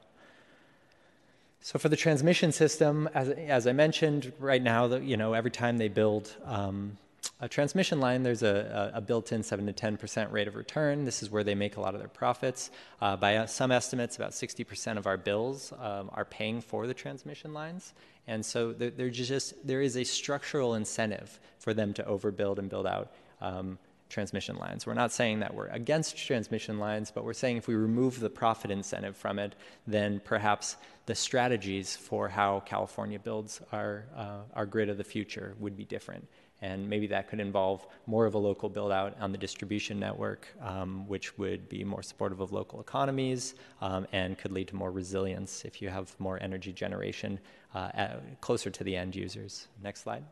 So 1.61 1.79
for 1.79 1.89
the 1.89 1.95
transmission 1.95 2.51
system, 2.51 3.09
as, 3.15 3.29
as 3.29 3.65
I 3.65 3.73
mentioned, 3.73 4.31
right 4.39 4.61
now, 4.61 4.87
the, 4.87 4.99
you 4.99 5.17
know, 5.17 5.33
every 5.33 5.49
time 5.49 5.79
they 5.79 5.87
build 5.87 6.31
um, 6.45 6.97
a 7.39 7.47
transmission 7.47 7.99
line, 7.99 8.23
there's 8.23 8.41
a, 8.41 8.91
a, 8.95 9.01
built-in 9.01 9.43
7 9.43 9.65
to 9.67 9.73
10% 9.73 10.31
rate 10.31 10.47
of 10.47 10.55
return. 10.55 11.05
This 11.05 11.21
is 11.21 11.29
where 11.29 11.43
they 11.43 11.53
make 11.53 11.77
a 11.77 11.81
lot 11.81 11.93
of 11.93 11.99
their 11.99 12.09
profits. 12.09 12.71
Uh, 12.99 13.15
by 13.15 13.45
some 13.45 13.71
estimates, 13.71 14.15
about 14.15 14.31
60% 14.31 14.97
of 14.97 15.05
our 15.05 15.17
bills 15.17 15.71
um, 15.79 16.09
are 16.13 16.25
paying 16.25 16.61
for 16.61 16.87
the 16.87 16.93
transmission 16.95 17.53
lines. 17.53 17.93
And 18.27 18.45
so 18.45 18.73
there, 18.73 19.09
just, 19.09 19.53
there 19.65 19.81
is 19.81 19.97
a 19.97 20.03
structural 20.03 20.73
incentive 20.73 21.39
for 21.59 21.73
them 21.73 21.93
to 21.93 22.03
overbuild 22.03 22.57
and 22.57 22.69
build 22.69 22.87
out 22.87 23.11
um, 23.39 23.77
transmission 24.09 24.57
lines. 24.57 24.85
We're 24.85 24.95
not 24.95 25.11
saying 25.11 25.39
that 25.41 25.53
we're 25.53 25.67
against 25.67 26.17
transmission 26.17 26.79
lines, 26.79 27.11
but 27.11 27.23
we're 27.23 27.33
saying 27.33 27.57
if 27.57 27.67
we 27.67 27.75
remove 27.75 28.19
the 28.19 28.29
profit 28.29 28.71
incentive 28.71 29.15
from 29.15 29.37
it, 29.39 29.55
then 29.85 30.21
perhaps 30.23 30.77
the 31.05 31.15
strategies 31.15 31.95
for 31.95 32.27
how 32.27 32.61
California 32.65 33.19
builds 33.19 33.61
our, 33.71 34.05
uh, 34.15 34.39
our 34.55 34.65
grid 34.65 34.89
of 34.89 34.97
the 34.97 35.03
future 35.03 35.55
would 35.59 35.77
be 35.77 35.85
different. 35.85 36.27
And 36.61 36.89
maybe 36.89 37.05
that 37.07 37.29
could 37.29 37.39
involve 37.39 37.85
more 38.07 38.25
of 38.25 38.33
a 38.33 38.37
local 38.37 38.67
build 38.67 38.91
out 38.91 39.15
on 39.19 39.31
the 39.31 39.37
distribution 39.37 39.99
network, 39.99 40.47
um, 40.61 41.07
which 41.07 41.37
would 41.37 41.69
be 41.69 41.83
more 41.83 42.01
supportive 42.01 42.39
of 42.39 42.51
local 42.51 42.81
economies 42.81 43.53
um, 43.81 44.07
and 44.11 44.37
could 44.37 44.51
lead 44.51 44.67
to 44.69 44.75
more 44.75 44.91
resilience 44.91 45.65
if 45.65 45.81
you 45.81 45.89
have 45.89 46.15
more 46.19 46.41
energy 46.41 46.73
generation 46.73 47.39
uh, 47.75 47.89
at, 47.93 48.41
closer 48.41 48.71
to 48.71 48.83
the 48.83 48.95
end 48.95 49.15
users. 49.15 49.67
Next 49.83 50.01
slide. 50.01 50.23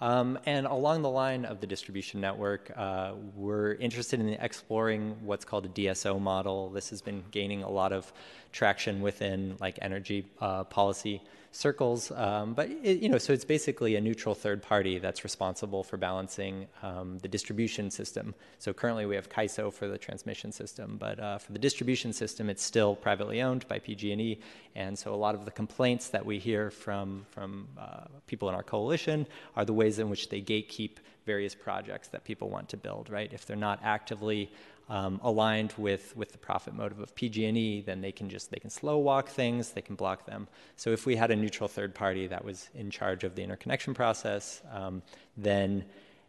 Um, 0.00 0.38
and 0.46 0.66
along 0.66 1.02
the 1.02 1.10
line 1.10 1.44
of 1.44 1.60
the 1.60 1.66
distribution 1.66 2.20
network, 2.20 2.70
uh, 2.76 3.14
we're 3.34 3.74
interested 3.74 4.20
in 4.20 4.28
exploring 4.28 5.16
what's 5.24 5.44
called 5.44 5.66
a 5.66 5.68
DSO 5.68 6.20
model. 6.20 6.70
This 6.70 6.90
has 6.90 7.02
been 7.02 7.24
gaining 7.32 7.64
a 7.64 7.70
lot 7.70 7.92
of 7.92 8.12
traction 8.52 9.00
within 9.00 9.56
like 9.60 9.78
energy 9.82 10.30
uh, 10.40 10.64
policy 10.64 11.20
circles. 11.58 12.12
Um, 12.12 12.54
but 12.54 12.70
it, 12.70 13.00
you 13.00 13.08
know, 13.08 13.18
so 13.18 13.32
it's 13.32 13.44
basically 13.44 13.96
a 13.96 14.00
neutral 14.00 14.32
third 14.32 14.62
party 14.62 15.00
that's 15.00 15.24
responsible 15.24 15.82
for 15.82 15.96
balancing 15.96 16.68
um, 16.84 17.18
the 17.18 17.26
distribution 17.26 17.90
system. 17.90 18.32
So 18.60 18.72
currently 18.72 19.06
we 19.06 19.16
have 19.16 19.28
CAISO 19.28 19.72
for 19.72 19.88
the 19.88 19.98
transmission 19.98 20.52
system, 20.52 20.96
but 20.98 21.18
uh, 21.18 21.38
for 21.38 21.50
the 21.52 21.58
distribution 21.58 22.12
system, 22.12 22.48
it's 22.48 22.62
still 22.62 22.94
privately 22.94 23.42
owned 23.42 23.66
by 23.66 23.80
PG&E. 23.80 24.38
And 24.76 24.96
so 24.96 25.12
a 25.12 25.16
lot 25.16 25.34
of 25.34 25.44
the 25.44 25.50
complaints 25.50 26.10
that 26.10 26.24
we 26.24 26.38
hear 26.38 26.70
from 26.70 27.26
from 27.30 27.66
uh, 27.76 28.04
people 28.28 28.48
in 28.48 28.54
our 28.54 28.62
coalition 28.62 29.26
are 29.56 29.64
the 29.64 29.72
ways 29.72 29.98
in 29.98 30.08
which 30.08 30.28
they 30.28 30.40
gatekeep 30.40 30.98
various 31.26 31.56
projects 31.56 32.06
that 32.08 32.22
people 32.22 32.48
want 32.50 32.68
to 32.68 32.76
build. 32.76 33.10
Right? 33.10 33.32
If 33.32 33.46
they're 33.46 33.56
not 33.56 33.80
actively 33.82 34.52
um, 34.88 35.20
aligned 35.22 35.74
with, 35.76 36.16
with 36.16 36.32
the 36.32 36.38
profit 36.38 36.74
motive 36.74 37.00
of 37.00 37.14
PG&E, 37.14 37.82
then 37.82 38.00
they 38.00 38.12
can 38.12 38.28
just 38.28 38.50
they 38.50 38.58
can 38.58 38.70
slow 38.70 38.98
walk 38.98 39.28
things, 39.28 39.70
they 39.70 39.82
can 39.82 39.94
block 39.94 40.26
them. 40.26 40.48
So 40.76 40.90
if 40.90 41.04
we 41.06 41.16
had 41.16 41.30
a 41.30 41.36
neutral 41.36 41.68
third 41.68 41.94
party 41.94 42.26
that 42.28 42.44
was 42.44 42.70
in 42.74 42.90
charge 42.90 43.24
of 43.24 43.34
the 43.34 43.42
interconnection 43.42 43.94
process, 43.94 44.62
um, 44.72 45.02
then 45.36 45.84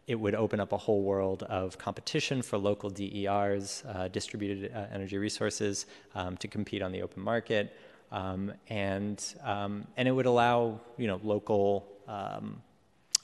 it 0.06 0.18
would 0.18 0.34
open 0.34 0.60
up 0.60 0.72
a 0.72 0.76
whole 0.76 1.02
world 1.02 1.44
of 1.44 1.78
competition 1.78 2.42
for 2.42 2.58
local 2.58 2.90
DERs, 2.90 3.84
uh, 3.88 4.08
distributed 4.08 4.72
uh, 4.74 4.86
energy 4.92 5.16
resources, 5.16 5.86
um, 6.14 6.36
to 6.38 6.48
compete 6.48 6.82
on 6.82 6.90
the 6.92 7.00
open 7.02 7.22
market, 7.22 7.76
um, 8.12 8.52
and 8.68 9.34
um, 9.44 9.86
and 9.96 10.08
it 10.08 10.10
would 10.10 10.26
allow 10.26 10.80
you 10.98 11.06
know 11.06 11.20
local 11.22 11.86
um, 12.08 12.60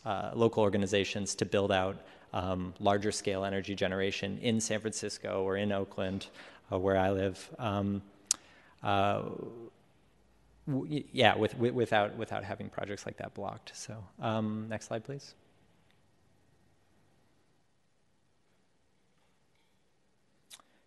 uh, 0.04 0.30
local 0.34 0.62
organizations 0.62 1.34
to 1.34 1.44
build 1.44 1.72
out 1.72 1.96
um, 2.36 2.74
larger 2.80 3.10
scale 3.10 3.44
energy 3.44 3.74
generation 3.74 4.38
in 4.42 4.60
San 4.60 4.78
Francisco 4.80 5.42
or 5.42 5.56
in 5.56 5.72
Oakland, 5.72 6.26
uh, 6.70 6.78
where 6.78 6.98
I 6.98 7.10
live. 7.10 7.48
Um, 7.58 8.02
uh, 8.82 9.22
yeah, 10.86 11.34
with, 11.36 11.56
with, 11.56 11.72
without, 11.72 12.14
without 12.16 12.44
having 12.44 12.68
projects 12.68 13.06
like 13.06 13.16
that 13.16 13.32
blocked. 13.32 13.74
So, 13.74 13.94
um, 14.20 14.66
next 14.68 14.88
slide, 14.88 15.04
please. 15.04 15.34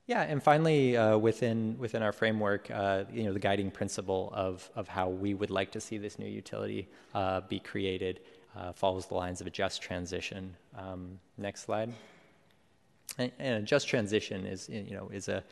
Yeah, 0.05 0.21
and 0.21 0.41
finally, 0.41 0.97
uh, 0.97 1.17
within 1.19 1.77
within 1.77 2.01
our 2.01 2.11
framework, 2.11 2.71
uh, 2.71 3.03
you 3.13 3.26
know, 3.26 3.31
the 3.31 3.39
guiding 3.39 3.69
principle 3.69 4.31
of 4.34 4.67
of 4.76 4.88
how 4.88 5.07
we 5.07 5.35
would 5.35 5.51
like 5.51 5.71
to 5.73 5.80
see 5.80 5.99
this 5.99 6.17
new 6.17 6.27
utility 6.27 6.88
uh, 7.13 7.41
be 7.41 7.59
created 7.59 8.19
uh, 8.60 8.72
follows 8.73 9.06
the 9.06 9.14
lines 9.14 9.41
of 9.41 9.48
a 9.48 9.49
just 9.49 9.81
transition. 9.81 10.56
Um, 10.77 11.19
next 11.38 11.61
slide. 11.61 11.94
And, 13.18 13.31
and, 13.40 13.64
a 13.64 13.65
just 13.65 13.88
transition 13.88 14.45
is, 14.45 14.69
you 14.69 14.94
know, 14.94 15.10
is 15.14 15.30
a, 15.30 15.44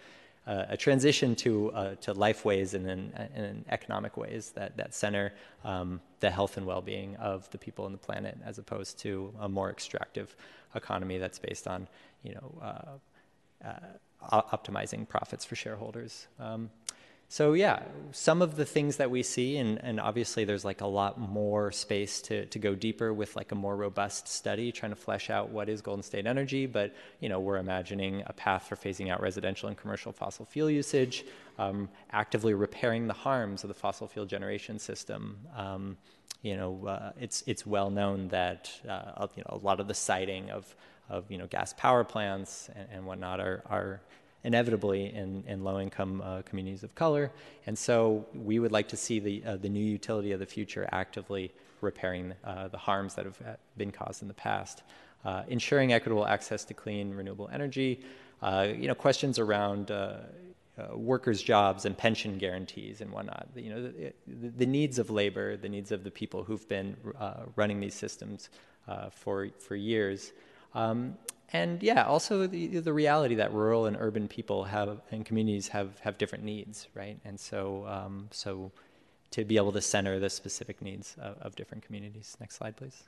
a 0.45 0.77
transition 0.77 1.35
to, 1.35 1.71
uh, 1.71 1.95
to 1.95 2.13
life 2.13 2.45
ways 2.45 2.73
and 2.73 2.89
in, 2.89 3.65
economic 3.69 4.17
ways 4.17 4.51
that, 4.55 4.77
that 4.77 4.93
center 4.93 5.33
um, 5.63 5.99
the 6.19 6.29
health 6.29 6.57
and 6.57 6.65
well-being 6.65 7.15
of 7.17 7.49
the 7.51 7.57
people 7.57 7.85
on 7.85 7.91
the 7.91 7.97
planet 7.97 8.37
as 8.45 8.57
opposed 8.57 8.99
to 8.99 9.33
a 9.39 9.49
more 9.49 9.69
extractive 9.69 10.35
economy 10.75 11.17
that's 11.17 11.39
based 11.39 11.67
on, 11.67 11.87
you 12.23 12.33
know, 12.33 12.57
uh, 12.61 13.67
uh 13.67 14.41
optimizing 14.51 15.07
profits 15.07 15.45
for 15.45 15.55
shareholders. 15.55 16.27
Um, 16.39 16.69
so 17.29 17.53
yeah, 17.53 17.83
some 18.11 18.41
of 18.41 18.55
the 18.55 18.63
things 18.63 18.97
that 18.97 19.11
we 19.11 19.21
see, 19.21 19.57
and, 19.57 19.83
and 19.83 19.99
obviously 19.99 20.45
there's 20.45 20.63
like 20.63 20.79
a 20.79 20.87
lot 20.87 21.19
more 21.19 21.73
space 21.73 22.21
to, 22.21 22.45
to 22.45 22.59
go 22.59 22.73
deeper 22.73 23.13
with 23.13 23.35
like 23.35 23.51
a 23.51 23.55
more 23.55 23.75
robust 23.75 24.29
study, 24.29 24.71
trying 24.71 24.93
to 24.93 24.95
flesh 24.95 25.29
out 25.29 25.49
what 25.49 25.67
is 25.67 25.81
Golden 25.81 26.03
State 26.03 26.25
Energy. 26.25 26.67
But 26.67 26.95
you 27.19 27.27
know, 27.27 27.41
we're 27.41 27.57
imagining 27.57 28.23
a 28.27 28.31
path 28.31 28.67
for 28.69 28.77
phasing 28.77 29.11
out 29.11 29.21
residential 29.21 29.67
and 29.67 29.77
commercial 29.77 30.13
fossil 30.13 30.45
fuel 30.45 30.69
usage, 30.69 31.25
um, 31.59 31.89
actively 32.11 32.53
repairing 32.53 33.07
the 33.07 33.13
harms 33.13 33.65
of 33.65 33.67
the 33.67 33.73
fossil 33.73 34.07
fuel 34.07 34.25
generation 34.25 34.79
system. 34.79 35.37
Um, 35.53 35.97
you 36.43 36.55
know, 36.55 36.85
uh, 36.87 37.11
it's 37.19 37.43
it's 37.45 37.65
well 37.65 37.89
known 37.89 38.29
that 38.29 38.71
uh, 38.87 39.27
you 39.35 39.43
know 39.43 39.57
a 39.61 39.65
lot 39.65 39.81
of 39.81 39.89
the 39.89 39.93
siting 39.93 40.49
of 40.49 40.73
of 41.09 41.29
you 41.29 41.37
know 41.37 41.47
gas 41.47 41.73
power 41.73 42.05
plants 42.05 42.69
and, 42.73 42.87
and 42.89 43.05
whatnot 43.05 43.41
are 43.41 43.63
are 43.69 44.01
inevitably 44.43 45.13
in, 45.13 45.43
in 45.47 45.63
low-income 45.63 46.21
uh, 46.21 46.41
communities 46.43 46.83
of 46.83 46.95
color. 46.95 47.31
And 47.65 47.77
so 47.77 48.25
we 48.33 48.59
would 48.59 48.71
like 48.71 48.87
to 48.89 48.97
see 48.97 49.19
the, 49.19 49.43
uh, 49.45 49.57
the 49.57 49.69
new 49.69 49.83
utility 49.83 50.31
of 50.31 50.39
the 50.39 50.45
future 50.45 50.87
actively 50.91 51.51
repairing 51.81 52.33
uh, 52.43 52.67
the 52.67 52.77
harms 52.77 53.15
that 53.15 53.25
have 53.25 53.41
uh, 53.41 53.51
been 53.77 53.91
caused 53.91 54.21
in 54.21 54.27
the 54.27 54.33
past. 54.33 54.83
Uh, 55.25 55.43
ensuring 55.47 55.91
equitable 55.91 56.25
access 56.25 56.63
to 56.65 56.73
clean, 56.73 57.13
renewable 57.13 57.49
energy. 57.51 57.99
Uh, 58.41 58.67
you 58.77 58.87
know, 58.87 58.95
questions 58.95 59.39
around 59.39 59.91
workers' 60.93 61.41
jobs 61.41 61.85
and 61.85 61.97
pension 61.97 62.37
guarantees 62.37 63.01
and 63.01 63.11
whatnot. 63.11 63.47
You 63.55 63.69
know, 63.71 63.81
the, 64.27 64.49
the, 64.49 64.65
needs 64.65 64.99
of 64.99 65.09
labor, 65.09 65.57
the 65.57 65.67
needs 65.67 65.91
of 65.91 66.03
the 66.03 66.11
people 66.11 66.43
who've 66.43 66.69
been 66.69 66.95
running 67.55 67.79
these 67.79 67.95
systems 67.95 68.49
for, 69.11 69.49
for 69.57 69.75
years. 69.75 70.33
Um, 70.75 71.17
and 71.53 71.81
yeah, 71.81 72.03
also 72.03 72.45
the, 72.47 72.79
the 72.79 72.93
reality 72.93 73.35
that 73.35 73.53
rural 73.53 73.85
and 73.85 73.95
urban 73.99 74.27
people 74.27 74.65
have 74.65 74.99
and 75.11 75.25
communities 75.25 75.69
have, 75.69 75.99
have 75.99 76.17
different 76.17 76.43
needs, 76.43 76.87
right? 76.93 77.19
And 77.23 77.39
so, 77.39 77.85
um, 77.87 78.27
so 78.31 78.71
to 79.31 79.45
be 79.45 79.57
able 79.57 79.71
to 79.71 79.81
center 79.81 80.19
the 80.19 80.29
specific 80.29 80.81
needs 80.81 81.15
of, 81.19 81.37
of 81.39 81.55
different 81.55 81.85
communities. 81.85 82.35
Next 82.39 82.55
slide, 82.55 82.75
please. 82.75 83.03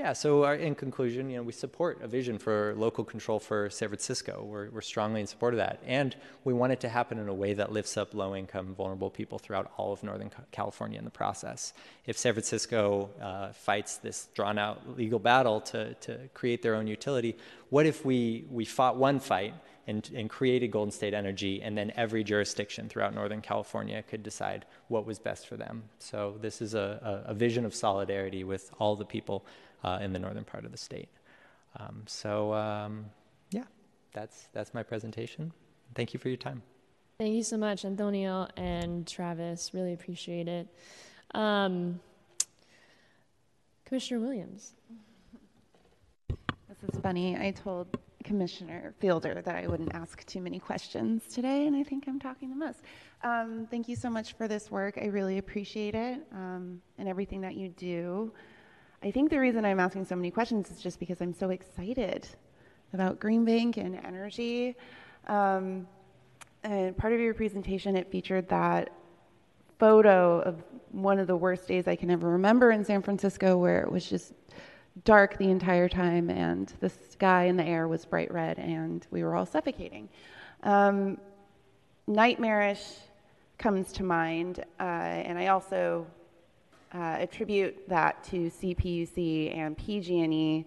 Yeah, 0.00 0.14
so 0.14 0.44
our, 0.44 0.54
in 0.54 0.74
conclusion, 0.76 1.28
you 1.28 1.36
know, 1.36 1.42
we 1.42 1.52
support 1.52 2.00
a 2.00 2.08
vision 2.08 2.38
for 2.38 2.74
local 2.74 3.04
control 3.04 3.38
for 3.38 3.68
San 3.68 3.90
Francisco. 3.90 4.42
We're, 4.48 4.70
we're 4.70 4.80
strongly 4.80 5.20
in 5.20 5.26
support 5.26 5.52
of 5.52 5.58
that. 5.58 5.78
And 5.84 6.16
we 6.42 6.54
want 6.54 6.72
it 6.72 6.80
to 6.80 6.88
happen 6.88 7.18
in 7.18 7.28
a 7.28 7.34
way 7.34 7.52
that 7.52 7.70
lifts 7.70 7.98
up 7.98 8.14
low 8.14 8.34
income, 8.34 8.74
vulnerable 8.74 9.10
people 9.10 9.38
throughout 9.38 9.70
all 9.76 9.92
of 9.92 10.02
Northern 10.02 10.30
California 10.52 10.98
in 10.98 11.04
the 11.04 11.10
process. 11.10 11.74
If 12.06 12.16
San 12.16 12.32
Francisco 12.32 13.10
uh, 13.20 13.52
fights 13.52 13.98
this 13.98 14.28
drawn 14.32 14.56
out 14.56 14.96
legal 14.96 15.18
battle 15.18 15.60
to, 15.60 15.92
to 15.92 16.16
create 16.32 16.62
their 16.62 16.76
own 16.76 16.86
utility, 16.86 17.36
what 17.68 17.84
if 17.84 18.02
we, 18.02 18.46
we 18.50 18.64
fought 18.64 18.96
one 18.96 19.20
fight 19.20 19.52
and, 19.86 20.10
and 20.14 20.30
created 20.30 20.70
Golden 20.70 20.92
State 20.92 21.12
Energy, 21.12 21.60
and 21.62 21.76
then 21.76 21.92
every 21.94 22.24
jurisdiction 22.24 22.88
throughout 22.88 23.14
Northern 23.14 23.42
California 23.42 24.02
could 24.08 24.22
decide 24.22 24.64
what 24.88 25.04
was 25.04 25.18
best 25.18 25.46
for 25.46 25.56
them? 25.56 25.82
So, 25.98 26.36
this 26.40 26.62
is 26.62 26.74
a, 26.74 27.22
a, 27.26 27.32
a 27.32 27.34
vision 27.34 27.64
of 27.64 27.74
solidarity 27.74 28.44
with 28.44 28.70
all 28.78 28.94
the 28.94 29.04
people 29.04 29.44
uh, 29.84 29.98
in 30.00 30.12
the 30.12 30.18
northern 30.18 30.44
part 30.44 30.64
of 30.64 30.72
the 30.72 30.78
state. 30.78 31.08
Um, 31.78 32.02
so 32.06 32.52
um, 32.54 33.06
yeah, 33.50 33.64
that's 34.12 34.48
that's 34.52 34.74
my 34.74 34.82
presentation. 34.82 35.52
Thank 35.94 36.14
you 36.14 36.20
for 36.20 36.28
your 36.28 36.36
time. 36.36 36.62
Thank 37.18 37.34
you 37.34 37.42
so 37.42 37.58
much, 37.58 37.84
Antonio 37.84 38.48
and 38.56 39.06
Travis. 39.06 39.72
Really 39.74 39.92
appreciate 39.92 40.48
it. 40.48 40.68
Um, 41.34 42.00
Commissioner 43.84 44.20
Williams. 44.20 44.72
This 46.28 46.94
is 46.94 47.00
funny. 47.00 47.36
I 47.36 47.50
told 47.50 47.98
Commissioner 48.24 48.94
Fielder 49.00 49.42
that 49.44 49.54
I 49.54 49.66
wouldn't 49.66 49.94
ask 49.94 50.24
too 50.26 50.40
many 50.40 50.58
questions 50.58 51.24
today, 51.26 51.66
and 51.66 51.76
I 51.76 51.82
think 51.82 52.04
I'm 52.06 52.20
talking 52.20 52.50
the 52.50 52.56
most. 52.56 52.78
Um, 53.22 53.66
thank 53.70 53.88
you 53.88 53.96
so 53.96 54.08
much 54.08 54.34
for 54.34 54.48
this 54.48 54.70
work. 54.70 54.96
I 54.96 55.06
really 55.06 55.38
appreciate 55.38 55.94
it 55.94 56.20
um, 56.32 56.80
and 56.98 57.08
everything 57.08 57.40
that 57.42 57.54
you 57.54 57.68
do. 57.70 58.32
I 59.02 59.10
think 59.10 59.30
the 59.30 59.40
reason 59.40 59.64
I'm 59.64 59.80
asking 59.80 60.04
so 60.04 60.14
many 60.14 60.30
questions 60.30 60.70
is 60.70 60.78
just 60.78 61.00
because 61.00 61.22
I'm 61.22 61.32
so 61.32 61.48
excited 61.48 62.28
about 62.92 63.18
Green 63.18 63.46
Bank 63.46 63.78
and 63.78 63.96
energy. 64.04 64.76
Um, 65.26 65.86
and 66.62 66.94
part 66.98 67.14
of 67.14 67.20
your 67.20 67.32
presentation, 67.32 67.96
it 67.96 68.10
featured 68.10 68.46
that 68.50 68.90
photo 69.78 70.40
of 70.40 70.62
one 70.90 71.18
of 71.18 71.26
the 71.26 71.36
worst 71.36 71.66
days 71.66 71.88
I 71.88 71.96
can 71.96 72.10
ever 72.10 72.28
remember 72.28 72.72
in 72.72 72.84
San 72.84 73.00
Francisco, 73.00 73.56
where 73.56 73.80
it 73.80 73.90
was 73.90 74.06
just 74.06 74.34
dark 75.04 75.38
the 75.38 75.48
entire 75.48 75.88
time 75.88 76.28
and 76.28 76.70
the 76.80 76.90
sky 76.90 77.44
and 77.44 77.58
the 77.58 77.64
air 77.64 77.88
was 77.88 78.04
bright 78.04 78.30
red 78.30 78.58
and 78.58 79.06
we 79.10 79.22
were 79.22 79.34
all 79.34 79.46
suffocating. 79.46 80.10
Um, 80.62 81.16
nightmarish 82.06 82.84
comes 83.56 83.92
to 83.92 84.02
mind, 84.02 84.62
uh, 84.78 84.82
and 84.82 85.38
I 85.38 85.46
also 85.46 86.06
uh, 86.92 87.16
attribute 87.18 87.88
that 87.88 88.22
to 88.24 88.50
CPUC 88.50 89.56
and 89.56 89.76
PG&E, 89.76 90.66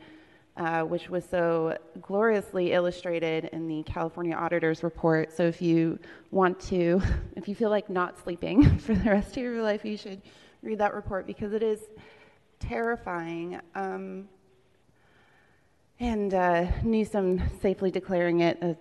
uh, 0.56 0.82
which 0.84 1.10
was 1.10 1.26
so 1.26 1.78
gloriously 2.02 2.74
illustrated 2.74 3.45
in 3.54 3.68
the 3.68 3.84
California 3.84 4.36
Auditor's 4.36 4.84
Report. 4.84 5.36
So 5.36 5.44
if 5.44 5.62
you 5.62 6.00
want 6.32 6.60
to, 6.62 7.02
if 7.36 7.48
you 7.48 7.56
feel 7.56 7.70
like 7.70 7.90
not 7.90 8.18
sleeping 8.24 8.78
for 8.80 8.95
the 8.95 9.10
rest 9.10 9.36
of 9.36 9.44
your 9.44 9.62
life, 9.62 9.84
you 9.84 9.98
should 9.98 10.22
read 10.62 10.80
that 10.80 10.94
report 10.94 11.28
because 11.28 11.54
it 11.54 11.64
is 11.64 11.80
terrifying. 12.60 13.60
Um, 13.76 14.30
and 16.00 16.34
uh, 16.34 16.68
Newsom 16.84 17.41
safely 17.62 17.91
declaring 17.91 18.41
it 18.41 18.58
a 18.62 18.76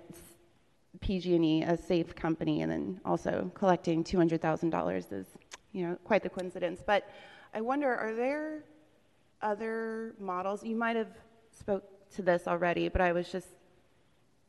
PG&E 1.00 1.62
a 1.62 1.76
safe 1.76 2.14
company, 2.14 2.62
and 2.62 2.70
then 2.70 3.00
also 3.04 3.50
collecting 3.54 4.04
$200,000 4.04 5.12
is, 5.12 5.26
you 5.72 5.86
know, 5.86 5.96
quite 6.04 6.22
the 6.22 6.28
coincidence. 6.28 6.82
But 6.86 7.08
I 7.54 7.60
wonder, 7.60 7.94
are 7.94 8.14
there 8.14 8.64
other 9.42 10.14
models? 10.18 10.64
You 10.64 10.76
might 10.76 10.96
have 10.96 11.12
spoke 11.58 11.84
to 12.16 12.22
this 12.22 12.46
already, 12.46 12.88
but 12.88 13.00
I 13.00 13.12
was 13.12 13.30
just 13.30 13.48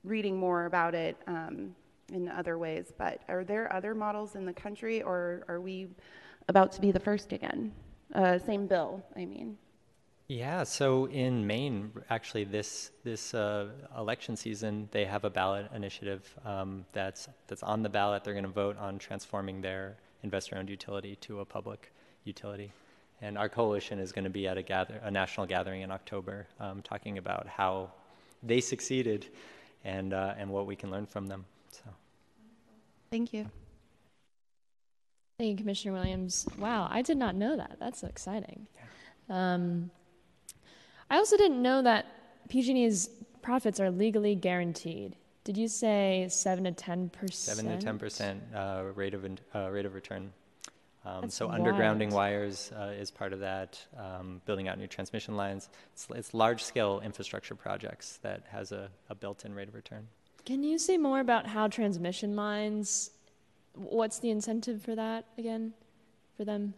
reading 0.03 0.37
more 0.37 0.65
about 0.65 0.95
it 0.95 1.17
um, 1.27 1.75
in 2.11 2.29
other 2.29 2.57
ways. 2.57 2.93
But 2.97 3.21
are 3.27 3.43
there 3.43 3.71
other 3.73 3.93
models 3.93 4.35
in 4.35 4.45
the 4.45 4.53
country, 4.53 5.01
or 5.01 5.43
are 5.47 5.59
we 5.59 5.89
about 6.47 6.71
to 6.73 6.81
be 6.81 6.91
the 6.91 6.99
first 6.99 7.33
again? 7.33 7.71
Uh, 8.13 8.39
same 8.39 8.67
bill, 8.67 9.03
I 9.15 9.25
mean. 9.25 9.57
Yeah, 10.29 10.63
so 10.63 11.05
in 11.07 11.45
Maine, 11.45 11.91
actually, 12.09 12.45
this 12.45 12.91
this 13.03 13.33
uh, 13.33 13.67
election 13.97 14.37
season, 14.37 14.87
they 14.91 15.03
have 15.03 15.25
a 15.25 15.29
ballot 15.29 15.69
initiative 15.75 16.33
um, 16.45 16.85
that's 16.93 17.27
that's 17.47 17.63
on 17.63 17.83
the 17.83 17.89
ballot. 17.89 18.23
They're 18.23 18.33
going 18.33 18.45
to 18.45 18.49
vote 18.49 18.77
on 18.77 18.99
transforming 18.99 19.61
their 19.61 19.97
investor-owned 20.23 20.69
utility 20.69 21.17
to 21.17 21.41
a 21.41 21.45
public 21.45 21.91
utility. 22.23 22.71
And 23.23 23.37
our 23.37 23.47
coalition 23.47 23.99
is 23.99 24.11
going 24.11 24.25
to 24.25 24.29
be 24.29 24.49
at 24.49 24.57
a, 24.57 24.61
gather, 24.61 24.99
a 25.01 25.09
national 25.09 25.45
gathering 25.45 25.81
in 25.81 25.91
October 25.91 26.45
um, 26.59 26.81
talking 26.81 27.17
about 27.17 27.47
how 27.47 27.89
they 28.43 28.59
succeeded 28.59 29.27
and, 29.85 30.13
uh, 30.13 30.33
and 30.37 30.49
what 30.49 30.67
we 30.67 30.75
can 30.75 30.91
learn 30.91 31.05
from 31.05 31.27
them. 31.27 31.45
So. 31.71 31.83
Thank 33.09 33.31
you. 33.31 33.49
Thank 35.39 35.51
you, 35.51 35.55
Commissioner 35.55 35.93
Williams. 35.93 36.45
Wow, 36.57 36.89
I 36.91 37.01
did 37.01 37.17
not 37.17 37.33
know 37.35 37.55
that. 37.55 37.77
That's 37.79 38.01
so 38.01 38.07
exciting. 38.07 38.67
Um, 39.29 39.89
I 41.09 41.15
also 41.15 41.37
didn't 41.37 41.61
know 41.61 41.81
that 41.81 42.05
PG&E's 42.49 43.09
profits 43.41 43.79
are 43.79 43.89
legally 43.89 44.35
guaranteed. 44.35 45.15
Did 45.45 45.57
you 45.57 45.69
say 45.69 46.27
seven 46.29 46.65
to 46.65 46.71
ten 46.71 47.09
percent? 47.09 47.57
Seven 47.57 47.71
to 47.71 47.83
ten 47.83 47.97
percent 47.97 48.41
uh, 48.53 48.83
rate 48.95 49.13
of 49.13 49.25
uh, 49.53 49.69
rate 49.69 49.85
of 49.85 49.93
return. 49.93 50.31
Um, 51.05 51.29
so 51.29 51.49
undergrounding 51.49 52.11
wires 52.11 52.71
uh, 52.77 52.93
is 52.97 53.11
part 53.11 53.33
of 53.33 53.41
that, 53.41 53.79
um, 53.97 54.41
building 54.45 54.67
out 54.69 54.77
new 54.77 54.87
transmission 54.87 55.35
lines. 55.35 55.69
It's, 55.93 56.07
it's 56.15 56.33
large-scale 56.33 57.01
infrastructure 57.03 57.55
projects 57.55 58.19
that 58.21 58.43
has 58.49 58.71
a, 58.71 58.89
a 59.09 59.15
built-in 59.15 59.53
rate 59.53 59.67
of 59.67 59.75
return. 59.75 60.07
Can 60.45 60.63
you 60.63 60.77
say 60.77 60.97
more 60.97 61.19
about 61.19 61.45
how 61.45 61.67
transmission 61.67 62.35
lines, 62.35 63.11
what's 63.75 64.19
the 64.19 64.29
incentive 64.29 64.81
for 64.81 64.95
that 64.95 65.25
again, 65.37 65.73
for 66.37 66.45
them? 66.45 66.73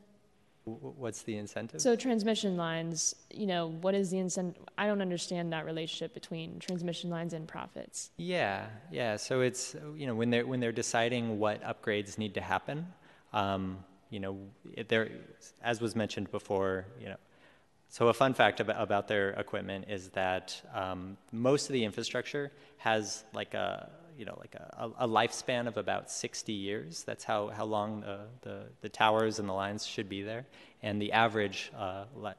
What's 0.66 1.22
the 1.22 1.38
incentive? 1.38 1.80
So 1.80 1.96
transmission 1.96 2.58
lines, 2.58 3.14
you 3.32 3.46
know, 3.46 3.68
what 3.68 3.94
is 3.94 4.10
the 4.10 4.18
incentive? 4.18 4.64
I 4.80 4.88
don't 4.88 5.02
understand 5.02 5.54
that 5.54 5.64
relationship 5.64 6.16
between 6.16 6.58
transmission 6.58 7.12
lines 7.12 7.34
and 7.34 7.48
profits. 7.48 8.10
Yeah, 8.18 8.66
yeah. 8.92 9.18
So 9.18 9.42
it's 9.42 9.76
you 9.96 10.08
know 10.08 10.16
when 10.16 10.32
they're 10.32 10.48
when 10.48 10.62
they're 10.62 10.72
deciding 10.72 11.38
what 11.38 11.62
upgrades 11.62 12.18
need 12.18 12.34
to 12.34 12.42
happen, 12.42 12.88
um, 13.32 13.78
you 14.10 14.20
know, 14.20 14.38
there, 14.88 15.10
as 15.62 15.82
was 15.82 15.96
mentioned 15.96 16.32
before, 16.32 16.86
you 17.00 17.08
know, 17.08 17.18
so 17.90 18.10
a 18.10 18.14
fun 18.14 18.34
fact 18.34 18.60
about, 18.60 18.82
about 18.82 19.08
their 19.08 19.30
equipment 19.32 19.86
is 19.90 20.10
that 20.10 20.62
um, 20.74 21.18
most 21.32 21.68
of 21.70 21.74
the 21.74 21.86
infrastructure 21.86 22.52
has 22.78 23.24
like 23.34 23.54
a, 23.54 23.90
you 24.18 24.26
know, 24.26 24.36
like 24.40 24.56
a, 24.56 24.92
a, 25.00 25.08
lifespan 25.08 25.68
of 25.68 25.78
about 25.78 26.10
60 26.10 26.52
years. 26.52 27.04
That's 27.04 27.24
how, 27.24 27.48
how 27.48 27.66
long 27.66 28.02
the, 28.02 28.20
the, 28.42 28.64
the 28.82 28.90
towers 28.90 29.40
and 29.40 29.48
the 29.48 29.54
lines 29.54 29.86
should 29.86 30.10
be 30.10 30.24
there. 30.24 30.46
And 30.84 31.02
the 31.02 31.12
average 31.12 31.72
uh, 31.78 32.06
le- 32.16 32.36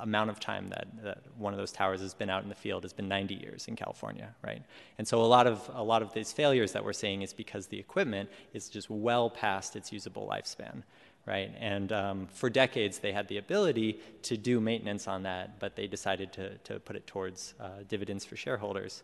amount 0.00 0.30
of 0.30 0.40
time 0.40 0.68
that, 0.70 0.86
that 1.02 1.18
one 1.36 1.52
of 1.52 1.58
those 1.58 1.72
towers 1.72 2.00
has 2.00 2.14
been 2.14 2.30
out 2.30 2.42
in 2.42 2.48
the 2.48 2.54
field 2.54 2.82
has 2.82 2.92
been 2.92 3.08
90 3.08 3.34
years 3.34 3.68
in 3.68 3.76
California, 3.76 4.34
right? 4.44 4.62
And 4.98 5.06
so 5.06 5.20
a 5.20 5.26
lot 5.26 5.46
of, 5.46 5.68
a 5.74 5.82
lot 5.82 6.02
of 6.02 6.12
these 6.12 6.32
failures 6.32 6.72
that 6.72 6.84
we're 6.84 6.92
seeing 6.92 7.22
is 7.22 7.32
because 7.32 7.66
the 7.66 7.78
equipment 7.78 8.30
is 8.52 8.68
just 8.68 8.88
well 8.90 9.30
past 9.30 9.76
its 9.76 9.92
usable 9.92 10.28
lifespan 10.30 10.82
right? 11.26 11.52
And 11.60 11.92
um, 11.92 12.26
for 12.32 12.50
decades, 12.50 12.98
they 12.98 13.12
had 13.12 13.28
the 13.28 13.38
ability 13.38 14.00
to 14.22 14.36
do 14.36 14.60
maintenance 14.60 15.06
on 15.06 15.22
that, 15.22 15.60
but 15.60 15.76
they 15.76 15.86
decided 15.86 16.32
to, 16.32 16.58
to 16.58 16.80
put 16.80 16.96
it 16.96 17.06
towards 17.06 17.54
uh, 17.60 17.68
dividends 17.88 18.24
for 18.24 18.36
shareholders. 18.36 19.02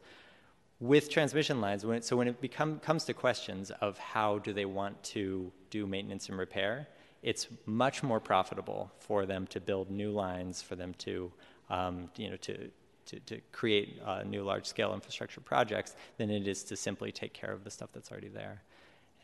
With 0.81 1.11
transmission 1.11 1.61
lines, 1.61 1.85
when 1.85 1.99
it, 1.99 2.05
so 2.05 2.17
when 2.17 2.29
it 2.29 2.41
become, 2.41 2.79
comes 2.81 3.05
to 3.05 3.15
questions 3.15 3.71
of 3.81 3.99
how 3.99 4.39
do 4.39 4.53
they 4.53 4.65
want 4.65 5.01
to 5.05 5.51
do 5.71 5.87
maintenance 5.87 6.29
and 6.29 6.39
repair, 6.39 6.89
it's 7.23 7.49
much 7.67 8.03
more 8.03 8.21
profitable 8.21 8.91
for 8.99 9.27
them 9.27 9.47
to 9.49 9.61
build 9.61 9.91
new 9.91 10.13
lines, 10.13 10.63
for 10.63 10.77
them 10.77 10.95
to, 10.99 11.33
um, 11.69 12.09
you 12.17 12.31
know, 12.31 12.37
to, 12.37 12.71
to, 13.07 13.21
to 13.21 13.41
create 13.51 14.01
uh, 14.05 14.23
new 14.23 14.43
large-scale 14.43 14.95
infrastructure 14.95 15.41
projects 15.41 15.97
than 16.17 16.31
it 16.31 16.47
is 16.47 16.63
to 16.65 16.77
simply 16.77 17.11
take 17.11 17.33
care 17.33 17.53
of 17.53 17.65
the 17.65 17.71
stuff 17.71 17.91
that's 17.93 18.13
already 18.13 18.29
there. 18.29 18.63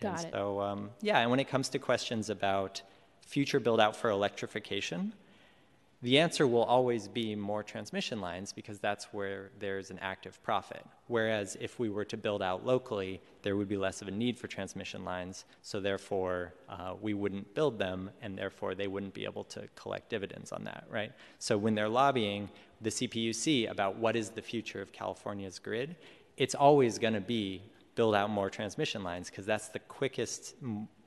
Got 0.05 0.19
and 0.19 0.27
it. 0.27 0.33
So, 0.33 0.61
um, 0.61 0.91
yeah, 1.01 1.21
and 1.21 1.31
when 1.31 1.41
it 1.41 1.49
comes 1.49 1.69
to 1.71 1.79
questions 1.79 2.31
about 2.31 2.83
future 3.27 3.61
build 3.61 3.81
out 3.81 3.97
for 3.97 4.11
electrification, 4.11 5.13
the 6.05 6.19
answer 6.19 6.47
will 6.47 6.65
always 6.65 7.09
be 7.09 7.35
more 7.35 7.63
transmission 7.63 8.21
lines 8.21 8.53
because 8.53 8.79
that's 8.79 9.07
where 9.07 9.51
there's 9.59 9.91
an 9.91 9.99
active 10.03 10.41
profit. 10.43 10.85
Whereas 11.07 11.57
if 11.63 11.79
we 11.79 11.89
were 11.89 12.05
to 12.05 12.19
build 12.19 12.43
out 12.43 12.67
locally, 12.67 13.23
there 13.41 13.57
would 13.57 13.69
be 13.69 13.79
less 13.79 14.03
of 14.03 14.09
a 14.09 14.11
need 14.11 14.39
for 14.39 14.47
transmission 14.47 15.03
lines, 15.03 15.47
so 15.63 15.81
therefore 15.81 16.53
uh, 16.69 16.93
we 17.01 17.15
wouldn't 17.15 17.55
build 17.55 17.79
them, 17.79 18.11
and 18.21 18.37
therefore 18.37 18.75
they 18.75 18.87
wouldn't 18.87 19.15
be 19.15 19.25
able 19.25 19.45
to 19.45 19.67
collect 19.77 20.11
dividends 20.11 20.53
on 20.53 20.65
that, 20.65 20.85
right? 20.91 21.13
So 21.39 21.57
when 21.57 21.75
they're 21.75 21.89
lobbying 21.89 22.51
the 22.83 22.91
CPUC 22.91 23.71
about 23.71 23.97
what 23.97 24.15
is 24.15 24.29
the 24.29 24.43
future 24.43 24.83
of 24.83 24.93
California's 24.93 25.59
grid, 25.59 25.97
it's 26.37 26.55
always 26.55 26.99
going 26.99 27.15
to 27.15 27.23
be 27.23 27.63
build 27.95 28.15
out 28.15 28.31
more 28.31 28.51
transmission 28.51 29.03
lines 29.03 29.31
because 29.31 29.47
that's 29.47 29.69
the 29.69 29.79
quickest, 29.79 30.55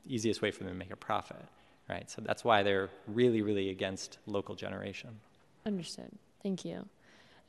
easiest 0.05 0.41
way 0.41 0.51
for 0.51 0.63
them 0.63 0.73
to 0.73 0.79
make 0.79 0.91
a 0.91 0.95
profit, 0.95 1.43
right? 1.89 2.09
So 2.09 2.21
that's 2.21 2.43
why 2.43 2.63
they're 2.63 2.89
really, 3.07 3.41
really 3.41 3.69
against 3.69 4.19
local 4.25 4.55
generation. 4.55 5.19
Understood. 5.65 6.11
Thank 6.43 6.63
you. 6.65 6.85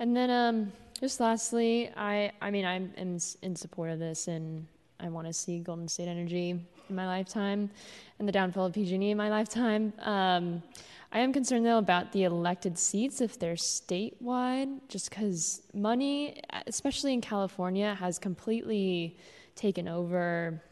And 0.01 0.16
then, 0.16 0.31
um, 0.31 0.73
just 1.01 1.20
lastly, 1.20 1.90
I, 1.97 2.32
I 2.40 2.51
mean, 2.51 2.65
I'm 2.65 2.93
in, 2.97 3.20
in 3.43 3.56
support 3.56 3.90
of 3.90 3.98
this, 3.98 4.28
and 4.28 4.66
I 5.01 5.09
want 5.09 5.27
to 5.27 5.32
see 5.32 5.59
Golden 5.60 5.89
State 5.89 6.09
Energy 6.09 6.51
in 6.89 6.94
my 6.94 7.06
lifetime, 7.06 7.70
and 8.19 8.27
the 8.27 8.32
downfall 8.32 8.66
of 8.66 8.73
PG&E 8.73 9.10
in 9.10 9.16
my 9.16 9.28
lifetime. 9.28 9.93
Um, 10.01 10.62
I 11.10 11.20
am 11.20 11.32
concerned 11.32 11.64
though 11.64 11.78
about 11.78 12.12
the 12.12 12.24
elected 12.24 12.78
seats 12.78 13.22
if 13.22 13.39
they're 13.39 13.55
statewide, 13.55 14.80
just 14.89 15.09
because 15.09 15.62
money, 15.72 16.43
especially 16.66 17.14
in 17.14 17.22
California, 17.22 17.94
has 17.94 18.18
completely 18.18 19.16
taken 19.55 19.89
over 19.89 20.62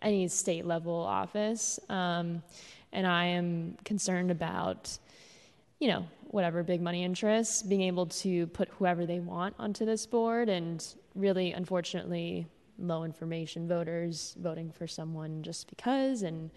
any 0.00 0.26
state 0.28 0.64
level 0.64 0.94
office. 0.94 1.78
Um, 1.90 2.42
and 2.92 3.06
I 3.06 3.26
am 3.26 3.76
concerned 3.84 4.30
about, 4.30 4.96
you 5.80 5.88
know, 5.88 6.06
whatever 6.28 6.62
big 6.62 6.80
money 6.80 7.04
interests 7.04 7.62
being 7.62 7.82
able 7.82 8.06
to 8.06 8.46
put 8.48 8.68
whoever 8.68 9.04
they 9.04 9.20
want 9.20 9.54
onto 9.58 9.84
this 9.84 10.06
board 10.06 10.48
and 10.48 10.84
really, 11.14 11.52
unfortunately, 11.52 12.46
low 12.78 13.04
information 13.04 13.68
voters 13.68 14.34
voting 14.40 14.70
for 14.70 14.86
someone 14.86 15.42
just 15.42 15.68
because 15.68 16.22
and 16.22 16.50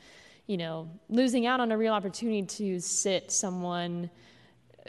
you 0.47 0.57
know, 0.57 0.89
losing 1.09 1.45
out 1.45 1.59
on 1.59 1.71
a 1.71 1.77
real 1.77 1.93
opportunity 1.93 2.41
to 2.43 2.79
sit 2.79 3.31
someone 3.31 4.09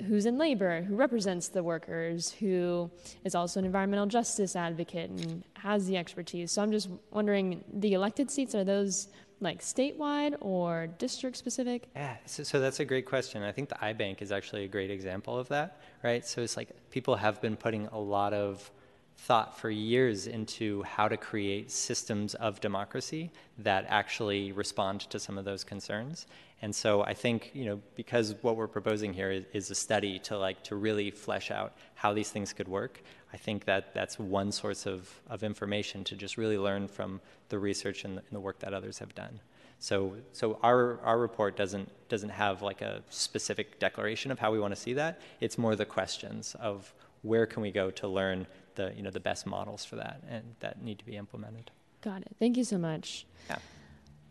who's 0.07 0.27
in 0.27 0.39
labor, 0.39 0.83
who 0.83 0.95
represents 0.95 1.49
the 1.49 1.63
workers, 1.63 2.31
who 2.31 2.91
is 3.25 3.35
also 3.35 3.59
an 3.59 3.67
environmental 3.67 4.07
justice 4.07 4.55
advocate 4.55 5.11
and 5.11 5.43
has 5.55 5.87
the 5.87 5.97
expertise. 5.97 6.53
So 6.53 6.63
I'm 6.63 6.71
just 6.71 6.89
wondering 7.11 7.65
the 7.73 7.95
elected 7.95 8.31
seats, 8.31 8.55
are 8.55 8.63
those 8.65 9.09
like 9.41 9.61
statewide 9.61 10.37
or 10.41 10.89
district 10.99 11.37
specific? 11.37 11.89
Yeah, 11.95 12.17
so, 12.27 12.43
so 12.43 12.61
that's 12.61 12.81
a 12.81 12.85
great 12.85 13.07
question. 13.07 13.43
I 13.43 13.53
think 13.53 13.69
the 13.69 13.77
iBank 13.77 14.23
is 14.23 14.33
actually 14.33 14.65
a 14.65 14.69
great 14.69 14.91
example 14.91 15.37
of 15.37 15.49
that, 15.49 15.81
right? 16.03 16.25
So 16.27 16.43
it's 16.43 16.57
like 16.57 16.71
people 16.91 17.17
have 17.17 17.41
been 17.41 17.57
putting 17.57 17.87
a 17.89 17.99
lot 17.99 18.33
of 18.33 18.71
thought 19.19 19.59
for 19.59 19.69
years 19.69 20.27
into 20.29 20.83
how 20.85 21.09
to 21.09 21.17
create 21.17 21.71
systems 21.71 22.35
of 22.37 22.61
democracy 22.61 23.31
that 23.59 23.85
actually 23.89 24.53
respond 24.53 25.01
to 25.01 25.19
some 25.19 25.37
of 25.37 25.45
those 25.45 25.65
concerns. 25.65 26.27
And 26.63 26.75
so 26.75 27.03
I 27.03 27.15
think, 27.15 27.51
you 27.53 27.67
know, 27.67 27.81
because 27.97 28.37
what 28.43 28.57
we're 28.57 28.69
proposing 28.69 29.13
here 29.13 29.31
is, 29.31 29.45
is, 29.53 29.71
a 29.71 29.75
study 29.75 30.19
to 30.21 30.39
like 30.39 30.63
to 30.65 30.77
really 30.77 31.11
flesh 31.11 31.51
out 31.51 31.75
how 31.95 32.13
these 32.15 32.31
things 32.31 32.53
could 32.53 32.69
work, 32.69 33.03
I 33.33 33.37
think 33.37 33.65
that 33.65 33.93
that's 33.93 34.19
one 34.19 34.51
source 34.53 34.87
of, 34.87 35.09
of 35.29 35.43
information 35.43 36.05
to 36.05 36.17
just 36.17 36.37
really 36.37 36.59
learn 36.59 36.89
from 36.89 37.21
the 37.49 37.59
research 37.59 38.05
and 38.05 38.17
the, 38.17 38.23
and 38.23 38.33
the 38.33 38.41
work 38.41 38.61
that 38.61 38.73
others 38.73 38.99
have 38.99 39.15
done. 39.15 39.41
So, 39.81 40.15
so 40.33 40.59
our, 40.63 41.01
our 41.03 41.19
report 41.19 41.57
doesn't, 41.57 41.91
doesn't 42.09 42.31
have 42.31 42.63
like 42.63 42.83
a 42.83 43.03
specific 43.11 43.79
declaration 43.79 44.31
of 44.31 44.39
how 44.39 44.51
we 44.53 44.59
want 44.59 44.75
to 44.75 44.81
see 44.81 44.95
that. 44.95 45.21
It's 45.41 45.59
more 45.59 45.77
the 45.77 45.85
questions 45.85 46.57
of 46.59 46.93
where 47.23 47.47
can 47.47 47.63
we 47.63 47.71
go 47.71 47.91
to 47.91 48.09
learn 48.09 48.47
the 48.79 48.95
you 48.97 49.03
know 49.03 49.11
the 49.11 49.21
best 49.21 49.47
models 49.47 49.85
for 49.85 49.97
that 49.97 50.23
and 50.31 50.55
that 50.61 50.81
need 50.83 50.99
to 50.99 51.05
be 51.05 51.17
implemented. 51.17 51.71
Got 52.01 52.23
it. 52.23 52.35
Thank 52.39 52.57
you 52.57 52.65
so 52.65 52.79
much. 52.79 53.27
Yeah. 53.51 53.59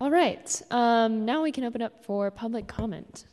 All 0.01 0.09
right. 0.09 0.61
Um, 0.71 1.25
now 1.25 1.43
we 1.43 1.51
can 1.51 1.63
open 1.63 1.81
up 1.81 2.03
for 2.03 2.31
public 2.31 2.65
comment. 2.65 3.25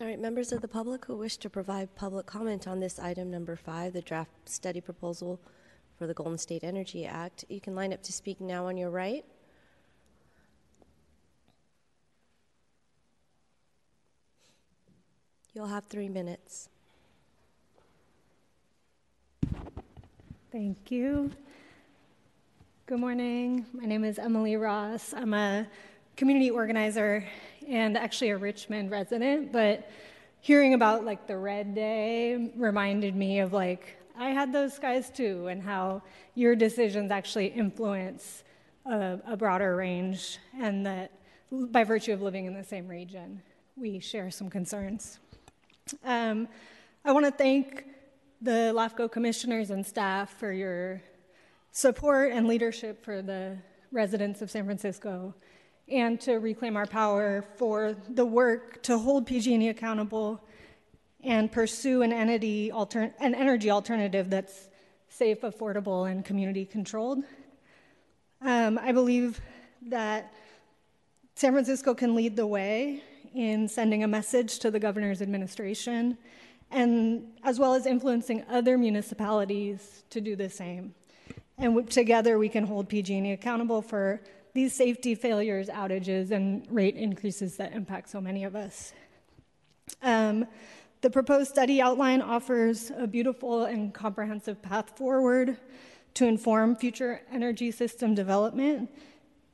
All 0.00 0.06
right, 0.06 0.18
members 0.18 0.50
of 0.50 0.62
the 0.62 0.68
public 0.68 1.04
who 1.04 1.16
wish 1.16 1.36
to 1.38 1.50
provide 1.50 1.94
public 1.94 2.26
comment 2.26 2.66
on 2.66 2.80
this 2.80 2.98
item 2.98 3.30
number 3.30 3.54
five, 3.54 3.92
the 3.92 4.00
draft 4.00 4.30
study 4.46 4.80
proposal 4.80 5.38
for 5.98 6.06
the 6.06 6.14
Golden 6.14 6.38
State 6.38 6.64
Energy 6.64 7.04
Act, 7.04 7.44
you 7.50 7.60
can 7.60 7.74
line 7.74 7.92
up 7.92 8.02
to 8.04 8.12
speak 8.12 8.40
now 8.40 8.66
on 8.66 8.78
your 8.78 8.88
right. 8.88 9.26
You'll 15.52 15.66
have 15.66 15.84
three 15.84 16.08
minutes. 16.08 16.70
Thank 20.52 20.90
you. 20.90 21.30
Good 22.86 22.98
morning. 22.98 23.66
My 23.72 23.84
name 23.84 24.02
is 24.02 24.18
Emily 24.18 24.56
Ross. 24.56 25.14
I'm 25.14 25.32
a 25.32 25.64
community 26.16 26.50
organizer 26.50 27.24
and 27.68 27.96
actually 27.96 28.30
a 28.30 28.36
Richmond 28.36 28.90
resident, 28.90 29.52
but 29.52 29.88
hearing 30.40 30.74
about 30.74 31.04
like 31.04 31.28
the 31.28 31.36
red 31.36 31.76
day 31.76 32.50
reminded 32.56 33.14
me 33.14 33.38
of 33.38 33.52
like 33.52 33.96
I 34.18 34.30
had 34.30 34.52
those 34.52 34.74
skies 34.74 35.08
too 35.08 35.46
and 35.46 35.62
how 35.62 36.02
your 36.34 36.56
decisions 36.56 37.12
actually 37.12 37.46
influence 37.46 38.42
a, 38.86 39.20
a 39.28 39.36
broader 39.36 39.76
range 39.76 40.38
and 40.58 40.84
that 40.84 41.12
by 41.52 41.84
virtue 41.84 42.12
of 42.12 42.22
living 42.22 42.46
in 42.46 42.54
the 42.54 42.64
same 42.64 42.88
region, 42.88 43.40
we 43.76 44.00
share 44.00 44.32
some 44.32 44.50
concerns. 44.50 45.20
Um, 46.04 46.48
I 47.04 47.12
want 47.12 47.24
to 47.26 47.30
thank 47.30 47.84
the 48.42 48.72
LAFCO 48.74 49.10
commissioners 49.10 49.70
and 49.70 49.84
staff 49.84 50.30
for 50.38 50.50
your 50.50 51.02
support 51.72 52.32
and 52.32 52.46
leadership 52.48 53.04
for 53.04 53.20
the 53.20 53.58
residents 53.92 54.40
of 54.40 54.50
San 54.50 54.64
Francisco, 54.64 55.34
and 55.88 56.20
to 56.20 56.36
reclaim 56.36 56.76
our 56.76 56.86
power 56.86 57.44
for 57.56 57.94
the 58.08 58.24
work 58.24 58.82
to 58.82 58.96
hold 58.96 59.26
PG&E 59.26 59.68
accountable 59.68 60.40
and 61.22 61.52
pursue 61.52 62.00
an 62.00 62.12
entity 62.12 62.70
alter- 62.70 63.12
an 63.20 63.34
energy 63.34 63.70
alternative 63.70 64.30
that's 64.30 64.68
safe, 65.08 65.42
affordable, 65.42 66.10
and 66.10 66.24
community 66.24 66.64
controlled. 66.64 67.22
Um, 68.40 68.78
I 68.78 68.92
believe 68.92 69.40
that 69.88 70.32
San 71.34 71.52
Francisco 71.52 71.94
can 71.94 72.14
lead 72.14 72.36
the 72.36 72.46
way 72.46 73.02
in 73.34 73.68
sending 73.68 74.02
a 74.02 74.08
message 74.08 74.60
to 74.60 74.70
the 74.70 74.78
governor's 74.78 75.20
administration 75.20 76.16
and 76.70 77.32
as 77.42 77.58
well 77.58 77.74
as 77.74 77.86
influencing 77.86 78.44
other 78.48 78.78
municipalities 78.78 80.04
to 80.10 80.20
do 80.20 80.36
the 80.36 80.48
same. 80.48 80.94
And 81.58 81.90
together 81.90 82.38
we 82.38 82.48
can 82.48 82.64
hold 82.64 82.88
PG&E 82.88 83.32
accountable 83.32 83.82
for 83.82 84.20
these 84.54 84.72
safety 84.72 85.14
failures, 85.14 85.68
outages, 85.68 86.30
and 86.30 86.66
rate 86.70 86.96
increases 86.96 87.56
that 87.56 87.72
impact 87.72 88.08
so 88.08 88.20
many 88.20 88.44
of 88.44 88.56
us. 88.56 88.92
Um, 90.02 90.46
the 91.02 91.10
proposed 91.10 91.50
study 91.50 91.80
outline 91.80 92.20
offers 92.20 92.90
a 92.96 93.06
beautiful 93.06 93.64
and 93.64 93.92
comprehensive 93.94 94.60
path 94.60 94.96
forward 94.96 95.56
to 96.14 96.26
inform 96.26 96.76
future 96.76 97.22
energy 97.32 97.70
system 97.70 98.14
development 98.14 98.90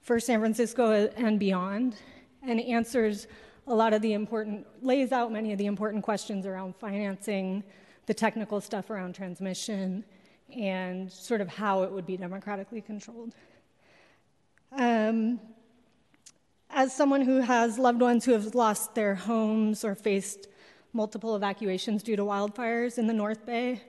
for 0.00 0.18
San 0.18 0.40
Francisco 0.40 1.08
and 1.16 1.38
beyond, 1.38 1.96
and 2.42 2.60
answers 2.60 3.26
a 3.66 3.74
lot 3.74 3.92
of 3.92 4.02
the 4.02 4.12
important, 4.12 4.66
lays 4.82 5.12
out 5.12 5.32
many 5.32 5.52
of 5.52 5.58
the 5.58 5.66
important 5.66 6.04
questions 6.04 6.46
around 6.46 6.76
financing, 6.76 7.64
the 8.06 8.14
technical 8.14 8.60
stuff 8.60 8.90
around 8.90 9.14
transmission, 9.14 10.04
and 10.54 11.10
sort 11.10 11.40
of 11.40 11.48
how 11.48 11.82
it 11.82 11.90
would 11.90 12.06
be 12.06 12.16
democratically 12.16 12.80
controlled. 12.80 13.34
Um, 14.72 15.40
as 16.70 16.94
someone 16.94 17.22
who 17.22 17.40
has 17.40 17.78
loved 17.78 18.00
ones 18.00 18.24
who 18.24 18.32
have 18.32 18.54
lost 18.54 18.94
their 18.94 19.14
homes 19.14 19.84
or 19.84 19.94
faced 19.94 20.48
multiple 20.92 21.34
evacuations 21.34 22.02
due 22.02 22.16
to 22.16 22.22
wildfires 22.22 22.98
in 22.98 23.06
the 23.06 23.12
North 23.12 23.44
Bay, 23.44 23.80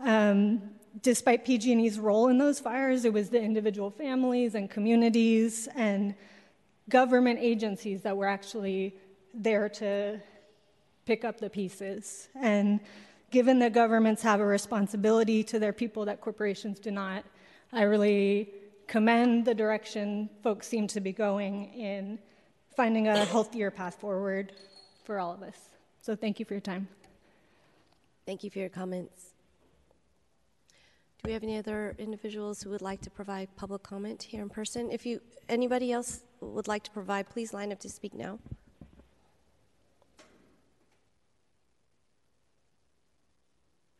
um, 0.00 0.60
despite 1.02 1.44
PG&E's 1.44 1.98
role 1.98 2.28
in 2.28 2.38
those 2.38 2.60
fires, 2.60 3.04
it 3.04 3.12
was 3.12 3.30
the 3.30 3.40
individual 3.40 3.90
families 3.90 4.54
and 4.54 4.70
communities 4.70 5.68
and 5.74 6.14
government 6.88 7.38
agencies 7.40 8.02
that 8.02 8.16
were 8.16 8.26
actually 8.26 8.94
there 9.34 9.68
to 9.68 10.20
pick 11.06 11.24
up 11.24 11.38
the 11.38 11.50
pieces. 11.50 12.28
And 12.40 12.80
given 13.30 13.58
that 13.58 13.72
governments 13.72 14.22
have 14.22 14.40
a 14.40 14.46
responsibility 14.46 15.42
to 15.44 15.58
their 15.58 15.72
people 15.72 16.04
that 16.06 16.20
corporations 16.20 16.78
do 16.78 16.90
not, 16.90 17.24
I 17.72 17.82
really 17.82 18.50
commend 18.86 19.44
the 19.44 19.54
direction 19.54 20.30
folks 20.42 20.68
seem 20.68 20.86
to 20.88 21.00
be 21.00 21.12
going 21.12 21.72
in 21.74 22.18
finding 22.76 23.08
a 23.08 23.24
healthier 23.24 23.70
path 23.70 23.96
forward 23.96 24.52
for 25.04 25.18
all 25.18 25.32
of 25.32 25.42
us. 25.42 25.56
So 26.00 26.14
thank 26.14 26.38
you 26.38 26.44
for 26.44 26.54
your 26.54 26.60
time. 26.60 26.88
Thank 28.26 28.42
you 28.44 28.50
for 28.50 28.58
your 28.58 28.68
comments. 28.68 29.34
Do 31.22 31.28
we 31.28 31.32
have 31.32 31.42
any 31.42 31.56
other 31.56 31.94
individuals 31.98 32.62
who 32.62 32.70
would 32.70 32.82
like 32.82 33.00
to 33.02 33.10
provide 33.10 33.48
public 33.56 33.82
comment 33.82 34.22
here 34.22 34.42
in 34.42 34.50
person? 34.50 34.90
If 34.90 35.06
you 35.06 35.20
anybody 35.48 35.92
else 35.92 36.20
would 36.40 36.68
like 36.68 36.82
to 36.84 36.90
provide, 36.90 37.30
please 37.30 37.54
line 37.54 37.72
up 37.72 37.80
to 37.80 37.88
speak 37.88 38.12
now. 38.14 38.38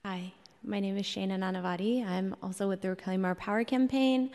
Hi, 0.07 0.31
my 0.63 0.81
name 0.81 0.99
is 0.99 1.07
Shana 1.07 1.39
Nanavati. 1.39 2.07
I'm 2.07 2.37
also 2.43 2.69
with 2.69 2.83
the 2.83 2.91
Reclaim 2.91 3.25
Power 3.37 3.65
campaign. 3.65 4.33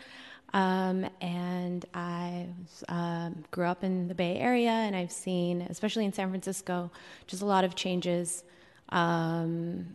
Um, 0.52 1.08
and 1.20 1.86
I 1.94 2.48
um, 2.88 3.44
grew 3.52 3.66
up 3.66 3.84
in 3.84 4.08
the 4.08 4.14
Bay 4.16 4.38
Area, 4.38 4.70
and 4.72 4.96
I've 4.96 5.12
seen, 5.12 5.62
especially 5.62 6.06
in 6.06 6.12
San 6.12 6.28
Francisco, 6.28 6.90
just 7.28 7.42
a 7.42 7.46
lot 7.46 7.62
of 7.62 7.76
changes 7.76 8.42
um, 8.88 9.86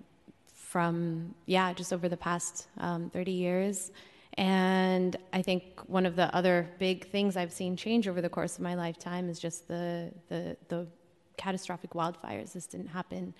from, 0.53 1.35
yeah, 1.45 1.73
just 1.73 1.91
over 1.91 2.07
the 2.07 2.15
past 2.15 2.67
um, 2.77 3.09
30 3.09 3.33
years. 3.33 3.91
And 4.35 5.17
I 5.33 5.41
think 5.41 5.81
one 5.87 6.05
of 6.05 6.15
the 6.15 6.33
other 6.33 6.69
big 6.79 7.11
things 7.11 7.35
I've 7.35 7.51
seen 7.51 7.75
change 7.75 8.07
over 8.07 8.21
the 8.21 8.29
course 8.29 8.55
of 8.55 8.61
my 8.61 8.75
lifetime 8.75 9.27
is 9.27 9.39
just 9.39 9.67
the, 9.67 10.09
the, 10.29 10.55
the 10.69 10.87
catastrophic 11.35 11.89
wildfires. 11.89 12.53
This 12.53 12.65
didn't 12.65 12.87
happen 12.87 13.33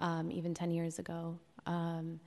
um, 0.00 0.30
even 0.30 0.54
10 0.54 0.70
years 0.70 0.98
ago. 0.98 1.38
Um, 1.66 2.20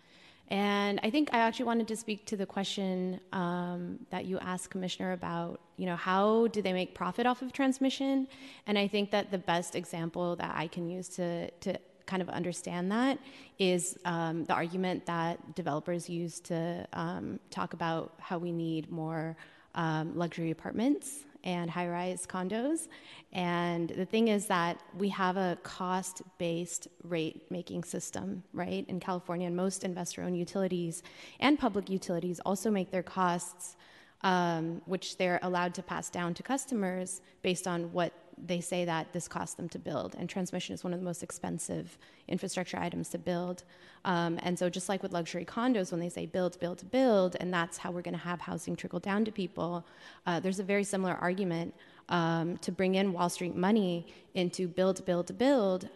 and 0.49 0.99
I 1.03 1.09
think 1.09 1.29
I 1.33 1.39
actually 1.39 1.65
wanted 1.65 1.87
to 1.87 1.95
speak 1.95 2.25
to 2.27 2.37
the 2.37 2.45
question 2.45 3.19
um, 3.31 3.99
that 4.09 4.25
you 4.25 4.37
asked, 4.39 4.69
Commissioner, 4.69 5.13
about 5.13 5.61
you 5.77 5.85
know 5.85 5.95
how 5.95 6.47
do 6.47 6.61
they 6.61 6.73
make 6.73 6.93
profit 6.93 7.25
off 7.25 7.41
of 7.41 7.53
transmission? 7.53 8.27
And 8.67 8.77
I 8.77 8.87
think 8.87 9.11
that 9.11 9.31
the 9.31 9.37
best 9.37 9.75
example 9.75 10.35
that 10.35 10.53
I 10.55 10.67
can 10.67 10.89
use 10.89 11.07
to 11.09 11.49
to 11.49 11.79
kind 12.05 12.21
of 12.21 12.29
understand 12.29 12.91
that 12.91 13.17
is 13.57 13.97
um, 14.03 14.43
the 14.43 14.53
argument 14.53 15.05
that 15.05 15.55
developers 15.55 16.09
use 16.09 16.41
to 16.41 16.85
um, 16.93 17.39
talk 17.49 17.73
about 17.73 18.13
how 18.19 18.37
we 18.37 18.51
need 18.51 18.91
more 18.91 19.37
um, 19.73 20.15
luxury 20.15 20.51
apartments 20.51 21.23
and 21.43 21.69
high 21.69 21.87
rise 21.87 22.25
condos. 22.25 22.87
And 23.31 23.89
the 23.89 24.05
thing 24.05 24.27
is 24.27 24.47
that 24.47 24.81
we 24.97 25.09
have 25.09 25.37
a 25.37 25.57
cost 25.63 26.21
based 26.37 26.87
rate 27.03 27.49
making 27.49 27.83
system, 27.83 28.43
right, 28.53 28.85
in 28.87 28.99
California. 28.99 29.47
And 29.47 29.55
most 29.55 29.83
investor 29.83 30.21
owned 30.23 30.37
utilities 30.37 31.03
and 31.39 31.59
public 31.59 31.89
utilities 31.89 32.39
also 32.41 32.69
make 32.69 32.91
their 32.91 33.03
costs, 33.03 33.75
um, 34.21 34.81
which 34.85 35.17
they're 35.17 35.39
allowed 35.41 35.73
to 35.75 35.83
pass 35.83 36.09
down 36.09 36.33
to 36.35 36.43
customers 36.43 37.21
based 37.41 37.67
on 37.67 37.91
what 37.91 38.13
they 38.45 38.61
say 38.61 38.85
that 38.85 39.13
this 39.13 39.27
costs 39.27 39.55
them 39.55 39.69
to 39.69 39.79
build. 39.79 40.15
And 40.17 40.29
transmission 40.29 40.73
is 40.73 40.83
one 40.83 40.93
of 40.93 40.99
the 40.99 41.05
most 41.05 41.23
expensive 41.23 41.97
infrastructure 42.27 42.77
items 42.77 43.09
to 43.09 43.17
build. 43.17 43.63
Um, 44.05 44.39
and 44.43 44.57
so, 44.57 44.69
just 44.69 44.89
like 44.89 45.01
with 45.01 45.13
luxury 45.13 45.45
condos, 45.45 45.91
when 45.91 45.99
they 45.99 46.09
say 46.09 46.25
build, 46.25 46.59
build, 46.59 46.89
build, 46.91 47.37
and 47.39 47.53
that's 47.53 47.77
how 47.77 47.91
we're 47.91 48.01
going 48.01 48.15
to 48.15 48.23
have 48.23 48.41
housing 48.41 48.75
trickle 48.75 48.99
down 48.99 49.23
to 49.25 49.31
people, 49.31 49.85
uh, 50.25 50.39
there's 50.39 50.59
a 50.59 50.63
very 50.63 50.83
similar 50.83 51.13
argument 51.13 51.73
um, 52.09 52.57
to 52.57 52.71
bring 52.71 52.95
in 52.95 53.13
Wall 53.13 53.29
Street 53.29 53.55
money 53.55 54.07
into 54.33 54.67
build, 54.67 55.05
build, 55.05 55.37
build. 55.37 55.89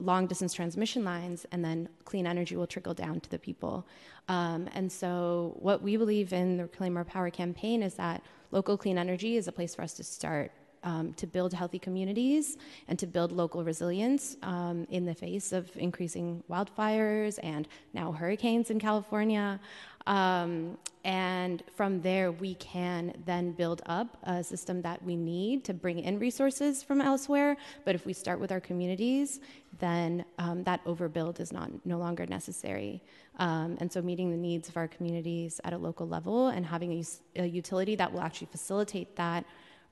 Long 0.00 0.28
distance 0.28 0.54
transmission 0.54 1.04
lines, 1.04 1.44
and 1.50 1.64
then 1.64 1.88
clean 2.04 2.24
energy 2.24 2.54
will 2.54 2.68
trickle 2.68 2.94
down 2.94 3.18
to 3.18 3.28
the 3.30 3.38
people. 3.38 3.84
Um, 4.28 4.68
and 4.72 4.92
so, 4.92 5.56
what 5.58 5.82
we 5.82 5.96
believe 5.96 6.32
in 6.32 6.58
the 6.58 6.62
Reclaim 6.64 6.96
Our 6.96 7.04
Power 7.04 7.30
campaign 7.30 7.82
is 7.82 7.94
that 7.94 8.22
local 8.52 8.78
clean 8.78 8.96
energy 8.96 9.36
is 9.36 9.48
a 9.48 9.52
place 9.52 9.74
for 9.74 9.82
us 9.82 9.94
to 9.94 10.04
start 10.04 10.52
um, 10.82 11.12
to 11.14 11.26
build 11.26 11.52
healthy 11.52 11.78
communities 11.78 12.56
and 12.88 12.98
to 12.98 13.06
build 13.06 13.32
local 13.32 13.64
resilience 13.64 14.36
um, 14.42 14.86
in 14.90 15.04
the 15.04 15.14
face 15.14 15.52
of 15.52 15.70
increasing 15.76 16.42
wildfires 16.50 17.38
and 17.42 17.68
now 17.94 18.12
hurricanes 18.12 18.70
in 18.70 18.78
California. 18.78 19.60
Um, 20.06 20.78
and 21.04 21.62
from 21.76 22.00
there, 22.00 22.32
we 22.32 22.54
can 22.54 23.14
then 23.26 23.52
build 23.52 23.82
up 23.86 24.16
a 24.24 24.42
system 24.42 24.82
that 24.82 25.02
we 25.02 25.16
need 25.16 25.64
to 25.64 25.74
bring 25.74 26.00
in 26.00 26.18
resources 26.18 26.82
from 26.82 27.00
elsewhere. 27.00 27.56
But 27.84 27.94
if 27.94 28.06
we 28.06 28.12
start 28.14 28.40
with 28.40 28.50
our 28.50 28.60
communities, 28.60 29.40
then 29.78 30.24
um, 30.38 30.64
that 30.64 30.84
overbuild 30.86 31.40
is 31.40 31.52
not 31.52 31.70
no 31.84 31.98
longer 31.98 32.26
necessary. 32.26 33.02
Um, 33.38 33.76
and 33.80 33.92
so, 33.92 34.02
meeting 34.02 34.30
the 34.30 34.36
needs 34.36 34.68
of 34.68 34.76
our 34.76 34.88
communities 34.88 35.60
at 35.62 35.72
a 35.72 35.78
local 35.78 36.08
level 36.08 36.48
and 36.48 36.64
having 36.66 36.92
a, 36.92 37.42
a 37.42 37.46
utility 37.46 37.94
that 37.96 38.12
will 38.12 38.20
actually 38.20 38.48
facilitate 38.48 39.14
that 39.16 39.44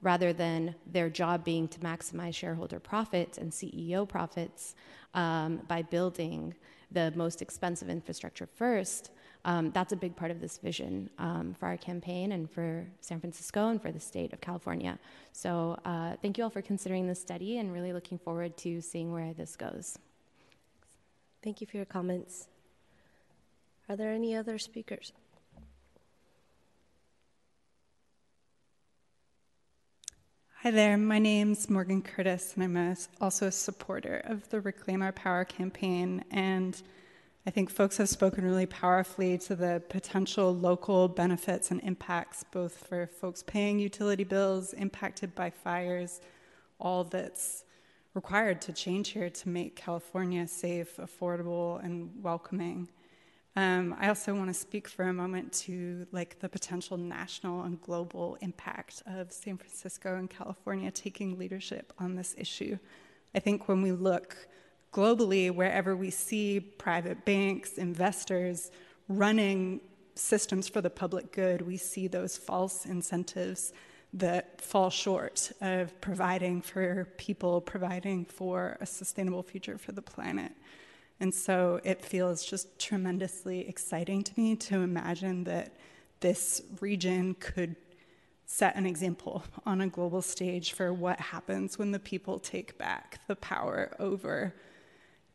rather 0.02 0.32
than 0.32 0.74
their 0.86 1.09
job 1.09 1.44
being 1.44 1.68
to 1.68 1.78
maximize 1.81 2.35
shareholder 2.35 2.78
profits 2.78 3.39
and 3.39 3.51
CEO 3.51 4.09
profits 4.09 4.74
um, 5.14 5.60
by 5.68 5.82
building 5.82 6.55
the 6.93 7.12
most 7.16 7.43
expensive 7.43 7.89
infrastructure 7.89 8.47
first. 8.47 9.10
Um, 9.44 9.70
that's 9.70 9.93
a 9.93 9.97
big 9.97 10.16
part 10.16 10.31
of 10.31 10.40
this 10.40 10.59
vision 10.59 11.09
um, 11.18 11.55
for 11.59 11.66
our 11.66 11.77
campaign 11.77 12.32
and 12.32 12.51
for 12.51 12.86
San 13.01 13.20
Francisco 13.20 13.68
and 13.68 13.81
for 13.81 13.93
the 13.93 14.01
state 14.01 14.32
of 14.32 14.40
California. 14.40 14.98
So, 15.32 15.78
uh, 15.85 16.16
thank 16.20 16.36
you 16.36 16.44
all 16.44 16.51
for 16.51 16.62
considering 16.62 17.06
this 17.06 17.20
study 17.20 17.59
and 17.59 17.73
really 17.73 17.93
looking 17.93 18.18
forward 18.18 18.56
to 18.59 18.81
seeing 18.81 19.12
where 19.12 19.32
this 19.35 19.56
goes. 19.56 19.98
Thank 21.43 21.60
you 21.60 21.66
for 21.66 21.77
your 21.77 21.86
comments. 21.86 22.48
Are 23.89 23.94
there 23.94 24.10
any 24.10 24.35
other 24.35 24.59
speakers? 24.59 25.12
Hi 30.66 30.72
there, 30.72 30.98
my 30.98 31.20
name's 31.20 31.70
Morgan 31.70 32.02
Curtis, 32.02 32.55
and 32.56 32.64
I'm 32.64 32.76
a, 32.76 32.97
also 33.20 33.47
a 33.47 33.52
supporter 33.52 34.20
of 34.24 34.48
the 34.48 34.60
Reclaim 34.60 35.01
Our 35.01 35.12
Power 35.12 35.44
campaign. 35.44 36.24
And 36.32 36.82
I 37.47 37.51
think 37.51 37.70
folks 37.70 37.98
have 37.98 38.09
spoken 38.09 38.44
really 38.44 38.66
powerfully 38.66 39.38
to 39.38 39.55
the 39.55 39.80
potential 39.88 40.52
local 40.52 41.06
benefits 41.06 41.70
and 41.70 41.80
impacts, 41.82 42.44
both 42.51 42.84
for 42.88 43.06
folks 43.06 43.44
paying 43.44 43.78
utility 43.78 44.24
bills 44.24 44.72
impacted 44.72 45.36
by 45.36 45.51
fires, 45.51 46.20
all 46.80 47.05
that's 47.05 47.62
required 48.14 48.60
to 48.62 48.72
change 48.72 49.10
here 49.10 49.30
to 49.30 49.48
make 49.48 49.76
California 49.76 50.48
safe, 50.48 50.97
affordable, 50.97 51.80
and 51.84 52.10
welcoming. 52.24 52.88
Um, 53.56 53.96
I 53.98 54.08
also 54.08 54.34
want 54.34 54.48
to 54.48 54.54
speak 54.54 54.86
for 54.86 55.04
a 55.04 55.14
moment 55.14 55.50
to 55.64 56.06
like 56.12 56.38
the 56.40 56.48
potential 56.48 56.98
national 56.98 57.62
and 57.62 57.80
global 57.80 58.36
impact 58.42 59.02
of 59.06 59.32
San 59.32 59.56
Francisco 59.56 60.16
and 60.16 60.28
California 60.28 60.90
taking 60.90 61.38
leadership 61.38 61.94
on 61.98 62.16
this 62.16 62.34
issue. 62.36 62.78
I 63.34 63.38
think 63.38 63.66
when 63.66 63.80
we 63.80 63.92
look 63.92 64.36
globally, 64.92 65.50
wherever 65.50 65.96
we 65.96 66.10
see 66.10 66.60
private 66.60 67.24
banks, 67.24 67.78
investors 67.78 68.70
running 69.08 69.80
systems 70.14 70.68
for 70.68 70.82
the 70.82 70.90
public 70.90 71.32
good, 71.32 71.62
we 71.62 71.78
see 71.78 72.08
those 72.08 72.36
false 72.36 72.84
incentives 72.84 73.72
that 74.12 74.60
fall 74.60 74.90
short 74.90 75.50
of 75.62 75.98
providing 76.00 76.60
for 76.60 77.06
people, 77.16 77.62
providing 77.62 78.24
for 78.24 78.76
a 78.80 78.86
sustainable 78.86 79.42
future 79.42 79.78
for 79.78 79.92
the 79.92 80.02
planet. 80.02 80.52
And 81.20 81.34
so 81.34 81.80
it 81.82 82.05
feels 82.05 82.44
just 82.44 82.78
tremendously 82.78 83.66
exciting 83.68 84.22
to 84.24 84.32
me 84.36 84.56
to 84.56 84.80
imagine 84.80 85.44
that 85.44 85.72
this 86.20 86.62
region 86.80 87.34
could 87.34 87.76
set 88.44 88.76
an 88.76 88.86
example 88.86 89.43
on 89.64 89.80
a 89.80 89.88
global 89.88 90.22
stage 90.22 90.72
for 90.72 90.93
what 90.93 91.18
happens 91.18 91.78
when 91.78 91.90
the 91.90 91.98
people 91.98 92.38
take 92.38 92.78
back 92.78 93.20
the 93.26 93.36
power 93.36 93.94
over 93.98 94.55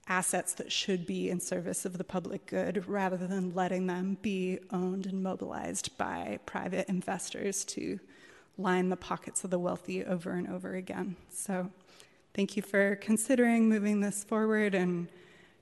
assets 0.08 0.54
that 0.54 0.72
should 0.72 1.06
be 1.06 1.30
in 1.30 1.40
service 1.40 1.86
of 1.86 1.98
the 1.98 2.04
public 2.04 2.46
good 2.46 2.88
rather 2.88 3.18
than 3.18 3.54
letting 3.54 3.88
them 3.88 4.18
be 4.22 4.60
owned 4.72 5.06
and 5.06 5.22
mobilized 5.22 5.96
by 5.98 6.40
private 6.46 6.88
investors 6.90 7.64
to 7.64 8.00
line 8.58 8.90
the 8.90 8.96
pockets 8.96 9.44
of 9.44 9.50
the 9.50 9.60
wealthy 9.60 10.04
over 10.06 10.32
and 10.32 10.48
over 10.48 10.76
again. 10.76 11.16
So, 11.30 11.70
thank 12.34 12.56
you 12.56 12.64
for 12.64 12.96
considering 12.98 13.70
moving 13.70 14.02
this 14.02 14.24
forward 14.24 14.74
and 14.74 15.08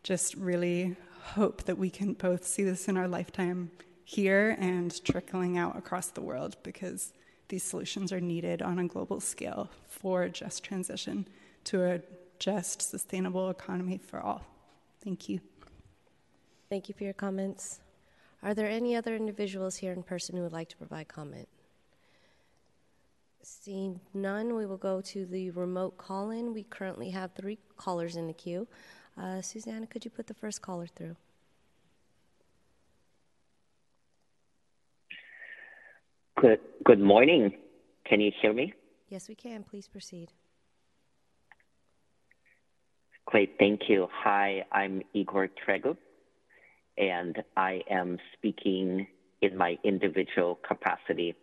just 0.04 0.36
really 0.36 0.96
hope 1.22 1.64
that 1.64 1.78
we 1.78 1.90
can 1.90 2.14
both 2.14 2.46
see 2.46 2.64
this 2.64 2.88
in 2.88 2.98
our 2.98 3.08
lifetime 3.08 3.72
here 4.04 4.56
and 4.60 5.04
trickling 5.04 5.58
out 5.58 5.78
across 5.78 6.08
the 6.08 6.22
world 6.22 6.58
because 6.64 7.14
these 7.50 7.64
solutions 7.64 8.12
are 8.12 8.22
needed 8.22 8.62
on 8.62 8.80
a 8.80 8.88
global 8.88 9.20
scale 9.20 9.70
for 9.88 10.24
a 10.24 10.30
just 10.30 10.64
transition 10.64 11.28
to 11.66 11.84
a 11.84 12.02
just, 12.40 12.82
sustainable 12.82 13.50
economy 13.50 13.98
for 13.98 14.20
all. 14.20 14.44
Thank 15.04 15.30
you. 15.30 15.40
Thank 16.70 16.88
you 16.88 16.96
for 16.98 17.04
your 17.04 17.14
comments. 17.14 17.82
Are 18.42 18.54
there 18.54 18.70
any 18.70 18.96
other 18.96 19.16
individuals 19.16 19.76
here 19.76 19.92
in 19.92 20.04
person 20.04 20.36
who 20.36 20.44
would 20.44 20.54
like 20.54 20.70
to 20.70 20.78
provide 20.78 21.08
comment? 21.08 21.48
Seeing 23.42 24.00
none, 24.14 24.56
we 24.56 24.66
will 24.66 24.78
go 24.78 25.02
to 25.02 25.26
the 25.26 25.52
remote 25.52 25.98
call 25.98 26.30
in. 26.32 26.54
We 26.54 26.64
currently 26.64 27.10
have 27.10 27.32
three 27.34 27.58
callers 27.78 28.16
in 28.16 28.28
the 28.28 28.34
queue. 28.34 28.68
Uh, 29.22 29.42
Susanna, 29.42 29.86
could 29.86 30.06
you 30.06 30.12
put 30.12 30.28
the 30.28 30.34
first 30.34 30.62
caller 30.62 30.88
through? 30.88 31.16
Good, 36.40 36.60
good 36.86 37.02
morning. 37.02 37.52
Can 38.06 38.22
you 38.22 38.32
hear 38.42 38.54
me? 38.54 38.74
Yes, 39.10 39.28
we 39.28 39.36
can. 39.36 39.64
Please 39.64 39.88
proceed. 39.90 40.32
Great, 43.26 43.56
thank 43.60 43.82
you. 43.90 44.08
Hi, 44.24 44.64
I'm 44.72 45.02
Igor 45.14 45.50
Tregub, 45.68 45.98
and 46.98 47.44
I 47.58 47.82
am 47.92 48.18
speaking 48.34 49.06
in 49.42 49.58
my 49.58 49.78
individual 49.84 50.60
capacity 50.68 51.36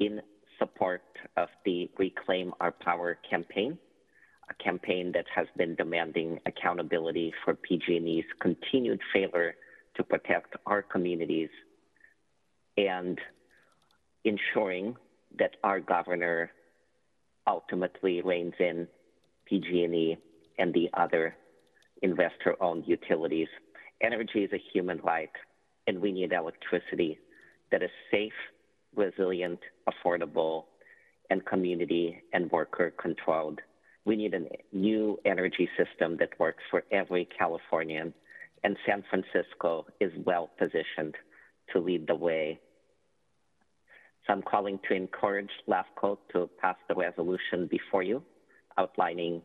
in 0.00 0.20
support 0.58 1.02
of 1.36 1.48
the 1.64 1.90
Reclaim 1.98 2.52
Our 2.60 2.72
Power 2.72 3.18
campaign, 3.28 3.78
a 4.52 4.62
campaign 4.62 5.12
that 5.12 5.26
has 5.34 5.46
been 5.56 5.74
demanding 5.74 6.38
accountability 6.46 7.32
for 7.44 7.54
PG&E's 7.54 8.24
continued 8.40 9.00
failure 9.12 9.54
to 9.96 10.02
protect 10.02 10.56
our 10.66 10.82
communities 10.82 11.50
and 12.76 13.18
ensuring 14.24 14.96
that 15.38 15.56
our 15.62 15.80
governor 15.80 16.50
ultimately 17.46 18.22
reins 18.22 18.54
in 18.58 18.86
PG&E 19.46 20.16
and 20.58 20.72
the 20.74 20.88
other 20.94 21.36
investor-owned 22.02 22.84
utilities. 22.86 23.48
Energy 24.00 24.44
is 24.44 24.52
a 24.52 24.62
human 24.72 24.98
right, 24.98 25.30
and 25.86 26.00
we 26.00 26.12
need 26.12 26.32
electricity 26.32 27.18
that 27.70 27.82
is 27.82 27.90
safe, 28.10 28.32
resilient, 28.94 29.60
affordable, 29.88 30.64
and 31.30 31.44
community 31.46 32.22
and 32.32 32.50
worker 32.50 32.92
controlled. 33.00 33.60
We 34.04 34.16
need 34.16 34.34
a 34.34 34.40
new 34.72 35.18
energy 35.24 35.68
system 35.76 36.16
that 36.18 36.38
works 36.38 36.62
for 36.70 36.82
every 36.90 37.28
Californian, 37.38 38.12
and 38.64 38.76
San 38.86 39.04
Francisco 39.08 39.86
is 40.00 40.12
well 40.24 40.50
positioned 40.58 41.14
to 41.72 41.78
lead 41.78 42.06
the 42.06 42.14
way. 42.14 42.60
So 44.26 44.32
I'm 44.32 44.42
calling 44.42 44.78
to 44.88 44.94
encourage 44.94 45.50
LAFCO 45.68 46.18
to 46.32 46.48
pass 46.60 46.76
the 46.88 46.94
resolution 46.94 47.68
before 47.68 48.02
you, 48.02 48.22
outlining 48.78 49.42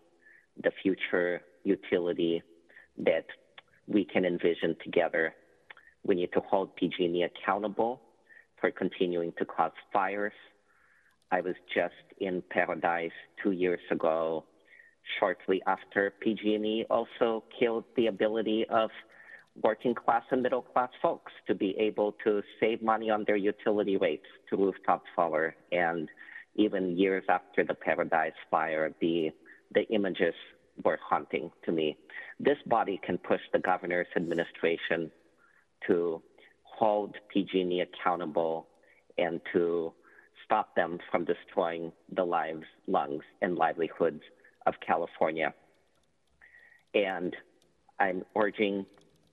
the 0.63 0.71
future 0.81 1.41
utility 1.63 2.41
that 2.97 3.25
we 3.87 4.05
can 4.05 4.25
envision 4.25 4.75
together. 4.83 5.33
We 6.03 6.15
need 6.15 6.31
to 6.33 6.41
hold 6.41 6.75
PG&E 6.75 7.23
accountable 7.23 8.01
for 8.59 8.71
continuing 8.71 9.33
to 9.37 9.45
cause 9.45 9.71
fires. 9.93 10.33
I 11.31 11.41
was 11.41 11.55
just 11.73 11.93
in 12.19 12.41
Paradise 12.49 13.11
two 13.43 13.51
years 13.51 13.79
ago, 13.91 14.45
shortly 15.19 15.61
after 15.67 16.13
PG&E 16.21 16.85
also 16.89 17.43
killed 17.59 17.85
the 17.95 18.07
ability 18.07 18.65
of 18.69 18.89
working 19.63 19.95
class 19.95 20.23
and 20.31 20.43
middle 20.43 20.61
class 20.61 20.89
folks 21.01 21.31
to 21.47 21.55
be 21.55 21.75
able 21.79 22.15
to 22.23 22.41
save 22.59 22.81
money 22.81 23.09
on 23.09 23.23
their 23.25 23.35
utility 23.35 23.97
rates 23.97 24.25
to 24.49 24.57
rooftop 24.57 25.03
solar. 25.15 25.55
And 25.71 26.07
even 26.55 26.97
years 26.97 27.23
after 27.29 27.63
the 27.63 27.73
Paradise 27.73 28.33
fire, 28.49 28.93
the 29.01 29.31
the 29.73 29.85
images 29.89 30.33
were 30.85 30.99
haunting 31.09 31.51
to 31.65 31.71
me. 31.73 31.97
This 32.39 32.57
body 32.67 33.01
can 33.05 33.17
push 33.17 33.41
the 33.51 33.59
governor's 33.59 34.07
administration 34.15 35.11
to 35.87 36.21
hold 36.63 37.15
PG&E 37.33 37.81
accountable 37.81 38.67
and 39.17 39.41
to 39.51 39.91
stop 40.47 40.73
them 40.75 40.97
from 41.11 41.25
destroying 41.25 41.91
the 42.15 42.23
lives, 42.23 42.63
lungs, 42.87 43.23
and 43.41 43.55
livelihoods 43.55 44.21
of 44.65 44.73
California. 44.85 45.53
And 46.93 47.35
I'm 47.99 48.23
urging 48.35 48.85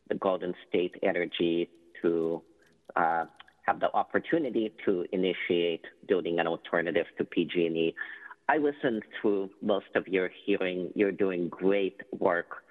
the 0.08 0.16
Golden 0.16 0.54
State 0.68 0.96
Energy 1.02 1.70
to 2.02 2.42
uh, 2.96 3.24
have 3.62 3.80
the 3.80 3.90
opportunity 3.94 4.72
to 4.84 5.06
initiate 5.12 5.84
building 6.06 6.38
an 6.40 6.46
alternative 6.46 7.06
to 7.16 7.24
PG&E. 7.24 7.94
I 8.48 8.58
listened 8.58 9.04
to 9.22 9.48
most 9.62 9.86
of 9.94 10.06
your 10.06 10.30
hearing. 10.44 10.90
You're 10.94 11.12
doing 11.12 11.48
great 11.48 12.02
work. 12.18 12.64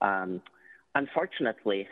Um, 0.00 0.40
unfortunately, 0.94 1.86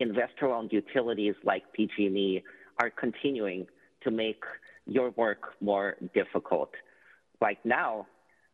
investor-owned 0.00 0.72
utilities 0.72 1.34
like 1.44 1.62
PG&E 1.72 2.42
are 2.80 2.90
continuing 2.90 3.66
to 4.02 4.10
make 4.10 4.42
your 4.86 5.10
work 5.10 5.54
more 5.60 5.96
difficult. 6.14 6.70
Right 7.40 7.58
now, 7.64 8.06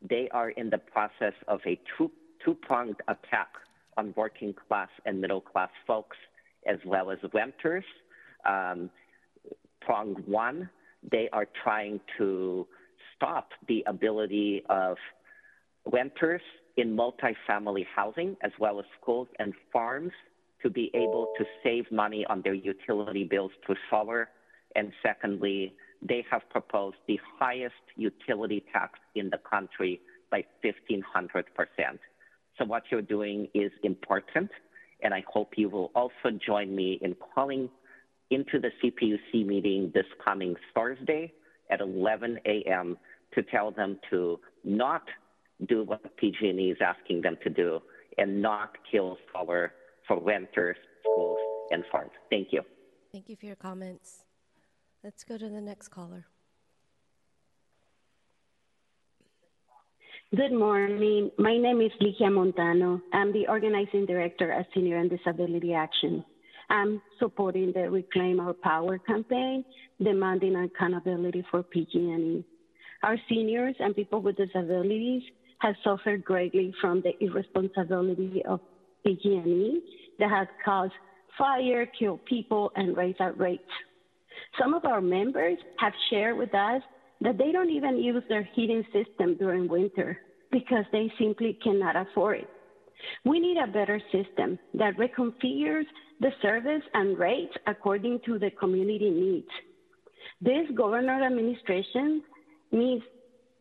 they 0.09 0.29
are 0.33 0.51
in 0.51 0.71
the 0.71 0.79
process 0.79 1.35
of 1.49 1.61
a 1.67 1.79
two, 1.97 2.11
two-pronged 2.45 2.97
attack 3.09 3.49
on 3.97 4.15
working 4.17 4.55
class 4.69 4.89
and 5.05 5.21
middle 5.21 5.41
class 5.41 5.71
folks 5.87 6.17
as 6.67 6.79
well 6.85 7.11
as 7.11 7.19
renters. 7.35 7.85
Um, 8.49 8.91
prong 9.81 10.15
one, 10.27 10.71
they 11.11 11.29
are 11.33 11.47
trying 11.63 12.01
to 12.19 12.67
stop 13.17 13.51
the 13.69 13.85
ability 13.87 14.63
of 14.69 14.97
renters 15.91 16.43
in 16.77 16.97
multifamily 16.97 17.85
housing 17.95 18.37
as 18.43 18.53
well 18.59 18.79
as 18.79 18.87
schools 19.01 19.29
and 19.39 19.53
farms 19.73 20.13
to 20.63 20.71
be 20.71 20.91
able 20.95 21.33
to 21.39 21.45
save 21.63 21.91
money 21.91 22.25
on 22.29 22.43
their 22.43 22.55
utility 22.55 23.25
bills 23.25 23.51
through 23.65 23.77
solar. 23.91 24.29
And 24.77 24.93
secondly, 25.03 25.75
they 26.03 26.25
have 26.31 26.49
proposed 26.51 26.97
the 27.07 27.19
highest 27.39 27.75
utility 27.97 28.65
tax 28.73 28.99
in 29.15 29.31
the 29.31 29.39
country 29.39 30.01
by 30.31 30.45
1,500 30.63 31.47
percent. 31.55 32.01
So 32.59 32.65
what 32.65 32.85
you're 32.91 33.03
doing 33.03 33.49
is 33.55 33.73
important, 33.83 34.51
and 35.03 35.15
I 35.15 35.25
hope 35.27 35.55
you 35.57 35.69
will 35.69 35.91
also 35.95 36.31
join 36.45 36.75
me 36.75 36.99
in 37.03 37.17
calling 37.35 37.69
into 38.31 38.61
the 38.61 38.71
CPUC 38.83 39.47
meeting 39.47 39.91
this 39.95 40.07
coming 40.25 40.55
Thursday 40.75 41.33
at 41.71 41.81
11 41.81 42.39
a.m. 42.47 42.97
to 43.35 43.43
tell 43.43 43.71
them 43.71 43.99
to 44.11 44.39
not 44.65 45.03
do 45.69 45.85
what 45.85 46.17
PG&E 46.17 46.71
is 46.71 46.79
asking 46.81 47.23
them 47.23 47.37
to 47.43 47.51
do 47.51 47.81
and 48.19 48.41
not 48.41 48.77
kill 48.91 49.19
solar 49.33 49.73
for 50.07 50.21
renters, 50.21 50.77
schools, 51.03 51.39
and 51.71 51.85
farms. 51.91 52.13
Thank 52.31 52.49
you. 52.53 52.63
Thank 53.13 53.29
you 53.29 53.37
for 53.37 53.47
your 53.47 53.57
comments. 53.57 54.25
Let's 55.03 55.25
go 55.25 55.39
to 55.39 55.49
the 55.49 55.63
next 55.63 55.89
caller. 55.89 56.27
Good 60.37 60.53
morning. 60.53 61.31
My 61.39 61.57
name 61.57 61.81
is 61.81 61.91
Ligia 62.03 62.31
Montano. 62.31 63.01
I'm 63.11 63.33
the 63.33 63.49
organizing 63.49 64.05
director 64.05 64.53
at 64.53 64.67
Senior 64.75 64.99
and 64.99 65.09
Disability 65.09 65.73
Action. 65.73 66.23
I'm 66.69 67.01
supporting 67.19 67.73
the 67.73 67.91
Reclaim 67.91 68.41
Our 68.41 68.53
Power 68.53 68.99
campaign, 68.99 69.65
demanding 70.03 70.55
accountability 70.55 71.47
for 71.51 71.63
PG&E. 71.63 72.45
Our 73.03 73.17
seniors 73.27 73.77
and 73.81 73.97
people 73.97 74.21
with 74.21 74.37
disabilities 74.37 75.23
have 75.61 75.77
suffered 75.83 76.27
greatly 76.27 76.75
from 76.79 77.01
the 77.01 77.13
irresponsibility 77.25 78.43
of 78.47 78.61
PG&E 79.07 79.81
that 80.19 80.31
has 80.31 80.47
caused 80.63 80.93
fire, 81.39 81.87
killed 81.87 82.23
people, 82.27 82.71
and 82.77 82.95
raised 82.99 83.23
our 83.23 83.33
rates. 83.33 83.65
Some 84.59 84.75
of 84.75 84.85
our 84.85 85.01
members 85.01 85.59
have 85.79 85.93
shared 86.11 86.37
with 86.37 86.55
us 86.55 86.83
that 87.21 87.39
they 87.39 87.53
don't 87.53 87.71
even 87.71 87.99
use 87.99 88.23
their 88.29 88.49
heating 88.55 88.85
system 88.93 89.37
during 89.37 89.69
winter 89.69 90.19
because 90.51 90.85
they 90.93 91.13
simply 91.19 91.59
cannot 91.63 91.97
afford 91.97 92.41
it. 92.41 92.51
We 93.25 93.41
need 93.41 93.57
a 93.57 93.67
better 93.67 94.01
system 94.13 94.59
that 94.75 94.97
reconfigures 94.97 95.85
the 96.21 96.31
service 96.43 96.83
and 96.95 97.19
rates 97.19 97.55
according 97.67 98.21
to 98.27 98.39
the 98.39 98.51
community 98.51 99.11
needs. 99.11 99.49
This 100.41 100.67
governor 100.75 101.23
administration 101.25 102.23
needs, 102.73 103.05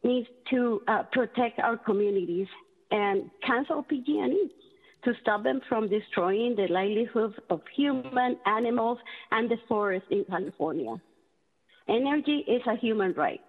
needs 0.04 0.28
to 0.50 0.82
uh, 0.88 1.04
protect 1.12 1.60
our 1.60 1.78
communities 1.78 2.48
and 2.92 3.30
cancel 3.46 3.84
PG&E 3.84 4.50
to 5.04 5.14
stop 5.22 5.44
them 5.44 5.62
from 5.70 5.88
destroying 5.88 6.56
the 6.56 6.68
livelihoods 6.68 7.36
of 7.50 7.62
human, 7.76 8.38
animals, 8.46 8.98
and 9.32 9.50
the 9.50 9.58
forest 9.68 10.06
in 10.12 10.26
California. 10.26 10.96
Energy 11.88 12.44
is 12.48 12.62
a 12.68 12.76
human 12.76 13.14
right, 13.14 13.42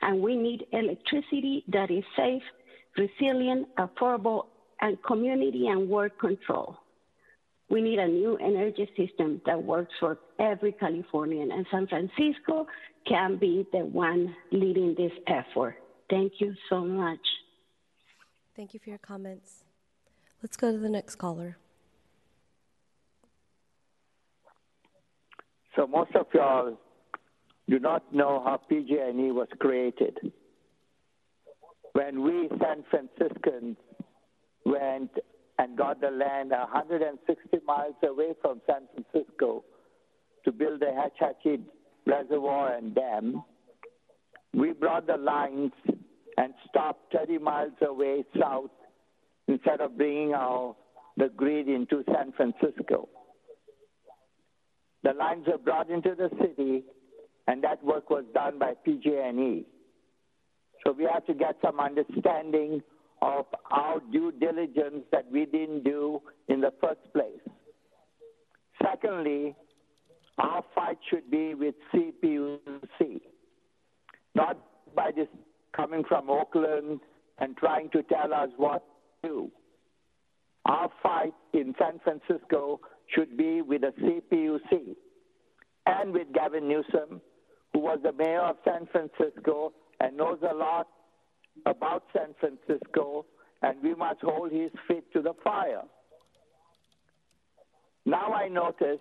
and 0.00 0.22
we 0.22 0.36
need 0.36 0.66
electricity 0.72 1.64
that 1.68 1.90
is 1.90 2.04
safe, 2.16 2.42
resilient, 2.96 3.68
affordable, 3.76 4.46
and 4.80 5.02
community 5.02 5.66
and 5.68 5.88
work 5.88 6.18
control. 6.18 6.76
We 7.68 7.82
need 7.82 7.98
a 7.98 8.08
new 8.08 8.36
energy 8.38 8.90
system 8.96 9.40
that 9.46 9.62
works 9.62 9.92
for 10.00 10.18
every 10.38 10.72
Californian, 10.72 11.52
and 11.52 11.66
San 11.70 11.86
Francisco 11.86 12.66
can 13.06 13.36
be 13.36 13.66
the 13.72 13.80
one 13.80 14.34
leading 14.50 14.94
this 14.96 15.12
effort. 15.26 15.76
Thank 16.08 16.34
you 16.38 16.54
so 16.68 16.84
much. 16.84 17.20
Thank 18.56 18.74
you 18.74 18.80
for 18.80 18.90
your 18.90 18.98
comments. 18.98 19.64
Let's 20.42 20.56
go 20.56 20.72
to 20.72 20.78
the 20.78 20.88
next 20.88 21.16
caller. 21.16 21.58
So 25.76 25.86
most 25.86 26.14
of 26.14 26.26
y'all 26.34 26.78
do 27.68 27.78
not 27.78 28.14
know 28.14 28.42
how 28.44 28.60
PG&E 28.68 29.30
was 29.32 29.48
created. 29.58 30.18
When 31.92 32.22
we 32.22 32.48
San 32.60 32.84
Franciscans 32.88 33.76
went 34.64 35.10
and 35.58 35.76
got 35.76 36.00
the 36.00 36.10
land 36.10 36.50
160 36.50 37.58
miles 37.66 37.94
away 38.02 38.34
from 38.40 38.62
San 38.66 38.88
Francisco 38.94 39.62
to 40.44 40.52
build 40.52 40.80
the 40.80 40.92
Hetch 40.92 41.18
Hetchy 41.20 41.60
Reservoir 42.06 42.74
and 42.76 42.94
Dam, 42.94 43.42
we 44.54 44.72
brought 44.72 45.06
the 45.06 45.16
lines 45.16 45.72
and 46.38 46.54
stopped 46.68 47.14
30 47.14 47.38
miles 47.38 47.72
away 47.82 48.24
south 48.40 48.70
instead 49.50 49.80
of 49.80 49.96
bringing 49.96 50.32
our, 50.32 50.76
the 51.16 51.28
grid 51.36 51.68
into 51.68 52.04
San 52.06 52.32
Francisco. 52.32 53.08
The 55.02 55.12
lines 55.12 55.46
were 55.46 55.58
brought 55.58 55.90
into 55.90 56.14
the 56.14 56.30
city, 56.40 56.84
and 57.46 57.64
that 57.64 57.82
work 57.84 58.10
was 58.10 58.24
done 58.32 58.58
by 58.58 58.74
PG&E. 58.84 59.66
So 60.84 60.92
we 60.92 61.08
have 61.12 61.26
to 61.26 61.34
get 61.34 61.56
some 61.64 61.80
understanding 61.80 62.82
of 63.22 63.46
our 63.70 64.00
due 64.12 64.32
diligence 64.32 65.04
that 65.12 65.30
we 65.30 65.46
didn't 65.46 65.84
do 65.84 66.22
in 66.48 66.60
the 66.60 66.72
first 66.80 67.00
place. 67.12 67.40
Secondly, 68.82 69.54
our 70.38 70.64
fight 70.74 70.98
should 71.10 71.30
be 71.30 71.54
with 71.54 71.74
CPUC, 71.92 73.20
not 74.34 74.56
by 74.94 75.10
this 75.14 75.28
coming 75.76 76.02
from 76.08 76.30
Oakland 76.30 77.00
and 77.38 77.56
trying 77.56 77.90
to 77.90 78.02
tell 78.04 78.32
us 78.32 78.48
what 78.56 78.82
do. 79.22 79.50
Our 80.66 80.90
fight 81.02 81.34
in 81.52 81.74
San 81.78 82.00
Francisco 82.00 82.80
should 83.14 83.36
be 83.36 83.62
with 83.62 83.82
the 83.82 83.92
CPUC 84.00 84.96
and 85.86 86.12
with 86.12 86.32
Gavin 86.32 86.68
Newsom, 86.68 87.20
who 87.72 87.80
was 87.80 87.98
the 88.02 88.12
mayor 88.12 88.42
of 88.42 88.56
San 88.64 88.86
Francisco 88.92 89.72
and 90.00 90.16
knows 90.16 90.38
a 90.48 90.54
lot 90.54 90.86
about 91.66 92.04
San 92.16 92.34
Francisco, 92.38 93.26
and 93.62 93.82
we 93.82 93.94
must 93.94 94.20
hold 94.20 94.52
his 94.52 94.70
feet 94.86 95.04
to 95.12 95.22
the 95.22 95.34
fire. 95.42 95.82
Now 98.06 98.32
I 98.32 98.48
notice 98.48 99.00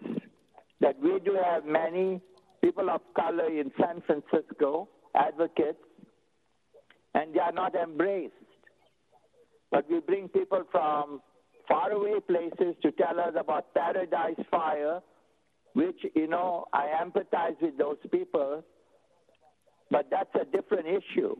that 0.81 0.99
we 1.01 1.19
do 1.23 1.37
have 1.43 1.65
many 1.65 2.21
people 2.61 2.89
of 2.89 3.01
color 3.15 3.47
in 3.47 3.71
San 3.79 4.01
Francisco, 4.01 4.89
advocates, 5.15 5.79
and 7.15 7.33
they 7.33 7.39
are 7.39 7.51
not 7.51 7.75
embraced. 7.75 8.33
But 9.71 9.89
we 9.89 9.99
bring 9.99 10.27
people 10.29 10.63
from 10.71 11.21
faraway 11.67 12.19
places 12.27 12.75
to 12.81 12.91
tell 12.91 13.19
us 13.19 13.33
about 13.37 13.73
Paradise 13.73 14.43
Fire, 14.49 15.01
which, 15.73 16.03
you 16.15 16.27
know, 16.27 16.65
I 16.73 16.87
empathize 17.03 17.61
with 17.61 17.77
those 17.77 17.97
people, 18.11 18.63
but 19.91 20.07
that's 20.09 20.33
a 20.35 20.45
different 20.45 20.87
issue. 20.87 21.35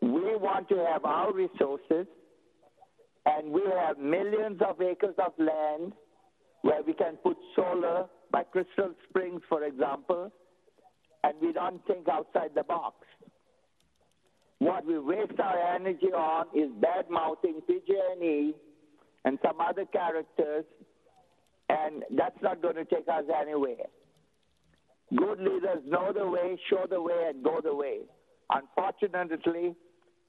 We 0.00 0.36
want 0.36 0.68
to 0.70 0.86
have 0.90 1.04
our 1.04 1.32
resources, 1.32 2.06
and 3.26 3.50
we 3.50 3.62
have 3.78 3.98
millions 3.98 4.60
of 4.66 4.80
acres 4.80 5.14
of 5.18 5.32
land 5.38 5.92
where 6.62 6.82
we 6.82 6.94
can 6.94 7.16
put 7.16 7.36
solar 7.54 8.06
by 8.30 8.44
Crystal 8.44 8.92
Springs, 9.08 9.42
for 9.48 9.64
example, 9.64 10.32
and 11.24 11.34
we 11.40 11.52
don't 11.52 11.84
think 11.86 12.08
outside 12.08 12.50
the 12.54 12.62
box. 12.64 12.96
What 14.58 14.86
we 14.86 14.98
waste 14.98 15.38
our 15.38 15.74
energy 15.74 16.12
on 16.14 16.46
is 16.54 16.70
bad 16.80 17.10
mouthing 17.10 17.60
PG&E 17.66 18.54
and 19.24 19.38
some 19.44 19.60
other 19.60 19.84
characters, 19.86 20.64
and 21.68 22.04
that's 22.16 22.40
not 22.42 22.62
going 22.62 22.76
to 22.76 22.84
take 22.84 23.08
us 23.08 23.24
anywhere. 23.40 23.86
Good 25.14 25.38
leaders 25.40 25.82
know 25.84 26.12
the 26.12 26.26
way, 26.26 26.58
show 26.70 26.86
the 26.88 27.00
way, 27.00 27.28
and 27.28 27.44
go 27.44 27.60
the 27.62 27.74
way. 27.74 28.00
Unfortunately, 28.50 29.74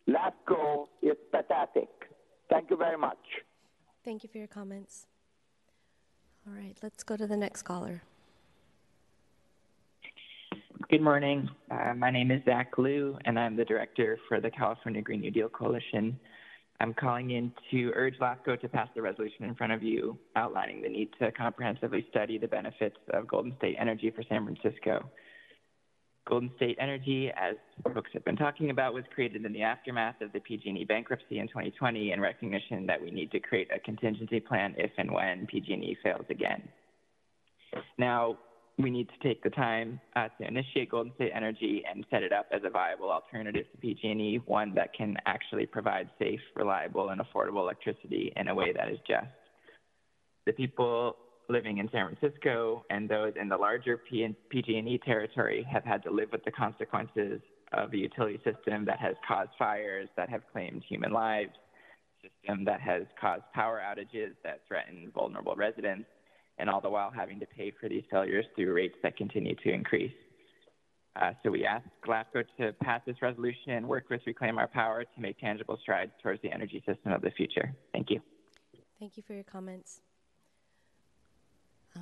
LAFCO 0.09 0.87
is 1.01 1.17
pathetic. 1.31 1.89
Thank 2.49 2.69
you 2.69 2.77
very 2.77 2.97
much. 2.97 3.17
Thank 4.03 4.23
you 4.23 4.29
for 4.29 4.37
your 4.37 4.47
comments. 4.47 5.07
All 6.47 6.53
right, 6.53 6.77
let's 6.81 7.03
go 7.03 7.17
to 7.17 7.27
the 7.27 7.37
next 7.37 7.63
caller. 7.63 8.03
Good 10.89 11.01
morning. 11.01 11.49
Uh, 11.69 11.93
my 11.97 12.09
name 12.09 12.31
is 12.31 12.41
Zach 12.45 12.77
Liu, 12.77 13.17
and 13.25 13.37
I'm 13.37 13.57
the 13.57 13.65
director 13.65 14.17
for 14.29 14.39
the 14.39 14.49
California 14.49 15.01
Green 15.01 15.19
New 15.19 15.31
Deal 15.31 15.49
Coalition. 15.49 16.17
I'm 16.79 16.93
calling 16.93 17.31
in 17.31 17.51
to 17.71 17.91
urge 17.93 18.17
LAFCO 18.19 18.61
to 18.61 18.69
pass 18.69 18.87
the 18.95 19.01
resolution 19.01 19.43
in 19.43 19.55
front 19.55 19.73
of 19.73 19.83
you 19.83 20.17
outlining 20.37 20.81
the 20.81 20.87
need 20.87 21.09
to 21.19 21.29
comprehensively 21.33 22.07
study 22.09 22.37
the 22.37 22.47
benefits 22.47 22.95
of 23.11 23.27
Golden 23.27 23.53
State 23.57 23.75
Energy 23.77 24.11
for 24.11 24.23
San 24.29 24.45
Francisco. 24.45 25.03
Golden 26.25 26.51
State 26.55 26.77
Energy, 26.79 27.31
as 27.35 27.57
folks 27.93 28.11
have 28.13 28.23
been 28.23 28.37
talking 28.37 28.69
about, 28.69 28.93
was 28.93 29.03
created 29.13 29.43
in 29.43 29.51
the 29.51 29.63
aftermath 29.63 30.21
of 30.21 30.31
the 30.31 30.39
PG&E 30.39 30.85
bankruptcy 30.85 31.39
in 31.39 31.49
2020 31.49 32.13
in 32.13 32.21
recognition 32.21 32.85
that 32.85 33.01
we 33.01 33.11
need 33.11 33.29
to 33.31 33.41
create 33.41 33.67
a 33.75 33.79
contingency 33.79 34.39
plan 34.39 34.73
if 34.77 34.91
and 34.97 35.11
when 35.11 35.47
PG&E 35.47 35.97
fails 36.01 36.25
again. 36.29 36.63
Now, 37.97 38.37
we 38.77 38.91
need 38.91 39.09
to 39.09 39.27
take 39.27 39.41
the 39.41 39.49
time 39.49 39.99
uh, 40.15 40.27
to 40.39 40.47
initiate 40.47 40.91
Golden 40.91 41.11
State 41.15 41.31
Energy 41.33 41.83
and 41.89 42.05
set 42.11 42.21
it 42.21 42.31
up 42.31 42.45
as 42.51 42.61
a 42.63 42.69
viable 42.69 43.09
alternative 43.09 43.65
to 43.71 43.77
PG&E, 43.77 44.41
one 44.45 44.73
that 44.75 44.93
can 44.93 45.17
actually 45.25 45.65
provide 45.65 46.09
safe, 46.19 46.39
reliable, 46.55 47.09
and 47.09 47.19
affordable 47.19 47.61
electricity 47.61 48.31
in 48.35 48.49
a 48.49 48.55
way 48.55 48.71
that 48.73 48.89
is 48.89 48.99
just. 49.07 49.27
The 50.45 50.53
people 50.53 51.17
living 51.49 51.79
in 51.79 51.89
San 51.91 52.15
Francisco 52.15 52.85
and 52.89 53.09
those 53.09 53.33
in 53.39 53.49
the 53.49 53.57
larger 53.57 53.97
PG&E 53.97 55.01
territory 55.03 55.65
have 55.71 55.83
had 55.83 56.03
to 56.03 56.11
live 56.11 56.29
with 56.31 56.43
the 56.45 56.51
consequences 56.51 57.41
of 57.73 57.91
a 57.93 57.97
utility 57.97 58.39
system 58.43 58.85
that 58.85 58.99
has 58.99 59.15
caused 59.27 59.49
fires 59.57 60.07
that 60.17 60.29
have 60.29 60.41
claimed 60.53 60.83
human 60.87 61.11
lives, 61.11 61.51
system 62.21 62.63
that 62.65 62.79
has 62.79 63.03
caused 63.19 63.43
power 63.53 63.81
outages 63.83 64.33
that 64.43 64.61
threaten 64.67 65.11
vulnerable 65.15 65.55
residents, 65.55 66.05
and 66.57 66.69
all 66.69 66.81
the 66.81 66.89
while 66.89 67.11
having 67.11 67.39
to 67.39 67.45
pay 67.45 67.71
for 67.79 67.87
these 67.87 68.03
failures 68.09 68.45
through 68.55 68.73
rates 68.73 68.95
that 69.03 69.15
continue 69.17 69.55
to 69.63 69.71
increase. 69.71 70.13
Uh, 71.19 71.31
so 71.43 71.49
we 71.49 71.65
ask 71.65 71.85
LAFCO 72.07 72.43
to 72.59 72.73
pass 72.83 73.01
this 73.05 73.15
resolution 73.21 73.71
and 73.71 73.87
work 73.87 74.09
with 74.09 74.21
Reclaim 74.25 74.59
Our 74.59 74.67
Power 74.67 75.03
to 75.03 75.21
make 75.21 75.39
tangible 75.39 75.77
strides 75.81 76.11
towards 76.21 76.41
the 76.43 76.51
energy 76.51 76.83
system 76.85 77.11
of 77.11 77.21
the 77.21 77.31
future. 77.31 77.73
Thank 77.91 78.11
you. 78.11 78.21
Thank 78.99 79.17
you 79.17 79.23
for 79.25 79.33
your 79.33 79.43
comments. 79.43 80.01
All 81.95 82.01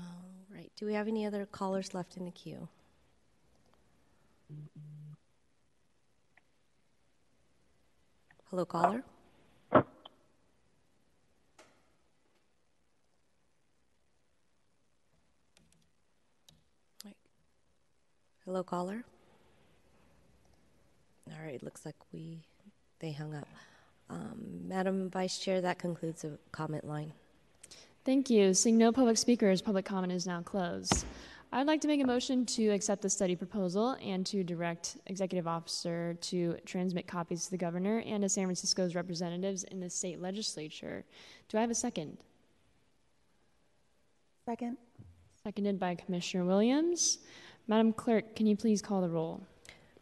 right. 0.54 0.72
Do 0.78 0.86
we 0.86 0.94
have 0.94 1.08
any 1.08 1.26
other 1.26 1.46
callers 1.46 1.94
left 1.94 2.18
in 2.18 2.26
the 2.26 2.32
queue? 2.32 2.68
Hello, 8.50 8.66
caller. 8.66 9.04
Hello, 18.46 18.62
caller. 18.62 19.04
All 21.32 21.44
right, 21.44 21.62
looks 21.64 21.84
like 21.84 21.96
we 22.14 22.38
they 23.00 23.12
hung 23.12 23.34
up. 23.34 23.48
Um, 24.12 24.68
Madam 24.68 25.10
Vice 25.10 25.40
Chair, 25.40 25.62
that 25.62 25.80
concludes 25.80 26.22
the 26.22 26.38
comment 26.52 26.86
line. 26.86 27.12
Thank 28.06 28.30
you. 28.30 28.54
Seeing 28.54 28.78
no 28.78 28.92
public 28.92 29.18
speakers, 29.18 29.64
public 29.64 29.84
comment 29.84 30.14
is 30.14 30.28
now 30.28 30.42
closed. 30.42 31.06
I'd 31.52 31.66
like 31.66 31.82
to 31.82 31.88
make 31.88 32.04
a 32.04 32.06
motion 32.06 32.46
to 32.48 32.68
accept 32.70 33.02
the 33.02 33.10
study 33.10 33.36
proposal 33.36 33.98
and 34.00 34.24
to 34.28 34.44
direct 34.44 34.98
Executive 35.08 35.48
Officer 35.48 36.16
to 36.22 36.58
transmit 36.66 37.08
copies 37.08 37.46
to 37.46 37.52
the 37.52 37.58
Governor 37.58 38.04
and 38.06 38.22
to 38.22 38.30
San 38.30 38.46
Francisco's 38.46 38.94
representatives 38.94 39.64
in 39.64 39.80
the 39.80 39.90
state 39.90 40.22
legislature. 40.22 41.04
Do 41.50 41.58
I 41.58 41.62
have 41.62 41.72
a 41.72 41.76
second? 41.76 42.20
Second. 44.46 44.78
Seconded 45.44 45.80
by 45.80 45.96
Commissioner 45.96 46.46
Williams. 46.46 47.20
Madam 47.68 47.94
Clerk, 47.94 48.36
can 48.36 48.46
you 48.46 48.56
please 48.56 48.82
call 48.82 49.02
the 49.02 49.10
roll? 49.10 49.42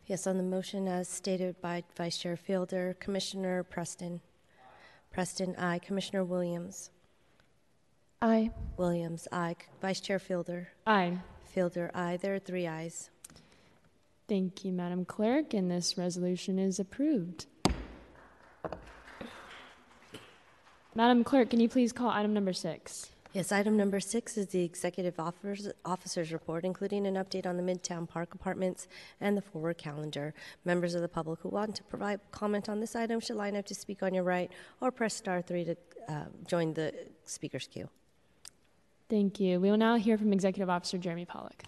Yes, 0.05 0.27
on 0.27 0.35
the 0.37 0.43
motion 0.43 0.87
as 0.87 1.07
stated 1.07 1.59
by 1.61 1.83
Vice 1.95 2.17
Chair 2.17 2.35
Fielder, 2.35 2.95
Commissioner 2.99 3.63
Preston. 3.63 4.19
Preston, 5.11 5.55
aye. 5.57 5.79
Commissioner 5.79 6.25
Williams. 6.25 6.89
Aye. 8.21 8.51
Williams, 8.77 9.27
aye. 9.31 9.55
Vice 9.81 10.01
Chair 10.01 10.19
Fielder. 10.19 10.69
Aye. 10.85 11.19
Fielder, 11.45 11.89
aye. 11.93 12.17
There 12.21 12.35
are 12.35 12.39
three 12.39 12.67
ayes. 12.67 13.09
Thank 14.27 14.65
you, 14.65 14.73
Madam 14.73 15.05
Clerk, 15.05 15.53
and 15.53 15.71
this 15.71 15.97
resolution 15.97 16.59
is 16.59 16.79
approved. 16.79 17.45
Madam 20.95 21.23
Clerk, 21.23 21.49
can 21.49 21.59
you 21.59 21.69
please 21.69 21.93
call 21.93 22.09
item 22.09 22.33
number 22.33 22.53
six? 22.53 23.11
Yes, 23.33 23.51
item 23.51 23.75
number 23.75 23.99
six 23.99 24.37
is 24.37 24.45
the 24.47 24.63
executive 24.63 25.19
officers, 25.19 25.67
officers 25.85 26.31
report, 26.31 26.63
including 26.63 27.07
an 27.07 27.15
update 27.15 27.47
on 27.47 27.57
the 27.57 27.63
Midtown 27.63 28.07
Park 28.07 28.35
Apartments 28.35 28.87
and 29.19 29.35
the 29.35 29.41
forward 29.41 29.79
calendar. 29.79 30.35
Members 30.65 30.93
of 30.93 31.01
the 31.01 31.07
public 31.07 31.39
who 31.39 31.49
want 31.49 31.75
to 31.75 31.83
provide 31.83 32.19
comment 32.29 32.69
on 32.69 32.79
this 32.79 32.95
item 32.95 33.19
should 33.19 33.35
line 33.35 33.55
up 33.55 33.65
to 33.65 33.73
speak 33.73 34.03
on 34.03 34.13
your 34.13 34.23
right 34.23 34.51
or 34.81 34.91
press 34.91 35.15
star 35.15 35.41
three 35.41 35.63
to 35.63 35.75
uh, 36.07 36.25
join 36.45 36.75
the 36.75 36.93
speakers 37.25 37.67
queue. 37.67 37.89
Thank 39.09 39.39
you. 39.39 39.59
We 39.59 39.71
will 39.71 39.77
now 39.77 39.95
hear 39.95 40.15
from 40.15 40.31
Executive 40.31 40.69
Officer 40.69 40.99
Jeremy 40.99 41.25
Pollock. 41.25 41.63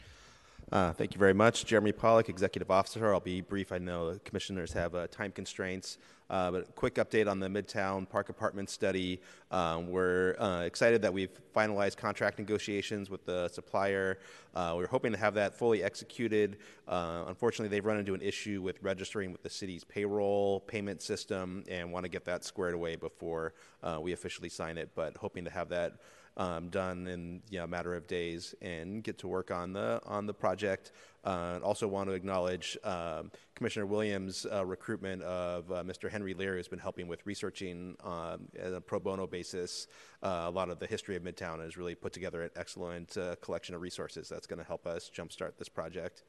Uh, 0.71 0.91
thank 0.93 1.13
you 1.13 1.19
very 1.19 1.33
much. 1.33 1.63
Jeremy 1.65 1.91
Pollock, 1.91 2.27
Executive 2.27 2.71
Officer. 2.71 3.13
I'll 3.13 3.19
be 3.19 3.41
brief. 3.41 3.71
I 3.71 3.77
know 3.77 4.13
the 4.13 4.19
commissioners 4.19 4.73
have 4.73 4.95
uh, 4.95 5.05
time 5.07 5.31
constraints. 5.31 5.99
Uh, 6.27 6.49
but 6.49 6.75
quick 6.75 6.95
update 6.95 7.29
on 7.29 7.39
the 7.39 7.47
Midtown 7.47 8.09
Park 8.09 8.29
Apartment 8.29 8.67
study. 8.67 9.21
Um, 9.51 9.91
we're 9.91 10.35
uh, 10.39 10.61
excited 10.61 11.03
that 11.03 11.13
we've 11.13 11.29
finalized 11.55 11.97
contract 11.97 12.39
negotiations 12.39 13.11
with 13.11 13.23
the 13.27 13.47
supplier. 13.49 14.17
Uh, 14.55 14.73
we're 14.75 14.87
hoping 14.87 15.11
to 15.11 15.19
have 15.19 15.35
that 15.35 15.53
fully 15.53 15.83
executed. 15.83 16.57
Uh, 16.87 17.25
unfortunately, 17.27 17.67
they've 17.69 17.85
run 17.85 17.99
into 17.99 18.15
an 18.15 18.23
issue 18.23 18.63
with 18.63 18.81
registering 18.81 19.31
with 19.31 19.43
the 19.43 19.49
city's 19.51 19.83
payroll 19.83 20.61
payment 20.61 20.99
system 21.03 21.63
and 21.67 21.91
want 21.91 22.05
to 22.05 22.09
get 22.09 22.25
that 22.25 22.43
squared 22.43 22.73
away 22.73 22.95
before 22.95 23.53
we 24.01 24.13
officially 24.13 24.49
sign 24.49 24.79
it. 24.79 24.89
But 24.95 25.15
hoping 25.17 25.43
to 25.43 25.51
have 25.51 25.69
that 25.69 25.93
um, 26.37 26.69
done 26.69 27.07
in 27.07 27.41
you 27.49 27.59
know, 27.59 27.63
a 27.63 27.67
matter 27.67 27.95
of 27.95 28.07
days 28.07 28.53
and 28.61 29.03
get 29.03 29.17
to 29.19 29.27
work 29.27 29.51
on 29.51 29.73
the 29.73 30.01
on 30.05 30.25
the 30.25 30.33
project. 30.33 30.91
Uh, 31.23 31.59
also 31.63 31.87
want 31.87 32.07
to 32.07 32.13
acknowledge 32.13 32.77
um, 32.83 33.31
Commissioner 33.55 33.87
Williams' 33.87 34.45
uh, 34.51 34.63
recruitment 34.63 35.23
of 35.23 35.71
uh, 35.71 35.83
Mr. 35.83 36.09
Henry 36.09 36.35
Lear, 36.35 36.55
who's 36.55 36.67
been 36.67 36.77
helping 36.77 37.07
with 37.07 37.25
researching 37.25 37.95
um, 38.03 38.47
at 38.59 38.73
a 38.73 38.81
pro 38.81 38.99
bono 38.99 39.25
basis 39.25 39.87
uh, 40.21 40.45
a 40.47 40.51
lot 40.51 40.69
of 40.69 40.79
the 40.79 40.87
history 40.87 41.15
of 41.15 41.23
Midtown 41.23 41.61
has 41.61 41.77
really 41.77 41.95
put 41.95 42.13
together 42.13 42.43
an 42.43 42.49
excellent 42.55 43.17
uh, 43.17 43.35
collection 43.37 43.75
of 43.75 43.81
resources 43.81 44.27
that's 44.27 44.47
going 44.47 44.59
to 44.59 44.65
help 44.65 44.85
us 44.87 45.09
jumpstart 45.15 45.57
this 45.57 45.69
project. 45.69 46.23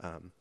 Um, 0.00 0.32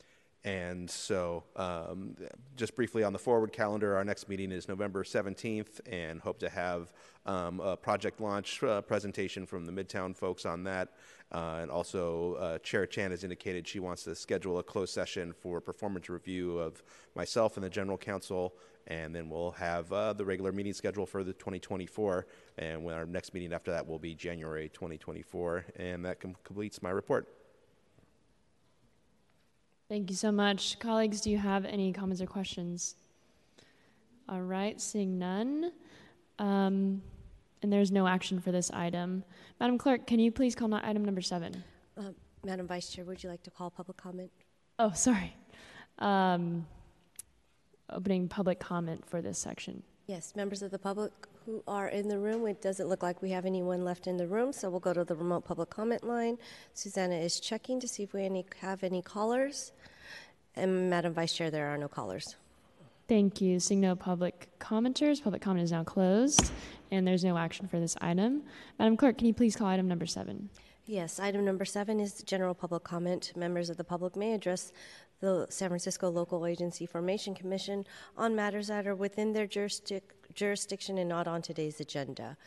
and 0.45 0.89
so, 0.89 1.45
um, 1.55 2.17
just 2.57 2.75
briefly 2.75 3.03
on 3.03 3.13
the 3.13 3.19
forward 3.19 3.53
calendar, 3.53 3.95
our 3.95 4.03
next 4.03 4.27
meeting 4.27 4.51
is 4.51 4.67
November 4.67 5.03
17th, 5.03 5.79
and 5.89 6.19
hope 6.19 6.37
to 6.39 6.49
have 6.49 6.91
um, 7.25 7.61
a 7.61 7.77
project 7.77 8.19
launch 8.19 8.61
uh, 8.61 8.81
presentation 8.81 9.45
from 9.45 9.65
the 9.65 9.71
Midtown 9.71 10.13
folks 10.13 10.45
on 10.45 10.65
that. 10.65 10.89
Uh, 11.31 11.59
and 11.61 11.71
also, 11.71 12.33
uh, 12.35 12.57
Chair 12.59 12.85
Chan 12.85 13.11
has 13.11 13.23
indicated 13.23 13.65
she 13.65 13.79
wants 13.79 14.03
to 14.03 14.13
schedule 14.15 14.59
a 14.59 14.63
closed 14.63 14.93
session 14.93 15.31
for 15.31 15.61
performance 15.61 16.09
review 16.09 16.59
of 16.59 16.83
myself 17.15 17.55
and 17.55 17.63
the 17.63 17.69
General 17.69 17.97
Counsel, 17.97 18.53
and 18.87 19.15
then 19.15 19.29
we'll 19.29 19.51
have 19.51 19.91
uh, 19.93 20.11
the 20.11 20.25
regular 20.25 20.51
meeting 20.51 20.73
schedule 20.73 21.05
for 21.05 21.23
the 21.23 21.33
2024. 21.33 22.27
And 22.57 22.83
when 22.83 22.95
our 22.95 23.05
next 23.05 23.33
meeting 23.33 23.53
after 23.53 23.71
that 23.71 23.87
will 23.87 23.97
be 23.97 24.13
January 24.13 24.69
2024. 24.73 25.65
And 25.77 26.03
that 26.03 26.19
com- 26.19 26.35
completes 26.43 26.81
my 26.81 26.89
report. 26.89 27.29
Thank 29.93 30.09
you 30.09 30.15
so 30.15 30.31
much. 30.31 30.79
Colleagues, 30.79 31.21
do 31.21 31.29
you 31.29 31.37
have 31.37 31.65
any 31.65 31.93
comments 31.93 32.19
or 32.19 32.25
questions? 32.25 32.95
All 34.27 34.41
right, 34.41 34.81
seeing 34.81 35.19
none. 35.19 35.71
Um, 36.39 37.03
and 37.61 37.71
there's 37.71 37.91
no 37.91 38.07
action 38.07 38.41
for 38.41 38.51
this 38.51 38.71
item. 38.71 39.23
Madam 39.59 39.77
Clerk, 39.77 40.07
can 40.07 40.17
you 40.17 40.31
please 40.31 40.55
call 40.55 40.73
item 40.73 41.05
number 41.05 41.21
seven? 41.21 41.63
Uh, 41.95 42.09
Madam 42.43 42.65
Vice 42.65 42.89
Chair, 42.89 43.05
would 43.05 43.21
you 43.21 43.29
like 43.29 43.43
to 43.43 43.51
call 43.51 43.69
public 43.69 43.95
comment? 43.95 44.31
Oh, 44.79 44.93
sorry. 44.93 45.35
Um, 45.99 46.65
opening 47.91 48.27
public 48.27 48.59
comment 48.59 49.07
for 49.07 49.21
this 49.21 49.37
section. 49.37 49.83
Yes, 50.07 50.35
members 50.35 50.61
of 50.61 50.71
the 50.71 50.79
public 50.79 51.13
who 51.45 51.63
are 51.65 51.87
in 51.87 52.09
the 52.09 52.19
room. 52.19 52.45
It 52.45 52.61
doesn't 52.61 52.89
look 52.89 53.01
like 53.01 53.21
we 53.21 53.29
have 53.31 53.45
anyone 53.45 53.85
left 53.85 54.05
in 54.05 54.17
the 54.17 54.27
room, 54.27 54.51
so 54.51 54.69
we'll 54.69 54.81
go 54.81 54.93
to 54.93 55.05
the 55.05 55.15
remote 55.15 55.45
public 55.45 55.69
comment 55.69 56.03
line. 56.03 56.37
Susanna 56.73 57.15
is 57.15 57.39
checking 57.39 57.79
to 57.79 57.87
see 57.87 58.03
if 58.03 58.13
we 58.13 58.25
any, 58.25 58.45
have 58.59 58.83
any 58.83 59.01
callers. 59.01 59.71
And 60.57 60.89
Madam 60.89 61.13
Vice 61.13 61.33
Chair, 61.33 61.49
there 61.49 61.67
are 61.67 61.77
no 61.77 61.87
callers. 61.87 62.35
Thank 63.07 63.39
you. 63.39 63.61
Seeing 63.61 63.79
no 63.79 63.95
public 63.95 64.49
commenters, 64.59 65.23
public 65.23 65.41
comment 65.41 65.63
is 65.63 65.71
now 65.71 65.85
closed, 65.85 66.51
and 66.91 67.07
there's 67.07 67.23
no 67.23 67.37
action 67.37 67.67
for 67.67 67.79
this 67.79 67.95
item. 68.01 68.43
Madam 68.79 68.97
Clerk, 68.97 69.17
can 69.17 69.27
you 69.27 69.33
please 69.33 69.55
call 69.55 69.67
item 69.67 69.87
number 69.87 70.05
seven? 70.05 70.49
Yes, 70.85 71.17
item 71.17 71.45
number 71.45 71.63
seven 71.63 72.01
is 72.01 72.23
general 72.23 72.53
public 72.53 72.83
comment. 72.83 73.31
Members 73.37 73.69
of 73.69 73.77
the 73.77 73.85
public 73.85 74.17
may 74.17 74.33
address 74.33 74.73
the 75.19 75.47
San 75.49 75.69
Francisco 75.69 76.09
Local 76.09 76.45
Agency 76.45 76.85
Formation 76.85 77.33
Commission 77.33 77.85
on 78.17 78.35
matters 78.35 78.67
that 78.67 78.87
are 78.87 78.95
within 78.95 79.33
their 79.33 79.47
jurisdic- 79.47 80.01
jurisdiction 80.33 80.97
and 80.97 81.09
not 81.09 81.27
on 81.27 81.41
today's 81.41 81.79
agenda. 81.79 82.37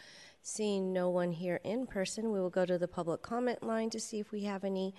Seeing 0.43 0.93
no 0.93 1.11
one 1.11 1.33
here 1.33 1.61
in 1.65 1.87
person, 1.87 2.31
we 2.31 2.41
will 2.41 2.51
go 2.51 2.65
to 2.65 2.79
the 2.79 2.87
public 2.87 3.23
comment 3.23 3.63
line 3.63 3.91
to 3.91 3.99
see 3.99 4.21
if 4.21 4.31
we 4.31 4.45
have 4.45 4.63
any 4.63 4.95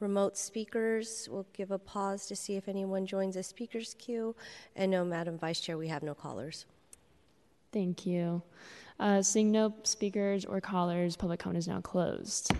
remote 0.00 0.36
speakers. 0.36 1.28
We'll 1.30 1.46
give 1.52 1.70
a 1.70 1.78
pause 1.78 2.26
to 2.26 2.36
see 2.36 2.56
if 2.56 2.68
anyone 2.68 3.06
joins 3.06 3.34
the 3.34 3.42
speakers 3.42 3.94
queue. 3.98 4.34
And 4.74 4.90
no, 4.90 5.04
Madam 5.04 5.38
Vice 5.38 5.60
Chair, 5.60 5.76
we 5.76 5.88
have 5.88 6.02
no 6.02 6.14
callers. 6.14 6.66
Thank 7.72 8.06
you. 8.06 8.42
Uh, 8.98 9.20
seeing 9.20 9.52
no 9.52 9.74
speakers 9.82 10.44
or 10.44 10.60
callers, 10.60 11.16
public 11.16 11.40
comment 11.40 11.58
is 11.58 11.68
now 11.68 11.80
closed. 11.80 12.52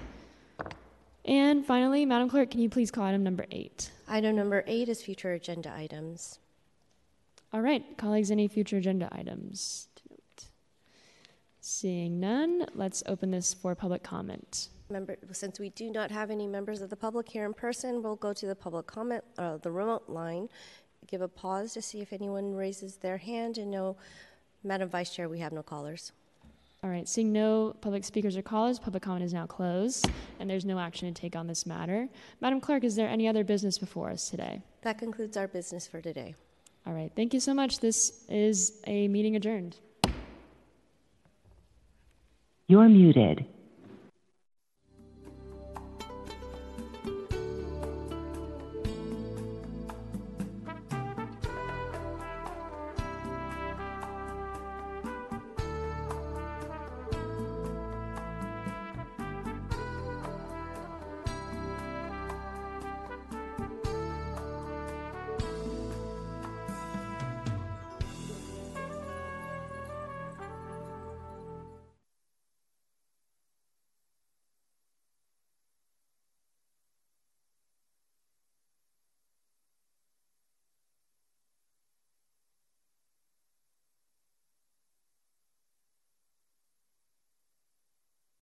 And 1.24 1.64
finally, 1.64 2.04
Madam 2.04 2.28
Clerk, 2.28 2.50
can 2.50 2.60
you 2.60 2.68
please 2.68 2.90
call 2.90 3.04
item 3.04 3.22
number 3.22 3.46
eight? 3.50 3.90
Item 4.08 4.36
number 4.36 4.62
eight 4.66 4.88
is 4.88 5.02
future 5.02 5.32
agenda 5.32 5.72
items. 5.76 6.38
All 7.52 7.60
right, 7.60 7.84
colleagues, 7.96 8.30
any 8.30 8.48
future 8.48 8.76
agenda 8.76 9.08
items? 9.12 9.88
Seeing 11.60 12.20
none, 12.20 12.66
let's 12.74 13.02
open 13.06 13.32
this 13.32 13.52
for 13.52 13.74
public 13.74 14.04
comment. 14.04 14.68
Member, 14.88 15.16
since 15.32 15.58
we 15.58 15.70
do 15.70 15.90
not 15.90 16.12
have 16.12 16.30
any 16.30 16.46
members 16.46 16.80
of 16.80 16.90
the 16.90 16.96
public 16.96 17.28
here 17.28 17.44
in 17.44 17.52
person, 17.52 18.04
we'll 18.04 18.14
go 18.14 18.32
to 18.32 18.46
the 18.46 18.54
public 18.54 18.86
comment, 18.86 19.24
uh, 19.36 19.56
the 19.56 19.72
remote 19.72 20.08
line. 20.08 20.48
Give 21.08 21.22
a 21.22 21.28
pause 21.28 21.72
to 21.74 21.82
see 21.82 22.00
if 22.00 22.12
anyone 22.12 22.54
raises 22.54 22.96
their 22.96 23.16
hand. 23.16 23.58
And 23.58 23.72
no, 23.72 23.96
Madam 24.62 24.88
Vice 24.88 25.12
Chair, 25.12 25.28
we 25.28 25.40
have 25.40 25.52
no 25.52 25.64
callers. 25.64 26.12
All 26.84 26.90
right, 26.90 27.08
seeing 27.08 27.32
no 27.32 27.74
public 27.80 28.04
speakers 28.04 28.36
or 28.36 28.42
callers, 28.42 28.78
public 28.78 29.02
comment 29.02 29.24
is 29.24 29.32
now 29.32 29.46
closed, 29.46 30.08
and 30.38 30.48
there's 30.48 30.64
no 30.64 30.78
action 30.78 31.12
to 31.12 31.20
take 31.20 31.34
on 31.34 31.46
this 31.46 31.66
matter. 31.66 32.08
Madam 32.40 32.60
Clerk, 32.60 32.84
is 32.84 32.94
there 32.94 33.08
any 33.08 33.26
other 33.26 33.42
business 33.44 33.78
before 33.78 34.10
us 34.10 34.28
today? 34.28 34.62
That 34.82 34.98
concludes 34.98 35.36
our 35.36 35.48
business 35.48 35.86
for 35.86 36.00
today. 36.00 36.34
All 36.86 36.92
right, 36.92 37.10
thank 37.16 37.34
you 37.34 37.40
so 37.40 37.54
much. 37.54 37.80
This 37.80 38.24
is 38.28 38.80
a 38.86 39.08
meeting 39.08 39.34
adjourned. 39.34 39.78
You're 42.68 42.88
muted. 42.88 43.46